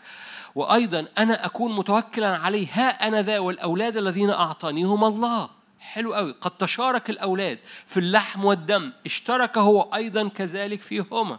وأيضا 0.54 1.06
أنا 1.18 1.46
أكون 1.46 1.76
متوكلا 1.76 2.36
عليه 2.36 2.66
ها 2.72 3.08
أنا 3.08 3.22
ذا 3.22 3.38
والأولاد 3.38 3.96
الذين 3.96 4.30
أعطانيهم 4.30 5.04
الله. 5.04 5.48
حلو 5.80 6.14
قوي 6.14 6.34
قد 6.40 6.50
تشارك 6.50 7.10
الأولاد 7.10 7.58
في 7.86 8.00
اللحم 8.00 8.44
والدم. 8.44 8.92
اشترك 9.06 9.58
هو 9.58 9.80
أيضا 9.94 10.28
كذلك 10.28 10.80
فيهما. 10.80 11.38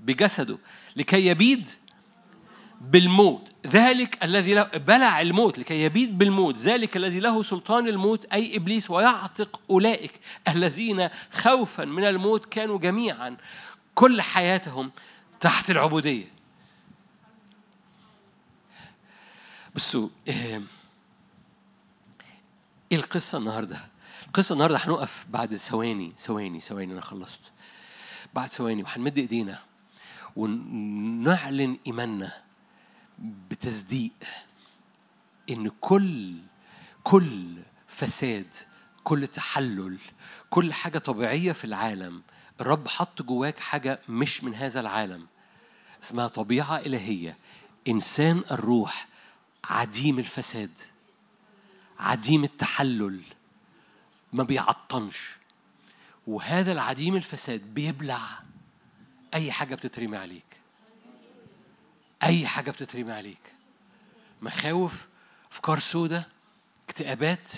بجسده. 0.00 0.58
لكي 0.96 1.26
يبيد 1.26 1.70
بالموت. 2.90 3.48
ذلك 3.66 4.24
الذي 4.24 4.54
له 4.54 4.62
بلع 4.62 5.20
الموت 5.20 5.58
لكي 5.58 5.82
يبيد 5.82 6.18
بالموت. 6.18 6.58
ذلك 6.58 6.96
الذي 6.96 7.20
له 7.20 7.42
سلطان 7.42 7.88
الموت 7.88 8.24
أي 8.24 8.56
إبليس 8.56 8.90
ويعتق 8.90 9.60
أولئك 9.70 10.20
الذين 10.48 11.08
خوفا 11.32 11.84
من 11.84 12.04
الموت 12.04 12.46
كانوا 12.46 12.78
جميعا 12.78 13.36
كل 13.94 14.22
حياتهم 14.22 14.90
تحت 15.40 15.70
العبودية. 15.70 16.34
بصوا 19.74 20.08
إيه 20.28 20.62
القصة 22.92 23.38
النهاردة؟ 23.38 23.80
القصة 24.26 24.52
النهاردة 24.52 24.76
هنقف 24.76 25.26
بعد 25.30 25.56
ثواني 25.56 26.12
ثواني 26.18 26.60
ثواني 26.60 26.92
أنا 26.92 27.00
خلصت. 27.00 27.52
بعد 28.34 28.48
ثواني 28.48 28.82
وهنمد 28.82 29.18
إيدينا 29.18 29.58
ونعلن 30.36 31.78
إيماننا. 31.86 32.32
بتصديق 33.18 34.10
إن 35.50 35.70
كل 35.80 36.34
كل 37.04 37.58
فساد 37.86 38.54
كل 39.04 39.26
تحلل 39.26 39.98
كل 40.50 40.72
حاجة 40.72 40.98
طبيعية 40.98 41.52
في 41.52 41.64
العالم 41.64 42.22
الرب 42.60 42.88
حط 42.88 43.22
جواك 43.22 43.58
حاجة 43.60 44.00
مش 44.08 44.44
من 44.44 44.54
هذا 44.54 44.80
العالم 44.80 45.26
اسمها 46.02 46.28
طبيعة 46.28 46.76
إلهية. 46.76 47.36
إنسان 47.88 48.44
الروح 48.50 49.08
عديم 49.64 50.18
الفساد 50.18 50.78
عديم 51.98 52.44
التحلل 52.44 53.20
ما 54.32 54.42
بيعطنش 54.42 55.36
وهذا 56.26 56.72
العديم 56.72 57.16
الفساد 57.16 57.74
بيبلع. 57.74 58.20
أي 59.34 59.52
حاجة 59.52 59.74
بتترمي 59.74 60.16
عليك. 60.16 60.53
أي 62.24 62.46
حاجة 62.46 62.70
بتترمي 62.70 63.12
عليك. 63.12 63.52
مخاوف 64.42 65.06
أفكار 65.52 65.78
سودة 65.78 66.28
اكتئابات. 66.88 67.48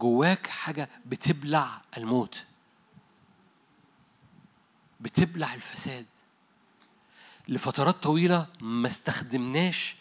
جواك 0.00 0.46
حاجة 0.46 0.88
بتبلع 1.06 1.80
الموت. 1.96 2.44
بتبلع 5.00 5.54
الفساد. 5.54 6.06
لفترات 7.48 7.94
طويلة 7.94 8.46
ما 8.60 8.88
استخدمناش 8.88 9.96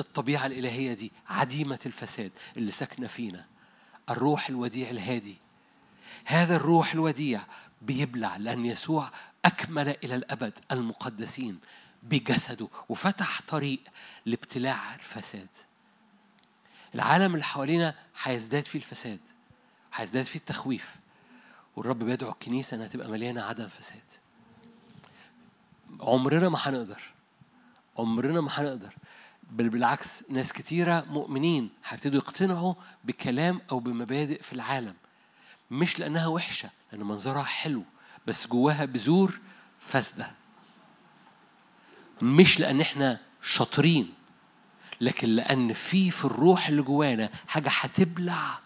الطبيعة 0.00 0.46
الإلهية 0.46 0.92
دي 0.92 1.12
عديمة 1.28 1.78
الفساد 1.86 2.32
اللي 2.56 2.72
ساكنة 2.72 3.06
فينا. 3.06 3.46
الروح 4.10 4.48
الوديع 4.48 4.90
الهادي. 4.90 5.36
هذا 6.24 6.56
الروح 6.56 6.92
الوديع 6.92 7.40
بيبلع 7.82 8.36
لأن 8.36 8.66
يسوع 8.66 9.10
أكمل 9.44 9.88
إلى 9.88 10.14
الأبد 10.14 10.58
المقدسين. 10.72 11.58
بجسده 12.02 12.68
وفتح 12.88 13.40
طريق 13.48 13.80
لابتلاع 14.26 14.94
الفساد. 14.94 15.48
العالم 16.94 17.32
اللي 17.34 17.44
حوالينا 17.44 17.94
هيزداد 18.22 18.64
فيه 18.64 18.78
الفساد 18.78 19.20
هيزداد 19.94 20.24
فيه 20.24 20.38
التخويف 20.38 20.96
والرب 21.76 21.98
بيدعو 21.98 22.30
الكنيسة 22.30 22.74
إنها 22.76 22.86
تبقى 22.86 23.10
مليانة 23.10 23.42
عدم 23.42 23.68
فساد. 23.68 24.02
عمرنا 26.00 26.48
ما 26.48 26.58
هنقدر 26.62 27.02
عمرنا 27.98 28.40
ما 28.40 28.50
هنقدر. 28.54 28.94
بل 29.50 29.68
بالعكس 29.68 30.24
ناس 30.30 30.52
كتيرة 30.52 31.04
مؤمنين 31.10 31.70
هيبتدوا 31.84 32.16
يقتنعوا 32.20 32.74
بكلام 33.04 33.60
أو 33.70 33.78
بمبادئ 33.78 34.42
في 34.42 34.52
العالم 34.52 34.94
مش 35.70 35.98
لأنها 35.98 36.26
وحشة 36.26 36.70
لأن 36.92 37.02
منظرها 37.02 37.42
حلو 37.42 37.82
بس 38.26 38.46
جواها 38.48 38.84
بذور 38.84 39.40
فاسدة. 39.80 40.32
مش 42.22 42.60
لأن 42.60 42.80
إحنا 42.80 43.20
شاطرين 43.42 44.14
لكن 45.00 45.28
لأن 45.28 45.72
في 45.72 46.10
في 46.10 46.24
الروح 46.24 46.68
اللي 46.68 46.82
جوانا 46.82 47.30
حاجة 47.48 47.70
هتبلع 47.80 48.58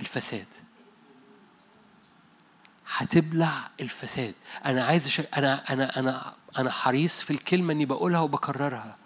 الفساد. 0.00 0.46
هتبلع 2.96 3.70
الفساد. 3.80 4.34
أنا 4.64 4.84
عايز 4.84 5.08
شي... 5.08 5.22
أنا 5.36 5.72
أنا 5.72 5.98
أنا 5.98 6.32
أنا 6.58 6.70
حريص 6.70 7.20
في 7.20 7.30
الكلمة 7.30 7.72
إني 7.72 7.84
بقولها 7.86 8.20
وبكررها. 8.20 8.96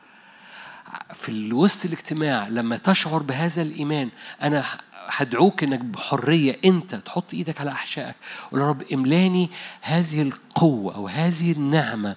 في 1.14 1.28
الوسط 1.28 1.84
الاجتماع 1.84 2.48
لما 2.48 2.76
تشعر 2.76 3.22
بهذا 3.22 3.62
الإيمان 3.62 4.10
أنا 4.42 4.64
هدعوك 5.08 5.62
إنك 5.62 5.80
بحرية 5.80 6.58
أنت 6.64 6.94
تحط 6.94 7.34
إيدك 7.34 7.60
على 7.60 7.70
أحشائك. 7.70 8.14
وقول 8.46 8.60
يا 8.60 8.68
رب 8.68 8.82
إملاني 8.92 9.50
هذه 9.80 10.22
القوة 10.22 10.94
أو 10.94 11.08
هذه 11.08 11.52
النعمة 11.52 12.16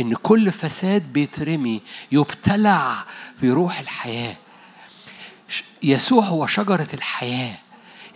إن 0.00 0.14
كل 0.14 0.52
فساد 0.52 1.12
بيترمي 1.12 1.82
يبتلع 2.12 3.04
في 3.40 3.50
روح 3.50 3.78
الحياة. 3.80 4.36
يسوع 5.82 6.24
هو 6.24 6.46
شجرة 6.46 6.88
الحياة. 6.94 7.58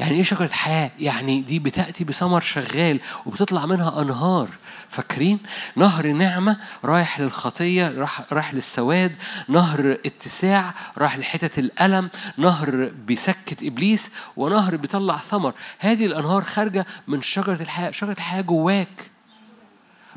يعني 0.01 0.17
إيه 0.17 0.23
شجرة 0.23 0.51
حياة؟ 0.53 0.91
يعني 0.99 1.41
دي 1.43 1.59
بتأتي 1.59 2.05
بثمر 2.05 2.41
شغال 2.41 3.01
وبتطلع 3.27 3.67
منها 3.67 4.03
أنهار. 4.03 4.49
فاكرين؟ 4.89 5.39
نهر 5.77 6.07
نعمة 6.07 6.57
رايح 6.85 7.21
للخطية 7.21 7.89
راح 7.99 8.23
رايح 8.33 8.55
للسواد. 8.55 9.17
نهر 9.49 9.99
اتساع 10.07 10.75
راح 10.99 11.19
لحتة 11.19 11.61
الألم. 11.61 12.11
نهر 12.37 12.91
بيسكت 13.07 13.63
إبليس 13.63 14.13
ونهر 14.37 14.77
بيطلع 14.77 15.17
ثمر. 15.17 15.55
هذه 15.79 16.07
الأنهار 16.07 16.43
خارجة 16.43 16.87
من 17.09 17.23
شجرة 17.23 17.63
الحياة. 17.63 17.91
شجرة 17.91 18.13
الحياة 18.13 18.41
جواك. 18.41 19.11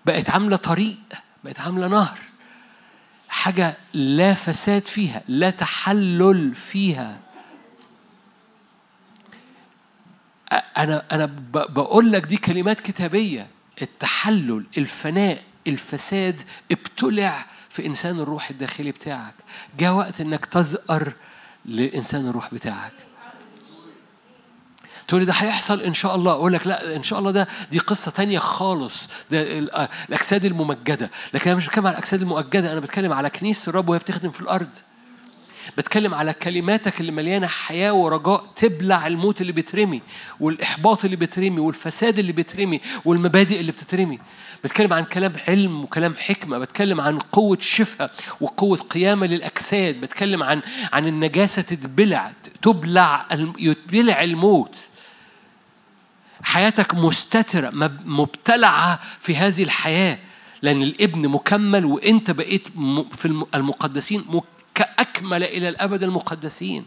بقت 0.06 0.30
عاملة 0.30 0.58
طريق 0.58 0.98
بقت 1.44 1.60
عاملة 1.60 1.88
نهر. 1.88 2.20
حاجة 3.30 3.78
لا 3.94 4.34
فساد 4.34 4.86
فيها 4.86 5.22
لا 5.28 5.50
تحلل 5.50 6.56
فيها. 6.56 7.25
أنا 10.56 11.04
أنا 11.12 11.30
بقول 11.54 12.12
لك 12.12 12.26
دي 12.26 12.38
كلمات 12.38 12.80
كتابية. 12.82 13.48
التحلل 13.82 14.66
الفناء 14.78 15.44
الفساد 15.68 16.42
ابتلع 16.72 17.46
في 17.70 17.86
إنسان 17.86 18.20
الروح 18.20 18.50
الداخلي 18.50 18.92
بتاعك. 18.92 19.34
جاء 19.80 19.94
وقت 19.94 20.22
إنك 20.22 20.46
تزقر 20.46 21.14
لإنسان 21.66 22.28
الروح 22.28 22.54
بتاعك. 22.54 22.92
تقول 25.08 25.22
لي 25.22 25.26
ده 25.26 25.34
هيحصل 25.34 25.82
إن 25.82 25.94
شاء 25.94 26.16
الله. 26.16 26.32
أقول 26.32 26.54
لك 26.54 26.68
لا 26.68 26.96
إن 26.96 27.04
شاء 27.04 27.20
الله 27.20 27.32
ده 27.32 27.48
دي 27.72 27.80
قصة 27.80 28.12
تانية 28.12 28.40
خالص. 28.40 29.10
ده 29.32 29.42
الأجساد 29.60 30.46
الممجدة. 30.46 31.12
لكن 31.34 31.50
أنا 31.50 31.58
مش 31.58 31.68
بتكلم 31.68 31.88
على 31.88 31.94
الأجساد 31.94 32.22
المؤجدة 32.22 32.72
أنا 32.72 32.80
بتكلم 32.80 33.14
على 33.14 33.30
كنيسه 33.30 33.70
الرب 33.70 33.90
وهي 33.90 34.00
بتخدم 34.00 34.32
في 34.32 34.42
الأرض. 34.42 34.70
بتكلم 35.78 36.14
على 36.14 36.34
كلماتك 36.34 37.02
اللي 37.02 37.12
مليانة 37.12 37.48
حياة 37.48 37.94
ورجاء 37.94 38.46
تبلع 38.56 39.08
الموت 39.08 39.42
اللي 39.42 39.52
بيترمي 39.52 40.02
والإحباط 40.40 41.04
اللي 41.06 41.16
بيترمي 41.16 41.60
والفساد 41.60 42.20
اللي 42.20 42.32
بيترمي 42.32 42.82
والمبادئ 43.06 43.60
اللي 43.60 43.72
بتترمي. 43.72 44.20
بتكلم 44.64 44.94
عن 44.94 45.04
كلام 45.04 45.34
علم 45.48 45.84
وكلام 45.84 46.16
حكمة 46.18 46.58
بتكلم 46.58 47.02
عن 47.02 47.20
قوة 47.20 47.58
شفاء 47.62 48.12
وقوة 48.42 48.78
قيامة 48.78 49.28
للأجساد 49.28 50.02
بتكلم 50.02 50.44
عن 50.44 50.62
عن 50.94 51.08
النجاسة 51.08 51.62
تتبلع 51.62 52.32
تبلع 52.62 53.26
يتبلع 53.60 54.24
الموت. 54.24 54.78
حياتك 56.44 56.96
مستترة 56.96 57.70
مبتلعة 58.06 59.00
في 59.20 59.36
هذه 59.36 59.64
الحياة 59.64 60.18
لأن 60.62 60.82
الابن 60.82 61.28
مكمل 61.28 61.86
وأنت 61.86 62.32
بقيت 62.32 62.68
في 63.14 63.46
المقدسين 63.56 64.26
كأكمل 64.76 65.44
إلى 65.44 65.70
الأبد 65.70 66.04
المقدسين. 66.04 66.86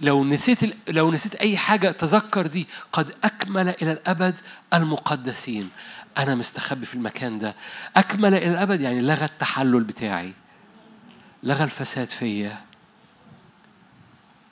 لو 0.00 0.24
نسيت 0.24 0.58
لو 0.88 1.10
نسيت 1.10 1.34
أي 1.34 1.56
حاجة 1.56 1.90
تذكر 1.90 2.46
دي 2.46 2.66
قد 2.92 3.14
أكمل 3.24 3.68
إلى 3.68 3.92
الأبد 3.92 4.34
المقدسين. 4.74 5.70
أنا 6.18 6.34
مستخبي 6.34 6.86
في 6.86 6.94
المكان 6.94 7.38
ده. 7.38 7.54
أكمل 7.96 8.34
إلى 8.34 8.50
الأبد 8.50 8.80
يعني 8.80 9.00
لغى 9.00 9.24
التحلل 9.24 9.84
بتاعي. 9.84 10.32
لغى 11.42 11.64
الفساد 11.64 12.08
فيا. 12.08 12.60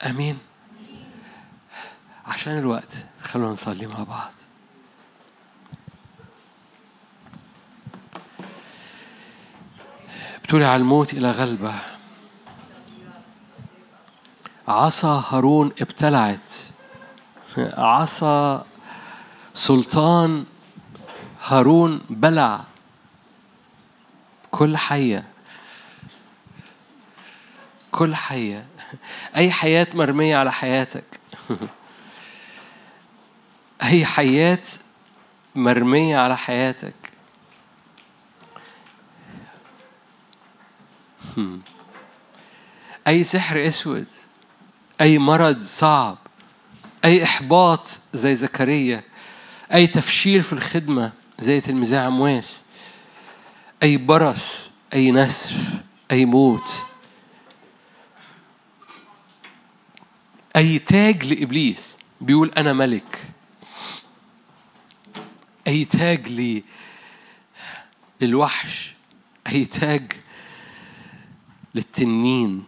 أمين. 0.05 0.37
عشان 2.25 2.57
الوقت 2.57 2.91
خلونا 3.23 3.51
نصلي 3.51 3.87
مع 3.87 4.03
بعض. 4.03 4.31
على 10.53 10.75
الموت 10.75 11.13
إلى 11.13 11.31
غلبة. 11.31 11.73
عصا 14.67 15.23
هارون 15.29 15.71
ابتلعت. 15.81 16.53
عصا 17.57 18.65
سلطان 19.53 20.45
هارون 21.43 22.01
بلع 22.09 22.63
كل 24.51 24.77
حية. 24.77 25.23
كل 27.91 28.15
حية. 28.15 28.65
أي 29.35 29.51
حياة 29.51 29.87
مرمية 29.93 30.37
على 30.37 30.51
حياتك. 30.51 31.19
أي 33.83 34.05
حيات 34.05 34.67
مرمية 35.55 36.17
على 36.17 36.37
حياتك. 36.37 37.06
أي 43.07 43.23
سحر 43.23 43.67
أسود 43.67 44.05
أي 45.01 45.17
مرض 45.17 45.63
صعب 45.63 46.17
أي 47.05 47.23
إحباط 47.23 47.99
زي 48.13 48.35
زكريا 48.35 49.03
أي 49.73 49.87
تفشيل 49.87 50.43
في 50.43 50.53
الخدمة 50.53 51.11
زي 51.39 51.61
تلميذي 51.61 51.97
عمواس 51.97 52.57
أي 53.83 53.97
برص 53.97 54.71
أي 54.93 55.11
نسف 55.11 55.55
أي 56.11 56.25
موت 56.25 56.83
أي 60.55 60.79
تاج 60.79 61.25
لإبليس 61.25 61.97
بيقول 62.21 62.51
أنا 62.57 62.73
ملك 62.73 63.27
أي 65.67 65.85
تاج. 65.85 66.61
للوحش 68.21 68.93
أي 69.47 69.65
تاج 69.65 70.13
للتنين. 71.77 72.63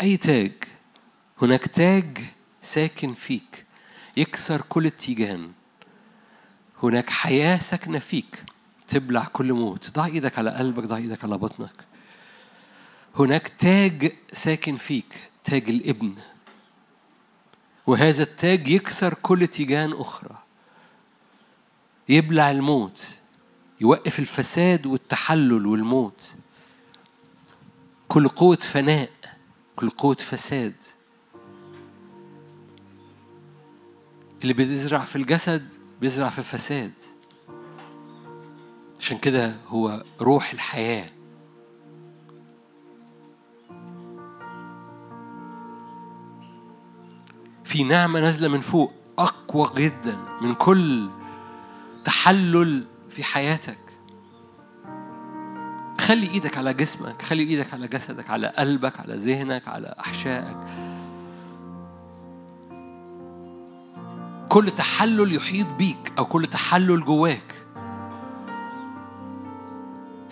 أي 0.00 0.16
تاج. 0.16 0.52
هناك 1.42 1.66
تاج 1.66 2.18
ساكن 2.62 3.14
فيك. 3.14 3.64
يكسر 4.16 4.60
كل 4.68 4.86
التيجان 4.86 5.52
هناك 6.82 7.10
حياة 7.10 7.58
ساكنة 7.58 7.98
فيك. 7.98 8.44
تبلع 8.88 9.24
كل 9.24 9.52
موت. 9.52 9.90
ضع 9.90 10.04
إيدك 10.04 10.38
على 10.38 10.50
قلبك 10.50 10.84
ضع 10.84 10.96
إيدك 10.96 11.24
على 11.24 11.38
بطنك. 11.38 11.84
هناك 13.16 13.48
تاج 13.48 14.12
ساكن 14.32 14.76
فيك. 14.76 15.30
تاج 15.44 15.68
الإبن. 15.68 16.14
وهذا 17.86 18.22
التاج 18.22 18.68
يكسر 18.68 19.14
كل 19.14 19.46
تيجان 19.46 19.92
أخرى. 19.92 20.38
يبلع 22.08 22.50
الموت. 22.50 23.08
يوقف 23.80 24.18
الفساد 24.18 24.86
والتحلل 24.86 25.66
والموت. 25.66 26.34
كل 28.14 28.28
قوة 28.28 28.56
فناء 28.56 29.10
كل 29.76 29.90
قوة 29.90 30.14
فساد. 30.14 30.74
اللي 34.42 34.52
بيزرع 34.52 34.98
في 34.98 35.16
الجسد 35.16 35.68
بيزرع 36.00 36.30
في 36.30 36.42
فساد 36.42 36.92
عشان 39.00 39.18
كده 39.18 39.56
هو 39.68 40.04
روح 40.20 40.52
الحياة. 40.52 41.10
في 47.64 47.84
نعمة 47.84 48.20
نازلة 48.20 48.48
من 48.48 48.60
فوق 48.60 48.92
أقوى 49.18 49.70
جدا 49.76 50.16
من 50.40 50.54
كل 50.54 51.10
تحلل 52.04 52.86
في 53.10 53.24
حياتك. 53.24 53.83
خلي 56.04 56.30
إيدك 56.30 56.58
على 56.58 56.74
جسمك 56.74 57.22
خلي 57.22 57.42
إيدك 57.42 57.74
على 57.74 57.88
جسدك 57.88 58.30
على 58.30 58.46
قلبك 58.46 59.00
على 59.00 59.16
ذهنك 59.16 59.68
على 59.68 59.94
أحشائك. 60.00 60.56
كل 64.48 64.70
تحلل 64.70 65.34
يحيط 65.34 65.72
بيك 65.72 66.12
أو 66.18 66.24
كل 66.24 66.46
تحلل 66.46 67.04
جواك. 67.04 67.54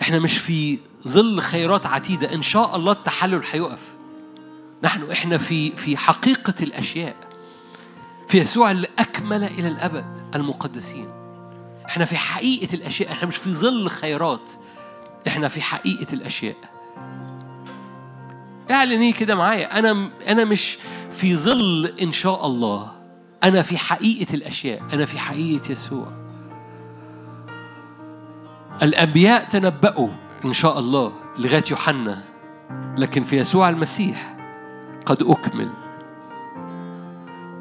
إحنا 0.01 0.19
مش 0.19 0.37
في 0.37 0.79
ظل 1.07 1.41
خيرات 1.41 1.85
عتيدة 1.85 2.33
إن 2.33 2.41
شاء 2.41 2.75
الله 2.75 2.91
التحلل 2.91 3.41
هيقف. 3.51 3.93
نحن 4.83 5.11
إحنا 5.11 5.37
في 5.37 5.71
في 5.71 5.97
حقيقة 5.97 6.55
الأشياء 6.61 7.15
في 8.27 8.37
يسوع 8.37 8.71
اللي 8.71 8.87
اكمل 8.99 9.43
إلى 9.43 9.67
الأبد 9.67 10.35
المقدسين. 10.35 11.07
إحنا 11.85 12.05
في 12.05 12.17
حقيقة 12.17 12.73
الأشياء 12.73 13.11
إحنا 13.11 13.27
مش 13.27 13.37
في 13.37 13.53
ظل 13.53 13.89
خيرات. 13.89 14.51
إحنا 15.27 15.47
في 15.47 15.61
حقيقة 15.61 16.13
الأشياء. 16.13 16.55
اعلني 18.71 19.11
كده 19.11 19.35
معايا 19.35 19.79
أنا 19.79 20.09
أنا 20.27 20.45
مش 20.45 20.77
في 21.11 21.35
ظل 21.35 21.93
إن 22.01 22.11
شاء 22.11 22.45
الله. 22.45 22.91
أنا 23.43 23.61
في 23.61 23.77
حقيقة 23.77 24.33
الأشياء 24.33 24.81
أنا 24.93 25.05
في 25.05 25.19
حقيقة 25.19 25.71
يسوع. 25.71 26.07
الأنبياء 28.81 29.49
تنبأوا 29.49 30.09
إن 30.45 30.53
شاء 30.53 30.79
الله 30.79 31.13
لغاية 31.37 31.63
يوحنا 31.71 32.23
لكن 32.97 33.23
في 33.23 33.37
يسوع 33.37 33.69
المسيح 33.69 34.37
قد 35.05 35.21
أكمل. 35.21 35.69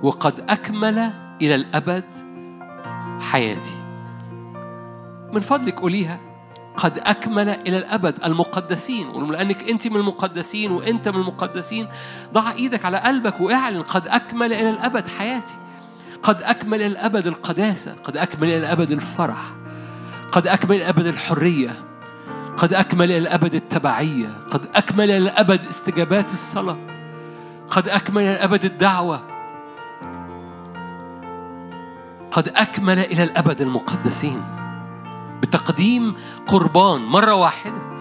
وقد 0.02 0.34
أكمل 0.48 0.98
إلى 1.43 1.55
الأبد 1.55 2.05
حياتي. 3.20 3.82
من 5.32 5.40
فضلك 5.40 5.80
قوليها. 5.80 6.31
قد 6.77 6.99
أكمل 6.99 7.49
إلى 7.49 7.78
الأبد. 7.78 8.15
المقدسين 8.24 9.07
ولأنك 9.07 9.70
أنت 9.70 9.89
من 9.89 9.97
المقدسين 9.97 10.70
وأنت 10.70 11.09
من 11.09 11.20
المقدسين. 11.20 11.89
ضع 12.32 12.53
إيدك 12.53 12.85
على 12.85 12.99
قلبك 12.99 13.40
واعلن 13.40 13.82
قد 13.82 14.09
أكمل 14.09 14.53
إلى 14.53 14.70
الأبد 14.70 15.09
حياتي. 15.09 15.55
قد 16.23 16.43
أكمل 16.43 16.74
إلى 16.74 16.86
الأبد 16.86 17.27
القداسة. 17.27 17.94
قد 18.05 18.16
أكمل 18.16 18.49
إلى 18.49 18.59
الأبد 18.59 18.90
الفرح. 18.90 19.53
قد 20.32 20.47
أكمل 20.47 20.77
إلى 20.77 20.82
الأبد 20.82 21.07
الحرية. 21.07 21.70
قد 22.57 22.74
أكمل 22.74 23.05
إلى 23.05 23.19
الأبد 23.19 23.55
التبعية. 23.55 24.28
قد 24.51 24.61
أكمل 24.74 25.05
إلى 25.05 25.16
الأبد 25.16 25.66
استجابات 25.66 26.32
الصلاة. 26.32 26.78
قد 27.70 27.89
أكمل 27.89 28.23
إلى 28.23 28.32
الأبد 28.32 28.65
الدعوة. 28.65 29.23
قد 32.31 32.49
أكمل 32.49 32.99
إلى 32.99 33.24
الأبد 33.24 33.61
المقدسين. 33.61 34.61
بتقديم 35.43 36.14
قربان 36.47 37.01
مرة 37.01 37.35
واحدة. 37.35 37.93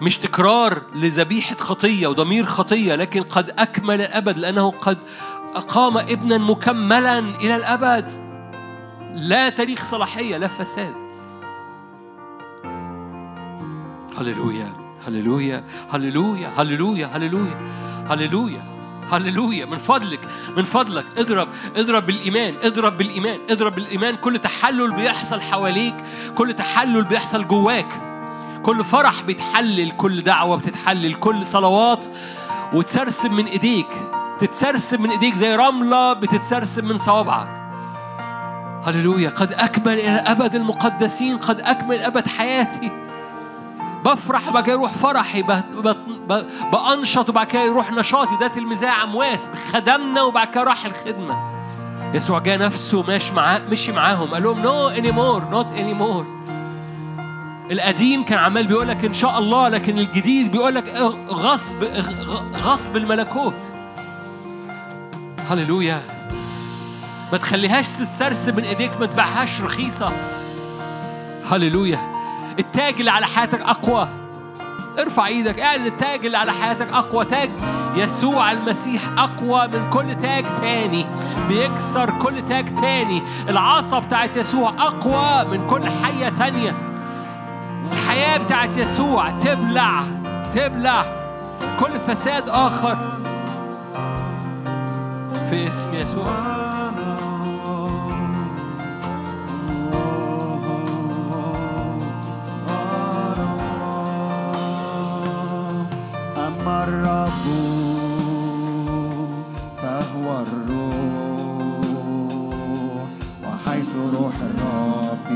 مش 0.00 0.18
تكرار 0.18 0.82
لذبيحة 0.94 1.56
خطية 1.56 2.06
وضمير 2.06 2.44
خطية 2.44 2.94
لكن 2.94 3.22
قد 3.22 3.50
أكمل 3.50 4.00
الأبد 4.00 4.38
لأنه 4.38 4.70
قد 4.70 4.98
أقام 5.54 5.98
ابنا 5.98 6.38
مكملا 6.38 7.18
إلى 7.18 7.56
الأبد. 7.56 8.10
لا 9.14 9.48
تاريخ 9.48 9.84
صلاحية 9.84 10.36
لا 10.36 10.48
فساد. 10.48 10.94
هللويا 14.18 14.72
هللويا 15.06 15.64
هللويا 15.90 16.52
هللويا 16.56 17.06
هللويا 17.06 17.58
هللويا. 18.08 18.73
هللويا 19.10 19.64
من 19.64 19.78
فضلك 19.78 20.20
من 20.56 20.62
فضلك. 20.64 21.04
اضرب 21.18 21.48
اضرب 21.76 22.06
بالإيمان 22.06 22.54
اضرب 22.62 22.98
بالإيمان 22.98 23.40
اضرب 23.50 23.74
بالإيمان. 23.74 24.16
كل 24.16 24.38
تحلل 24.38 24.92
بيحصل 24.92 25.40
حواليك 25.40 25.94
كل 26.34 26.54
تحلل 26.54 27.04
بيحصل 27.04 27.48
جواك. 27.48 27.88
كل 28.62 28.84
فرح 28.84 29.22
بيتحلل 29.22 29.90
كل 29.90 30.20
دعوة 30.20 30.56
بتتحلل 30.56 31.14
كل 31.14 31.46
صلوات 31.46 32.06
وتسرسب 32.72 33.30
من 33.30 33.46
إيديك. 33.46 33.88
تتسرسب 34.40 35.00
من 35.00 35.10
إيديك 35.10 35.34
زي 35.34 35.56
رملة 35.56 36.12
بتتسرسب 36.12 36.84
من 36.84 36.96
صوابعك. 36.96 37.48
هللويا. 38.86 39.28
قد 39.28 39.52
أكمل 39.52 39.92
إلى 39.92 40.10
أبد 40.10 40.54
المقدسين 40.54 41.38
قد 41.38 41.60
أكمل 41.60 41.98
أبد 41.98 42.28
حياتي. 42.28 43.03
بفرح 44.04 44.48
وبعد 44.48 44.64
كده 44.64 44.72
يروح 44.72 44.92
فرحي 44.92 45.42
بأنشط 46.72 47.28
وبعد 47.28 47.46
كده 47.46 47.62
يروح 47.62 47.92
نشاطي. 47.92 48.36
ده 48.40 48.48
تلميذي 48.48 48.86
عمواس 48.86 49.50
خدمنا 49.72 50.22
وبعد 50.22 50.46
كده 50.46 50.64
راح 50.64 50.86
الخدمة. 50.86 51.54
يسوع 52.14 52.38
جاء 52.38 52.58
نفسه 52.58 53.02
ماشي 53.02 53.34
معاه 53.34 53.58
مشي 53.58 53.92
معاهم. 53.92 54.34
قال 54.34 54.42
لهم 54.42 54.60
no 54.60 54.88
any 54.88 55.12
more 55.12 55.44
not 55.50 55.66
any 55.66 55.94
more 55.94 56.26
القديم 57.70 58.24
كان 58.24 58.38
عمال 58.38 58.66
بيقول 58.66 58.88
لك 58.88 59.04
إن 59.04 59.12
شاء 59.12 59.38
الله. 59.38 59.68
لكن 59.68 59.98
الجديد 59.98 60.52
بيقول 60.52 60.74
لك 60.74 60.88
غصب 61.28 61.84
غصب 62.56 62.96
الملكوت. 62.96 63.72
هللويا. 65.50 66.02
ما 67.32 67.38
تخليهاش 67.38 67.88
تسترسب 67.88 68.56
من 68.56 68.64
إيديك 68.64 69.00
ما 69.00 69.06
تبيعهاش 69.06 69.60
رخيصة. 69.60 70.12
هللويا. 71.50 72.14
التاج 72.58 72.94
اللي 72.98 73.10
على 73.10 73.26
حياتك 73.26 73.60
أقوى. 73.60 74.08
ارفع 74.98 75.26
إيدك 75.26 75.60
اعلن 75.60 75.86
التاج 75.86 76.26
اللي 76.26 76.38
على 76.38 76.52
حياتك 76.52 76.88
أقوى. 76.92 77.24
تاج 77.24 77.50
يسوع 77.96 78.52
المسيح 78.52 79.02
أقوى 79.18 79.68
من 79.68 79.90
كل 79.90 80.16
تاج 80.22 80.44
تاني 80.60 81.06
بيكسر 81.48 82.10
كل 82.10 82.44
تاج 82.48 82.74
تاني. 82.74 83.22
العصا 83.48 83.98
بتاعت 83.98 84.36
يسوع 84.36 84.70
أقوى 84.78 85.58
من 85.58 85.70
كل 85.70 85.88
حية 86.04 86.28
تانية. 86.28 86.74
الحياة 87.92 88.38
بتاعت 88.38 88.76
يسوع 88.76 89.30
تبلع 89.30 90.02
تبلع. 90.54 91.04
كل 91.80 92.00
فساد 92.00 92.48
آخر 92.48 92.98
في 95.50 95.68
اسم 95.68 95.94
يسوع. 95.94 96.26
الرب 106.88 107.44
فهو 109.82 110.26
الروح 110.42 111.84
وحيث 113.44 113.92
روح 114.14 114.34
الرب 114.40 115.28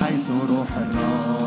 حيث 0.00 0.30
روح 0.48 0.76
الرب 0.76 1.41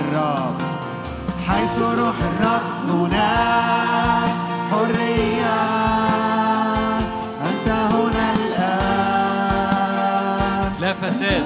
الرب. 0.00 0.58
حيث 1.46 1.76
روح 1.78 2.14
الرب 2.30 2.90
هناك 2.90 4.32
حرية. 4.70 5.58
أنت 7.48 7.68
هنا 7.68 8.26
الآن. 8.38 9.58
لا 10.80 10.92
فساد. 10.92 11.42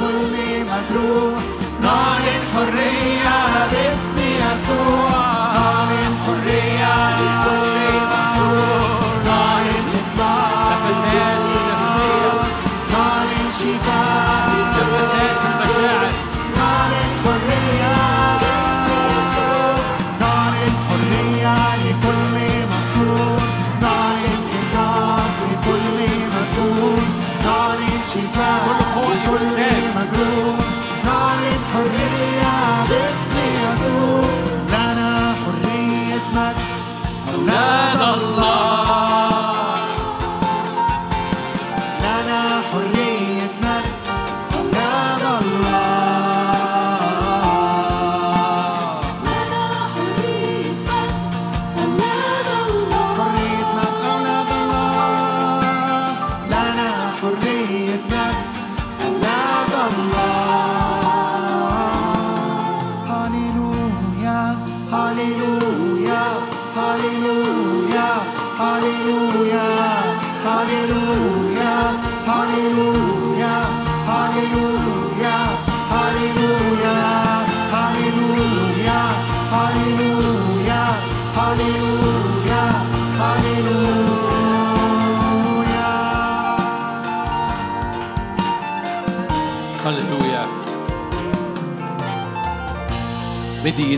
كل 0.00 0.64
مجروح 0.64 1.42
نار 1.82 2.22
الحرية 2.38 3.66
باسم 3.72 4.18
يسوع. 4.18 4.97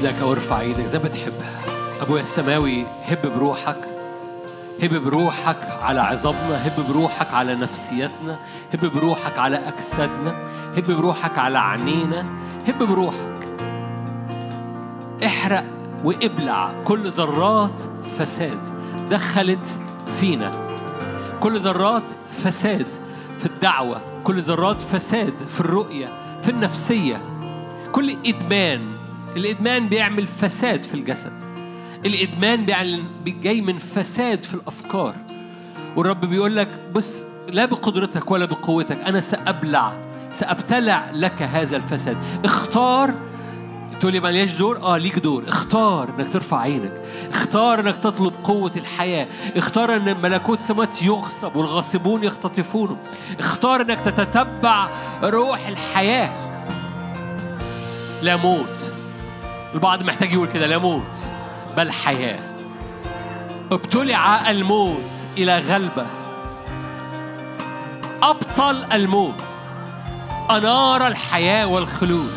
إيدك 0.01 0.19
أو 0.23 0.33
ارفع 0.33 0.61
إيدك 0.61 0.85
زي 0.85 0.99
ما 0.99 1.09
تحب 1.09 1.33
أبويا 2.01 2.23
السماوي 2.23 2.87
هب 3.05 3.33
بروحك. 3.37 3.77
هب 4.83 4.95
بروحك 4.95 5.57
على 5.83 6.01
عظامنا 6.01 6.67
هب 6.67 6.87
بروحك 6.89 7.35
على 7.35 7.55
نفسيتنا 7.55 8.39
هب 8.75 8.93
بروحك 8.95 9.39
على 9.39 9.57
أجسادنا 9.57 10.35
هب 10.77 10.91
بروحك 10.91 11.39
على 11.39 11.59
عينينا 11.59 12.25
هب 12.69 12.83
بروحك. 12.83 13.49
احرق 15.27 15.65
وابلع 16.05 16.83
كل 16.85 17.11
ذرات 17.11 17.83
فساد 18.19 18.61
دخلت 19.11 19.81
فينا. 20.21 20.51
كل 21.41 21.59
ذرات 21.59 22.05
فساد 22.45 22.87
في 23.39 23.47
الدعوة 23.47 24.01
كل 24.25 24.43
ذرات 24.43 24.81
فساد 24.81 25.39
في 25.49 25.61
الرؤية 25.61 26.39
في 26.43 26.49
النفسية. 26.49 27.23
كل 27.93 28.17
إدمان 28.27 29.00
الإدمان 29.37 29.89
بيعمل 29.89 30.27
فساد 30.27 30.83
في 30.83 30.95
الجسد. 30.95 31.33
الإدمان 32.07 32.67
جاي 33.27 33.61
من 33.61 33.79
فساد 33.79 34.43
في 34.43 34.55
الأفكار. 34.55 35.15
والرب 35.97 36.21
بيقول 36.25 36.57
لك 36.57 36.69
بص 36.95 37.25
لا 37.49 37.65
بقدرتك 37.65 38.31
ولا 38.31 38.45
بقوتك 38.45 38.99
أنا 38.99 39.21
سأبلع 39.21 39.93
سأبتلع 40.33 41.11
لك 41.13 41.43
هذا 41.43 41.77
الفساد. 41.77 42.17
اختار. 42.45 43.15
تقول 44.01 44.13
لي 44.13 44.21
مالياش 44.21 44.55
دور؟ 44.55 44.83
آه 44.83 44.99
ليك 44.99 45.19
دور. 45.19 45.45
اختار 45.49 46.09
إنك 46.19 46.33
ترفع 46.33 46.61
عينك. 46.61 46.93
اختار 47.33 47.81
إنك 47.81 47.99
تطلب 47.99 48.33
قوة 48.45 48.73
الحياة. 48.77 49.27
اختار 49.57 49.97
إن 49.97 50.21
ملكوت 50.21 50.59
السماوات 50.59 51.03
يغصب 51.03 51.57
والغاصبون 51.57 52.25
يختطفونه 52.25 52.97
اختار 53.39 53.81
إنك 53.81 54.01
تتتبع 54.01 54.89
روح 55.23 55.69
الحياة. 55.69 56.33
لا 58.23 58.37
موت. 58.37 58.95
البعض 59.75 60.03
محتاج 60.03 60.33
يقول 60.33 60.49
كده 60.49 60.67
لا 60.67 60.79
موت 60.79 61.17
بل 61.77 61.93
حياة. 61.93 62.39
ابتلع 63.73 64.51
الموت 64.51 65.11
إلى 65.39 65.59
غلبة. 65.59 66.07
أبطل 68.23 68.85
الموت. 68.93 69.43
أنار 70.51 71.07
الحياة 71.07 71.67
والخلود. 71.67 72.33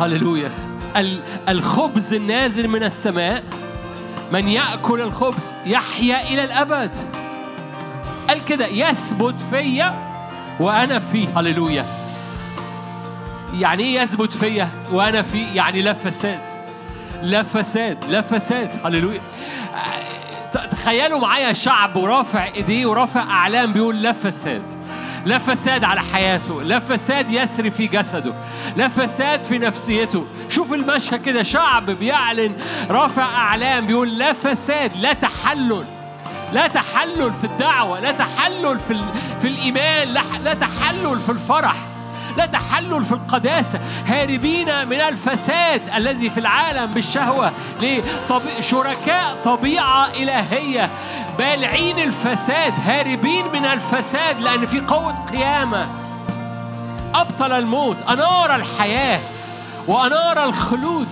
هللويا. 0.00 0.50
ال- 0.96 1.22
الخبز 1.48 2.12
النازل 2.14 2.68
من 2.68 2.82
السماء. 2.82 3.42
من 4.32 4.48
يأكل 4.48 5.00
الخبز 5.00 5.56
يحيا 5.66 6.28
إلى 6.28 6.44
الأبد. 6.44 6.90
قال 8.28 8.44
كده 8.44 8.66
يثبت 8.66 9.40
فيا 9.50 10.12
وأنا 10.60 10.98
فيه. 10.98 11.28
هللويا. 11.40 12.01
يعني 13.58 13.82
إيه 13.82 14.00
يثبت 14.00 14.32
فيا 14.32 14.68
وأنا 14.92 15.22
في 15.22 15.54
يعني 15.54 15.82
لا 15.82 15.92
فساد؟ 15.92 16.40
لا 17.22 17.42
فساد 17.42 18.04
لا 18.04 18.20
فساد. 18.20 18.86
هللويا. 18.86 19.20
تخيلوا 20.70 21.18
معايا 21.18 21.52
شعب 21.52 21.96
ورافع 21.96 22.44
إيديه 22.44 22.86
ورافع 22.86 23.20
أعلام 23.20 23.72
بيقول 23.72 24.02
لا 24.02 24.12
فساد. 24.12 24.62
لا 25.26 25.38
فساد 25.38 25.84
على 25.84 26.00
حياته 26.00 26.62
لا 26.62 26.78
فساد 26.78 27.30
يسري 27.30 27.70
في 27.70 27.86
جسده 27.86 28.34
لا 28.76 28.88
فساد 28.88 29.42
في 29.42 29.58
نفسيته. 29.58 30.26
شوف 30.48 30.72
المشهد 30.72 31.22
كده 31.22 31.42
شعب 31.42 31.90
بيعلن 31.90 32.56
رافع 32.90 33.22
أعلام 33.22 33.86
بيقول 33.86 34.18
لا 34.18 34.32
فساد 34.32 34.96
لا 34.96 35.12
تحلل. 35.12 35.84
لا 36.52 36.66
تحلل 36.66 37.32
في 37.32 37.44
الدعوة 37.44 38.00
لا 38.00 38.12
تحلل 38.12 38.78
في. 38.80 39.00
في 39.40 39.48
الإيمان 39.48 40.08
لا, 40.08 40.22
لا 40.44 40.54
تحلل 40.54 41.20
في 41.20 41.32
الفرح. 41.32 41.74
لا 42.36 42.46
تحلل 42.46 43.04
في 43.04 43.12
القداسة 43.12 43.80
هاربين 44.06 44.88
من 44.88 45.00
الفساد 45.00 45.82
الذي 45.96 46.30
في 46.30 46.40
العالم 46.40 46.86
بالشهوة 46.86 47.52
ليه؟ 47.80 48.02
شركاء 48.60 49.38
طبيعة 49.44 50.06
إلهية. 50.06 50.90
بالعين 51.38 51.98
الفساد 51.98 52.74
هاربين 52.86 53.52
من 53.52 53.64
الفساد 53.64 54.40
لأن 54.40 54.66
في 54.66 54.80
قوة 54.80 55.24
قيامة. 55.32 55.88
أبطل 57.14 57.52
الموت 57.52 57.96
أنار 58.08 58.54
الحياة 58.54 59.20
وأنار 59.88 60.44
الخلود. 60.44 61.08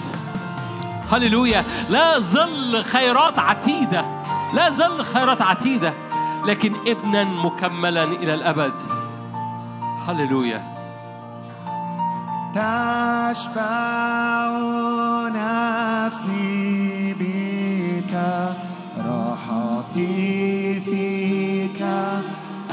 هللويا. 1.13 1.65
لا 1.91 2.19
ظل 2.19 2.85
خيرات 2.85 3.39
عتيدة. 3.39 4.05
لا 4.55 4.71
ظل 4.71 5.05
خيرات 5.05 5.43
عتيدة. 5.43 5.95
لكن 6.47 6.75
ابنا 6.87 7.25
مكملا 7.25 8.05
إلى 8.05 8.35
الأبد. 8.35 8.73
هللويا. 10.09 10.80
تشبع 12.55 14.51
نفسي 15.35 17.15
بك 17.21 18.15
راحتي 18.99 20.81
فيك 20.81 21.81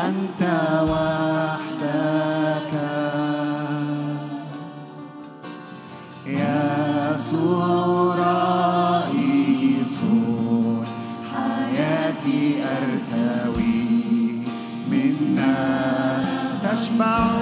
أنت 0.07 0.41
وحدك. 0.89 2.73
يسوع 6.25 7.65
رئيس 9.07 9.97
حياتي 11.33 12.41
أرتوي 12.63 13.85
منا 14.91 15.55
تشبع 16.63 17.36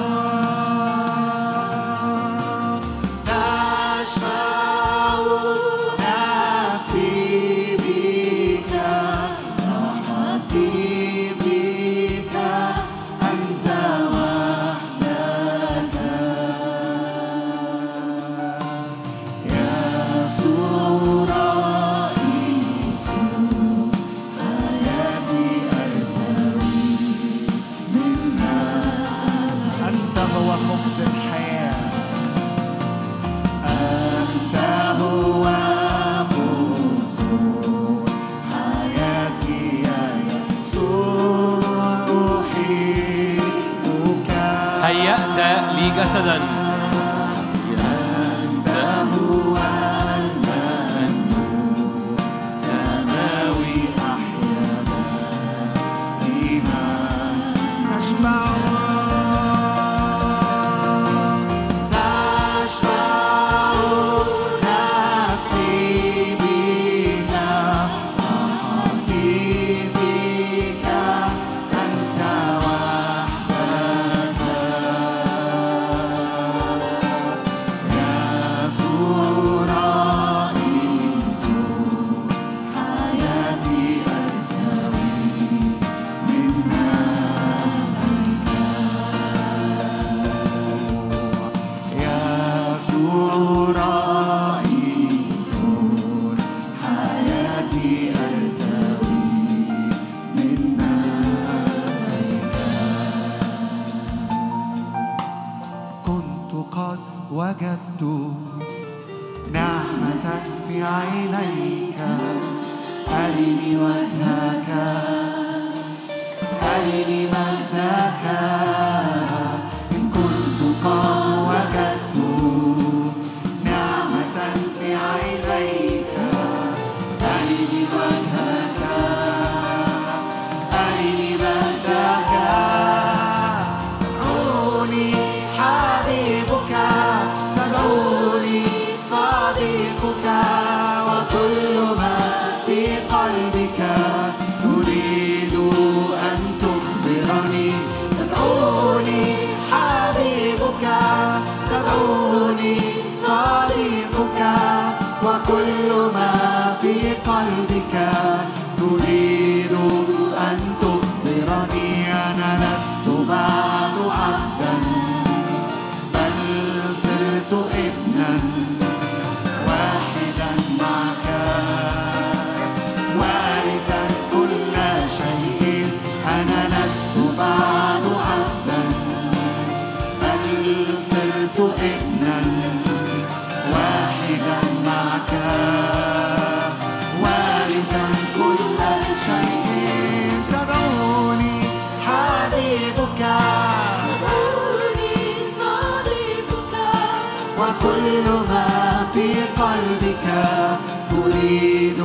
قلبك 200.05 200.77
تريد 201.09 201.99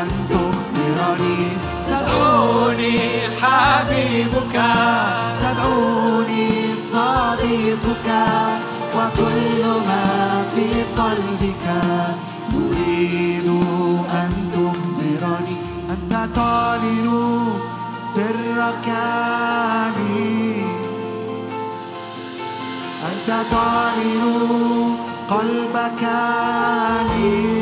أن 0.00 0.08
تخبرني. 0.30 1.48
تدعوني 1.86 2.98
حبيبك. 3.40 4.56
تدعوني 5.42 6.50
صديقك. 6.92 8.08
وكل 8.96 9.64
ما 9.86 10.44
في 10.54 10.68
قلبك 10.98 11.66
نريد 12.54 13.48
أن 14.12 14.30
تخبرني. 14.52 15.56
أنت 15.90 16.34
تعلن 16.36 17.08
سرك 18.14 18.88
لي 19.96 20.62
أنت 23.08 23.28
تعلن 23.50 24.97
قلبك 25.28 26.02
لي. 27.10 27.58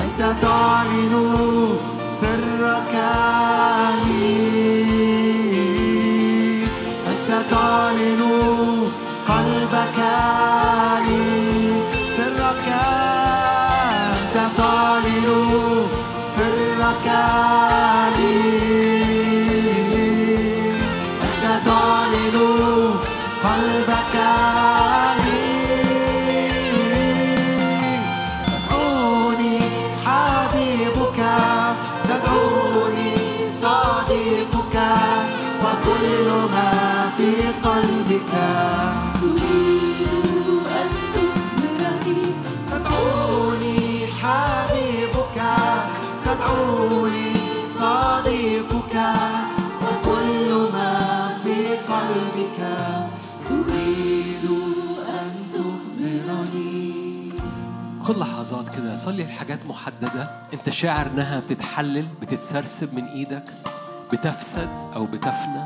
أنت 0.00 0.20
تعلن 0.42 1.14
سرك 2.20 2.94
لي. 4.04 4.07
خد 58.08 58.18
لحظات 58.18 58.76
كده 58.76 58.98
صلي 58.98 59.24
لحاجات 59.24 59.58
محددة. 59.66 60.30
انت 60.54 60.70
شاعر 60.70 61.06
انها 61.06 61.40
بتتحلل 61.40 62.06
بتتسرسب 62.22 62.94
من 62.94 63.04
إيدك 63.04 63.44
بتفسد 64.12 64.68
أو 64.96 65.06
بتفنى 65.06 65.64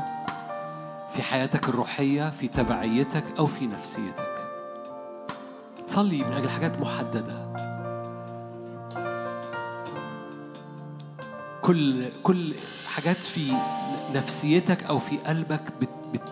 في 1.13 1.21
حياتك 1.21 1.69
الروحية 1.69 2.29
في 2.29 2.47
تبعيتك 2.47 3.23
أو 3.39 3.45
في 3.45 3.67
نفسيتك. 3.67 4.45
صلي 5.87 6.17
من 6.17 6.33
أجل 6.33 6.49
حاجات 6.49 6.79
محددة. 6.79 7.53
كل 11.61 12.05
كل 12.23 12.53
حاجات 12.87 13.17
في 13.17 13.53
نفسيتك 14.13 14.83
أو 14.83 14.97
في 14.97 15.17
قلبك 15.17 15.63
بت 15.81 15.89
بت 16.13 16.29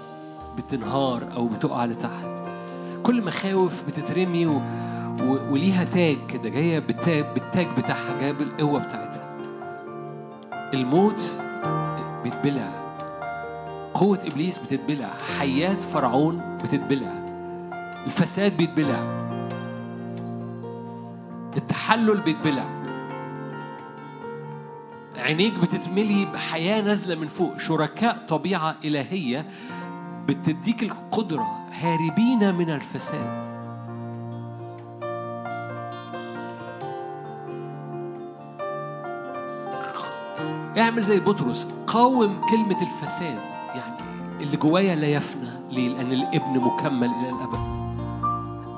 بتنهار 0.57 1.33
أو 1.33 1.47
بتقع 1.47 1.85
لتحت. 1.85 2.47
كل 3.03 3.25
مخاوف 3.25 3.83
بتترمي 3.87 4.45
و... 4.45 4.61
وليها 5.27 5.83
تاج 5.83 6.17
كده 6.29 6.49
جاية 6.49 6.79
بالتاج 6.79 7.25
بالتاج 7.33 7.67
بتاعها 7.77 8.19
جاية 8.19 8.31
بالقوة 8.31 8.79
بتاعتها. 8.79 9.37
الموت 10.73 11.21
بيتبلع 12.23 12.81
قوة 13.93 14.19
إبليس 14.25 14.59
بتتبلع. 14.59 15.09
حيات 15.39 15.83
فرعون 15.83 16.57
بتتبلع. 16.63 17.11
الفساد 18.05 18.57
بيتبلع. 18.57 19.21
التحلل 21.57 22.21
بيتبلع. 22.21 22.65
عينيك 25.17 25.59
بتتملي 25.59 26.25
بحياة 26.25 26.81
نازلة 26.81 27.15
من 27.15 27.27
فوق. 27.27 27.59
شركاء 27.59 28.25
طبيعة 28.27 28.75
إلهية 28.83 29.45
بتديك 30.27 30.83
القدرة. 30.83 31.47
هاربين 31.71 32.55
من 32.55 32.69
الفساد. 32.69 33.50
اعمل 40.77 41.03
زي 41.03 41.19
بطرس 41.19 41.67
قاوم 41.87 42.41
كلمة 42.49 42.81
الفساد 42.81 43.39
يعني 43.75 43.95
اللي 44.41 44.57
جوايا 44.57 44.95
لا 44.95 45.07
يفنى 45.07 45.49
ليه؟ 45.71 45.89
لأن 45.89 46.11
الابن 46.11 46.59
مكمل 46.59 47.09
إلى 47.09 47.29
الأبد. 47.29 47.81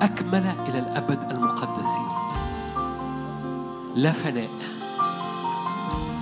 أكمل 0.02 0.52
إلى 0.68 0.78
الأبد 0.78 1.30
المقدسين. 1.30 2.08
لا 3.94 4.12
فناء. 4.12 4.48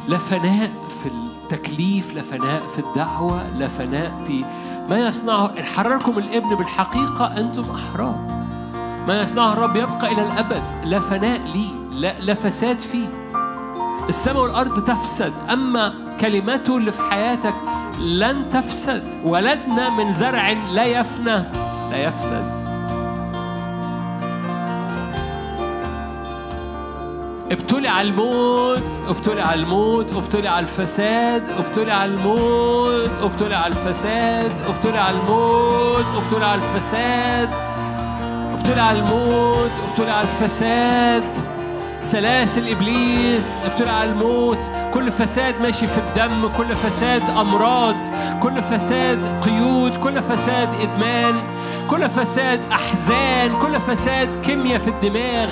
لا 0.09 0.19
فناء 0.19 0.71
في 1.03 1.09
التكليف 1.09 2.15
لا 2.15 2.23
فناء 2.23 2.63
في 2.67 2.79
الدعوة 2.79 3.59
لا 3.59 3.69
فناء 3.69 4.25
في 4.25 4.45
ما 4.89 4.99
يصنعه. 4.99 5.47
إن 5.59 5.65
حرركم 5.65 6.19
الابن 6.19 6.55
بالحقيقة 6.55 7.37
أنتم 7.39 7.65
أحرار. 7.71 8.45
ما 9.09 9.23
يصنعه 9.23 9.53
الرب 9.53 9.77
يبقى 9.77 10.13
إلى 10.13 10.23
الأبد. 10.23 10.63
لا 10.85 11.01
فناء 11.01 11.41
ليه 11.41 11.73
لا, 11.91 12.21
لا 12.21 12.35
فساد 12.35 12.81
فيه. 12.81 13.22
السماء 14.09 14.43
والأرض 14.43 14.85
تفسد 14.85 15.33
أما 15.53 15.93
كلماته 16.21 16.77
اللي 16.77 16.93
في 16.93 17.03
حياتك 17.11 17.55
لن 18.01 18.51
تفسد. 18.53 19.03
ولدنا 19.25 19.91
من 19.91 20.13
زرع 20.13 20.53
لا 20.53 20.85
يفنى 20.85 21.45
لا 21.91 21.97
يفسد. 21.97 22.63
ابتلع 27.51 28.01
الموت 28.01 29.03
ابتلع 29.09 29.55
الموت 29.55 30.13
ابتلع 30.13 30.59
الفساد 30.59 31.51
ابتلع 31.51 32.05
الموت 32.05 33.11
ابتلع 33.23 33.67
الفساد 33.67 34.53
ابتلع 34.69 35.11
الموت 35.11 36.07
ابتلع 36.17 36.55
الفساد 36.55 37.49
ابتلع 38.53 38.91
الموت 38.91 39.71
ابتلع 39.91 40.21
الفساد. 40.21 41.52
سلاسل 42.03 42.69
ابليس 42.69 43.53
ابتلع 43.65 44.05
الموت 44.05 44.59
كل 44.95 45.13
فساد 45.13 45.61
ماشي 45.61 45.87
في 45.87 45.99
الدم 45.99 46.49
كل 46.57 46.77
فساد 46.77 47.23
امراض 47.31 47.97
كل 48.43 48.63
فساد 48.63 49.45
قيود 49.45 49.95
كل 49.95 50.23
فساد 50.23 50.69
ادمان 50.81 51.35
كل 51.91 52.11
فساد 52.11 52.61
احزان 52.73 53.59
كل 53.63 53.81
فساد 53.81 54.29
كيمياء 54.45 54.79
في 54.79 54.89
الدماغ 54.89 55.49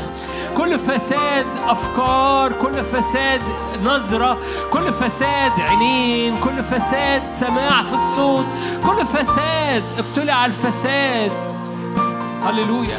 كل 0.57 0.79
فساد 0.79 1.47
افكار 1.69 2.53
كل 2.53 2.85
فساد 2.85 3.41
نظره 3.85 4.39
كل 4.73 4.93
فساد 4.93 5.53
عينين 5.61 6.37
كل 6.45 6.63
فساد 6.63 7.23
سماع 7.31 7.83
في 7.83 7.95
الصوت 7.95 8.47
كل 8.87 9.07
فساد 9.07 9.83
ابتلع 9.99 10.47
الفساد 10.47 11.33
هللويا 12.45 12.99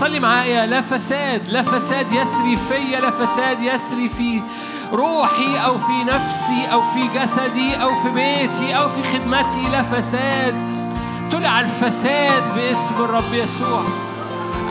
صلي 0.00 0.20
معايا. 0.20 0.66
لا 0.66 0.80
فساد 0.80 1.48
لا 1.48 1.62
فساد 1.62 2.12
يسري 2.12 2.56
فيا 2.56 3.00
لا 3.00 3.10
فساد 3.10 3.62
يسري 3.62 4.08
في 4.08 4.42
روحي 4.92 5.58
أو 5.64 5.78
في 5.78 6.04
نفسي 6.04 6.72
أو 6.72 6.82
في 6.82 7.08
جسدي 7.18 7.74
أو 7.82 7.90
في 8.02 8.08
بيتي 8.08 8.76
أو 8.76 8.88
في 8.88 9.02
خدمتي. 9.02 9.62
لا 9.72 9.82
فساد. 9.82 10.54
طلع 11.32 11.60
الفساد 11.60 12.54
باسم 12.54 12.94
الرب 13.04 13.34
يسوع. 13.34 13.82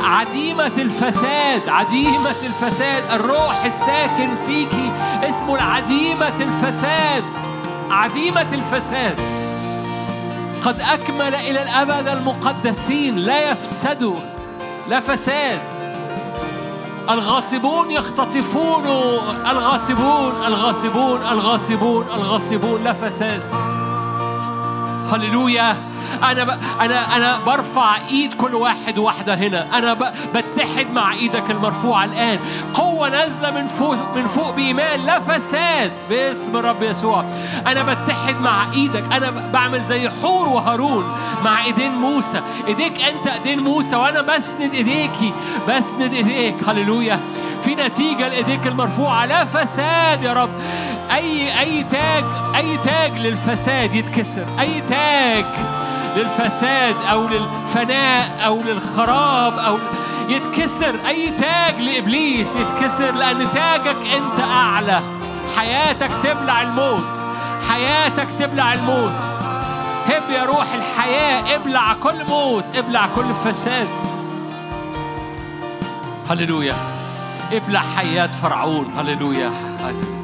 عديمة 0.03 0.71
الفساد 0.77 1.69
عديمة 1.69 2.35
الفساد. 2.43 3.03
الروح 3.11 3.65
الساكن 3.65 4.35
فيكي 4.47 4.91
اسمه 5.23 5.55
العديمة 5.55 6.41
الفساد. 6.41 7.23
عديمة 7.91 8.53
الفساد. 8.53 9.19
قد 10.63 10.81
أكمل 10.81 11.35
إلى 11.35 11.61
الأبد 11.61 12.07
المقدسين. 12.07 13.15
لا 13.15 13.51
يفسدوا 13.51 14.15
لا 14.89 14.99
فساد. 14.99 15.59
الغاصبون 17.09 17.91
يختطفون. 17.91 18.85
الغاصبون 19.51 20.33
الغاصبون 20.47 21.21
الغاصبون 21.21 22.05
الغاصبون 22.15 22.83
لا 22.83 22.93
فساد. 22.93 23.43
هللويا. 25.11 25.88
أنا 26.23 26.43
ب... 26.43 26.49
أنا 26.81 27.15
أنا 27.15 27.39
برفع 27.45 27.95
إيد 28.09 28.33
كل 28.33 28.55
واحد 28.55 28.97
واحدة 28.97 29.33
هنا. 29.35 29.77
أنا 29.77 29.93
ب... 29.93 30.13
بتحد 30.35 30.91
مع 30.93 31.13
إيدك 31.13 31.51
المرفوعة 31.51 32.05
الآن. 32.05 32.39
قوة 32.73 33.09
نازلة 33.09 33.51
من 33.51 33.67
فوق 33.67 33.95
من 34.15 34.27
فوق 34.27 34.55
بإيمان 34.55 34.99
لا 34.99 35.19
فساد. 35.19 35.91
باسم 36.09 36.57
الرب 36.57 36.83
يسوع. 36.83 37.25
أنا 37.67 37.83
بتحد 37.83 38.35
مع 38.41 38.71
إيدك. 38.73 39.03
أنا 39.11 39.29
ب... 39.29 39.51
بعمل 39.51 39.81
زي 39.83 40.09
حور 40.09 40.49
وهارون 40.49 41.17
مع 41.43 41.65
إيدين 41.65 41.91
موسى. 41.91 42.41
إيديك 42.67 43.01
أنت 43.01 43.27
إيدين 43.27 43.59
موسى 43.59 43.95
وأنا 43.95 44.21
بسند 44.21 44.73
إيديكي. 44.73 45.33
بسند 45.67 46.13
إيديك. 46.13 46.55
هللويا. 46.67 47.19
في 47.63 47.75
نتيجة 47.75 48.27
لإيديك 48.27 48.67
المرفوعة. 48.67 49.25
لا 49.25 49.45
فساد 49.45 50.23
يا 50.23 50.33
رب. 50.33 50.49
اي 51.11 51.59
أي 51.59 51.83
تاج 51.83 52.23
أي 52.55 52.77
تاج 52.77 53.17
للفساد 53.17 53.95
يتكسر. 53.95 54.45
أي 54.59 54.81
تاج 54.81 55.45
للفساد 56.15 56.95
أو 57.11 57.27
للفناء 57.27 58.45
أو 58.45 58.61
للخراب 58.61 59.59
أو 59.59 59.77
يتكسر 60.29 60.95
أي 61.07 61.31
تاج 61.31 61.81
لإبليس 61.81 62.55
يتكسر 62.55 63.11
لأن 63.11 63.51
تاجك 63.53 63.97
أنت 64.17 64.39
أعلى. 64.39 65.01
حياتك 65.57 66.11
تبلع 66.23 66.61
الموت. 66.61 67.23
حياتك 67.69 68.27
تبلع 68.39 68.73
الموت. 68.73 69.15
هب 70.05 70.29
يا 70.29 70.45
روح 70.45 70.67
الحياة 70.73 71.55
ابلع 71.55 71.93
كل 72.03 72.25
موت 72.25 72.63
ابلع 72.75 73.07
كل 73.15 73.51
فساد. 73.51 73.87
هللويا. 76.29 76.75
ابلع 77.51 77.81
حياة 77.97 78.27
فرعون. 78.27 78.93
هللويا. 78.97 79.51
هللويا 79.83 80.18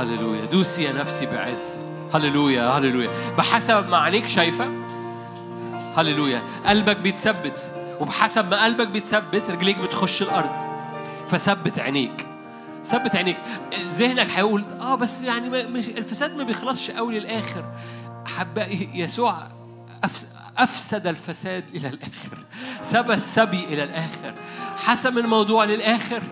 هللويا. 0.00 0.44
دوسي 0.44 0.84
يا 0.84 0.92
نفسي 0.92 1.26
بعز. 1.26 1.80
هللويا 2.14 2.70
هللويا. 2.70 3.10
بحسب 3.38 3.88
ما 3.88 3.96
عينيك 3.96 4.26
شايفة. 4.26 4.68
هللويا. 5.96 6.42
قلبك 6.66 6.96
بيتثبت 6.96 7.72
وبحسب 8.00 8.50
ما 8.50 8.64
قلبك 8.64 8.88
بيتثبت 8.88 9.50
رجليك 9.50 9.78
بتخش 9.78 10.22
الأرض. 10.22 10.50
فثبت 11.28 11.78
عينيك. 11.78 12.26
ثبت 12.84 13.16
عينيك. 13.16 13.36
ذهنك 13.88 14.30
هيقول 14.30 14.64
آه 14.80 14.94
بس 14.94 15.22
يعني 15.22 15.48
مش 15.48 15.88
الفساد 15.88 16.36
ما 16.36 16.44
بيخلصش 16.44 16.90
قوي 16.90 17.18
للآخر. 17.18 17.64
حبائي 18.26 18.90
يسوع 18.94 19.36
أفس 20.04 20.26
أفسد 20.58 21.06
الفساد 21.06 21.64
إلى 21.74 21.88
الآخر. 21.88 22.38
سبى 22.82 23.14
السبي 23.14 23.64
إلى 23.64 23.82
الآخر. 23.82 24.34
حسم 24.84 25.18
الموضوع 25.18 25.64
للآخر. 25.64 26.22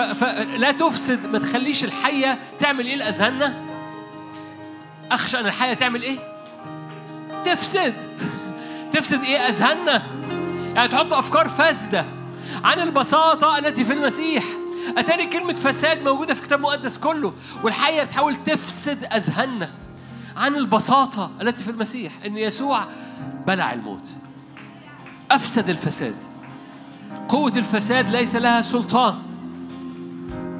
فلا 0.00 0.72
تفسد 0.72 1.26
ما 1.26 1.38
تخليش 1.38 1.84
الحية 1.84 2.38
تعمل 2.58 2.86
إيه؟ 2.86 2.96
لأذهاننا 2.96 3.54
أخشى 5.12 5.40
أن 5.40 5.46
الحية 5.46 5.74
تعمل 5.74 6.02
إيه؟ 6.02 6.18
تفسد. 7.44 7.94
تفسد 8.92 9.24
إيه؟ 9.24 9.38
أذهاننا 9.38 10.02
يعني 10.74 10.88
تحط 10.88 11.12
أفكار 11.12 11.48
فاسدة 11.48 12.06
عن 12.64 12.80
البساطة 12.80 13.58
التي 13.58 13.84
في 13.84 13.92
المسيح. 13.92 14.44
أتاني 14.98 15.26
كلمة 15.26 15.52
فساد 15.52 16.02
موجودة 16.02 16.34
في 16.34 16.40
الكتاب 16.40 16.58
المقدس 16.58 16.98
كله 16.98 17.32
والحية 17.62 18.02
بتحاول 18.02 18.36
تفسد 18.44 19.04
أذهاننا 19.04 19.70
عن 20.36 20.54
البساطة 20.54 21.30
التي 21.42 21.64
في 21.64 21.70
المسيح. 21.70 22.12
إن 22.26 22.36
يسوع 22.38 22.86
بلع 23.46 23.72
الموت. 23.72 24.08
أفسد 25.30 25.68
الفساد. 25.68 26.16
قوة 27.28 27.52
الفساد 27.56 28.10
ليس 28.10 28.36
لها 28.36 28.62
سلطان. 28.62 29.35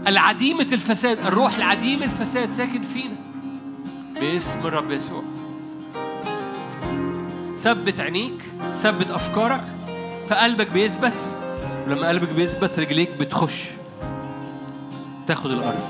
العديمة 0.06 0.66
الفساد 0.72 1.18
الروح 1.18 1.56
العديم 1.56 2.02
الفساد 2.02 2.50
ساكن 2.50 2.82
فينا. 2.82 3.14
باسم 4.20 4.66
الرب 4.66 4.90
يسوع. 4.90 5.22
ثبت 7.56 8.00
عينيك 8.00 8.42
ثبت 8.72 9.10
أفكارك. 9.10 9.64
فقلبك 10.28 10.70
بيثبت. 10.70 11.18
ولما 11.86 12.08
قلبك 12.08 12.28
بيثبت 12.28 12.78
رجليك 12.78 13.10
بتخش. 13.20 13.64
تاخد 15.26 15.50
الأرض. 15.50 15.84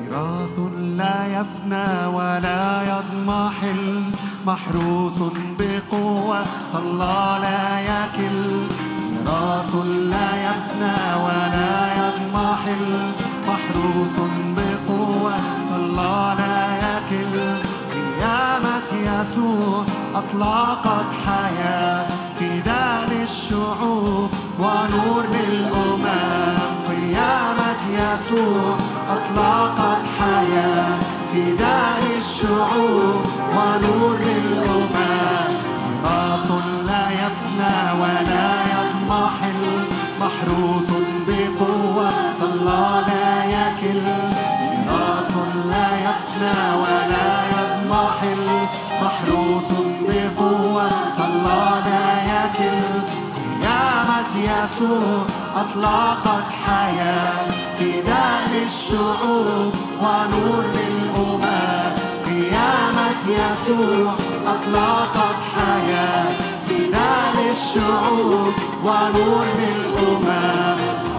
ميراث 0.00 0.58
لا 0.96 1.40
يفنى 1.40 2.06
ولا 2.06 2.82
يضمحل. 2.98 4.02
محروس 4.46 5.18
بقوة 5.58 6.44
الله 6.74 7.38
لا 7.38 7.80
يكل. 7.80 8.66
ميراث 9.24 9.74
لا 10.10 10.28
يفنى 10.46 10.98
ولا 11.24 11.74
يضمحل 12.00 13.12
محروس 13.48 14.16
بقوة 14.56 15.34
الله 15.76 16.34
لا 16.34 16.60
يكل. 16.86 17.36
قيامة 17.94 18.90
يسوع 19.10 19.84
أطلقت 20.14 21.10
حياة 21.26 22.06
فداء 22.40 23.08
للشعوب 23.10 24.30
ونور 24.58 25.24
للأمم. 25.32 26.58
قيامة 26.88 27.82
يسوع 27.92 28.76
أطلقت 29.10 30.02
حياة 30.18 30.98
فداء 31.32 32.02
للشعوب 32.06 33.20
ونور 33.56 34.18
للأمم. 34.18 35.23
يسوع 54.44 55.24
أطلقت 55.56 56.44
حياة. 56.66 57.50
فداء 57.78 58.48
للشعوب 58.52 59.72
ونور 60.02 60.64
للأمم 60.74 61.92
قيامة 62.26 63.24
يسوع 63.28 64.12
أطلقت 64.46 65.40
حياة. 65.54 66.33
فداء 67.54 67.74
للشعوب 67.74 68.52
ونور 68.84 69.44
للأمم 69.58 71.13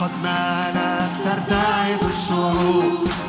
قد 0.00 0.10
مالت 0.22 1.10
ترتعد 1.24 2.04
الشعوب 2.08 3.27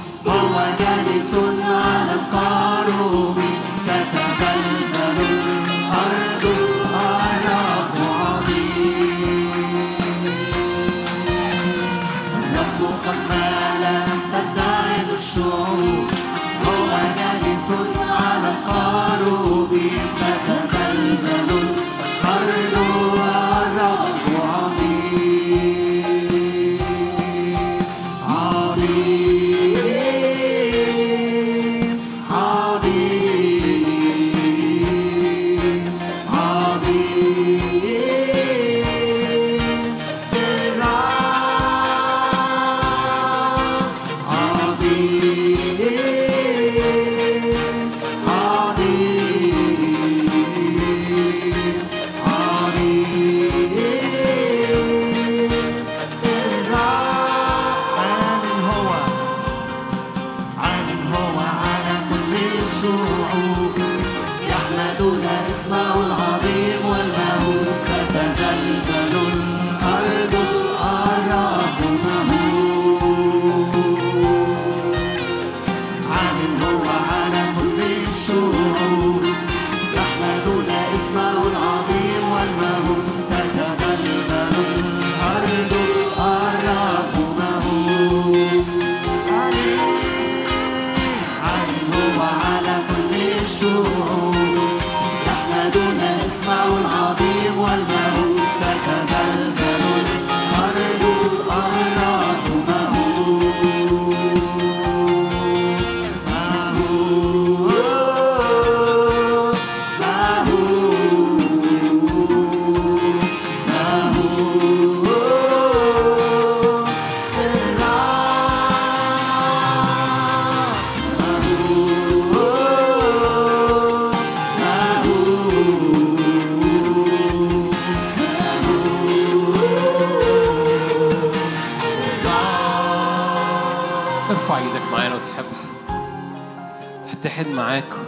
معاك 137.79 138.07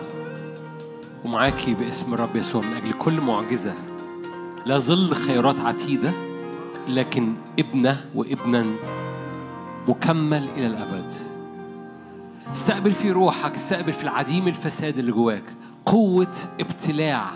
ومعاكي 1.25 1.73
باسم 1.73 2.13
الرب 2.13 2.35
يسوع 2.35 2.61
من 2.61 2.73
أجل 2.73 2.93
كل 2.93 3.21
معجزة. 3.21 3.73
لا 4.65 4.77
ظل 4.77 5.15
خيرات 5.15 5.59
عتيدة 5.59 6.11
لكن 6.87 7.33
ابنة 7.59 8.05
وابنا 8.15 8.65
مكمل 9.87 10.49
إلى 10.57 10.67
الأبد. 10.67 11.13
استقبل 12.51 12.91
في 12.91 13.11
روحك 13.11 13.55
استقبل 13.55 13.93
في 13.93 14.03
العديم 14.03 14.47
الفساد 14.47 14.97
اللي 14.97 15.11
جواك. 15.11 15.43
قوة 15.85 16.35
ابتلاع 16.59 17.29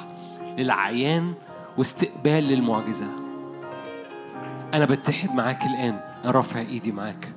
للعيان 0.58 1.34
واستقبال 1.78 2.44
للمعجزة. 2.44 3.08
أنا 4.74 4.86
بتحد 4.86 5.36
معاك 5.36 5.62
الآن 5.64 6.00
أنا 6.24 6.32
رافع 6.32 6.60
إيدي 6.60 6.92
معاك. 6.92 7.34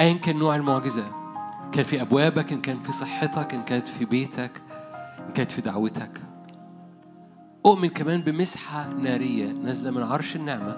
ايا 0.00 0.12
كان 0.12 0.36
نوع 0.38 0.56
المعجزة؟ 0.56 1.21
كان 1.72 1.84
في 1.84 2.02
أبوابك 2.02 2.52
إن 2.52 2.60
كان 2.60 2.80
في 2.80 2.92
صحتك 2.92 3.54
إن 3.54 3.62
كانت 3.62 3.88
في 3.88 4.04
بيتك 4.04 4.62
إن 5.28 5.32
كانت 5.34 5.52
في 5.52 5.60
دعوتك. 5.62 6.20
أؤمن 7.66 7.88
كمان 7.88 8.22
بمسحة 8.22 8.88
نارية 8.88 9.52
نازلة 9.52 9.90
من 9.90 10.02
عرش 10.02 10.36
النعمة 10.36 10.76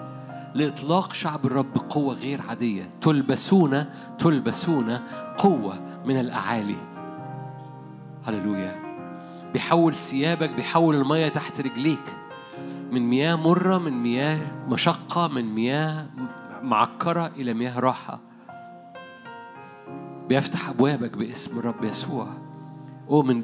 لإطلاق 0.53 1.13
شعب 1.13 1.45
الرب 1.45 1.73
بقوة 1.73 2.15
غير 2.15 2.41
عادية. 2.49 2.89
تلبسون 3.01 3.85
تلبسون 4.19 4.99
قوة 5.37 5.79
من 6.05 6.19
الأعالي. 6.19 6.77
هللويا. 8.25 8.75
بيحول 9.53 9.95
ثيابك 9.95 10.49
بيحول 10.49 10.95
المية 10.95 11.27
تحت 11.27 11.61
رجليك. 11.61 12.13
من 12.91 13.01
مياه 13.09 13.35
مرة 13.35 13.77
من 13.77 14.03
مياه 14.03 14.39
مشقة 14.67 15.27
من 15.27 15.55
مياه 15.55 16.05
معكرة 16.61 17.27
إلى 17.27 17.53
مياه 17.53 17.79
راحة. 17.79 18.19
بيفتح 20.29 20.69
أبوابك 20.69 21.17
باسم 21.17 21.59
الرب 21.59 21.83
يسوع. 21.83 22.27
أؤمن 23.09 23.43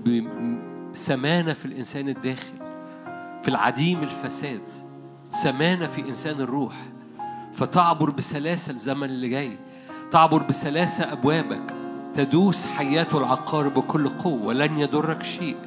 بسمانة 0.92 1.54
في 1.54 1.66
الإنسان 1.66 2.10
الداخل 2.10 2.54
في 3.44 3.48
العديم 3.48 4.04
الفساد 4.04 4.62
سمانة 5.32 5.88
في 5.88 6.02
إنسان 6.02 6.42
الروح. 6.42 6.74
فتعبر 7.54 8.10
بسلاسة 8.10 8.72
الزمن 8.74 9.04
اللي 9.04 9.30
جاي. 9.30 9.58
تعبر 10.12 10.44
بسلاسة 10.44 11.12
أبوابك. 11.12 11.74
تدوس 12.14 12.66
حياته 12.66 13.18
العقارب 13.18 13.74
بكل 13.74 14.10
قوة. 14.10 14.54
لن 14.54 14.78
يضرك 14.78 15.24
شيء. 15.24 15.58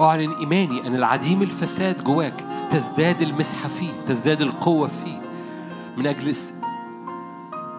أعلن 0.00 0.32
إيماني 0.32 0.86
أن 0.86 0.94
العديم 0.94 1.42
الفساد 1.42 2.04
جواك 2.04 2.46
تزداد 2.70 3.22
المسحة 3.22 3.68
فيه 3.68 3.92
تزداد 4.06 4.40
القوة 4.42 4.88
فيه. 4.88 5.20
من 5.96 6.06
أجل 6.06 6.28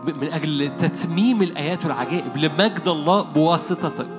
من 0.05 0.33
أجل 0.33 0.77
تتميم 0.77 1.41
الآيات 1.41 1.85
والعجائب. 1.85 2.37
لمجد 2.37 2.87
الله 2.87 3.21
بواسطتك. 3.21 4.09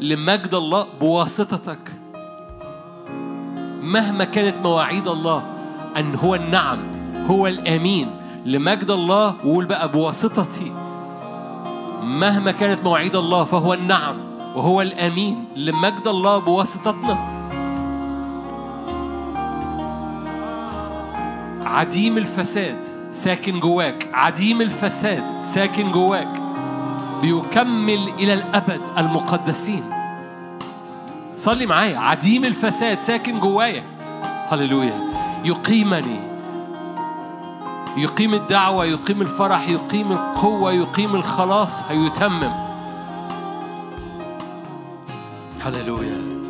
لمجد 0.00 0.54
الله 0.54 0.86
بواسطتك. 1.00 1.92
مهما 3.82 4.24
كانت 4.24 4.54
مواعيد 4.62 5.08
الله 5.08 5.42
أن 5.96 6.14
هو 6.14 6.34
النعم 6.34 6.78
هو 7.26 7.46
الآمين. 7.46 8.10
لمجد 8.46 8.90
الله 8.90 9.34
وقول 9.44 9.64
بقى 9.64 9.92
بواسطتي. 9.92 10.72
مهما 12.02 12.52
كانت 12.52 12.84
مواعيد 12.84 13.16
الله 13.16 13.44
فهو 13.44 13.74
النعم 13.74 14.16
وهو 14.56 14.82
الآمين. 14.82 15.44
لمجد 15.56 16.08
الله 16.08 16.38
بواسطتنا. 16.38 17.18
عديم 21.64 22.18
الفساد. 22.18 22.99
ساكن 23.12 23.60
جواك. 23.60 24.10
عديم 24.12 24.60
الفساد 24.60 25.22
ساكن 25.42 25.90
جواك. 25.90 26.40
بيكمل 27.22 28.08
إلى 28.18 28.34
الأبد 28.34 28.80
المقدسين. 28.98 29.84
صلي 31.36 31.66
معايا. 31.66 31.98
عديم 31.98 32.44
الفساد 32.44 33.00
ساكن 33.00 33.40
جوايا. 33.40 33.82
هللويا. 34.48 35.00
يقيمني. 35.44 36.20
يقيم 37.96 38.34
الدعوة 38.34 38.84
يقيم 38.84 39.22
الفرح 39.22 39.68
يقيم 39.68 40.12
القوة 40.12 40.72
يقيم 40.72 41.14
الخلاص. 41.14 41.82
هيتمم. 41.88 42.50
هللويا. 45.64 46.40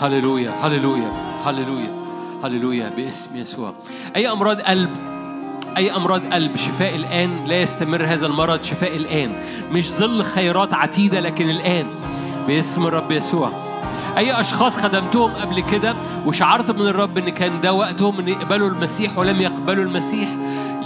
هللويا. 0.00 0.50
هللويا. 0.50 1.12
هللويا. 1.46 2.05
هللويا 2.46 2.88
باسم 2.96 3.36
يسوع. 3.36 3.74
أي 4.16 4.32
أمراض 4.32 4.60
قلب 4.60 4.90
أي 5.76 5.96
أمراض 5.96 6.32
قلب 6.32 6.56
شفاء 6.56 6.96
الآن 6.96 7.44
لا 7.44 7.62
يستمر 7.62 8.04
هذا 8.04 8.26
المرض 8.26 8.62
شفاء 8.62 8.96
الآن. 8.96 9.32
مش 9.72 9.90
ظل 9.90 10.22
خيرات 10.22 10.74
عتيدة 10.74 11.20
لكن 11.20 11.50
الآن 11.50 11.86
باسم 12.46 12.86
الرب 12.86 13.12
يسوع. 13.12 13.52
أي 14.16 14.40
أشخاص 14.40 14.78
خدمتهم 14.78 15.30
قبل 15.30 15.60
كده 15.60 15.94
وشعرت 16.26 16.70
من 16.70 16.86
الرب 16.88 17.18
إن 17.18 17.28
كان 17.28 17.60
ده 17.60 17.72
وقتهم 17.72 18.18
إن 18.18 18.28
يقبلوا 18.28 18.68
المسيح 18.68 19.18
ولم 19.18 19.40
يقبلوا 19.40 19.84
المسيح 19.84 20.28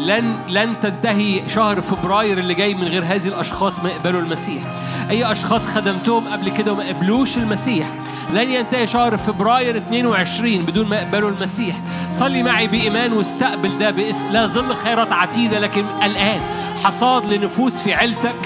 لن 0.06 0.38
لن 0.48 0.80
تنتهي 0.80 1.48
شهر 1.48 1.80
فبراير 1.80 2.38
اللي 2.38 2.54
جاي 2.54 2.74
من 2.74 2.84
غير 2.84 3.04
هذه 3.04 3.26
الأشخاص 3.28 3.78
ما 3.78 3.90
يقبلوا 3.90 4.20
المسيح. 4.20 4.62
أي 5.10 5.32
أشخاص 5.32 5.66
خدمتهم 5.66 6.28
قبل 6.28 6.48
كده 6.48 6.72
وما 6.72 6.88
قبلوش 6.88 7.38
المسيح. 7.38 7.86
لن 8.32 8.50
ينتهي 8.50 8.86
شهر 8.86 9.16
فبراير 9.16 9.76
22 9.76 10.58
بدون 10.62 10.86
ما 10.88 10.96
يقبلوا 10.96 11.30
المسيح. 11.30 11.76
صلي 12.12 12.42
معي 12.42 12.66
بإيمان 12.66 13.12
واستقبل 13.12 13.78
ده 13.78 13.90
باسم. 13.90 14.30
لا 14.30 14.46
ظل 14.46 14.74
خيرات 14.74 15.12
عتيدة 15.12 15.58
لكن 15.58 15.84
الآن 16.02 16.40
حصاد 16.84 17.32
لنفوس 17.32 17.82
في 17.82 17.94
عيلتك. 17.94 18.36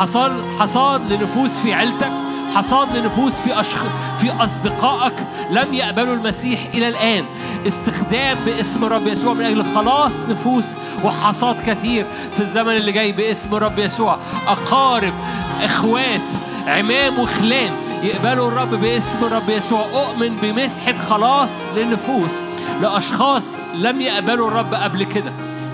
حصاد 0.00 0.32
حصاد 0.60 1.12
لنفوس 1.12 1.60
في 1.60 1.74
عيلتك. 1.74 2.12
حصاد 2.54 2.96
لنفوس 2.96 3.40
في 3.40 3.60
أشخ... 3.60 3.84
في 4.18 4.30
أصدقائك 4.30 5.14
لم 5.50 5.74
يقبلوا 5.74 6.14
المسيح 6.14 6.60
إلى 6.74 6.88
الآن. 6.88 7.24
استخدام 7.66 8.38
باسم 8.46 8.84
رب 8.84 9.06
يسوع 9.06 9.32
من 9.32 9.44
أجل 9.44 9.64
خلاص 9.74 10.12
نفوس 10.28 10.66
وحصاد 11.04 11.56
كثير 11.66 12.06
في 12.32 12.40
الزمن 12.40 12.76
اللي 12.76 12.92
جاي 12.92 13.12
باسم 13.12 13.54
رب 13.54 13.78
يسوع. 13.78 14.16
أقارب 14.48 15.14
إخوات 15.62 16.30
عمام 16.66 17.18
وخلان 17.18 17.70
يقبلوا 18.02 18.48
الرب 18.48 18.74
باسم 18.74 19.24
رب 19.24 19.50
يسوع. 19.50 19.86
أؤمن 19.94 20.36
بمسحة 20.36 20.94
خلاص 20.96 21.50
للنفوس 21.76 22.34
لأشخاص 22.80 23.44
لم 23.74 24.00
يقبلوا 24.00 24.48
الرب 24.48 24.74
قبل 24.74 25.04
كده 25.04 25.32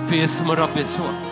في 0.09 0.25
اسم 0.25 0.51
الرب 0.51 0.77
يسوع. 0.77 1.28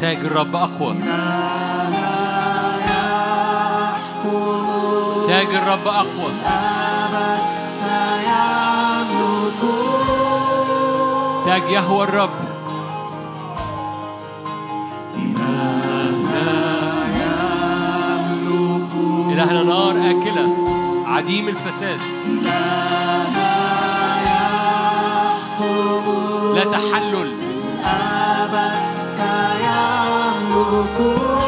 تاج 0.00 0.16
الرب 0.16 0.56
أقوى. 0.56 0.94
تاج 5.26 5.54
الرب 5.54 5.88
أقوى. 5.88 6.32
تاج 11.46 11.70
يهوى 11.70 12.04
الرب. 12.04 12.30
إلهنا 19.32 19.62
نار 19.62 19.90
آكلة. 19.90 20.48
عديم 21.06 21.48
الفساد. 21.48 22.00
لا 26.54 26.64
تحلل. 26.64 27.36
الأبد 30.68 30.96
سيملك 30.98 31.45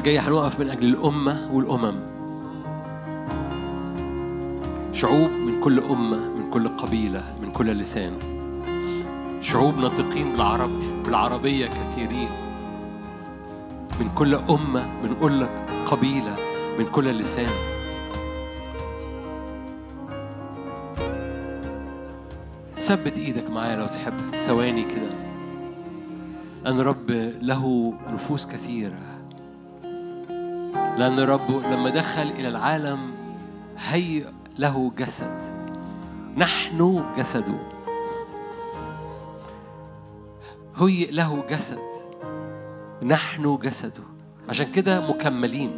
اللي 0.00 0.02
جاية 0.02 0.20
هنقف 0.20 0.60
من 0.60 0.70
أجل 0.70 0.88
الأمة 0.88 1.50
والأمم. 1.52 1.94
شعوب 4.92 5.30
من 5.30 5.60
كل 5.60 5.80
أمة 5.80 6.34
من 6.34 6.50
كل 6.50 6.68
قبيلة 6.68 7.24
من 7.42 7.52
كل 7.52 7.66
لسان. 7.66 8.12
شعوب 9.40 9.78
ناطقين 9.78 10.32
بالعرب 10.32 10.70
بالعربية 11.04 11.66
كثيرين. 11.66 12.28
من 14.00 14.10
كل 14.14 14.34
أمة 14.34 15.02
من 15.02 15.14
كل 15.20 15.46
قبيلة 15.86 16.36
من 16.78 16.86
كل 16.86 17.04
لسان. 17.04 17.52
ثبت 22.80 23.18
إيدك 23.18 23.50
معايا 23.50 23.76
لو 23.76 23.86
تحب. 23.86 24.34
ثواني 24.34 24.82
كده. 24.82 25.10
أن 26.66 26.80
رب 26.80 27.10
له 27.42 27.94
نفوس 28.12 28.46
كثيرة. 28.46 29.09
لأن 31.00 31.18
الرب 31.18 31.50
لما 31.50 31.90
دخل 31.90 32.22
إلى 32.22 32.48
العالم 32.48 32.98
هيئ 33.78 34.26
له 34.58 34.92
جسد. 34.98 35.38
نحن 36.36 37.04
جسده 37.18 37.58
هيئ 40.76 41.10
له 41.10 41.44
جسد. 41.50 41.88
نحن 43.02 43.58
جسده 43.62 44.02
عشان 44.48 44.72
كده 44.72 45.08
مكملين. 45.08 45.76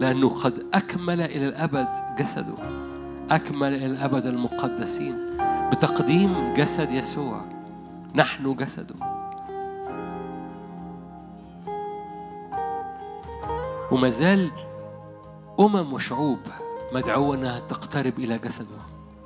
لأنه 0.00 0.28
قد 0.28 0.66
أكمل 0.74 1.20
إلى 1.20 1.48
الأبد 1.48 1.88
جسده. 2.18 2.58
أكمل 3.30 3.74
إلى 3.74 3.86
الأبد 3.86 4.26
المقدسين. 4.26 5.16
بتقديم 5.72 6.54
جسد 6.56 6.92
يسوع. 6.92 7.44
نحن 8.14 8.56
جسده 8.56 9.07
وما 13.92 14.08
زال 14.10 14.50
أمم 15.60 15.92
وشعوب 15.92 16.38
مدعوة 16.92 17.34
أنها 17.34 17.60
تقترب 17.60 18.18
إلى 18.18 18.38
جسده 18.38 18.78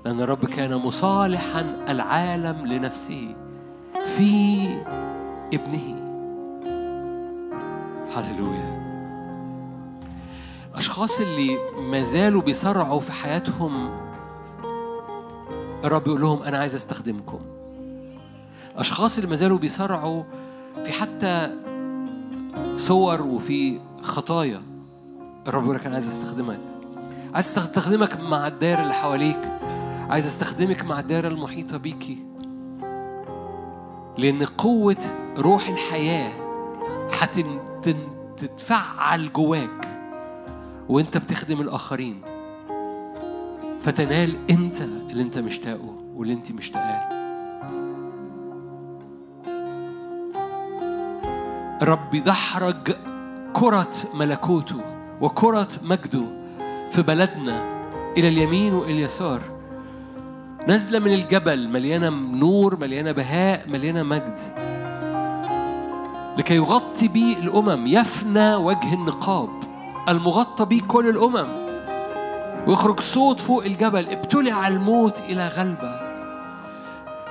لأن 0.05 0.21
الرب 0.21 0.45
كان 0.45 0.75
مصالحا 0.77 1.85
العالم 1.89 2.67
لنفسه 2.67 3.37
في 4.17 4.67
ابنه. 5.55 6.03
هللويا. 8.15 8.83
الأشخاص 10.73 11.21
اللي 11.21 11.57
ما 11.91 12.03
زالوا 12.03 12.43
بيصرعوا 12.43 13.01
في 13.01 13.13
حياتهم 13.13 13.91
الرب 15.85 16.07
يقول 16.07 16.21
لهم 16.21 16.43
أنا 16.43 16.59
عايز 16.59 16.75
أستخدمكم. 16.75 17.41
أشخاص 18.77 19.17
اللي 19.17 19.31
ما 19.31 19.37
زالوا 19.37 19.59
بيصرعوا 19.59 20.23
في 20.85 20.93
حتى 20.93 21.51
صور 22.77 23.23
وفي 23.23 23.81
خطايا. 24.03 24.63
الرب 25.49 25.73
لك 25.73 25.87
أنا 25.87 25.95
عايز 25.95 26.09
أستخدمك. 26.09 26.61
عايز 27.35 27.59
أستخدمك 27.59 28.21
مع 28.21 28.47
الدائرة 28.47 28.83
اللي 28.83 28.95
حواليك. 28.95 29.59
عايز 30.11 30.27
أستخدمك 30.27 30.85
مع 30.85 31.01
الدائرة 31.01 31.29
المحيطة 31.29 31.77
بيكي 31.77 32.25
لأن 34.19 34.45
قوة 34.45 34.97
روح 35.39 35.69
الحياة 35.69 36.33
هتتفعل 38.41 39.33
جواك 39.33 39.89
وأنت 40.89 41.19
بتخدم 41.19 41.61
الآخرين. 41.61 42.21
فتنال 43.83 44.37
أنت 44.51 44.81
اللي 44.81 45.23
أنت 45.23 45.39
مشتاقه 45.39 45.97
واللي 46.15 46.35
أنت 46.35 46.53
مشتاقاه. 46.53 47.23
رب 51.83 52.15
يدحرج 52.15 52.97
كرة 53.53 53.93
ملكوته 54.15 54.81
وكرة 55.21 55.69
مجده 55.83 56.25
في 56.91 57.03
بلدنا 57.03 57.63
إلى 58.17 58.29
اليمين 58.29 58.75
وإلى 58.75 58.93
اليسار. 58.93 59.41
نازلة 60.69 60.99
من 60.99 61.15
الجبل 61.15 61.69
مليانة 61.69 62.11
نور 62.11 62.77
مليانة 62.81 63.13
بهاء 63.13 63.69
مليانة 63.69 64.03
مجد. 64.03 64.39
لكي 66.39 66.55
يغطي 66.55 67.09
بيه 67.09 67.37
الأمم 67.37 67.87
يفنى 67.87 68.55
وجه 68.55 68.95
النقاب. 68.95 69.49
المغطى 70.09 70.65
بيه 70.65 70.83
كل 70.83 71.09
الأمم. 71.09 71.49
ويخرج 72.67 73.01
صوت 73.01 73.41
فوق 73.41 73.65
الجبل 73.65 74.09
ابتلع 74.09 74.69
الموت 74.69 75.21
إلى 75.21 75.49
غلبة. 75.49 76.01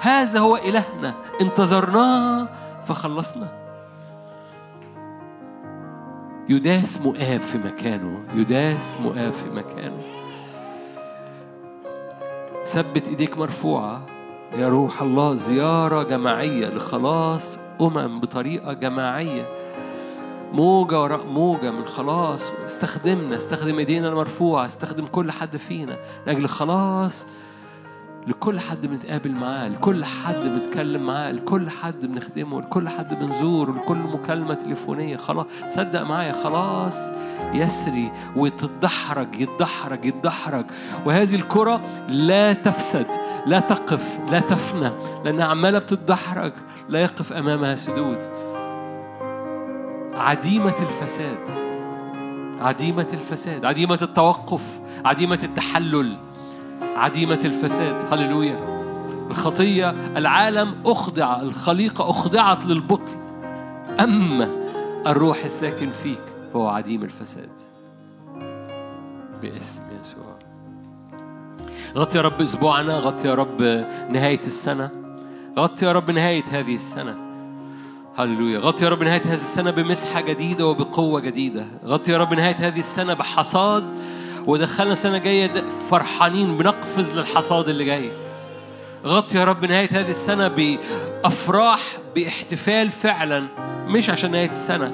هذا 0.01 0.39
هو 0.39 0.57
إلهنا 0.57 1.13
انتظرناه 1.41 2.47
فخلصنا. 2.83 3.60
يداس 6.49 7.01
مؤاب 7.01 7.41
في 7.41 7.57
مكانه 7.57 8.19
يداس 8.33 8.97
مؤاب 8.99 9.33
في 9.33 9.49
مكانه. 9.49 10.03
ثبت 12.65 13.07
إيديك 13.07 13.37
مرفوعة. 13.37 14.05
يا 14.57 14.69
روح 14.69 15.01
الله 15.01 15.35
زيارة 15.35 16.03
جماعية 16.03 16.67
لخلاص 16.67 17.59
أمم 17.81 18.19
بطريقة 18.19 18.73
جماعية. 18.73 19.45
موجة 20.53 21.01
وراء 21.01 21.25
موجة 21.25 21.71
من 21.71 21.85
خلاص. 21.85 22.51
استخدمنا 22.65 23.35
استخدم 23.35 23.77
إيدينا 23.79 24.09
المرفوعة 24.09 24.65
استخدم 24.65 25.05
كل 25.05 25.31
حد 25.31 25.57
فينا. 25.57 25.97
لأجل 26.27 26.47
خلاص 26.47 27.27
لكل 28.27 28.59
حد 28.59 28.87
بنتقابل 28.87 29.31
معاه 29.31 29.67
لكل 29.67 30.05
حد 30.05 30.35
بنتكلم 30.35 31.05
معاه 31.05 31.31
لكل 31.31 31.69
حد 31.69 32.01
بنخدمه 32.01 32.61
لكل 32.61 32.89
حد 32.89 33.19
بنزوره 33.19 33.71
لكل 33.71 33.97
مكالمة 33.97 34.53
تليفونية. 34.53 35.17
خلاص 35.17 35.45
صدق 35.67 36.01
معايا 36.01 36.33
خلاص. 36.33 37.11
يسري 37.53 38.11
وتتدحرج 38.35 39.41
يتدحرج 39.41 40.05
يتدحرج. 40.05 40.65
وهذه 41.05 41.35
الكرة 41.35 41.81
لا 42.07 42.53
تفسد 42.53 43.07
لا 43.45 43.59
تقف 43.59 44.19
لا 44.31 44.39
تفنى. 44.39 44.91
لأنها 45.25 45.45
عمالة 45.45 45.79
بتتدحرج 45.79 46.53
لا 46.89 47.01
يقف 47.01 47.33
أمامها 47.33 47.75
سدود. 47.75 48.17
عديمة 50.13 50.75
الفساد 50.81 51.61
عديمة 52.59 53.07
الفساد 53.13 53.65
عديمة 53.65 53.99
التوقف 54.01 54.81
عديمة 55.05 55.39
التحلل. 55.43 56.17
عديمة 56.95 57.39
الفساد. 57.45 58.13
هللويا. 58.13 58.81
الخطية 59.29 59.89
العالم 60.17 60.73
أخضع 60.85 61.41
الخليقة 61.41 62.09
أخضعت 62.09 62.65
للبطل. 62.65 63.11
أما 63.99 64.49
الروح 65.07 65.45
الساكن 65.45 65.91
فيك 65.91 66.21
فهو 66.53 66.67
عديم 66.67 67.03
الفساد. 67.03 67.49
باسم 69.41 69.81
يسوع. 70.01 70.39
غطي 71.97 72.17
يا 72.17 72.23
رب 72.23 72.41
أسبوعنا 72.41 72.97
غطي 72.97 73.27
يا 73.27 73.35
رب 73.35 73.85
نهاية 74.09 74.39
السنة. 74.39 74.89
غطي 75.57 75.85
يا 75.85 75.91
رب 75.91 76.11
نهاية 76.11 76.43
هذه 76.51 76.75
السنة. 76.75 77.17
هللويا. 78.15 78.59
غطي 78.59 78.85
يا 78.85 78.89
رب 78.89 79.03
نهاية 79.03 79.21
هذه 79.21 79.33
السنة 79.33 79.71
بمسحة 79.71 80.21
جديدة 80.21 80.67
وبقوة 80.67 81.19
جديدة. 81.19 81.65
غطي 81.85 82.11
يا 82.11 82.17
رب 82.17 82.33
نهاية 82.33 82.55
هذه 82.55 82.79
السنة 82.79 83.13
بحصاد 83.13 83.83
ودخلنا 84.47 84.95
سنة 84.95 85.17
جاية 85.17 85.45
د- 85.45 85.69
فرحانين 85.69 86.57
بنقفز 86.57 87.11
للحصاد 87.17 87.69
اللي 87.69 87.83
جاي. 87.85 88.11
غطي 89.05 89.37
يا 89.37 89.43
رب 89.45 89.65
نهاية 89.65 89.89
هذه 89.91 90.09
السنة 90.09 90.47
بأفراح 90.47 91.79
باحتفال 92.15 92.89
فعلا 92.89 93.47
مش 93.87 94.09
عشان 94.09 94.31
نهاية 94.31 94.49
السنة 94.51 94.93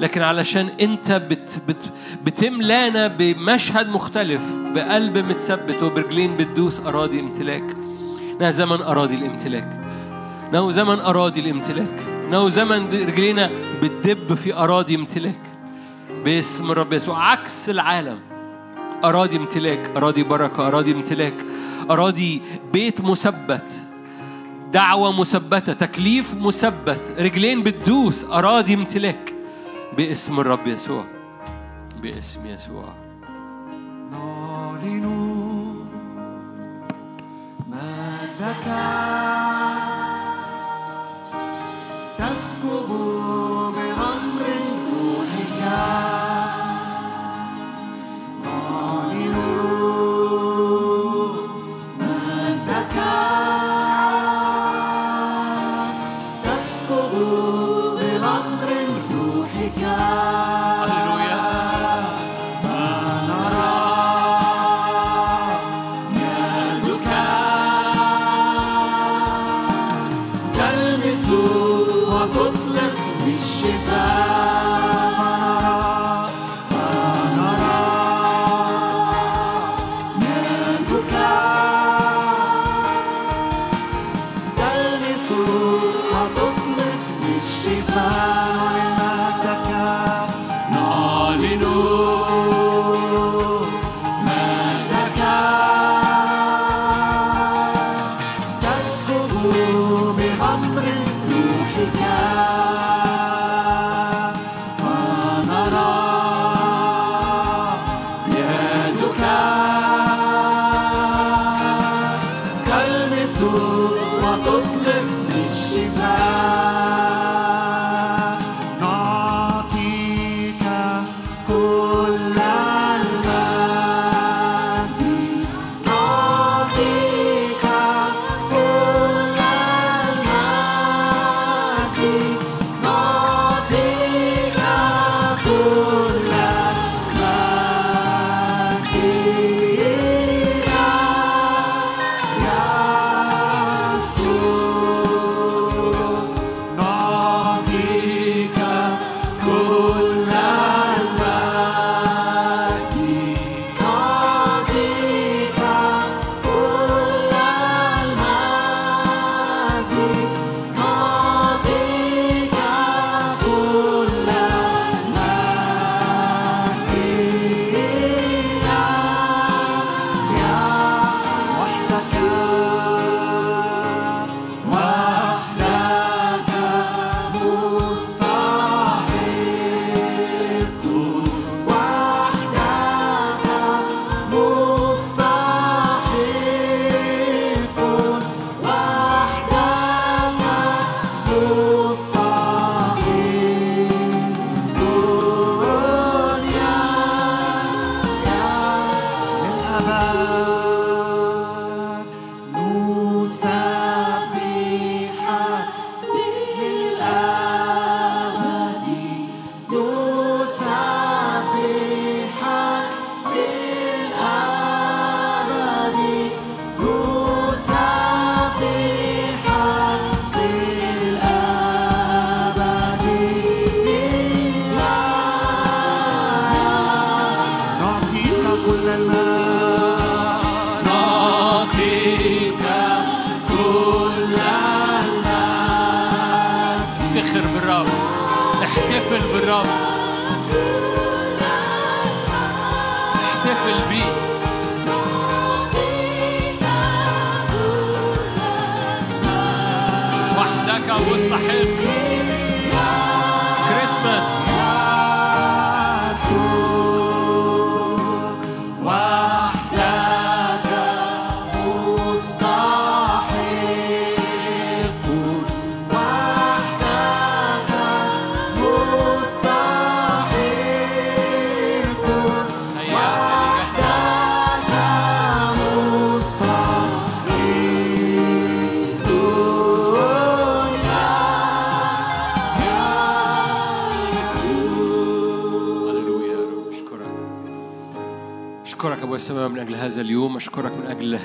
لكن 0.00 0.22
علشان 0.22 0.68
أنت 0.80 1.12
بت 1.12 1.60
بت 1.68 1.92
بتملانا 2.24 3.06
بمشهد 3.06 3.88
مختلف 3.88 4.42
بقلب 4.74 5.18
متثبت 5.18 5.82
وبرجلين 5.82 6.36
بتدوس 6.36 6.80
أراضي 6.80 7.20
امتلاك. 7.20 7.64
إنها 8.40 8.50
زمن 8.50 8.82
أراضي 8.82 9.14
الامتلاك. 9.14 9.80
إنه 10.50 10.70
زمن 10.70 11.00
أراضي 11.00 11.40
الامتلاك. 11.40 12.00
إنه 12.28 12.48
زمن 12.48 12.86
رجلينا 12.92 13.50
بتدب 13.82 14.34
في 14.34 14.54
أراضي 14.54 14.94
امتلاك. 14.94 15.40
باسم 16.24 16.70
الرب 16.70 16.92
يسوع 16.92 17.30
عكس 17.30 17.70
العالم. 17.70 18.18
أراضي 19.04 19.36
امتلاك 19.36 19.96
أراضي 19.96 20.22
بركة 20.22 20.68
أراضي 20.68 20.92
امتلاك. 20.92 21.34
أراضي 21.90 22.42
بيت 22.72 23.00
مثبت 23.00 23.82
دعوة 24.72 25.20
مثبتة 25.20 25.72
تكليف 25.72 26.34
مثبت 26.34 27.14
رجلين 27.18 27.62
بتدوس 27.62 28.24
أراضي 28.24 28.74
امتلاك. 28.74 29.34
باسم 29.96 30.40
الرب 30.40 30.66
يسوع 30.66 31.04
باسم 32.02 32.46
يسوع. 32.46 32.88
نعلن 34.10 35.06
مجدك 37.68 38.66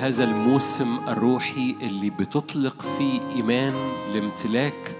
هذا 0.01 0.23
الموسم 0.23 0.99
الروحي 1.07 1.75
اللي 1.81 2.09
بتطلق 2.09 2.81
فيه 2.97 3.21
إيمان 3.35 3.73
لامتلاك 4.13 4.95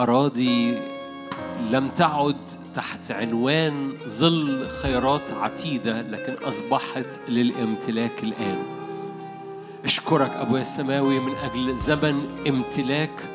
أراضي 0.00 0.78
لم 1.70 1.88
تعد 1.88 2.44
تحت 2.74 3.10
عنوان 3.10 3.96
ظل 4.08 4.68
خيرات 4.68 5.32
عتيدة 5.32 6.02
لكن 6.02 6.44
أصبحت 6.44 7.20
للامتلاك 7.28 8.24
الآن. 8.24 8.58
أشكرك 9.84 10.30
أبويا 10.30 10.62
السماوي 10.62 11.20
من 11.20 11.34
أجل 11.34 11.76
زمن 11.76 12.44
امتلاك 12.48 13.28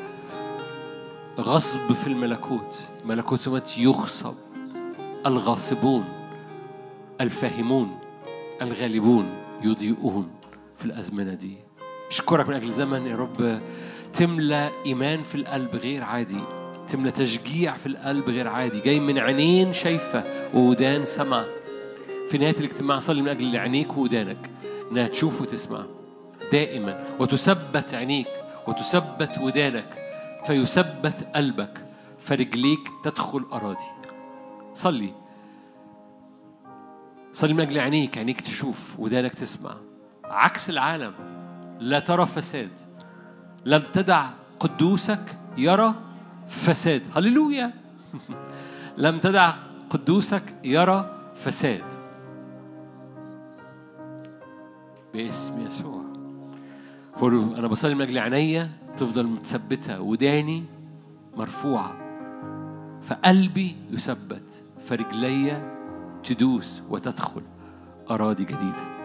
غصب 1.38 1.92
في 1.92 2.06
الملكوت. 2.06 2.88
ملكوت 3.04 3.38
السماوات 3.38 3.78
يغصب. 3.78 4.34
الغاصبون 5.26 6.04
الفاهمون 7.20 7.98
الغالبون 8.62 9.26
يضيئون. 9.62 10.30
الأزمنة 10.86 11.34
دي. 11.34 11.56
أشكرك 12.10 12.48
من 12.48 12.54
أجل 12.54 12.70
زمن 12.70 13.06
يا 13.06 13.16
رب. 13.16 13.60
تملى 14.12 14.70
إيمان 14.86 15.22
في 15.22 15.34
القلب 15.34 15.76
غير 15.76 16.02
عادي. 16.02 16.40
تملى 16.88 17.10
تشجيع 17.10 17.76
في 17.76 17.86
القلب 17.86 18.30
غير 18.30 18.48
عادي. 18.48 18.80
جاي 18.80 19.00
من 19.00 19.18
عينين 19.18 19.72
شايفة 19.72 20.24
وودان 20.54 21.04
سمع. 21.04 21.44
في 22.28 22.38
نهاية 22.38 22.58
الاجتماع 22.58 22.98
صلي 22.98 23.22
من 23.22 23.28
أجل 23.28 23.56
عينيك 23.56 23.96
وودانك. 23.96 24.50
إنها 24.92 25.08
تشوف 25.08 25.42
وتسمع. 25.42 25.84
دائما. 26.52 27.04
وتثبت 27.20 27.94
عينيك. 27.94 28.28
وتثبت 28.66 29.38
ودانك. 29.38 29.94
فيثبت 30.46 31.28
قلبك. 31.34 31.86
فرجليك 32.18 32.88
تدخل 33.04 33.44
أراضي. 33.52 33.90
صلي. 34.74 35.12
صلي 37.32 37.54
من 37.54 37.60
أجل 37.60 37.78
عينيك. 37.78 38.18
عينيك 38.18 38.40
تشوف. 38.40 38.94
ودانك 38.98 39.34
تسمع. 39.34 39.85
عكس 40.30 40.70
العالم 40.70 41.12
لا 41.80 41.98
ترى 41.98 42.26
فساد. 42.26 42.70
لم 43.64 43.82
تدع 43.92 44.26
قدوسك 44.60 45.38
يرى 45.56 45.94
فساد. 46.48 47.02
هللويا. 47.16 47.72
لم 48.98 49.18
تدع 49.18 49.50
قدوسك 49.90 50.54
يرى 50.64 51.30
فساد. 51.34 51.84
باسم 55.14 55.66
يسوع. 55.66 56.02
فقولوا 57.16 57.58
أنا 57.58 57.66
بصلي 57.66 57.94
من 57.94 58.02
أجل 58.02 58.18
عينيا 58.18 58.70
تفضل 58.96 59.26
متثبتة 59.26 60.00
وداني 60.00 60.64
مرفوعة. 61.36 61.96
فقلبي 63.02 63.76
يثبت 63.90 64.62
فرجلي 64.80 65.72
تدوس 66.24 66.82
وتدخل 66.90 67.42
أراضي 68.10 68.44
جديدة. 68.44 68.95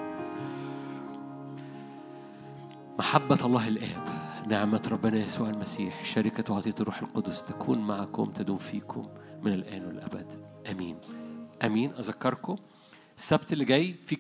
محبة 3.02 3.46
الله 3.46 3.68
الاب 3.68 4.08
نعمة 4.48 4.82
ربنا 4.92 5.18
يسوع 5.18 5.50
المسيح 5.50 6.06
شركة 6.06 6.54
وعطيه 6.54 6.74
الروح 6.80 7.02
القدس 7.02 7.44
تكون 7.44 7.78
معكم 7.80 8.32
تدوم 8.32 8.58
فيكم 8.58 9.10
من 9.42 9.54
الآن 9.54 9.86
والأبد. 9.86 10.46
آمين. 10.72 10.98
آمين. 11.64 11.92
أذكركم 12.00 12.56
السبت 13.18 13.54
اللي 13.54 13.66
جاي 13.66 13.96
في 14.06 14.16